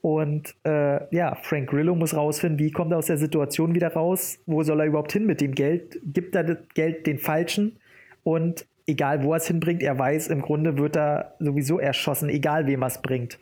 Und 0.01 0.53
äh, 0.65 1.15
ja, 1.15 1.35
Frank 1.35 1.69
Grillo 1.69 1.95
muss 1.95 2.13
rausfinden, 2.13 2.59
wie 2.59 2.71
kommt 2.71 2.91
er 2.91 2.97
aus 2.97 3.05
der 3.05 3.17
Situation 3.17 3.73
wieder 3.73 3.93
raus? 3.93 4.37
Wo 4.45 4.61
soll 4.61 4.81
er 4.81 4.85
überhaupt 4.85 5.13
hin 5.13 5.25
mit 5.25 5.39
dem 5.39 5.55
Geld? 5.55 5.97
Gibt 6.03 6.35
er 6.35 6.43
das 6.43 6.57
Geld 6.73 7.07
den 7.07 7.19
Falschen? 7.19 7.77
Und 8.25 8.65
egal, 8.85 9.23
wo 9.23 9.33
er 9.33 9.37
es 9.37 9.47
hinbringt, 9.47 9.83
er 9.83 9.97
weiß, 9.97 10.27
im 10.27 10.41
Grunde 10.41 10.77
wird 10.77 10.95
er 10.95 11.35
sowieso 11.39 11.79
erschossen, 11.79 12.29
egal 12.29 12.67
wem 12.67 12.83
er 12.83 12.87
es 12.87 13.01
bringt. 13.01 13.39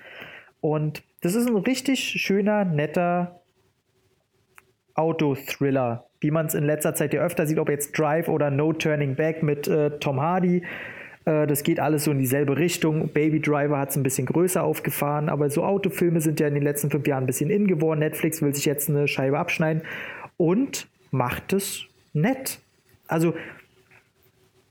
Und 0.59 1.03
das 1.21 1.35
ist 1.35 1.47
ein 1.47 1.55
richtig 1.55 1.99
schöner, 1.99 2.65
netter 2.65 3.41
Autothriller, 4.93 6.05
wie 6.19 6.31
man 6.31 6.45
es 6.45 6.53
in 6.53 6.63
letzter 6.63 6.93
Zeit 6.93 7.13
ja 7.13 7.21
öfter 7.21 7.47
sieht, 7.47 7.59
ob 7.59 7.69
jetzt 7.69 7.97
Drive 7.97 8.27
oder 8.27 8.51
No 8.51 8.73
Turning 8.73 9.15
Back 9.15 9.41
mit 9.41 9.67
äh, 9.67 9.91
Tom 9.99 10.21
Hardy. 10.21 10.63
Äh, 11.25 11.47
das 11.47 11.63
geht 11.63 11.79
alles 11.79 12.03
so 12.03 12.11
in 12.11 12.19
dieselbe 12.19 12.57
Richtung. 12.57 13.09
Baby 13.09 13.39
Driver 13.39 13.79
hat 13.79 13.89
es 13.89 13.95
ein 13.95 14.03
bisschen 14.03 14.27
größer 14.27 14.63
aufgefahren, 14.63 15.29
aber 15.29 15.49
so 15.49 15.63
Autofilme 15.63 16.21
sind 16.21 16.39
ja 16.39 16.47
in 16.47 16.53
den 16.53 16.63
letzten 16.63 16.91
fünf 16.91 17.07
Jahren 17.07 17.23
ein 17.23 17.27
bisschen 17.27 17.49
in 17.49 17.67
geworden. 17.67 17.99
Netflix 17.99 18.41
will 18.41 18.53
sich 18.53 18.65
jetzt 18.65 18.89
eine 18.89 19.07
Scheibe 19.07 19.39
abschneiden 19.39 19.83
und 20.37 20.87
macht 21.11 21.53
es 21.53 21.85
nett. 22.13 22.59
Also 23.07 23.33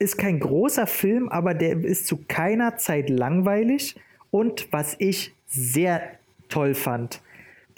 ist 0.00 0.16
kein 0.16 0.40
großer 0.40 0.86
Film, 0.86 1.28
aber 1.28 1.54
der 1.54 1.84
ist 1.84 2.06
zu 2.06 2.18
keiner 2.26 2.76
Zeit 2.76 3.10
langweilig. 3.10 3.96
Und 4.30 4.68
was 4.72 4.96
ich 4.98 5.34
sehr 5.46 6.02
toll 6.48 6.74
fand, 6.74 7.20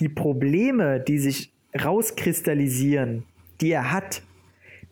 die 0.00 0.08
Probleme, 0.08 1.00
die 1.00 1.18
sich 1.18 1.52
rauskristallisieren, 1.78 3.24
die 3.60 3.72
er 3.72 3.92
hat, 3.92 4.22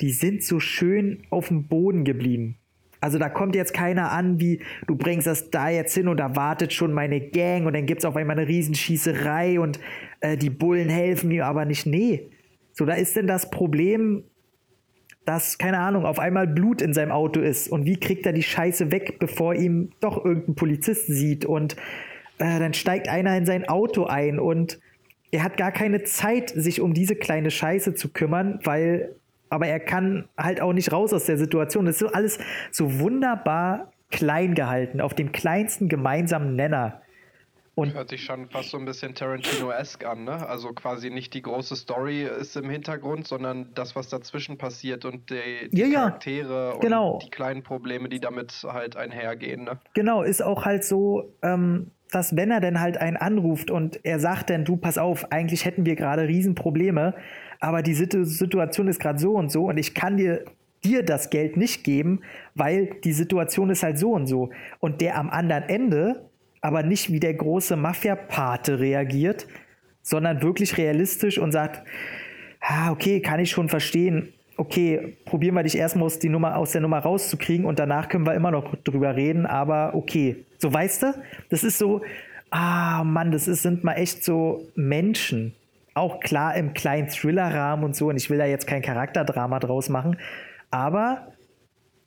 die 0.00 0.12
sind 0.12 0.42
so 0.42 0.60
schön 0.60 1.22
auf 1.30 1.48
dem 1.48 1.64
Boden 1.64 2.04
geblieben. 2.04 2.56
Also 3.00 3.18
da 3.18 3.28
kommt 3.28 3.54
jetzt 3.54 3.72
keiner 3.72 4.12
an, 4.12 4.40
wie 4.40 4.60
du 4.86 4.96
bringst 4.96 5.26
das 5.26 5.50
da 5.50 5.70
jetzt 5.70 5.94
hin 5.94 6.08
und 6.08 6.18
da 6.18 6.36
wartet 6.36 6.72
schon 6.72 6.92
meine 6.92 7.20
Gang 7.20 7.66
und 7.66 7.74
dann 7.74 7.86
gibt 7.86 8.00
es 8.00 8.04
auf 8.04 8.16
einmal 8.16 8.38
eine 8.38 8.48
Riesenschießerei 8.48 9.58
und 9.58 9.80
äh, 10.20 10.36
die 10.36 10.50
Bullen 10.50 10.88
helfen 10.88 11.28
mir 11.28 11.46
aber 11.46 11.64
nicht. 11.64 11.86
Nee. 11.86 12.28
So, 12.72 12.84
da 12.84 12.94
ist 12.94 13.16
denn 13.16 13.26
das 13.26 13.50
Problem, 13.50 14.24
dass, 15.30 15.58
keine 15.58 15.78
Ahnung, 15.78 16.06
auf 16.06 16.18
einmal 16.18 16.48
Blut 16.48 16.82
in 16.82 16.92
seinem 16.92 17.12
Auto 17.12 17.38
ist 17.38 17.68
und 17.68 17.84
wie 17.84 18.00
kriegt 18.00 18.26
er 18.26 18.32
die 18.32 18.42
Scheiße 18.42 18.90
weg, 18.90 19.20
bevor 19.20 19.54
ihm 19.54 19.90
doch 20.00 20.24
irgendein 20.24 20.56
Polizist 20.56 21.06
sieht 21.06 21.44
und 21.44 21.76
äh, 22.38 22.58
dann 22.58 22.74
steigt 22.74 23.08
einer 23.08 23.36
in 23.36 23.46
sein 23.46 23.68
Auto 23.68 24.06
ein 24.06 24.40
und 24.40 24.80
er 25.30 25.44
hat 25.44 25.56
gar 25.56 25.70
keine 25.70 26.02
Zeit, 26.02 26.50
sich 26.50 26.80
um 26.80 26.94
diese 26.94 27.14
kleine 27.14 27.52
Scheiße 27.52 27.94
zu 27.94 28.08
kümmern, 28.08 28.58
weil 28.64 29.14
aber 29.50 29.68
er 29.68 29.78
kann 29.78 30.28
halt 30.36 30.60
auch 30.60 30.72
nicht 30.72 30.90
raus 30.90 31.12
aus 31.12 31.26
der 31.26 31.38
Situation. 31.38 31.86
Das 31.86 32.02
ist 32.02 32.12
alles 32.12 32.40
so 32.72 32.98
wunderbar 32.98 33.92
klein 34.10 34.56
gehalten, 34.56 35.00
auf 35.00 35.14
dem 35.14 35.30
kleinsten 35.30 35.88
gemeinsamen 35.88 36.56
Nenner. 36.56 37.02
Und 37.80 37.94
Hört 37.94 38.10
sich 38.10 38.24
schon 38.24 38.48
fast 38.50 38.70
so 38.70 38.76
ein 38.76 38.84
bisschen 38.84 39.14
Tarantino-esque 39.14 40.04
an, 40.04 40.24
ne? 40.24 40.46
Also 40.46 40.68
quasi 40.74 41.08
nicht 41.08 41.32
die 41.32 41.40
große 41.40 41.76
Story 41.76 42.24
ist 42.24 42.54
im 42.56 42.68
Hintergrund, 42.68 43.26
sondern 43.26 43.68
das, 43.74 43.96
was 43.96 44.10
dazwischen 44.10 44.58
passiert 44.58 45.06
und 45.06 45.30
die, 45.30 45.70
die 45.70 45.80
ja, 45.80 45.88
Charaktere 45.88 46.72
ja, 46.74 46.78
genau. 46.78 47.12
und 47.12 47.22
die 47.22 47.30
kleinen 47.30 47.62
Probleme, 47.62 48.10
die 48.10 48.20
damit 48.20 48.52
halt 48.64 48.96
einhergehen, 48.96 49.64
ne? 49.64 49.78
Genau, 49.94 50.22
ist 50.22 50.42
auch 50.42 50.66
halt 50.66 50.84
so, 50.84 51.32
ähm, 51.40 51.90
dass 52.10 52.36
wenn 52.36 52.50
er 52.50 52.60
denn 52.60 52.80
halt 52.80 52.98
einen 52.98 53.16
anruft 53.16 53.70
und 53.70 54.04
er 54.04 54.20
sagt 54.20 54.50
dann, 54.50 54.66
du, 54.66 54.76
pass 54.76 54.98
auf, 54.98 55.32
eigentlich 55.32 55.64
hätten 55.64 55.86
wir 55.86 55.96
gerade 55.96 56.28
Riesenprobleme, 56.28 57.14
aber 57.60 57.80
die 57.80 57.94
Situation 57.94 58.88
ist 58.88 59.00
gerade 59.00 59.18
so 59.18 59.32
und 59.32 59.50
so 59.50 59.68
und 59.68 59.78
ich 59.78 59.94
kann 59.94 60.18
dir 60.18 60.44
dir 60.84 61.02
das 61.02 61.30
Geld 61.30 61.56
nicht 61.56 61.84
geben, 61.84 62.20
weil 62.54 62.96
die 63.04 63.12
Situation 63.12 63.70
ist 63.70 63.82
halt 63.82 63.98
so 63.98 64.12
und 64.12 64.26
so. 64.26 64.50
Und 64.78 65.00
der 65.00 65.18
am 65.18 65.28
anderen 65.30 65.64
Ende 65.64 66.29
aber 66.60 66.82
nicht 66.82 67.12
wie 67.12 67.20
der 67.20 67.34
große 67.34 67.76
Mafia-Pate 67.76 68.80
reagiert, 68.80 69.46
sondern 70.02 70.42
wirklich 70.42 70.76
realistisch 70.76 71.38
und 71.38 71.52
sagt, 71.52 71.82
ah, 72.60 72.90
okay, 72.90 73.20
kann 73.20 73.40
ich 73.40 73.50
schon 73.50 73.68
verstehen. 73.68 74.32
Okay, 74.56 75.16
probieren 75.24 75.54
wir 75.54 75.62
dich 75.62 75.76
erstmal 75.76 76.04
aus, 76.04 76.18
die 76.18 76.28
Nummer, 76.28 76.56
aus 76.56 76.72
der 76.72 76.82
Nummer 76.82 76.98
rauszukriegen 76.98 77.64
und 77.64 77.78
danach 77.78 78.08
können 78.08 78.26
wir 78.26 78.34
immer 78.34 78.50
noch 78.50 78.74
drüber 78.84 79.16
reden, 79.16 79.46
aber 79.46 79.94
okay. 79.94 80.44
So 80.58 80.72
weißt 80.72 81.02
du, 81.02 81.14
das 81.48 81.64
ist 81.64 81.78
so, 81.78 82.02
ah 82.50 83.02
Mann, 83.04 83.32
das 83.32 83.48
ist, 83.48 83.62
sind 83.62 83.84
mal 83.84 83.94
echt 83.94 84.22
so 84.22 84.68
Menschen, 84.74 85.54
auch 85.94 86.20
klar 86.20 86.54
im 86.56 86.74
kleinen 86.74 87.08
Thriller-Rahmen 87.08 87.84
und 87.84 87.96
so, 87.96 88.08
und 88.08 88.16
ich 88.16 88.28
will 88.28 88.38
da 88.38 88.44
jetzt 88.44 88.66
kein 88.66 88.82
Charakterdrama 88.82 89.60
draus 89.60 89.88
machen, 89.88 90.18
aber 90.70 91.28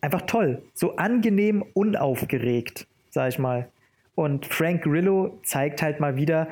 einfach 0.02 0.22
toll. 0.22 0.62
So 0.74 0.96
angenehm 0.98 1.64
unaufgeregt, 1.74 2.88
sag 3.10 3.30
ich 3.30 3.40
mal. 3.40 3.68
Und 4.16 4.46
Frank 4.46 4.84
Grillo 4.84 5.40
zeigt 5.44 5.82
halt 5.82 6.00
mal 6.00 6.16
wieder, 6.16 6.48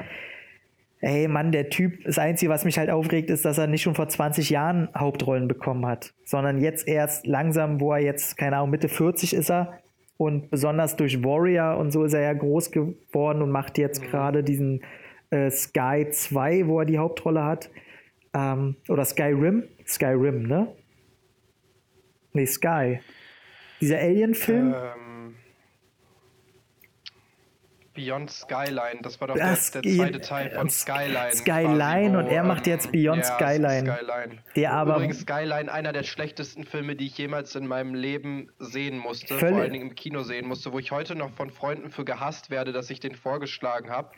ey 1.02 1.28
Mann, 1.28 1.52
der 1.52 1.70
Typ, 1.70 2.04
das 2.04 2.18
Einzige, 2.18 2.52
was 2.52 2.66
mich 2.66 2.78
halt 2.78 2.90
aufregt, 2.90 3.30
ist, 3.30 3.46
dass 3.46 3.58
er 3.58 3.68
nicht 3.68 3.82
schon 3.82 3.96
vor 3.96 4.08
20 4.08 4.50
Jahren 4.50 4.90
Hauptrollen 4.96 5.48
bekommen 5.48 5.86
hat, 5.86 6.14
sondern 6.24 6.60
jetzt 6.60 6.88
erst 6.88 7.28
langsam, 7.28 7.80
wo 7.80 7.94
er 7.94 8.00
jetzt, 8.00 8.38
keine 8.38 8.58
Ahnung, 8.58 8.72
Mitte 8.72 8.90
40 8.90 9.34
ist 9.34 9.50
er. 9.50 9.80
Und 10.18 10.52
besonders 10.52 10.96
durch 10.96 11.24
Warrior 11.24 11.78
und 11.78 11.90
so 11.92 12.04
ist 12.04 12.14
er 12.14 12.22
ja 12.22 12.34
groß 12.34 12.72
geworden 12.72 13.42
und 13.42 13.50
macht 13.50 13.80
jetzt 13.80 14.04
mhm. 14.04 14.08
gerade 14.08 14.44
diesen 14.44 14.82
äh, 15.32 15.50
Sky 15.50 16.08
2, 16.12 16.68
wo 16.68 16.80
er 16.80 16.86
die 16.86 17.00
Hauptrolle 17.00 17.44
hat. 17.44 17.72
Ähm, 18.34 18.76
oder 18.88 19.04
Skyrim. 19.04 19.64
Skyrim, 19.88 20.44
ne? 20.44 20.68
Nee, 22.34 22.46
Sky. 22.46 23.00
Dieser 23.82 23.98
Alien-Film. 23.98 24.76
Ähm, 24.76 25.36
Beyond 28.02 28.32
Skyline, 28.32 29.02
das 29.04 29.22
war 29.22 29.28
doch 29.28 29.38
das 29.38 29.70
der, 29.72 29.84
der, 29.84 29.96
zweite 29.96 30.22
Teil 30.22 30.50
von 30.50 30.70
Skyline. 30.70 31.34
Skyline 31.34 32.18
und 32.18 32.28
er 32.28 32.44
macht 32.44 32.66
jetzt 32.66 32.92
Beyond 32.92 33.24
ja, 33.24 33.36
Skyline. 33.36 33.96
Skyline. 33.96 34.38
Der 34.56 34.74
aber 34.74 34.96
Übrigens 34.96 35.20
Skyline, 35.20 35.72
einer 35.72 35.94
der 35.94 36.04
schlechtesten 36.04 36.64
Filme, 36.64 36.96
die 36.96 37.06
ich 37.06 37.18
jemals 37.18 37.56
in 37.56 37.68
meinem 37.68 37.94
Leben 37.94 38.50
sehen 38.58 38.98
musste, 38.98 39.38
vor 39.38 39.50
allen 39.50 39.72
Dingen 39.72 39.90
im 39.90 39.96
Kino 39.96 40.24
sehen 40.24 40.48
musste, 40.48 40.74
wo 40.74 40.80
ich 40.80 40.92
heute 40.92 41.14
noch 41.14 41.30
von 41.30 41.52
Freunden 41.52 41.92
für 41.92 42.04
gehasst 42.04 42.50
werde, 42.50 42.72
dass 42.72 42.90
ich 42.90 43.00
den 43.00 43.14
vorgeschlagen 43.14 43.92
habe. 43.92 44.10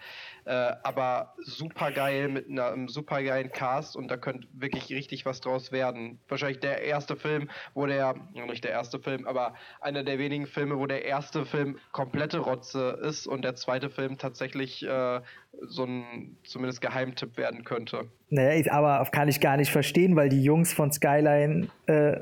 Äh, 0.46 0.74
aber 0.84 1.34
super 1.40 1.92
geil 1.92 2.28
mit 2.28 2.48
einem 2.50 2.90
super 2.90 3.24
geilen 3.24 3.52
Cast 3.52 3.96
und 3.96 4.10
da 4.10 4.18
könnte 4.18 4.48
wirklich 4.54 4.90
richtig 4.90 5.26
was 5.26 5.42
draus 5.42 5.72
werden. 5.72 6.20
Wahrscheinlich 6.28 6.60
der 6.60 6.82
erste 6.82 7.16
Film, 7.16 7.50
wo 7.74 7.86
der, 7.86 8.16
nicht 8.34 8.64
der 8.64 8.72
erste 8.72 9.00
Film, 9.00 9.26
aber 9.26 9.54
einer 9.80 10.04
der 10.04 10.20
wenigen 10.20 10.48
Filme, 10.48 10.78
wo 10.78 10.86
der 10.86 11.06
erste 11.06 11.46
Film 11.46 11.78
komplette 11.92 12.40
Rotze 12.40 13.00
ist 13.02 13.26
und 13.26 13.44
der 13.44 13.56
zweite 13.56 13.90
Film 13.90 14.18
tatsächlich 14.18 14.84
äh, 14.84 15.22
so 15.62 15.86
ein 15.86 16.38
zumindest 16.44 16.82
Geheimtipp 16.82 17.38
werden 17.38 17.64
könnte. 17.64 18.10
Naja, 18.30 18.72
aber 18.72 19.08
kann 19.12 19.28
ich 19.28 19.40
gar 19.40 19.58
nicht 19.58 19.72
verstehen, 19.72 20.16
weil 20.16 20.30
die 20.30 20.44
Jungs 20.44 20.74
von 20.74 20.92
Skyline 20.92 21.70
äh, 21.86 22.20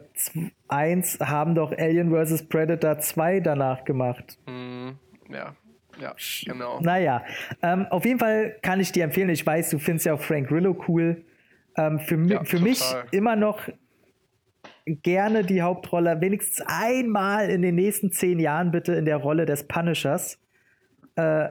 1 0.67 1.19
haben 1.21 1.55
doch 1.55 1.71
Alien 1.71 2.11
vs. 2.11 2.47
Predator 2.47 2.99
2 2.99 3.39
danach 3.39 3.83
gemacht. 3.85 4.37
Mm, 4.45 4.91
ja. 5.29 5.55
Ja, 5.99 6.15
genau. 6.45 6.79
Naja, 6.81 7.23
ähm, 7.61 7.85
auf 7.89 8.05
jeden 8.05 8.19
Fall 8.19 8.55
kann 8.61 8.79
ich 8.79 8.91
dir 8.91 9.03
empfehlen. 9.03 9.29
Ich 9.29 9.45
weiß, 9.45 9.69
du 9.71 9.79
findest 9.79 10.05
ja 10.05 10.13
auch 10.13 10.21
Frank 10.21 10.47
Grillo 10.47 10.75
cool. 10.87 11.25
Ähm, 11.77 11.99
für, 11.99 12.17
ja, 12.25 12.43
für 12.43 12.59
mich 12.59 12.81
immer 13.11 13.35
noch 13.35 13.59
gerne 14.85 15.43
die 15.43 15.61
Hauptrolle, 15.61 16.19
wenigstens 16.21 16.65
einmal 16.67 17.49
in 17.49 17.61
den 17.61 17.75
nächsten 17.75 18.11
zehn 18.11 18.39
Jahren 18.39 18.71
bitte 18.71 18.93
in 18.93 19.05
der 19.05 19.17
Rolle 19.17 19.45
des 19.45 19.67
Punishers. 19.67 20.39
Äh, 21.15 21.49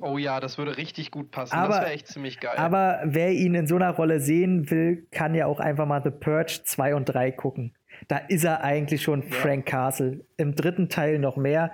oh 0.00 0.18
ja, 0.18 0.40
das 0.40 0.58
würde 0.58 0.76
richtig 0.76 1.10
gut 1.10 1.30
passen. 1.30 1.54
Aber, 1.54 1.74
das 1.74 1.82
wäre 1.82 1.92
echt 1.92 2.08
ziemlich 2.08 2.40
geil. 2.40 2.56
Aber 2.56 3.00
wer 3.04 3.32
ihn 3.32 3.54
in 3.54 3.66
so 3.66 3.76
einer 3.76 3.90
Rolle 3.90 4.20
sehen 4.20 4.70
will, 4.70 5.06
kann 5.10 5.34
ja 5.34 5.46
auch 5.46 5.60
einfach 5.60 5.86
mal 5.86 6.02
The 6.02 6.10
Purge 6.10 6.60
2 6.64 6.94
und 6.94 7.06
3 7.06 7.30
gucken. 7.32 7.74
Da 8.08 8.18
ist 8.18 8.44
er 8.44 8.62
eigentlich 8.64 9.02
schon 9.02 9.22
ja. 9.22 9.28
Frank 9.30 9.66
Castle. 9.66 10.24
Im 10.36 10.54
dritten 10.54 10.88
Teil 10.88 11.18
noch 11.18 11.36
mehr. 11.36 11.70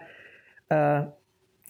Äh, 0.69 1.05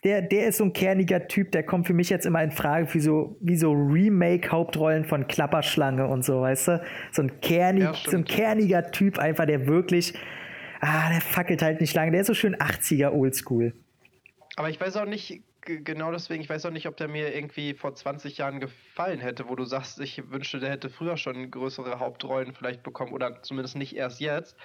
der, 0.04 0.22
der 0.22 0.48
ist 0.48 0.58
so 0.58 0.64
ein 0.64 0.72
kerniger 0.72 1.28
Typ, 1.28 1.52
der 1.52 1.62
kommt 1.62 1.86
für 1.86 1.92
mich 1.92 2.08
jetzt 2.08 2.24
immer 2.26 2.42
in 2.42 2.50
Frage 2.50 2.86
für 2.86 3.00
so, 3.00 3.36
wie 3.40 3.56
so 3.56 3.72
Remake-Hauptrollen 3.72 5.04
von 5.04 5.26
Klapperschlange 5.26 6.06
und 6.06 6.24
so, 6.24 6.40
weißt 6.40 6.68
du? 6.68 6.82
So 7.12 7.22
ein, 7.22 7.40
kernig, 7.40 7.82
ja, 7.82 7.94
so 7.94 8.16
ein 8.16 8.24
kerniger 8.24 8.90
Typ 8.90 9.18
einfach, 9.18 9.46
der 9.46 9.66
wirklich, 9.66 10.14
ah, 10.80 11.10
der 11.10 11.20
fackelt 11.20 11.62
halt 11.62 11.80
nicht 11.80 11.94
lange. 11.94 12.12
Der 12.12 12.22
ist 12.22 12.28
so 12.28 12.34
schön 12.34 12.56
80er 12.56 13.12
Oldschool. 13.12 13.74
Aber 14.56 14.70
ich 14.70 14.80
weiß 14.80 14.96
auch 14.96 15.06
nicht, 15.06 15.42
genau 15.62 16.10
deswegen, 16.12 16.42
ich 16.42 16.48
weiß 16.48 16.66
auch 16.66 16.70
nicht, 16.70 16.86
ob 16.86 16.96
der 16.96 17.08
mir 17.08 17.34
irgendwie 17.34 17.74
vor 17.74 17.94
20 17.94 18.38
Jahren 18.38 18.60
gefallen 18.60 19.20
hätte, 19.20 19.48
wo 19.48 19.54
du 19.54 19.64
sagst, 19.64 20.00
ich 20.00 20.30
wünschte, 20.30 20.60
der 20.60 20.70
hätte 20.70 20.88
früher 20.88 21.16
schon 21.16 21.50
größere 21.50 21.98
Hauptrollen 21.98 22.54
vielleicht 22.54 22.82
bekommen 22.82 23.12
oder 23.12 23.42
zumindest 23.42 23.76
nicht 23.76 23.94
erst 23.94 24.20
jetzt. 24.20 24.56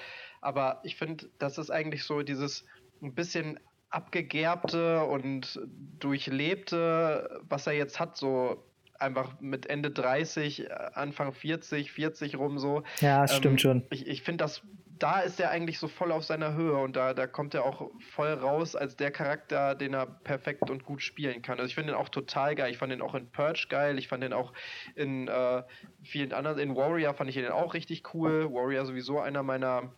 Aber 0.41 0.80
ich 0.84 0.95
finde, 0.95 1.30
das 1.40 1.57
ist 1.57 1.72
eigentlich 1.72 2.03
so 2.03 2.22
dieses 2.22 2.66
ein 3.02 3.14
bisschen 3.14 3.60
abgegerbte 3.96 5.06
und 5.06 5.60
durchlebte, 6.00 7.42
was 7.48 7.66
er 7.66 7.74
jetzt 7.74 8.00
hat, 8.00 8.18
so 8.18 8.64
einfach 9.00 9.40
mit 9.40 9.68
Ende 9.68 9.92
30, 9.92 10.72
Anfang 10.94 11.34
40, 11.34 11.92
40 11.92 12.38
rum 12.38 12.60
so. 12.60 12.84
Ja, 13.00 13.28
stimmt 13.28 13.46
ähm, 13.46 13.58
schon. 13.58 13.84
Ich, 13.92 14.08
ich 14.08 14.22
finde 14.22 14.44
das, 14.44 14.62
da 15.00 15.22
ist 15.22 15.40
er 15.40 15.50
eigentlich 15.50 15.80
so 15.80 15.88
voll 15.88 16.12
auf 16.12 16.24
seiner 16.24 16.54
Höhe 16.54 16.78
und 16.78 16.96
da, 16.96 17.14
da 17.14 17.28
kommt 17.28 17.54
er 17.54 17.66
auch 17.66 17.90
voll 18.14 18.34
raus 18.34 18.76
als 18.76 18.96
der 18.96 19.12
Charakter, 19.12 19.76
den 19.76 19.94
er 19.94 20.06
perfekt 20.06 20.70
und 20.70 20.84
gut 20.84 21.02
spielen 21.02 21.42
kann. 21.42 21.58
Also 21.60 21.68
ich 21.68 21.76
finde 21.76 21.94
ihn 21.94 21.98
auch 21.98 22.10
total 22.10 22.56
geil. 22.56 22.72
Ich 22.72 22.78
fand 22.78 22.94
ihn 22.94 23.02
auch 23.02 23.16
in 23.16 23.30
Purge 23.30 23.68
geil. 23.70 23.98
Ich 23.98 24.08
fand 24.08 24.24
ihn 24.24 24.34
auch 24.34 24.54
in 24.96 25.28
äh, 25.28 25.64
vielen 26.04 26.34
anderen, 26.34 26.60
in 26.60 26.76
Warrior 26.76 27.14
fand 27.14 27.30
ich 27.30 27.38
ihn 27.38 27.48
auch 27.48 27.74
richtig 27.74 28.14
cool. 28.14 28.52
Warrior 28.52 28.86
sowieso 28.86 29.20
einer 29.20 29.44
meiner 29.44 29.92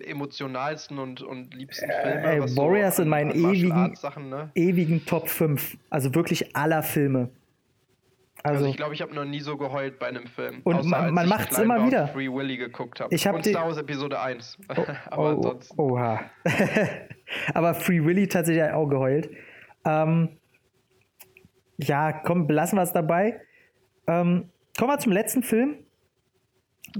emotionalsten 0.00 0.98
und, 0.98 1.22
und 1.22 1.54
liebsten 1.54 1.88
äh, 1.88 2.02
Filme. 2.02 2.46
Äh, 2.46 2.56
Warriors 2.56 2.96
so 2.96 3.02
sind 3.02 3.10
meinen 3.10 3.30
ewigen, 3.30 3.94
ne? 4.28 4.50
ewigen 4.54 5.04
Top 5.06 5.28
5. 5.28 5.76
Also 5.90 6.14
wirklich 6.14 6.56
aller 6.56 6.82
Filme. 6.82 7.30
Also, 8.44 8.58
also 8.58 8.70
ich 8.70 8.76
glaube, 8.76 8.94
ich 8.94 9.02
habe 9.02 9.14
noch 9.14 9.24
nie 9.24 9.40
so 9.40 9.56
geheult 9.56 10.00
bei 10.00 10.08
einem 10.08 10.26
Film. 10.26 10.62
Und 10.64 10.84
man, 10.86 11.14
man 11.14 11.28
macht 11.28 11.52
es 11.52 11.58
immer 11.58 11.86
wieder. 11.86 12.08
Free 12.08 12.28
Willy 12.28 12.56
geguckt 12.56 13.00
habe. 13.00 13.14
Ich 13.14 13.26
hab 13.26 13.36
und 13.36 13.44
Star 13.44 13.66
Wars 13.66 13.76
Episode 13.76 14.18
1. 14.20 14.58
Oh, 14.68 14.84
Aber 15.10 15.38
oh, 15.38 15.60
Oha. 15.76 16.20
Aber 17.54 17.74
Free 17.74 18.04
Willy 18.04 18.26
tatsächlich 18.26 18.64
auch 18.72 18.88
geheult. 18.88 19.30
Ähm, 19.84 20.40
ja, 21.76 22.12
komm, 22.12 22.46
belassen 22.48 22.78
wir 22.78 22.82
es 22.82 22.92
dabei. 22.92 23.40
Ähm, 24.08 24.50
kommen 24.76 24.90
wir 24.90 24.98
zum 24.98 25.12
letzten 25.12 25.44
Film. 25.44 25.76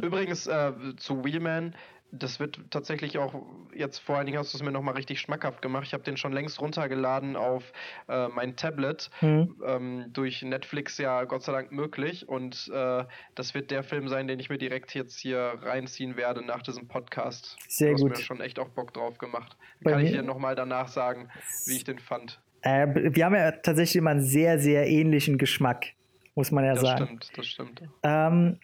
Übrigens 0.00 0.46
äh, 0.46 0.72
zu 0.96 1.24
Wheelman 1.24 1.74
das 2.12 2.39
wird 2.39 2.60
tatsächlich 2.70 3.16
auch, 3.16 3.34
jetzt 3.74 3.98
vor 3.98 4.16
allen 4.16 4.26
Dingen 4.26 4.39
hast 4.39 4.52
du 4.52 4.59
es 4.59 4.62
mir 4.62 4.70
nochmal 4.70 4.94
richtig 4.94 5.18
schmackhaft 5.18 5.62
gemacht. 5.62 5.84
Ich 5.86 5.94
habe 5.94 6.02
den 6.02 6.18
schon 6.18 6.32
längst 6.32 6.60
runtergeladen 6.60 7.36
auf 7.36 7.72
äh, 8.09 8.28
mein 8.28 8.55
Tablet. 8.55 9.10
Mhm. 9.22 9.56
Ähm, 9.66 10.05
durch 10.12 10.43
Netflix 10.43 10.98
ja 10.98 11.24
Gott 11.24 11.43
sei 11.43 11.52
Dank 11.52 11.72
möglich. 11.72 12.28
Und 12.28 12.70
äh, 12.72 13.05
das 13.34 13.55
wird 13.55 13.70
der 13.70 13.82
Film 13.82 14.09
sein, 14.09 14.28
den 14.28 14.39
ich 14.39 14.51
mir 14.51 14.59
direkt 14.59 14.94
jetzt 14.94 15.18
hier 15.18 15.55
reinziehen 15.62 16.16
werde 16.16 16.44
nach 16.44 16.62
diesem 16.62 16.86
Podcast. 16.86 17.56
Sehr 17.66 17.94
gut. 17.94 18.10
hast 18.10 18.18
mir 18.18 18.24
schon 18.24 18.40
echt 18.43 18.59
auch 18.59 18.68
Bock 18.68 18.93
drauf 18.93 19.16
gemacht. 19.16 19.56
Bei 19.80 19.93
Kann 19.93 20.05
ich 20.05 20.12
dir 20.12 20.22
nochmal 20.22 20.55
danach 20.55 20.89
sagen, 20.89 21.30
wie 21.66 21.76
ich 21.76 21.84
den 21.84 21.98
fand. 21.98 22.40
Äh, 22.60 23.14
wir 23.14 23.24
haben 23.24 23.34
ja 23.34 23.52
tatsächlich 23.52 23.97
immer 23.97 24.10
einen 24.10 24.22
sehr, 24.22 24.59
sehr 24.59 24.86
ähnlichen 24.86 25.39
Geschmack, 25.39 25.86
muss 26.34 26.51
man 26.51 26.64
ja 26.64 26.74
das 26.74 26.82
sagen. 26.82 27.18
Das 27.18 27.26
stimmt, 27.26 27.39
das 27.39 27.47
stimmt. 27.47 27.82
Ähm, 28.02 28.59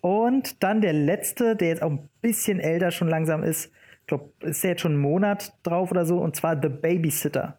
und 0.00 0.62
dann 0.62 0.80
der 0.80 0.92
letzte, 0.92 1.56
der 1.56 1.68
jetzt 1.68 1.82
auch 1.82 1.90
ein 1.90 2.08
bisschen 2.20 2.60
älter 2.60 2.90
schon 2.90 3.08
langsam 3.08 3.42
ist. 3.42 3.72
Ich 4.00 4.06
glaube, 4.06 4.32
ist 4.40 4.62
der 4.64 4.72
jetzt 4.72 4.80
schon 4.80 4.92
einen 4.92 5.00
Monat 5.00 5.52
drauf 5.62 5.90
oder 5.90 6.04
so. 6.04 6.18
Und 6.18 6.36
zwar 6.36 6.60
The 6.60 6.68
Babysitter. 6.68 7.58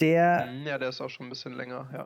Der. 0.00 0.46
Mhm, 0.46 0.66
ja, 0.66 0.78
der 0.78 0.90
ist 0.90 1.00
auch 1.00 1.10
schon 1.10 1.26
ein 1.26 1.30
bisschen 1.30 1.54
länger, 1.54 1.88
ja. 1.92 2.04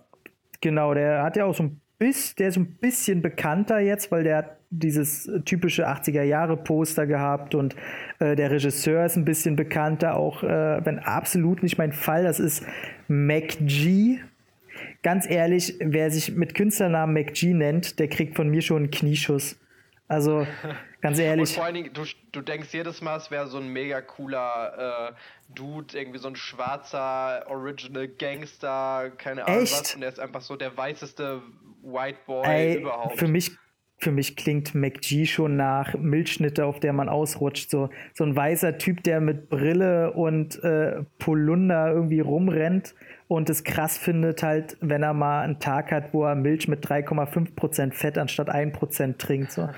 Genau, 0.61 0.95
der 0.95 1.23
hat 1.23 1.37
ja 1.37 1.45
auch 1.45 1.55
so 1.55 1.65
ein 1.65 1.81
bisschen, 1.99 2.37
der 2.39 2.49
ist 2.49 2.57
ein 2.57 2.77
bisschen 2.77 3.23
bekannter 3.23 3.79
jetzt, 3.79 4.11
weil 4.11 4.25
der 4.25 4.37
hat 4.39 4.57
dieses 4.71 5.31
typische 5.45 5.89
80er-Jahre-Poster 5.89 7.07
gehabt 7.07 7.55
und 7.55 7.77
äh, 8.19 8.35
der 8.35 8.51
Regisseur 8.51 9.05
ist 9.05 9.17
ein 9.17 9.25
bisschen 9.25 9.57
bekannter, 9.57 10.17
auch 10.17 10.43
äh, 10.43 10.85
wenn 10.85 10.99
absolut 10.99 11.63
nicht 11.63 11.79
mein 11.79 11.93
Fall, 11.93 12.25
das 12.25 12.41
ist 12.41 12.65
MacG, 13.09 14.21
ganz 15.03 15.29
ehrlich, 15.29 15.75
wer 15.81 16.11
sich 16.11 16.35
mit 16.35 16.55
Künstlernamen 16.55 17.15
McG 17.15 17.55
nennt, 17.55 17.99
der 17.99 18.09
kriegt 18.09 18.37
von 18.37 18.49
mir 18.49 18.63
schon 18.63 18.85
einen 18.85 18.91
Knieschuss. 18.91 19.59
Also, 20.09 20.47
ganz 21.01 21.19
ehrlich. 21.19 21.51
Und 21.51 21.55
vor 21.55 21.65
allen 21.65 21.75
Dingen, 21.75 21.93
du, 21.93 22.05
du 22.33 22.41
denkst 22.41 22.69
jedes 22.73 23.01
Mal, 23.01 23.17
es 23.17 23.31
wäre 23.31 23.49
so 23.49 23.59
ein 23.59 23.69
mega 23.69 24.01
cooler 24.01 25.11
äh, 25.11 25.53
Dude, 25.55 25.99
irgendwie 25.99 26.19
so 26.19 26.29
ein 26.29 26.37
schwarzer 26.37 27.45
Original 27.49 28.07
Gangster, 28.09 29.11
keine 29.17 29.47
Ahnung 29.47 29.63
Echt? 29.63 29.73
was. 29.73 29.95
Und 29.95 30.01
der 30.03 30.11
ist 30.11 30.21
einfach 30.21 30.43
so 30.43 30.57
der 30.57 30.77
weißeste 30.77 31.43
White 31.83 32.19
Boy 32.27 32.47
Ey, 32.47 32.81
überhaupt. 32.81 33.19
Für 33.19 33.27
mich, 33.27 33.53
für 33.99 34.13
mich 34.13 34.37
klingt 34.37 34.75
McG 34.75 35.27
schon 35.27 35.57
nach 35.57 35.95
Milchschnitte, 35.95 36.67
auf 36.67 36.79
der 36.79 36.93
man 36.93 37.09
ausrutscht. 37.09 37.71
So, 37.71 37.91
so 38.15 38.25
ein 38.25 38.37
weißer 38.37 38.79
Typ, 38.79 39.03
der 39.03 39.21
mit 39.21 39.49
Brille 39.49 40.13
und 40.13 40.63
äh, 40.63 41.03
Polunder 41.19 41.93
irgendwie 41.93 42.21
rumrennt 42.21 42.95
und 43.29 43.51
es 43.51 43.65
krass 43.65 43.99
findet 43.99 44.43
halt, 44.43 44.77
wenn 44.81 45.03
er 45.03 45.13
mal 45.13 45.43
einen 45.43 45.59
Tag 45.59 45.91
hat, 45.91 46.15
wo 46.15 46.25
er 46.25 46.35
Milch 46.35 46.69
mit 46.69 46.87
3,5% 46.87 47.93
Fett 47.93 48.19
anstatt 48.19 48.49
1% 48.49 49.19
trinkt. 49.19 49.53
So. 49.53 49.69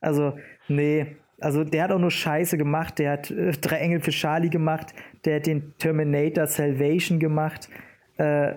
Also, 0.00 0.38
nee. 0.68 1.16
Also 1.40 1.64
der 1.64 1.84
hat 1.84 1.92
auch 1.92 1.98
nur 1.98 2.10
Scheiße 2.10 2.58
gemacht. 2.58 2.98
Der 2.98 3.12
hat 3.12 3.30
äh, 3.30 3.52
Drei 3.52 3.78
Engel 3.78 4.00
für 4.00 4.10
Charlie 4.10 4.50
gemacht. 4.50 4.94
Der 5.24 5.36
hat 5.36 5.46
den 5.46 5.72
Terminator 5.78 6.46
Salvation 6.46 7.18
gemacht. 7.18 7.70
Äh, 8.18 8.56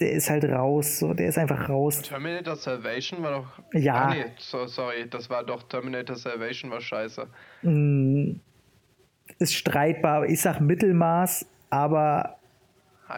der 0.00 0.12
ist 0.12 0.30
halt 0.30 0.44
raus. 0.46 0.98
So. 0.98 1.12
Der 1.12 1.28
ist 1.28 1.36
einfach 1.36 1.68
raus. 1.68 2.00
Terminator 2.00 2.56
Salvation 2.56 3.22
war 3.22 3.32
doch. 3.32 3.62
Ja. 3.74 3.94
Ah, 3.94 4.14
nee, 4.14 4.24
so, 4.38 4.66
sorry, 4.66 5.06
das 5.10 5.28
war 5.28 5.44
doch 5.44 5.64
Terminator 5.64 6.16
Salvation 6.16 6.70
war 6.70 6.80
scheiße. 6.80 7.26
Mm, 7.60 8.36
ist 9.38 9.54
streitbar. 9.54 10.24
Ich 10.24 10.40
sag 10.40 10.60
Mittelmaß, 10.60 11.46
aber 11.68 12.38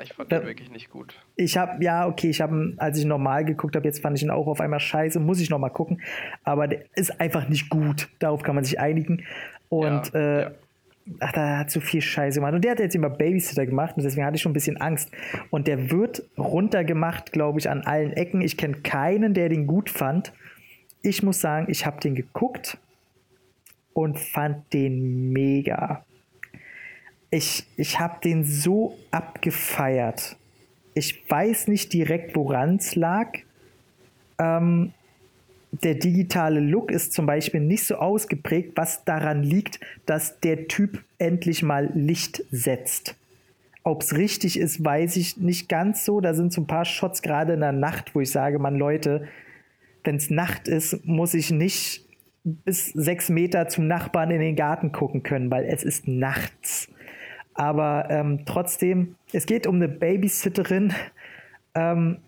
ich 0.02 0.12
fand 0.12 0.30
den 0.32 0.44
wirklich 0.44 0.70
nicht 0.70 0.90
gut. 0.90 1.14
Ich 1.36 1.56
habe, 1.56 1.82
ja, 1.84 2.06
okay, 2.06 2.30
ich 2.30 2.40
habe, 2.40 2.74
als 2.78 2.98
ich 2.98 3.04
normal 3.04 3.44
geguckt 3.44 3.76
habe, 3.76 3.86
jetzt 3.86 4.00
fand 4.00 4.16
ich 4.16 4.22
ihn 4.22 4.30
auch 4.30 4.46
auf 4.46 4.60
einmal 4.60 4.80
scheiße, 4.80 5.20
muss 5.20 5.40
ich 5.40 5.50
nochmal 5.50 5.70
gucken. 5.70 6.00
Aber 6.42 6.68
der 6.68 6.82
ist 6.94 7.20
einfach 7.20 7.48
nicht 7.48 7.68
gut. 7.70 8.08
Darauf 8.18 8.42
kann 8.42 8.54
man 8.54 8.64
sich 8.64 8.80
einigen. 8.80 9.24
Und, 9.68 10.12
Ja, 10.12 10.20
äh, 10.20 10.42
ja. 10.42 10.50
ach, 11.20 11.32
da 11.32 11.58
hat 11.58 11.70
so 11.70 11.80
viel 11.80 12.00
Scheiße 12.00 12.38
gemacht. 12.40 12.54
Und 12.54 12.64
der 12.64 12.72
hat 12.72 12.80
jetzt 12.80 12.94
immer 12.94 13.10
Babysitter 13.10 13.66
gemacht 13.66 13.96
und 13.96 14.04
deswegen 14.04 14.24
hatte 14.26 14.36
ich 14.36 14.42
schon 14.42 14.50
ein 14.50 14.54
bisschen 14.54 14.80
Angst. 14.80 15.10
Und 15.50 15.66
der 15.66 15.90
wird 15.90 16.22
runtergemacht, 16.38 17.32
glaube 17.32 17.58
ich, 17.58 17.68
an 17.68 17.82
allen 17.82 18.12
Ecken. 18.12 18.40
Ich 18.40 18.56
kenne 18.56 18.76
keinen, 18.82 19.34
der 19.34 19.48
den 19.48 19.66
gut 19.66 19.90
fand. 19.90 20.32
Ich 21.02 21.22
muss 21.22 21.40
sagen, 21.40 21.66
ich 21.68 21.84
habe 21.84 22.00
den 22.00 22.14
geguckt 22.14 22.78
und 23.92 24.18
fand 24.18 24.72
den 24.72 25.32
mega. 25.32 26.04
Ich, 27.34 27.66
ich 27.76 27.98
habe 27.98 28.20
den 28.22 28.44
so 28.44 28.96
abgefeiert. 29.10 30.36
Ich 30.94 31.28
weiß 31.28 31.66
nicht 31.66 31.92
direkt, 31.92 32.36
woran 32.36 32.76
es 32.76 32.94
lag. 32.94 33.38
Ähm, 34.38 34.92
der 35.72 35.96
digitale 35.96 36.60
Look 36.60 36.92
ist 36.92 37.12
zum 37.12 37.26
Beispiel 37.26 37.58
nicht 37.58 37.86
so 37.86 37.96
ausgeprägt, 37.96 38.76
was 38.76 39.04
daran 39.04 39.42
liegt, 39.42 39.80
dass 40.06 40.38
der 40.38 40.68
Typ 40.68 41.02
endlich 41.18 41.64
mal 41.64 41.90
Licht 41.92 42.44
setzt. 42.52 43.16
Ob 43.82 44.02
es 44.02 44.16
richtig 44.16 44.56
ist, 44.56 44.84
weiß 44.84 45.16
ich 45.16 45.36
nicht 45.36 45.68
ganz 45.68 46.04
so. 46.04 46.20
Da 46.20 46.34
sind 46.34 46.52
so 46.52 46.60
ein 46.60 46.68
paar 46.68 46.84
Shots 46.84 47.20
gerade 47.20 47.54
in 47.54 47.60
der 47.60 47.72
Nacht, 47.72 48.14
wo 48.14 48.20
ich 48.20 48.30
sage, 48.30 48.60
man 48.60 48.76
Leute, 48.76 49.26
wenn 50.04 50.14
es 50.14 50.30
Nacht 50.30 50.68
ist, 50.68 51.04
muss 51.04 51.34
ich 51.34 51.50
nicht 51.50 52.04
bis 52.44 52.90
sechs 52.90 53.28
Meter 53.28 53.66
zum 53.66 53.88
Nachbarn 53.88 54.30
in 54.30 54.40
den 54.40 54.54
Garten 54.54 54.92
gucken 54.92 55.24
können, 55.24 55.50
weil 55.50 55.64
es 55.64 55.82
ist 55.82 56.06
nachts. 56.06 56.93
Aber 57.54 58.06
ähm, 58.10 58.40
trotzdem, 58.46 59.14
es 59.32 59.46
geht 59.46 59.66
um 59.66 59.76
eine 59.76 59.88
Babysitterin 59.88 60.92
ähm, 61.74 62.18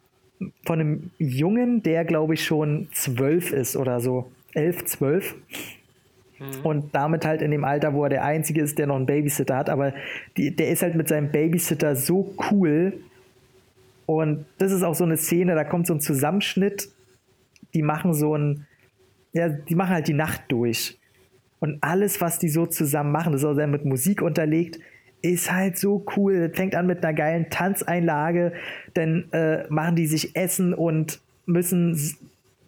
von 0.65 0.81
einem 0.81 1.11
Jungen, 1.19 1.83
der 1.83 2.05
glaube 2.05 2.35
ich 2.35 2.45
schon 2.45 2.89
zwölf 2.93 3.53
ist 3.53 3.77
oder 3.77 4.01
so. 4.01 4.31
Elf, 4.55 4.85
zwölf. 4.85 5.35
Und 6.63 6.95
damit 6.95 7.25
halt 7.25 7.41
in 7.41 7.51
dem 7.51 7.65
Alter, 7.65 7.95
wo 7.95 8.05
er 8.05 8.11
der 8.11 8.25
Einzige 8.25 8.61
ist, 8.61 8.79
der 8.79 8.87
noch 8.87 8.97
einen 8.97 9.07
Babysitter 9.07 9.57
hat. 9.57 9.71
Aber 9.71 9.95
die, 10.37 10.55
der 10.55 10.69
ist 10.69 10.83
halt 10.83 10.95
mit 10.95 11.09
seinem 11.09 11.31
Babysitter 11.31 11.97
so 11.97 12.35
cool. 12.51 12.93
Und 14.05 14.45
das 14.59 14.71
ist 14.71 14.83
auch 14.83 14.95
so 14.95 15.05
eine 15.05 15.17
Szene, 15.17 15.55
da 15.55 15.65
kommt 15.65 15.87
so 15.87 15.95
ein 15.95 16.01
Zusammenschnitt. 16.01 16.91
Die 17.75 17.83
machen 17.83 18.13
so 18.13 18.37
ein, 18.37 18.67
ja, 19.33 19.49
die 19.49 19.75
machen 19.75 19.91
halt 19.91 20.09
die 20.09 20.15
Nacht 20.15 20.43
durch. 20.49 20.99
Und 21.59 21.83
alles, 21.83 22.21
was 22.21 22.39
die 22.39 22.49
so 22.49 22.67
zusammen 22.67 23.13
machen, 23.13 23.33
das 23.33 23.41
ist 23.41 23.47
auch 23.47 23.55
sehr 23.55 23.67
mit 23.67 23.85
Musik 23.87 24.21
unterlegt, 24.21 24.79
ist 25.31 25.53
halt 25.53 25.79
so 25.79 26.05
cool. 26.17 26.49
Das 26.49 26.57
fängt 26.57 26.75
an 26.75 26.87
mit 26.87 27.05
einer 27.05 27.15
geilen 27.15 27.51
Tanzeinlage, 27.51 28.53
dann 28.95 29.31
äh, 29.33 29.65
machen 29.69 29.97
die 29.97 30.07
sich 30.07 30.37
Essen 30.37 30.75
und 30.75 31.21
müssen 31.47 31.99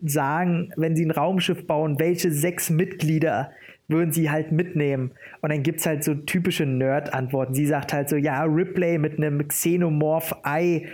sagen, 0.04 0.72
wenn 0.76 0.94
sie 0.94 1.04
ein 1.04 1.10
Raumschiff 1.10 1.66
bauen, 1.66 1.98
welche 1.98 2.30
sechs 2.30 2.70
Mitglieder 2.70 3.50
würden 3.88 4.12
sie 4.12 4.30
halt 4.30 4.52
mitnehmen. 4.52 5.12
Und 5.40 5.50
dann 5.50 5.62
gibt 5.62 5.80
es 5.80 5.86
halt 5.86 6.04
so 6.04 6.14
typische 6.14 6.66
Nerd-Antworten. 6.66 7.54
Sie 7.54 7.66
sagt 7.66 7.92
halt 7.92 8.08
so, 8.08 8.16
ja, 8.16 8.44
Ripley 8.44 8.98
mit 8.98 9.16
einem 9.16 9.48
Xenomorph-Ei 9.48 10.86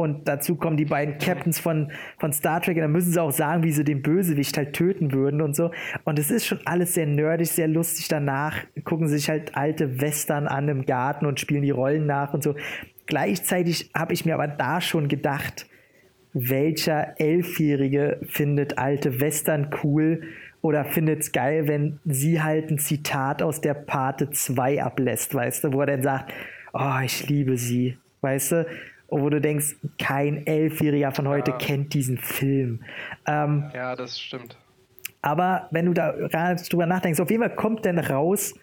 und 0.00 0.26
dazu 0.28 0.56
kommen 0.56 0.78
die 0.78 0.86
beiden 0.86 1.18
Captains 1.18 1.58
von, 1.58 1.92
von 2.18 2.32
Star 2.32 2.62
Trek 2.62 2.76
und 2.76 2.82
dann 2.82 2.92
müssen 2.92 3.12
sie 3.12 3.20
auch 3.20 3.32
sagen, 3.32 3.62
wie 3.62 3.72
sie 3.72 3.84
den 3.84 4.00
Bösewicht 4.00 4.56
halt 4.56 4.72
töten 4.72 5.12
würden 5.12 5.42
und 5.42 5.54
so. 5.54 5.72
Und 6.04 6.18
es 6.18 6.30
ist 6.30 6.46
schon 6.46 6.60
alles 6.64 6.94
sehr 6.94 7.04
nerdig, 7.04 7.50
sehr 7.50 7.68
lustig. 7.68 8.08
Danach 8.08 8.56
gucken 8.84 9.08
sie 9.08 9.18
sich 9.18 9.28
halt 9.28 9.54
alte 9.56 10.00
Western 10.00 10.46
an 10.46 10.68
im 10.68 10.86
Garten 10.86 11.26
und 11.26 11.38
spielen 11.38 11.60
die 11.60 11.70
Rollen 11.70 12.06
nach 12.06 12.32
und 12.32 12.42
so. 12.42 12.54
Gleichzeitig 13.04 13.90
habe 13.94 14.14
ich 14.14 14.24
mir 14.24 14.32
aber 14.32 14.48
da 14.48 14.80
schon 14.80 15.08
gedacht, 15.08 15.66
welcher 16.32 17.20
Elfjährige 17.20 18.20
findet 18.26 18.78
alte 18.78 19.20
Western 19.20 19.68
cool 19.84 20.22
oder 20.62 20.86
findet 20.86 21.20
es 21.20 21.32
geil, 21.32 21.68
wenn 21.68 22.00
sie 22.06 22.40
halt 22.40 22.70
ein 22.70 22.78
Zitat 22.78 23.42
aus 23.42 23.60
der 23.60 23.74
Pate 23.74 24.30
2 24.30 24.82
ablässt, 24.82 25.34
weißt 25.34 25.64
du, 25.64 25.72
wo 25.74 25.80
er 25.80 25.86
dann 25.88 26.02
sagt, 26.02 26.32
oh, 26.72 27.00
ich 27.04 27.28
liebe 27.28 27.58
sie, 27.58 27.98
weißt 28.22 28.52
du, 28.52 28.66
wo 29.10 29.28
du 29.28 29.40
denkst, 29.40 29.76
kein 29.98 30.46
Elfjähriger 30.46 31.12
von 31.12 31.26
heute 31.28 31.50
Ja. 31.52 31.56
kennt 31.58 31.94
diesen 31.94 32.18
Film. 32.18 32.80
Ähm, 33.26 33.70
Ja, 33.74 33.96
das 33.96 34.18
stimmt. 34.20 34.56
aber 35.22 35.68
wenn 35.70 35.86
du 35.86 35.92
da 35.92 36.12
drüber 36.12 36.86
nachdenkst, 36.86 37.20
auf 37.20 37.30
jeden 37.30 37.42
Fall 37.42 37.54
kommt 37.54 37.84
denn 37.84 37.98
raus, 37.98 38.54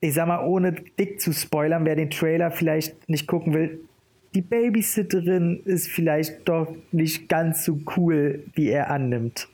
ich 0.00 0.14
sag 0.14 0.28
mal, 0.28 0.44
ohne 0.46 0.72
dick 0.72 1.20
zu 1.20 1.32
spoilern, 1.32 1.84
wer 1.84 1.96
den 1.96 2.10
Trailer 2.10 2.50
vielleicht 2.50 3.08
nicht 3.08 3.26
gucken 3.26 3.52
will, 3.54 3.80
die 4.34 4.42
Babysitterin 4.42 5.60
ist 5.64 5.88
vielleicht 5.88 6.48
doch 6.48 6.68
nicht 6.92 7.28
ganz 7.28 7.64
so 7.64 7.78
cool, 7.96 8.44
wie 8.54 8.68
er 8.68 8.90
annimmt. 8.90 9.48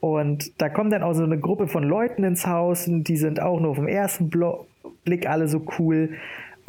Und 0.00 0.60
da 0.62 0.68
kommt 0.68 0.92
dann 0.92 1.02
auch 1.02 1.12
so 1.14 1.24
eine 1.24 1.38
Gruppe 1.38 1.66
von 1.66 1.82
Leuten 1.82 2.22
ins 2.22 2.46
Haus 2.46 2.86
und 2.86 3.04
die 3.04 3.16
sind 3.16 3.40
auch 3.40 3.58
nur 3.60 3.70
auf 3.72 3.76
den 3.78 3.88
ersten 3.88 4.30
Blo 4.30 4.66
Blick 5.04 5.28
alle 5.28 5.48
so 5.48 5.66
cool. 5.78 6.10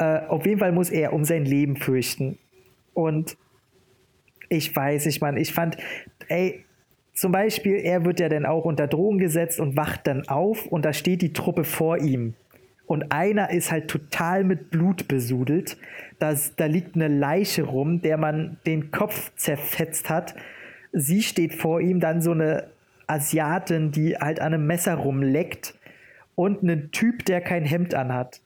Äh, 0.00 0.22
auf 0.28 0.46
jeden 0.46 0.58
Fall 0.58 0.72
muss 0.72 0.90
er 0.90 1.12
um 1.12 1.24
sein 1.24 1.44
Leben 1.44 1.76
fürchten. 1.76 2.38
Und 2.94 3.36
ich 4.48 4.74
weiß 4.74 5.06
nicht, 5.06 5.20
Mann, 5.20 5.36
ich 5.36 5.52
fand, 5.52 5.76
ey, 6.28 6.64
zum 7.12 7.32
Beispiel, 7.32 7.76
er 7.76 8.04
wird 8.06 8.18
ja 8.18 8.30
dann 8.30 8.46
auch 8.46 8.64
unter 8.64 8.88
Drogen 8.88 9.18
gesetzt 9.18 9.60
und 9.60 9.76
wacht 9.76 10.06
dann 10.06 10.26
auf 10.26 10.66
und 10.66 10.86
da 10.86 10.94
steht 10.94 11.20
die 11.20 11.34
Truppe 11.34 11.64
vor 11.64 11.98
ihm. 11.98 12.34
Und 12.86 13.12
einer 13.12 13.50
ist 13.50 13.70
halt 13.70 13.88
total 13.88 14.42
mit 14.42 14.70
Blut 14.70 15.06
besudelt. 15.06 15.76
Das, 16.18 16.56
da 16.56 16.64
liegt 16.64 16.96
eine 16.96 17.08
Leiche 17.08 17.62
rum, 17.62 18.00
der 18.00 18.16
man 18.16 18.56
den 18.66 18.90
Kopf 18.90 19.32
zerfetzt 19.36 20.08
hat. 20.08 20.34
Sie 20.92 21.22
steht 21.22 21.54
vor 21.54 21.80
ihm, 21.80 22.00
dann 22.00 22.22
so 22.22 22.32
eine 22.32 22.70
Asiatin, 23.06 23.92
die 23.92 24.16
halt 24.16 24.40
an 24.40 24.54
einem 24.54 24.66
Messer 24.66 24.94
rumleckt. 24.94 25.74
und 26.36 26.62
einen 26.62 26.90
Typ, 26.90 27.26
der 27.26 27.42
kein 27.42 27.66
Hemd 27.66 27.94
anhat. 27.94 28.40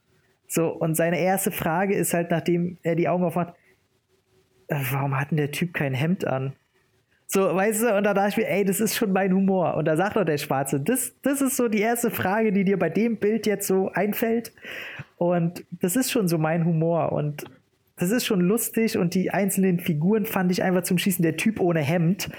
So, 0.54 0.68
und 0.68 0.94
seine 0.94 1.18
erste 1.18 1.50
Frage 1.50 1.96
ist 1.96 2.14
halt, 2.14 2.30
nachdem 2.30 2.78
er 2.84 2.94
die 2.94 3.08
Augen 3.08 3.24
aufmacht, 3.24 3.54
äh, 4.68 4.76
warum 4.92 5.18
hat 5.18 5.32
denn 5.32 5.36
der 5.36 5.50
Typ 5.50 5.74
kein 5.74 5.94
Hemd 5.94 6.24
an? 6.28 6.52
So, 7.26 7.52
weißt 7.52 7.82
du, 7.82 7.96
und 7.96 8.04
da 8.04 8.14
dachte 8.14 8.28
ich 8.28 8.36
mir, 8.36 8.48
ey, 8.48 8.64
das 8.64 8.78
ist 8.78 8.94
schon 8.94 9.12
mein 9.12 9.34
Humor. 9.34 9.74
Und 9.76 9.86
da 9.86 9.96
sagt 9.96 10.14
doch 10.14 10.24
der 10.24 10.38
Schwarze, 10.38 10.78
das, 10.78 11.12
das 11.22 11.40
ist 11.40 11.56
so 11.56 11.66
die 11.66 11.80
erste 11.80 12.08
Frage, 12.12 12.52
die 12.52 12.62
dir 12.62 12.78
bei 12.78 12.88
dem 12.88 13.16
Bild 13.16 13.48
jetzt 13.48 13.66
so 13.66 13.90
einfällt. 13.94 14.52
Und 15.16 15.64
das 15.72 15.96
ist 15.96 16.12
schon 16.12 16.28
so 16.28 16.38
mein 16.38 16.64
Humor. 16.64 17.10
Und 17.10 17.46
das 17.96 18.12
ist 18.12 18.24
schon 18.24 18.40
lustig. 18.40 18.96
Und 18.96 19.14
die 19.14 19.32
einzelnen 19.32 19.80
Figuren 19.80 20.24
fand 20.24 20.52
ich 20.52 20.62
einfach 20.62 20.84
zum 20.84 20.98
Schießen. 20.98 21.24
Der 21.24 21.36
Typ 21.36 21.58
ohne 21.58 21.80
Hemd, 21.80 22.30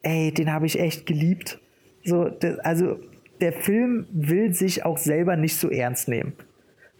ey, 0.00 0.32
den 0.32 0.50
habe 0.50 0.64
ich 0.64 0.80
echt 0.80 1.04
geliebt. 1.04 1.60
So, 2.02 2.30
das, 2.30 2.60
also, 2.60 2.98
der 3.42 3.52
Film 3.52 4.06
will 4.10 4.54
sich 4.54 4.86
auch 4.86 4.96
selber 4.96 5.36
nicht 5.36 5.56
so 5.56 5.68
ernst 5.68 6.08
nehmen. 6.08 6.32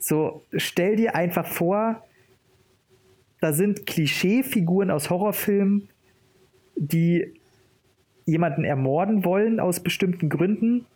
So, 0.03 0.45
stell 0.57 0.97
dir 0.97 1.15
einfach 1.15 1.47
vor, 1.47 2.03
da 3.41 3.53
sind 3.53 3.87
Klischeefiguren 3.87 4.91
aus 4.91 5.11
Horrorfilmen, 5.11 5.91
die 6.75 7.41
jemanden 8.27 8.65
ermorden 8.65 9.25
wollen 9.25 9.61
aus 9.61 9.79
bestimmten 9.79 10.29
Gründen, 10.29 10.87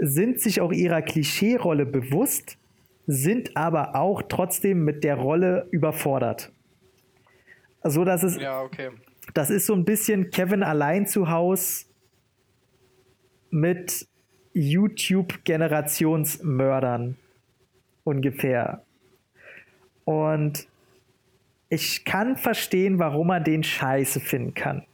sind 0.00 0.40
sich 0.40 0.62
auch 0.62 0.72
ihrer 0.72 1.02
Klischeerolle 1.02 1.84
bewusst, 1.84 2.56
sind 3.06 3.54
aber 3.54 3.96
auch 3.96 4.22
trotzdem 4.22 4.82
mit 4.82 5.04
der 5.04 5.16
Rolle 5.16 5.68
überfordert. 5.70 6.50
So 7.84 8.06
dass 8.06 8.22
es 8.22 8.38
ja, 8.38 8.62
okay. 8.62 8.92
das 9.34 9.50
ist 9.50 9.66
so 9.66 9.74
ein 9.74 9.84
bisschen 9.84 10.30
Kevin 10.30 10.62
allein 10.62 11.06
zu 11.06 11.28
Haus 11.28 11.86
mit 13.50 14.08
YouTube 14.54 15.44
Generationsmördern 15.44 17.18
ungefähr. 18.08 18.82
Und 20.04 20.66
ich 21.68 22.04
kann 22.04 22.36
verstehen, 22.36 22.98
warum 22.98 23.26
man 23.28 23.44
den 23.44 23.62
scheiße 23.62 24.20
finden 24.20 24.54
kann. 24.54 24.84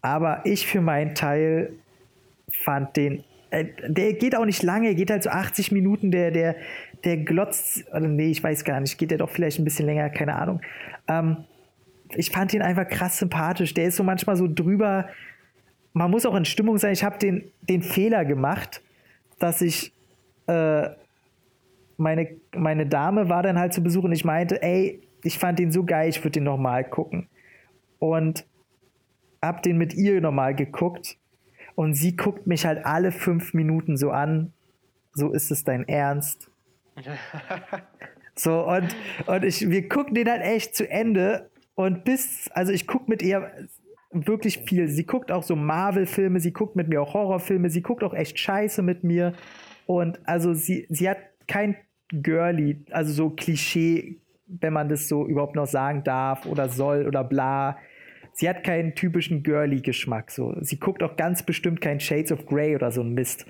Aber 0.00 0.40
ich 0.44 0.66
für 0.66 0.80
meinen 0.80 1.14
Teil 1.14 1.74
fand 2.50 2.96
den. 2.96 3.24
Äh, 3.50 3.66
der 3.86 4.14
geht 4.14 4.34
auch 4.34 4.46
nicht 4.46 4.62
lange, 4.62 4.94
geht 4.94 5.10
halt 5.10 5.22
so 5.22 5.30
80 5.30 5.72
Minuten, 5.72 6.10
der, 6.10 6.30
der, 6.30 6.56
der 7.04 7.18
glotzt. 7.18 7.86
Oder 7.90 8.08
nee, 8.08 8.30
ich 8.30 8.42
weiß 8.42 8.64
gar 8.64 8.80
nicht, 8.80 8.96
geht 8.96 9.10
der 9.10 9.18
doch 9.18 9.30
vielleicht 9.30 9.58
ein 9.58 9.64
bisschen 9.64 9.86
länger, 9.86 10.08
keine 10.10 10.36
Ahnung. 10.36 10.62
Ähm, 11.06 11.44
ich 12.14 12.30
fand 12.30 12.54
ihn 12.54 12.62
einfach 12.62 12.88
krass 12.88 13.18
sympathisch. 13.18 13.74
Der 13.74 13.84
ist 13.84 13.96
so 13.96 14.04
manchmal 14.04 14.36
so 14.36 14.48
drüber. 14.50 15.08
Man 15.92 16.10
muss 16.10 16.24
auch 16.24 16.34
in 16.34 16.46
Stimmung 16.46 16.78
sein. 16.78 16.92
Ich 16.92 17.04
habe 17.04 17.18
den, 17.18 17.50
den 17.60 17.82
Fehler 17.82 18.24
gemacht, 18.24 18.80
dass 19.38 19.60
ich. 19.60 19.92
Äh, 20.46 20.88
meine, 21.98 22.28
meine 22.54 22.86
Dame 22.86 23.28
war 23.28 23.42
dann 23.42 23.58
halt 23.58 23.74
zu 23.74 23.82
Besuch 23.82 24.04
und 24.04 24.12
ich 24.12 24.24
meinte, 24.24 24.62
ey, 24.62 25.02
ich 25.24 25.38
fand 25.38 25.58
den 25.58 25.72
so 25.72 25.84
geil, 25.84 26.08
ich 26.08 26.20
würde 26.20 26.32
den 26.32 26.44
nochmal 26.44 26.84
gucken. 26.84 27.28
Und 27.98 28.46
hab 29.42 29.62
den 29.62 29.76
mit 29.76 29.94
ihr 29.94 30.20
nochmal 30.20 30.54
geguckt. 30.54 31.18
Und 31.74 31.94
sie 31.94 32.16
guckt 32.16 32.46
mich 32.46 32.66
halt 32.66 32.84
alle 32.84 33.12
fünf 33.12 33.54
Minuten 33.54 33.96
so 33.96 34.10
an. 34.10 34.52
So 35.12 35.32
ist 35.32 35.50
es 35.50 35.64
dein 35.64 35.86
Ernst. 35.86 36.50
so, 38.34 38.66
und, 38.66 38.94
und 39.26 39.44
ich, 39.44 39.68
wir 39.68 39.88
gucken 39.88 40.14
den 40.14 40.28
halt 40.28 40.42
echt 40.42 40.74
zu 40.74 40.88
Ende. 40.88 41.50
Und 41.74 42.04
bis, 42.04 42.50
also 42.52 42.72
ich 42.72 42.86
gucke 42.86 43.08
mit 43.08 43.22
ihr 43.22 43.50
wirklich 44.10 44.58
viel. 44.58 44.88
Sie 44.88 45.04
guckt 45.04 45.30
auch 45.30 45.42
so 45.42 45.54
Marvel-Filme, 45.54 46.40
sie 46.40 46.52
guckt 46.52 46.76
mit 46.76 46.88
mir 46.88 47.02
auch 47.02 47.14
Horrorfilme, 47.14 47.70
sie 47.70 47.82
guckt 47.82 48.02
auch 48.02 48.14
echt 48.14 48.38
Scheiße 48.38 48.82
mit 48.82 49.04
mir. 49.04 49.34
Und 49.86 50.18
also 50.26 50.54
sie, 50.54 50.86
sie 50.88 51.08
hat 51.08 51.18
kein 51.46 51.76
Girly, 52.10 52.78
also 52.90 53.12
so 53.12 53.30
Klischee 53.30 54.18
wenn 54.48 54.72
man 54.72 54.88
das 54.88 55.08
so 55.08 55.26
überhaupt 55.26 55.54
noch 55.54 55.66
sagen 55.66 56.02
darf 56.04 56.46
oder 56.46 56.68
soll 56.68 57.06
oder 57.06 57.22
bla. 57.22 57.78
Sie 58.32 58.48
hat 58.48 58.64
keinen 58.64 58.94
typischen 58.94 59.42
Girly-Geschmack. 59.42 60.30
So. 60.30 60.54
Sie 60.60 60.78
guckt 60.78 61.02
auch 61.02 61.16
ganz 61.16 61.42
bestimmt 61.42 61.80
kein 61.80 62.00
Shades 62.00 62.32
of 62.32 62.46
Grey 62.46 62.74
oder 62.74 62.90
so 62.90 63.02
ein 63.02 63.12
Mist. 63.12 63.46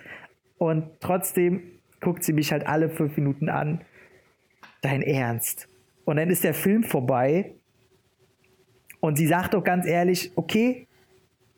Und 0.56 0.89
trotzdem 1.01 1.62
guckt 2.01 2.24
sie 2.24 2.32
mich 2.32 2.52
halt 2.52 2.66
alle 2.66 2.89
fünf 2.89 3.16
Minuten 3.16 3.48
an. 3.48 3.82
Dein 4.80 5.02
Ernst. 5.02 5.68
Und 6.05 6.16
dann 6.16 6.30
ist 6.30 6.44
der 6.44 6.55
Film 6.55 6.85
vorbei. 6.85 7.55
Und 9.01 9.16
sie 9.16 9.26
sagt 9.26 9.55
doch 9.55 9.62
ganz 9.62 9.86
ehrlich, 9.86 10.32
okay, 10.35 10.86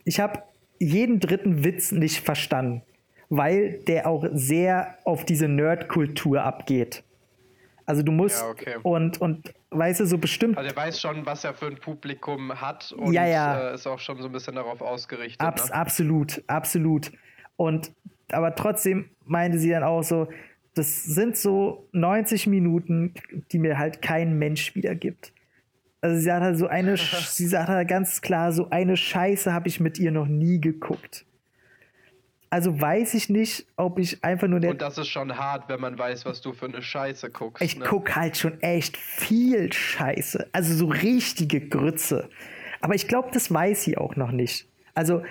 ich 0.04 0.20
habe 0.20 0.42
jeden 0.78 1.20
dritten 1.20 1.64
Witz 1.64 1.92
nicht 1.92 2.20
verstanden, 2.20 2.82
weil 3.30 3.78
der 3.86 4.06
auch 4.06 4.26
sehr 4.32 4.98
auf 5.04 5.24
diese 5.24 5.48
Nerd-Kultur 5.48 6.42
abgeht. 6.42 7.04
Also 7.86 8.02
du 8.02 8.12
musst 8.12 8.42
ja, 8.42 8.48
okay. 8.48 8.76
und, 8.82 9.20
und 9.20 9.54
weißt 9.70 10.00
du, 10.00 10.06
so 10.06 10.18
bestimmt. 10.18 10.58
Also 10.58 10.70
er 10.70 10.76
weiß 10.76 11.00
schon, 11.00 11.24
was 11.26 11.44
er 11.44 11.54
für 11.54 11.66
ein 11.66 11.76
Publikum 11.76 12.60
hat 12.60 12.92
und 12.92 13.12
ja, 13.12 13.26
ja. 13.26 13.70
Äh, 13.70 13.74
ist 13.74 13.86
auch 13.86 13.98
schon 13.98 14.20
so 14.20 14.26
ein 14.26 14.32
bisschen 14.32 14.56
darauf 14.56 14.80
ausgerichtet. 14.80 15.40
Abs 15.40 15.68
ne? 15.68 15.74
Absolut, 15.74 16.42
absolut. 16.46 17.12
Und 17.56 17.92
aber 18.32 18.54
trotzdem 18.54 19.10
meinte 19.24 19.58
sie 19.58 19.70
dann 19.70 19.82
auch 19.82 20.02
so, 20.02 20.28
das 20.74 21.04
sind 21.04 21.36
so 21.36 21.88
90 21.92 22.46
Minuten, 22.46 23.14
die 23.50 23.58
mir 23.58 23.78
halt 23.78 24.02
kein 24.02 24.38
Mensch 24.38 24.74
wiedergibt. 24.74 25.32
Also 26.00 26.16
sie 26.16 26.22
sagt 26.22 26.42
halt 26.42 26.58
so 26.58 26.66
eine, 26.66 26.96
sie 27.26 27.46
sagt 27.46 27.68
halt 27.68 27.88
ganz 27.88 28.20
klar, 28.22 28.52
so 28.52 28.70
eine 28.70 28.96
Scheiße 28.96 29.52
habe 29.52 29.68
ich 29.68 29.80
mit 29.80 29.98
ihr 29.98 30.10
noch 30.12 30.26
nie 30.26 30.60
geguckt. 30.60 31.26
Also 32.52 32.80
weiß 32.80 33.14
ich 33.14 33.28
nicht, 33.28 33.66
ob 33.76 34.00
ich 34.00 34.24
einfach 34.24 34.48
nur 34.48 34.58
der. 34.58 34.72
Und 34.72 34.82
das 34.82 34.98
ist 34.98 35.06
schon 35.06 35.38
hart, 35.38 35.68
wenn 35.68 35.80
man 35.80 35.96
weiß, 35.96 36.26
was 36.26 36.40
du 36.40 36.52
für 36.52 36.66
eine 36.66 36.82
Scheiße 36.82 37.30
guckst. 37.30 37.62
Ich 37.62 37.78
ne? 37.78 37.84
guck 37.86 38.16
halt 38.16 38.36
schon 38.36 38.60
echt 38.60 38.96
viel 38.96 39.72
Scheiße. 39.72 40.48
Also 40.52 40.74
so 40.74 40.86
richtige 40.86 41.60
Grütze. 41.60 42.28
Aber 42.80 42.96
ich 42.96 43.06
glaube, 43.06 43.28
das 43.32 43.52
weiß 43.54 43.84
sie 43.84 43.96
auch 43.96 44.16
noch 44.16 44.32
nicht. 44.32 44.68
Also 44.94 45.22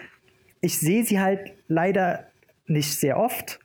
ich 0.61 0.79
sehe 0.79 1.03
sie 1.03 1.19
halt 1.19 1.51
leider 1.67 2.27
nicht 2.67 2.97
sehr 2.97 3.17
oft. 3.17 3.59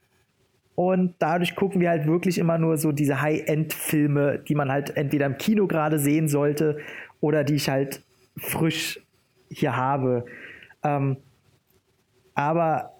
Und 0.74 1.14
dadurch 1.20 1.54
gucken 1.54 1.80
wir 1.80 1.90
halt 1.90 2.06
wirklich 2.08 2.38
immer 2.38 2.58
nur 2.58 2.76
so 2.76 2.90
diese 2.90 3.22
High-End-Filme, 3.22 4.40
die 4.40 4.56
man 4.56 4.72
halt 4.72 4.96
entweder 4.96 5.26
im 5.26 5.38
Kino 5.38 5.68
gerade 5.68 6.00
sehen 6.00 6.26
sollte 6.26 6.80
oder 7.20 7.44
die 7.44 7.54
ich 7.54 7.68
halt 7.68 8.02
frisch 8.36 8.98
hier 9.48 9.76
habe. 9.76 10.24
Ähm, 10.82 11.18
aber 12.34 12.93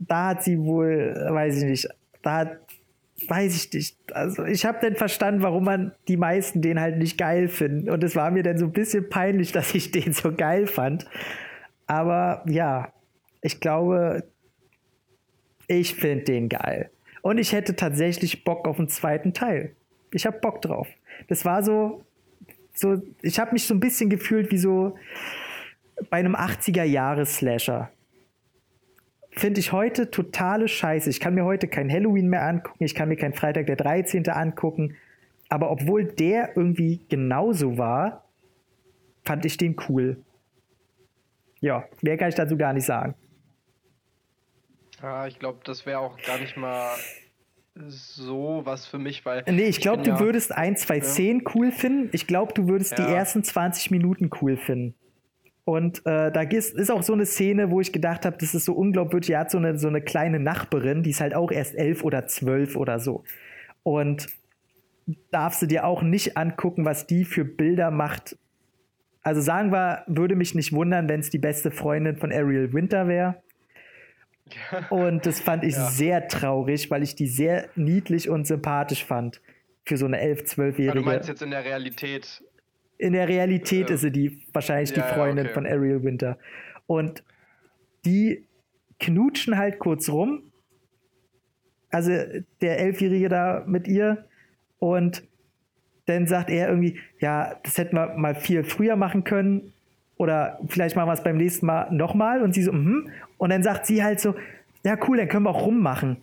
da 0.00 0.28
hat 0.28 0.42
sie 0.42 0.58
wohl, 0.58 1.14
weiß 1.14 1.58
ich 1.58 1.64
nicht, 1.64 1.88
da 2.22 2.36
hat, 2.38 2.58
weiß 3.28 3.54
ich 3.54 3.72
nicht. 3.72 3.96
Also 4.12 4.44
ich 4.44 4.64
habe 4.64 4.78
dann 4.80 4.96
verstanden, 4.96 5.42
warum 5.42 5.64
man 5.64 5.92
die 6.08 6.16
meisten 6.16 6.62
den 6.62 6.80
halt 6.80 6.96
nicht 6.98 7.18
geil 7.18 7.48
finden. 7.48 7.90
Und 7.90 8.02
es 8.02 8.16
war 8.16 8.30
mir 8.30 8.42
dann 8.42 8.58
so 8.58 8.66
ein 8.66 8.72
bisschen 8.72 9.08
peinlich, 9.08 9.52
dass 9.52 9.74
ich 9.74 9.90
den 9.90 10.12
so 10.12 10.32
geil 10.32 10.66
fand. 10.66 11.06
Aber 11.86 12.42
ja, 12.48 12.92
ich 13.42 13.60
glaube, 13.60 14.24
ich 15.66 15.94
finde 15.94 16.24
den 16.24 16.48
geil. 16.48 16.90
Und 17.22 17.38
ich 17.38 17.52
hätte 17.52 17.76
tatsächlich 17.76 18.44
Bock 18.44 18.66
auf 18.66 18.78
einen 18.78 18.88
zweiten 18.88 19.34
Teil. 19.34 19.76
Ich 20.12 20.26
habe 20.26 20.38
Bock 20.38 20.62
drauf. 20.62 20.88
Das 21.28 21.44
war 21.44 21.62
so, 21.62 22.02
so 22.72 23.02
ich 23.20 23.38
habe 23.38 23.52
mich 23.52 23.66
so 23.66 23.74
ein 23.74 23.80
bisschen 23.80 24.08
gefühlt 24.08 24.50
wie 24.50 24.58
so 24.58 24.96
bei 26.08 26.16
einem 26.16 26.34
80er-Jahres-Slasher 26.34 27.90
finde 29.30 29.60
ich 29.60 29.72
heute 29.72 30.10
totale 30.10 30.68
Scheiße. 30.68 31.08
Ich 31.10 31.20
kann 31.20 31.34
mir 31.34 31.44
heute 31.44 31.68
kein 31.68 31.90
Halloween 31.90 32.28
mehr 32.28 32.44
angucken, 32.44 32.84
ich 32.84 32.94
kann 32.94 33.08
mir 33.08 33.16
kein 33.16 33.32
Freitag 33.32 33.66
der 33.66 33.76
13. 33.76 34.28
angucken. 34.28 34.96
Aber 35.48 35.70
obwohl 35.70 36.04
der 36.04 36.56
irgendwie 36.56 37.00
genauso 37.08 37.76
war, 37.76 38.24
fand 39.24 39.44
ich 39.44 39.56
den 39.56 39.76
cool. 39.88 40.22
Ja, 41.60 41.84
mehr 42.02 42.16
kann 42.16 42.28
ich 42.28 42.36
dazu 42.36 42.56
gar 42.56 42.72
nicht 42.72 42.86
sagen. 42.86 43.14
Ja, 45.02 45.26
ich 45.26 45.38
glaube, 45.38 45.60
das 45.64 45.86
wäre 45.86 45.98
auch 45.98 46.16
gar 46.22 46.38
nicht 46.38 46.56
mal 46.56 46.94
so 47.88 48.62
was 48.64 48.86
für 48.86 48.98
mich, 48.98 49.24
weil. 49.24 49.44
Nee, 49.46 49.64
ich 49.64 49.80
glaube, 49.80 50.02
du 50.02 50.10
ja, 50.10 50.20
würdest 50.20 50.52
ein, 50.52 50.76
zwei 50.76 50.98
ja. 50.98 51.04
Szenen 51.04 51.42
cool 51.54 51.72
finden. 51.72 52.10
Ich 52.12 52.26
glaube, 52.26 52.52
du 52.52 52.68
würdest 52.68 52.98
ja. 52.98 53.06
die 53.06 53.12
ersten 53.12 53.42
20 53.42 53.90
Minuten 53.90 54.30
cool 54.40 54.56
finden. 54.56 54.94
Und 55.70 56.04
äh, 56.04 56.32
da 56.32 56.40
ist 56.42 56.90
auch 56.90 57.04
so 57.04 57.12
eine 57.12 57.26
Szene, 57.26 57.70
wo 57.70 57.80
ich 57.80 57.92
gedacht 57.92 58.26
habe, 58.26 58.36
das 58.40 58.56
ist 58.56 58.64
so 58.64 58.72
unglaubwürdig. 58.72 59.30
Er 59.30 59.38
hat 59.38 59.52
so 59.52 59.58
eine, 59.58 59.78
so 59.78 59.86
eine 59.86 60.02
kleine 60.02 60.40
Nachbarin, 60.40 61.04
die 61.04 61.10
ist 61.10 61.20
halt 61.20 61.32
auch 61.32 61.52
erst 61.52 61.76
elf 61.76 62.02
oder 62.02 62.26
zwölf 62.26 62.74
oder 62.74 62.98
so. 62.98 63.22
Und 63.84 64.26
darfst 65.30 65.62
du 65.62 65.66
dir 65.66 65.84
auch 65.84 66.02
nicht 66.02 66.36
angucken, 66.36 66.84
was 66.84 67.06
die 67.06 67.24
für 67.24 67.44
Bilder 67.44 67.92
macht. 67.92 68.36
Also 69.22 69.40
sagen 69.40 69.70
wir, 69.70 70.02
würde 70.08 70.34
mich 70.34 70.56
nicht 70.56 70.72
wundern, 70.72 71.08
wenn 71.08 71.20
es 71.20 71.30
die 71.30 71.38
beste 71.38 71.70
Freundin 71.70 72.16
von 72.16 72.32
Ariel 72.32 72.72
Winter 72.72 73.06
wäre. 73.06 73.40
Und 74.90 75.24
das 75.24 75.38
fand 75.38 75.62
ich 75.62 75.76
ja. 75.76 75.86
sehr 75.88 76.26
traurig, 76.26 76.90
weil 76.90 77.04
ich 77.04 77.14
die 77.14 77.28
sehr 77.28 77.68
niedlich 77.76 78.28
und 78.28 78.44
sympathisch 78.44 79.04
fand. 79.04 79.40
Für 79.84 79.96
so 79.96 80.06
eine 80.06 80.20
11-, 80.20 80.52
12-Jährige. 80.52 80.98
Du 80.98 81.02
meinst 81.02 81.28
jetzt 81.28 81.42
in 81.42 81.52
der 81.52 81.64
Realität 81.64 82.42
in 83.00 83.14
der 83.14 83.28
Realität 83.28 83.90
äh, 83.90 83.94
ist 83.94 84.02
sie 84.02 84.12
die 84.12 84.42
wahrscheinlich 84.52 84.90
ja, 84.90 84.96
die 84.96 85.14
Freundin 85.14 85.46
okay. 85.46 85.54
von 85.54 85.66
Ariel 85.66 86.02
Winter. 86.04 86.38
Und 86.86 87.24
die 88.04 88.44
knutschen 88.98 89.56
halt 89.56 89.78
kurz 89.78 90.08
rum. 90.08 90.42
also 91.90 92.12
der 92.60 92.78
Elfjährige 92.78 93.28
da 93.28 93.64
mit 93.66 93.88
ihr 93.88 94.26
und 94.78 95.22
dann 96.06 96.26
sagt 96.26 96.50
er 96.50 96.68
irgendwie, 96.68 96.98
ja, 97.20 97.56
das 97.62 97.78
hätten 97.78 97.96
wir 97.96 98.14
mal 98.16 98.34
viel 98.34 98.64
früher 98.64 98.96
machen 98.96 99.24
können 99.24 99.72
oder 100.16 100.58
vielleicht 100.68 100.96
machen 100.96 101.08
wir 101.08 101.14
es 101.14 101.22
beim 101.22 101.36
nächsten 101.36 101.66
Mal 101.66 101.90
nochmal 101.92 102.42
und 102.42 102.52
sie 102.52 102.62
so, 102.62 102.72
mhm. 102.72 103.10
und 103.38 103.50
dann 103.50 103.62
sagt 103.62 103.86
sie 103.86 104.04
halt 104.04 104.20
so, 104.20 104.34
ja 104.84 104.98
cool, 105.08 105.16
dann 105.16 105.28
können 105.28 105.44
wir 105.44 105.50
auch 105.50 105.66
rummachen. 105.66 106.18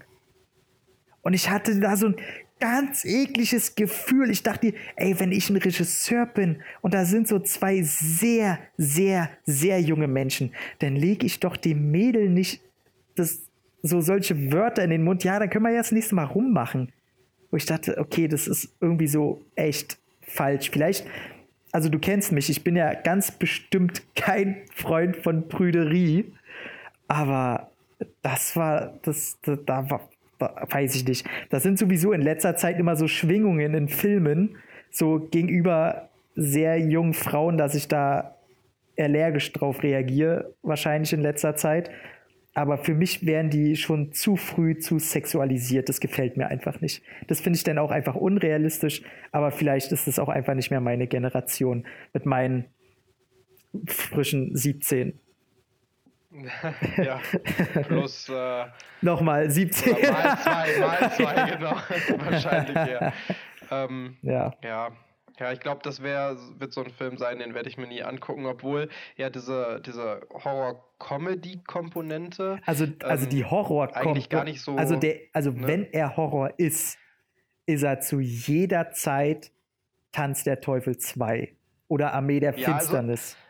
Und 1.21 1.33
ich 1.33 1.49
hatte 1.49 1.79
da 1.79 1.95
so 1.97 2.07
ein 2.07 2.15
ganz 2.59 3.05
ekliges 3.05 3.75
Gefühl. 3.75 4.29
Ich 4.29 4.43
dachte, 4.43 4.73
ey, 4.95 5.19
wenn 5.19 5.31
ich 5.31 5.49
ein 5.49 5.57
Regisseur 5.57 6.25
bin 6.25 6.57
und 6.81 6.93
da 6.93 7.05
sind 7.05 7.27
so 7.27 7.39
zwei 7.39 7.81
sehr, 7.83 8.59
sehr, 8.77 9.29
sehr 9.45 9.81
junge 9.81 10.07
Menschen, 10.07 10.53
dann 10.79 10.95
lege 10.95 11.25
ich 11.25 11.39
doch 11.39 11.57
dem 11.57 11.91
Mädel 11.91 12.29
nicht 12.29 12.61
das, 13.15 13.41
so 13.81 14.01
solche 14.01 14.51
Wörter 14.51 14.83
in 14.83 14.89
den 14.89 15.03
Mund. 15.03 15.23
Ja, 15.23 15.39
dann 15.39 15.49
können 15.49 15.65
wir 15.65 15.71
ja 15.71 15.79
das 15.79 15.91
nächste 15.91 16.15
Mal 16.15 16.25
rummachen. 16.25 16.91
Wo 17.49 17.57
ich 17.57 17.65
dachte, 17.65 17.97
okay, 17.97 18.27
das 18.27 18.47
ist 18.47 18.75
irgendwie 18.81 19.07
so 19.07 19.41
echt 19.55 19.97
falsch. 20.21 20.69
Vielleicht, 20.69 21.05
also 21.71 21.89
du 21.89 21.99
kennst 21.99 22.31
mich, 22.31 22.49
ich 22.49 22.63
bin 22.63 22.75
ja 22.75 22.93
ganz 22.93 23.31
bestimmt 23.31 24.03
kein 24.15 24.57
Freund 24.73 25.15
von 25.17 25.47
Prüderie, 25.47 26.33
aber 27.07 27.71
das 28.21 28.55
war, 28.55 28.99
das, 29.03 29.37
das 29.41 29.59
da 29.65 29.89
war, 29.89 30.09
weiß 30.39 30.95
ich 30.95 31.07
nicht. 31.07 31.27
Das 31.49 31.63
sind 31.63 31.79
sowieso 31.79 32.11
in 32.11 32.21
letzter 32.21 32.55
Zeit 32.55 32.79
immer 32.79 32.95
so 32.95 33.07
Schwingungen 33.07 33.73
in 33.73 33.87
Filmen, 33.87 34.57
so 34.89 35.27
gegenüber 35.31 36.09
sehr 36.35 36.79
jungen 36.79 37.13
Frauen, 37.13 37.57
dass 37.57 37.75
ich 37.75 37.87
da 37.87 38.35
allergisch 38.97 39.51
drauf 39.53 39.83
reagiere, 39.83 40.53
wahrscheinlich 40.61 41.13
in 41.13 41.21
letzter 41.21 41.55
Zeit. 41.55 41.89
Aber 42.53 42.79
für 42.79 42.95
mich 42.95 43.23
wären 43.23 43.51
die 43.51 43.75
schon 43.75 44.13
zu 44.13 44.35
früh 44.35 44.79
zu 44.79 44.97
sexualisiert. 44.97 45.89
Das 45.89 45.99
gefällt 45.99 46.37
mir 46.37 46.47
einfach 46.47 46.81
nicht. 46.81 47.03
Das 47.27 47.39
finde 47.39 47.57
ich 47.57 47.63
dann 47.63 47.77
auch 47.77 47.91
einfach 47.91 48.15
unrealistisch. 48.15 49.03
Aber 49.31 49.51
vielleicht 49.51 49.91
ist 49.91 50.07
es 50.07 50.17
auch 50.17 50.29
einfach 50.29 50.55
nicht 50.55 50.71
mehr 50.71 50.81
meine 50.81 51.05
Generation 51.05 51.85
mit 52.13 52.25
meinen 52.25 52.65
frischen 53.85 54.55
17. 54.55 55.19
ja, 56.97 57.21
plus. 57.83 58.27
Äh, 58.29 58.65
Nochmal 59.01 59.49
17. 59.49 59.93
Mal 59.93 60.01
zwei, 60.01 60.79
mal 60.79 61.11
zwei, 61.11 61.51
genau. 61.51 61.71
Wahrscheinlich, 62.25 62.75
ja. 62.75 63.13
Ähm, 63.71 64.17
ja. 64.21 64.53
Ja. 64.63 64.91
Ja, 65.39 65.51
ich 65.51 65.59
glaube, 65.59 65.81
das 65.83 66.01
wär, 66.01 66.35
wird 66.57 66.73
so 66.73 66.83
ein 66.83 66.89
Film 66.89 67.17
sein, 67.17 67.37
den 67.37 67.53
werde 67.53 67.69
ich 67.69 67.77
mir 67.77 67.85
nie 67.85 68.01
angucken, 68.01 68.47
obwohl 68.47 68.89
ja 69.17 69.29
diese, 69.29 69.79
diese 69.85 70.21
Horror-Comedy-Komponente. 70.33 72.57
Also, 72.65 72.87
also 73.03 73.25
ähm, 73.25 73.29
die 73.29 73.45
horror 73.45 73.95
eigentlich 73.95 74.29
gar 74.29 74.43
nicht 74.43 74.61
so. 74.61 74.75
Also, 74.77 74.95
der, 74.95 75.19
also 75.33 75.51
ne? 75.51 75.67
wenn 75.67 75.93
er 75.93 76.17
Horror 76.17 76.49
ist, 76.57 76.97
ist 77.67 77.83
er 77.83 77.99
zu 77.99 78.19
jeder 78.19 78.89
Zeit 78.89 79.51
Tanz 80.11 80.43
der 80.43 80.59
Teufel 80.59 80.97
2 80.97 81.55
oder 81.87 82.13
Armee 82.13 82.39
der 82.39 82.57
ja, 82.57 82.69
also 82.69 82.79
Finsternis. 82.79 83.35
Also, 83.35 83.46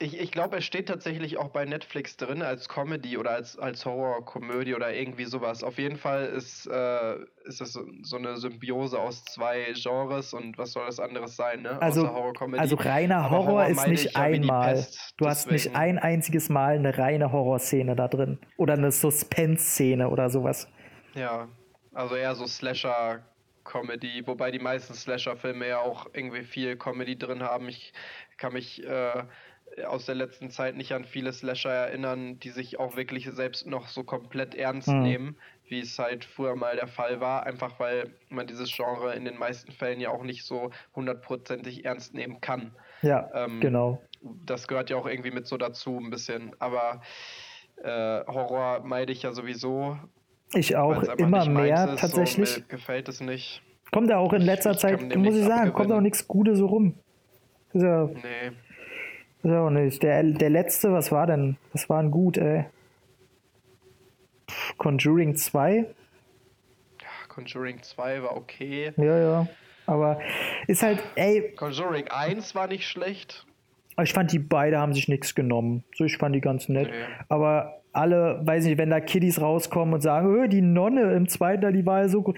ich, 0.00 0.20
ich 0.20 0.30
glaube, 0.30 0.56
er 0.56 0.62
steht 0.62 0.88
tatsächlich 0.88 1.38
auch 1.38 1.48
bei 1.48 1.64
Netflix 1.64 2.16
drin 2.16 2.42
als 2.42 2.68
Comedy 2.68 3.18
oder 3.18 3.30
als, 3.30 3.58
als 3.58 3.84
Horror-Komödie 3.84 4.74
oder 4.74 4.94
irgendwie 4.94 5.24
sowas. 5.24 5.64
Auf 5.64 5.78
jeden 5.78 5.96
Fall 5.96 6.26
ist, 6.26 6.66
äh, 6.66 7.16
ist 7.44 7.60
es 7.60 7.72
so, 7.72 7.84
so 8.02 8.16
eine 8.16 8.36
Symbiose 8.36 8.98
aus 8.98 9.24
zwei 9.24 9.72
Genres 9.74 10.34
und 10.34 10.56
was 10.56 10.72
soll 10.72 10.86
das 10.86 11.00
anderes 11.00 11.34
sein, 11.34 11.62
ne? 11.62 11.82
Also, 11.82 12.06
also 12.06 12.76
reiner 12.76 13.28
Horror, 13.28 13.46
Horror 13.46 13.66
ist 13.66 13.86
nicht 13.88 14.16
einmal. 14.16 14.74
Pest, 14.74 15.14
du 15.16 15.24
deswegen. 15.24 15.30
hast 15.30 15.50
nicht 15.50 15.76
ein 15.76 15.98
einziges 15.98 16.48
Mal 16.48 16.76
eine 16.76 16.96
reine 16.96 17.32
Horrorszene 17.32 17.96
da 17.96 18.06
drin. 18.06 18.38
Oder 18.56 18.74
eine 18.74 18.92
Suspense-Szene 18.92 20.08
oder 20.08 20.30
sowas. 20.30 20.68
Ja, 21.14 21.48
also 21.92 22.14
eher 22.14 22.34
so 22.36 22.46
Slasher. 22.46 23.24
Comedy, 23.64 24.26
wobei 24.26 24.50
die 24.50 24.58
meisten 24.58 24.94
Slasher-Filme 24.94 25.68
ja 25.68 25.80
auch 25.80 26.06
irgendwie 26.14 26.42
viel 26.42 26.78
Comedy 26.78 27.18
drin 27.18 27.42
haben. 27.42 27.68
Ich 27.68 27.92
kann 28.38 28.54
mich 28.54 28.82
äh, 28.82 29.24
aus 29.86 30.06
der 30.06 30.14
letzten 30.14 30.50
Zeit 30.50 30.76
nicht 30.76 30.92
an 30.92 31.04
viele 31.04 31.32
Slasher 31.32 31.70
erinnern, 31.70 32.38
die 32.40 32.50
sich 32.50 32.78
auch 32.78 32.96
wirklich 32.96 33.28
selbst 33.30 33.66
noch 33.66 33.88
so 33.88 34.04
komplett 34.04 34.54
ernst 34.54 34.88
mhm. 34.88 35.02
nehmen, 35.02 35.36
wie 35.68 35.80
es 35.80 35.98
halt 35.98 36.24
früher 36.24 36.56
mal 36.56 36.76
der 36.76 36.88
Fall 36.88 37.20
war, 37.20 37.44
einfach 37.44 37.78
weil 37.78 38.14
man 38.28 38.46
dieses 38.46 38.74
Genre 38.74 39.14
in 39.14 39.24
den 39.24 39.38
meisten 39.38 39.72
Fällen 39.72 40.00
ja 40.00 40.10
auch 40.10 40.22
nicht 40.22 40.44
so 40.44 40.70
hundertprozentig 40.94 41.84
ernst 41.84 42.14
nehmen 42.14 42.40
kann. 42.40 42.72
Ja, 43.02 43.28
ähm, 43.34 43.60
genau. 43.60 44.02
Das 44.44 44.66
gehört 44.66 44.90
ja 44.90 44.96
auch 44.96 45.06
irgendwie 45.06 45.30
mit 45.30 45.46
so 45.46 45.56
dazu 45.56 45.98
ein 45.98 46.10
bisschen, 46.10 46.52
aber 46.58 47.02
äh, 47.82 48.24
Horror 48.26 48.80
meide 48.84 49.12
ich 49.12 49.22
ja 49.22 49.32
sowieso. 49.32 49.96
Ich 50.54 50.76
auch 50.76 51.02
immer 51.18 51.46
mehr 51.46 51.92
ist, 51.92 52.00
tatsächlich. 52.00 52.48
So, 52.50 52.60
gefällt 52.68 53.08
es 53.08 53.20
nicht. 53.20 53.62
Kommt 53.92 54.10
ja 54.10 54.18
auch 54.18 54.32
in 54.32 54.42
letzter 54.42 54.72
ich, 54.72 54.78
Zeit, 54.78 55.16
muss 55.16 55.36
ich 55.36 55.44
sagen, 55.44 55.72
kommt 55.72 55.92
auch 55.92 56.00
nichts 56.00 56.26
Gutes 56.26 56.58
so 56.58 56.66
rum. 56.66 56.94
Ja, 57.74 58.06
nee. 58.06 58.52
So, 59.42 59.70
nicht. 59.70 60.02
Der, 60.02 60.22
der 60.22 60.50
letzte, 60.50 60.92
was 60.92 61.12
war 61.12 61.26
denn? 61.26 61.56
Was 61.72 61.88
war 61.88 62.02
denn 62.02 62.10
gut, 62.10 62.36
ey? 62.38 62.66
Conjuring 64.78 65.36
2? 65.36 65.76
Ja, 67.00 67.08
Conjuring 67.28 67.82
2 67.82 68.22
war 68.22 68.36
okay. 68.36 68.92
Ja, 68.96 69.18
ja. 69.18 69.48
Aber 69.86 70.20
ist 70.66 70.82
halt, 70.82 71.02
ey. 71.14 71.54
Conjuring 71.56 72.08
1 72.08 72.54
war 72.54 72.66
nicht 72.66 72.86
schlecht. 72.86 73.46
Ich 74.02 74.12
fand, 74.12 74.32
die 74.32 74.38
beide 74.38 74.78
haben 74.78 74.94
sich 74.94 75.08
nichts 75.08 75.34
genommen. 75.34 75.82
So, 75.94 76.04
ich 76.04 76.18
fand 76.18 76.34
die 76.34 76.40
ganz 76.40 76.68
nett. 76.68 76.90
Nee. 76.90 77.24
Aber 77.28 77.77
alle, 77.92 78.40
weiß 78.44 78.64
nicht, 78.64 78.78
wenn 78.78 78.90
da 78.90 79.00
Kiddies 79.00 79.40
rauskommen 79.40 79.94
und 79.94 80.00
sagen, 80.00 80.42
oh, 80.42 80.46
die 80.46 80.60
Nonne 80.60 81.14
im 81.14 81.28
zweiten, 81.28 81.72
die 81.72 81.84
war 81.86 82.02
ja 82.02 82.08
so 82.08 82.22
gut. 82.22 82.36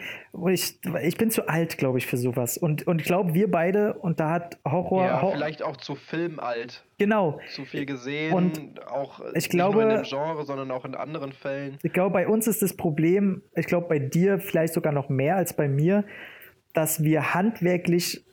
Ich, 0.49 0.79
ich 1.03 1.17
bin 1.17 1.31
zu 1.31 1.49
alt, 1.49 1.79
glaube 1.79 1.99
ich, 1.99 2.07
für 2.07 2.17
sowas. 2.17 2.57
Und, 2.57 2.87
und 2.87 3.01
ich 3.01 3.07
glaube, 3.07 3.35
wir 3.35 3.51
beide, 3.51 3.95
und 3.95 4.21
da 4.21 4.31
hat 4.31 4.59
Horror. 4.65 5.05
Ja, 5.05 5.31
vielleicht 5.31 5.63
auch 5.63 5.77
zu 5.77 5.95
filmalt. 5.95 6.85
Genau. 6.99 7.41
Zu 7.51 7.65
viel 7.65 7.87
gesehen. 7.87 8.33
Und 8.33 8.87
auch 8.87 9.21
ich 9.35 9.49
glaube, 9.49 9.79
nicht 9.79 9.87
nur 9.87 9.97
in 9.97 10.03
dem 10.03 10.09
Genre, 10.09 10.45
sondern 10.45 10.71
auch 10.71 10.85
in 10.85 10.95
anderen 10.95 11.33
Fällen. 11.33 11.79
Ich 11.83 11.93
glaube, 11.93 12.13
bei 12.13 12.29
uns 12.29 12.47
ist 12.47 12.63
das 12.63 12.75
Problem, 12.75 13.43
ich 13.55 13.67
glaube, 13.67 13.89
bei 13.89 13.99
dir 13.99 14.39
vielleicht 14.39 14.75
sogar 14.75 14.93
noch 14.93 15.09
mehr 15.09 15.37
als 15.37 15.55
bei 15.55 15.69
mir, 15.69 16.05
dass 16.73 17.03
wir 17.03 17.35
handwerklich 17.35 18.25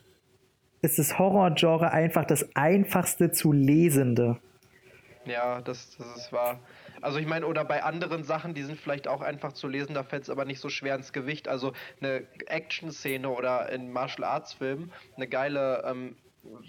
ist 0.81 0.99
das 0.99 1.17
Horror-Genre 1.17 1.91
einfach 1.91 2.25
das 2.25 2.55
einfachste 2.55 3.31
zu 3.31 3.51
lesende. 3.51 4.37
Ja, 5.25 5.61
das, 5.61 5.97
das 5.97 6.15
ist 6.15 6.31
wahr. 6.31 6.59
Also 7.01 7.19
ich 7.19 7.27
meine, 7.27 7.45
oder 7.45 7.63
bei 7.65 7.83
anderen 7.83 8.23
Sachen, 8.23 8.53
die 8.53 8.63
sind 8.63 8.79
vielleicht 8.79 9.07
auch 9.07 9.21
einfach 9.21 9.53
zu 9.53 9.67
lesen, 9.67 9.93
da 9.93 10.03
fällt 10.03 10.23
es 10.23 10.29
aber 10.29 10.45
nicht 10.45 10.59
so 10.59 10.69
schwer 10.69 10.95
ins 10.95 11.13
Gewicht. 11.13 11.47
Also 11.47 11.73
eine 12.01 12.27
Action-Szene 12.47 13.29
oder 13.29 13.69
in 13.69 13.91
Martial 13.91 14.23
Arts-Filmen, 14.23 14.91
eine 15.15 15.27
geile 15.27 15.83
ähm, 15.85 16.15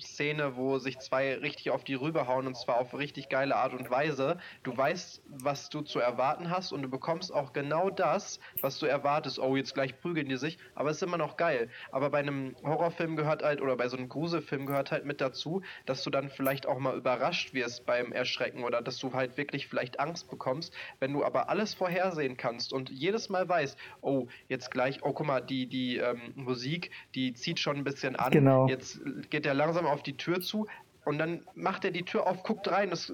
Szene, 0.00 0.56
wo 0.56 0.78
sich 0.78 0.98
zwei 0.98 1.34
richtig 1.34 1.70
auf 1.70 1.84
die 1.84 1.94
rüberhauen 1.94 2.46
und 2.46 2.56
zwar 2.56 2.78
auf 2.78 2.94
richtig 2.94 3.28
geile 3.28 3.56
Art 3.56 3.74
und 3.74 3.90
Weise. 3.90 4.38
Du 4.62 4.76
weißt, 4.76 5.22
was 5.28 5.68
du 5.68 5.82
zu 5.82 5.98
erwarten 6.00 6.50
hast 6.50 6.72
und 6.72 6.82
du 6.82 6.88
bekommst 6.88 7.32
auch 7.32 7.52
genau 7.52 7.90
das, 7.90 8.40
was 8.60 8.78
du 8.78 8.86
erwartest. 8.86 9.38
Oh, 9.38 9.56
jetzt 9.56 9.74
gleich 9.74 9.98
prügeln 10.00 10.28
die 10.28 10.36
sich, 10.36 10.58
aber 10.74 10.90
es 10.90 10.96
ist 10.96 11.02
immer 11.02 11.18
noch 11.18 11.36
geil. 11.36 11.68
Aber 11.92 12.10
bei 12.10 12.18
einem 12.18 12.56
Horrorfilm 12.62 13.16
gehört 13.16 13.42
halt, 13.42 13.60
oder 13.60 13.76
bei 13.76 13.88
so 13.88 13.96
einem 13.96 14.08
Gruselfilm 14.08 14.66
gehört 14.66 14.90
halt 14.90 15.04
mit 15.04 15.20
dazu, 15.20 15.62
dass 15.86 16.02
du 16.02 16.10
dann 16.10 16.30
vielleicht 16.30 16.66
auch 16.66 16.78
mal 16.78 16.96
überrascht 16.96 17.54
wirst 17.54 17.86
beim 17.86 18.12
Erschrecken 18.12 18.64
oder 18.64 18.82
dass 18.82 18.98
du 18.98 19.12
halt 19.12 19.36
wirklich 19.36 19.68
vielleicht 19.68 20.00
Angst 20.00 20.30
bekommst. 20.30 20.74
Wenn 20.98 21.12
du 21.12 21.24
aber 21.24 21.48
alles 21.48 21.74
vorhersehen 21.74 22.36
kannst 22.36 22.72
und 22.72 22.90
jedes 22.90 23.28
Mal 23.28 23.48
weißt, 23.48 23.78
oh, 24.00 24.26
jetzt 24.48 24.70
gleich, 24.70 25.02
oh, 25.02 25.12
guck 25.12 25.26
mal, 25.26 25.40
die, 25.40 25.66
die 25.66 25.98
ähm, 25.98 26.32
Musik, 26.34 26.90
die 27.14 27.32
zieht 27.32 27.58
schon 27.60 27.76
ein 27.76 27.84
bisschen 27.84 28.16
an. 28.16 28.32
Genau. 28.32 28.68
Jetzt 28.68 29.00
geht 29.30 29.44
der 29.44 29.54
lang 29.54 29.67
langsam 29.68 29.86
auf 29.86 30.02
die 30.02 30.16
Tür 30.16 30.40
zu 30.40 30.66
und 31.04 31.18
dann 31.18 31.42
macht 31.54 31.84
er 31.84 31.90
die 31.90 32.04
Tür 32.04 32.26
auf, 32.26 32.42
guckt 32.42 32.70
rein, 32.70 32.90
das, 32.90 33.12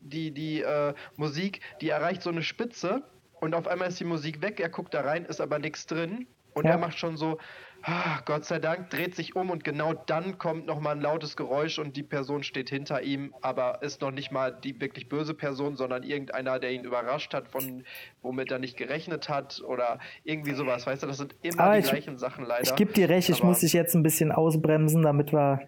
die, 0.00 0.30
die 0.30 0.62
äh, 0.62 0.94
Musik, 1.16 1.60
die 1.80 1.88
erreicht 1.88 2.22
so 2.22 2.30
eine 2.30 2.42
Spitze 2.42 3.02
und 3.40 3.54
auf 3.54 3.66
einmal 3.66 3.88
ist 3.88 3.98
die 3.98 4.04
Musik 4.04 4.40
weg, 4.40 4.60
er 4.60 4.68
guckt 4.68 4.94
da 4.94 5.00
rein, 5.00 5.24
ist 5.24 5.40
aber 5.40 5.58
nichts 5.58 5.86
drin 5.86 6.26
und 6.54 6.64
ja. 6.64 6.72
er 6.72 6.78
macht 6.78 6.98
schon 6.98 7.16
so, 7.16 7.38
ah, 7.82 8.20
Gott 8.24 8.44
sei 8.44 8.58
Dank, 8.60 8.90
dreht 8.90 9.14
sich 9.16 9.34
um 9.36 9.50
und 9.50 9.64
genau 9.64 9.92
dann 9.92 10.38
kommt 10.38 10.66
nochmal 10.66 10.94
ein 10.96 11.00
lautes 11.00 11.36
Geräusch 11.36 11.78
und 11.80 11.96
die 11.96 12.02
Person 12.02 12.42
steht 12.42 12.70
hinter 12.70 13.02
ihm, 13.02 13.34
aber 13.40 13.82
ist 13.82 14.00
noch 14.00 14.10
nicht 14.12 14.30
mal 14.30 14.52
die 14.52 14.80
wirklich 14.80 15.08
böse 15.08 15.34
Person, 15.34 15.76
sondern 15.76 16.04
irgendeiner, 16.04 16.60
der 16.60 16.72
ihn 16.72 16.84
überrascht 16.84 17.34
hat, 17.34 17.48
von 17.48 17.84
womit 18.22 18.52
er 18.52 18.58
nicht 18.58 18.76
gerechnet 18.76 19.28
hat 19.28 19.62
oder 19.66 19.98
irgendwie 20.24 20.54
sowas. 20.54 20.86
Weißt 20.86 21.02
du, 21.02 21.06
das 21.08 21.18
sind 21.18 21.34
immer 21.42 21.60
aber 21.60 21.74
die 21.74 21.80
ich, 21.80 21.90
gleichen 21.90 22.18
Sachen 22.18 22.44
leider. 22.44 22.62
Ich 22.62 22.76
gebe 22.76 22.92
dir 22.92 23.08
recht, 23.08 23.28
ich 23.28 23.42
muss 23.42 23.60
dich 23.60 23.72
jetzt 23.72 23.94
ein 23.94 24.02
bisschen 24.02 24.32
ausbremsen, 24.32 25.02
damit 25.02 25.32
wir 25.32 25.60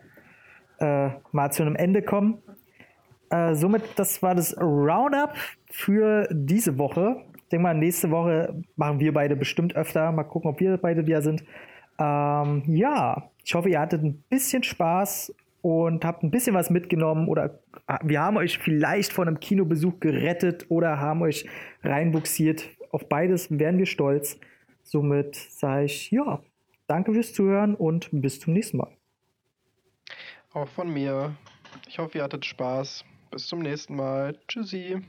äh, 0.80 1.10
mal 1.32 1.50
zu 1.50 1.62
einem 1.62 1.76
Ende 1.76 2.02
kommen. 2.02 2.42
Äh, 3.30 3.54
somit, 3.54 3.82
das 3.96 4.22
war 4.22 4.34
das 4.34 4.56
Roundup 4.58 5.34
für 5.70 6.28
diese 6.32 6.78
Woche. 6.78 7.24
Ich 7.36 7.48
denke 7.50 7.62
mal, 7.62 7.74
nächste 7.74 8.10
Woche 8.10 8.62
machen 8.76 9.00
wir 9.00 9.12
beide 9.12 9.36
bestimmt 9.36 9.76
öfter. 9.76 10.10
Mal 10.12 10.24
gucken, 10.24 10.50
ob 10.50 10.60
wir 10.60 10.76
beide 10.76 11.06
wieder 11.06 11.22
sind. 11.22 11.44
Ähm, 11.98 12.62
ja, 12.66 13.30
ich 13.44 13.54
hoffe, 13.54 13.68
ihr 13.68 13.80
hattet 13.80 14.02
ein 14.02 14.22
bisschen 14.28 14.62
Spaß 14.62 15.34
und 15.62 16.04
habt 16.04 16.22
ein 16.22 16.30
bisschen 16.30 16.54
was 16.54 16.70
mitgenommen 16.70 17.28
oder 17.28 17.60
ah, 17.86 17.98
wir 18.02 18.20
haben 18.20 18.36
euch 18.36 18.58
vielleicht 18.58 19.12
von 19.12 19.28
einem 19.28 19.40
Kinobesuch 19.40 20.00
gerettet 20.00 20.66
oder 20.70 20.98
haben 20.98 21.22
euch 21.22 21.46
reinbuxiert. 21.82 22.68
Auf 22.90 23.08
beides 23.08 23.48
wären 23.50 23.78
wir 23.78 23.86
stolz. 23.86 24.38
Somit 24.82 25.36
sage 25.36 25.84
ich, 25.84 26.10
ja, 26.10 26.40
danke 26.86 27.12
fürs 27.12 27.32
Zuhören 27.32 27.74
und 27.74 28.08
bis 28.12 28.40
zum 28.40 28.54
nächsten 28.54 28.78
Mal. 28.78 28.99
Auch 30.52 30.68
von 30.68 30.92
mir. 30.92 31.36
Ich 31.88 31.98
hoffe, 31.98 32.18
ihr 32.18 32.24
hattet 32.24 32.44
Spaß. 32.44 33.04
Bis 33.30 33.46
zum 33.46 33.60
nächsten 33.60 33.94
Mal. 33.94 34.36
Tschüssi. 34.48 35.00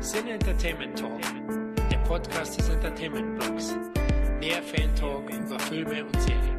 Sin 0.00 0.28
Entertainment 0.28 0.96
Talk, 0.98 1.20
der 1.90 1.98
Podcast 1.98 2.58
des 2.58 2.68
Entertainment 2.68 3.38
Blogs. 3.38 3.76
Mehr 4.38 4.62
Fan 4.62 4.94
Talk 4.94 5.28
über 5.28 5.58
Filme 5.58 6.04
und 6.04 6.22
Serien. 6.22 6.57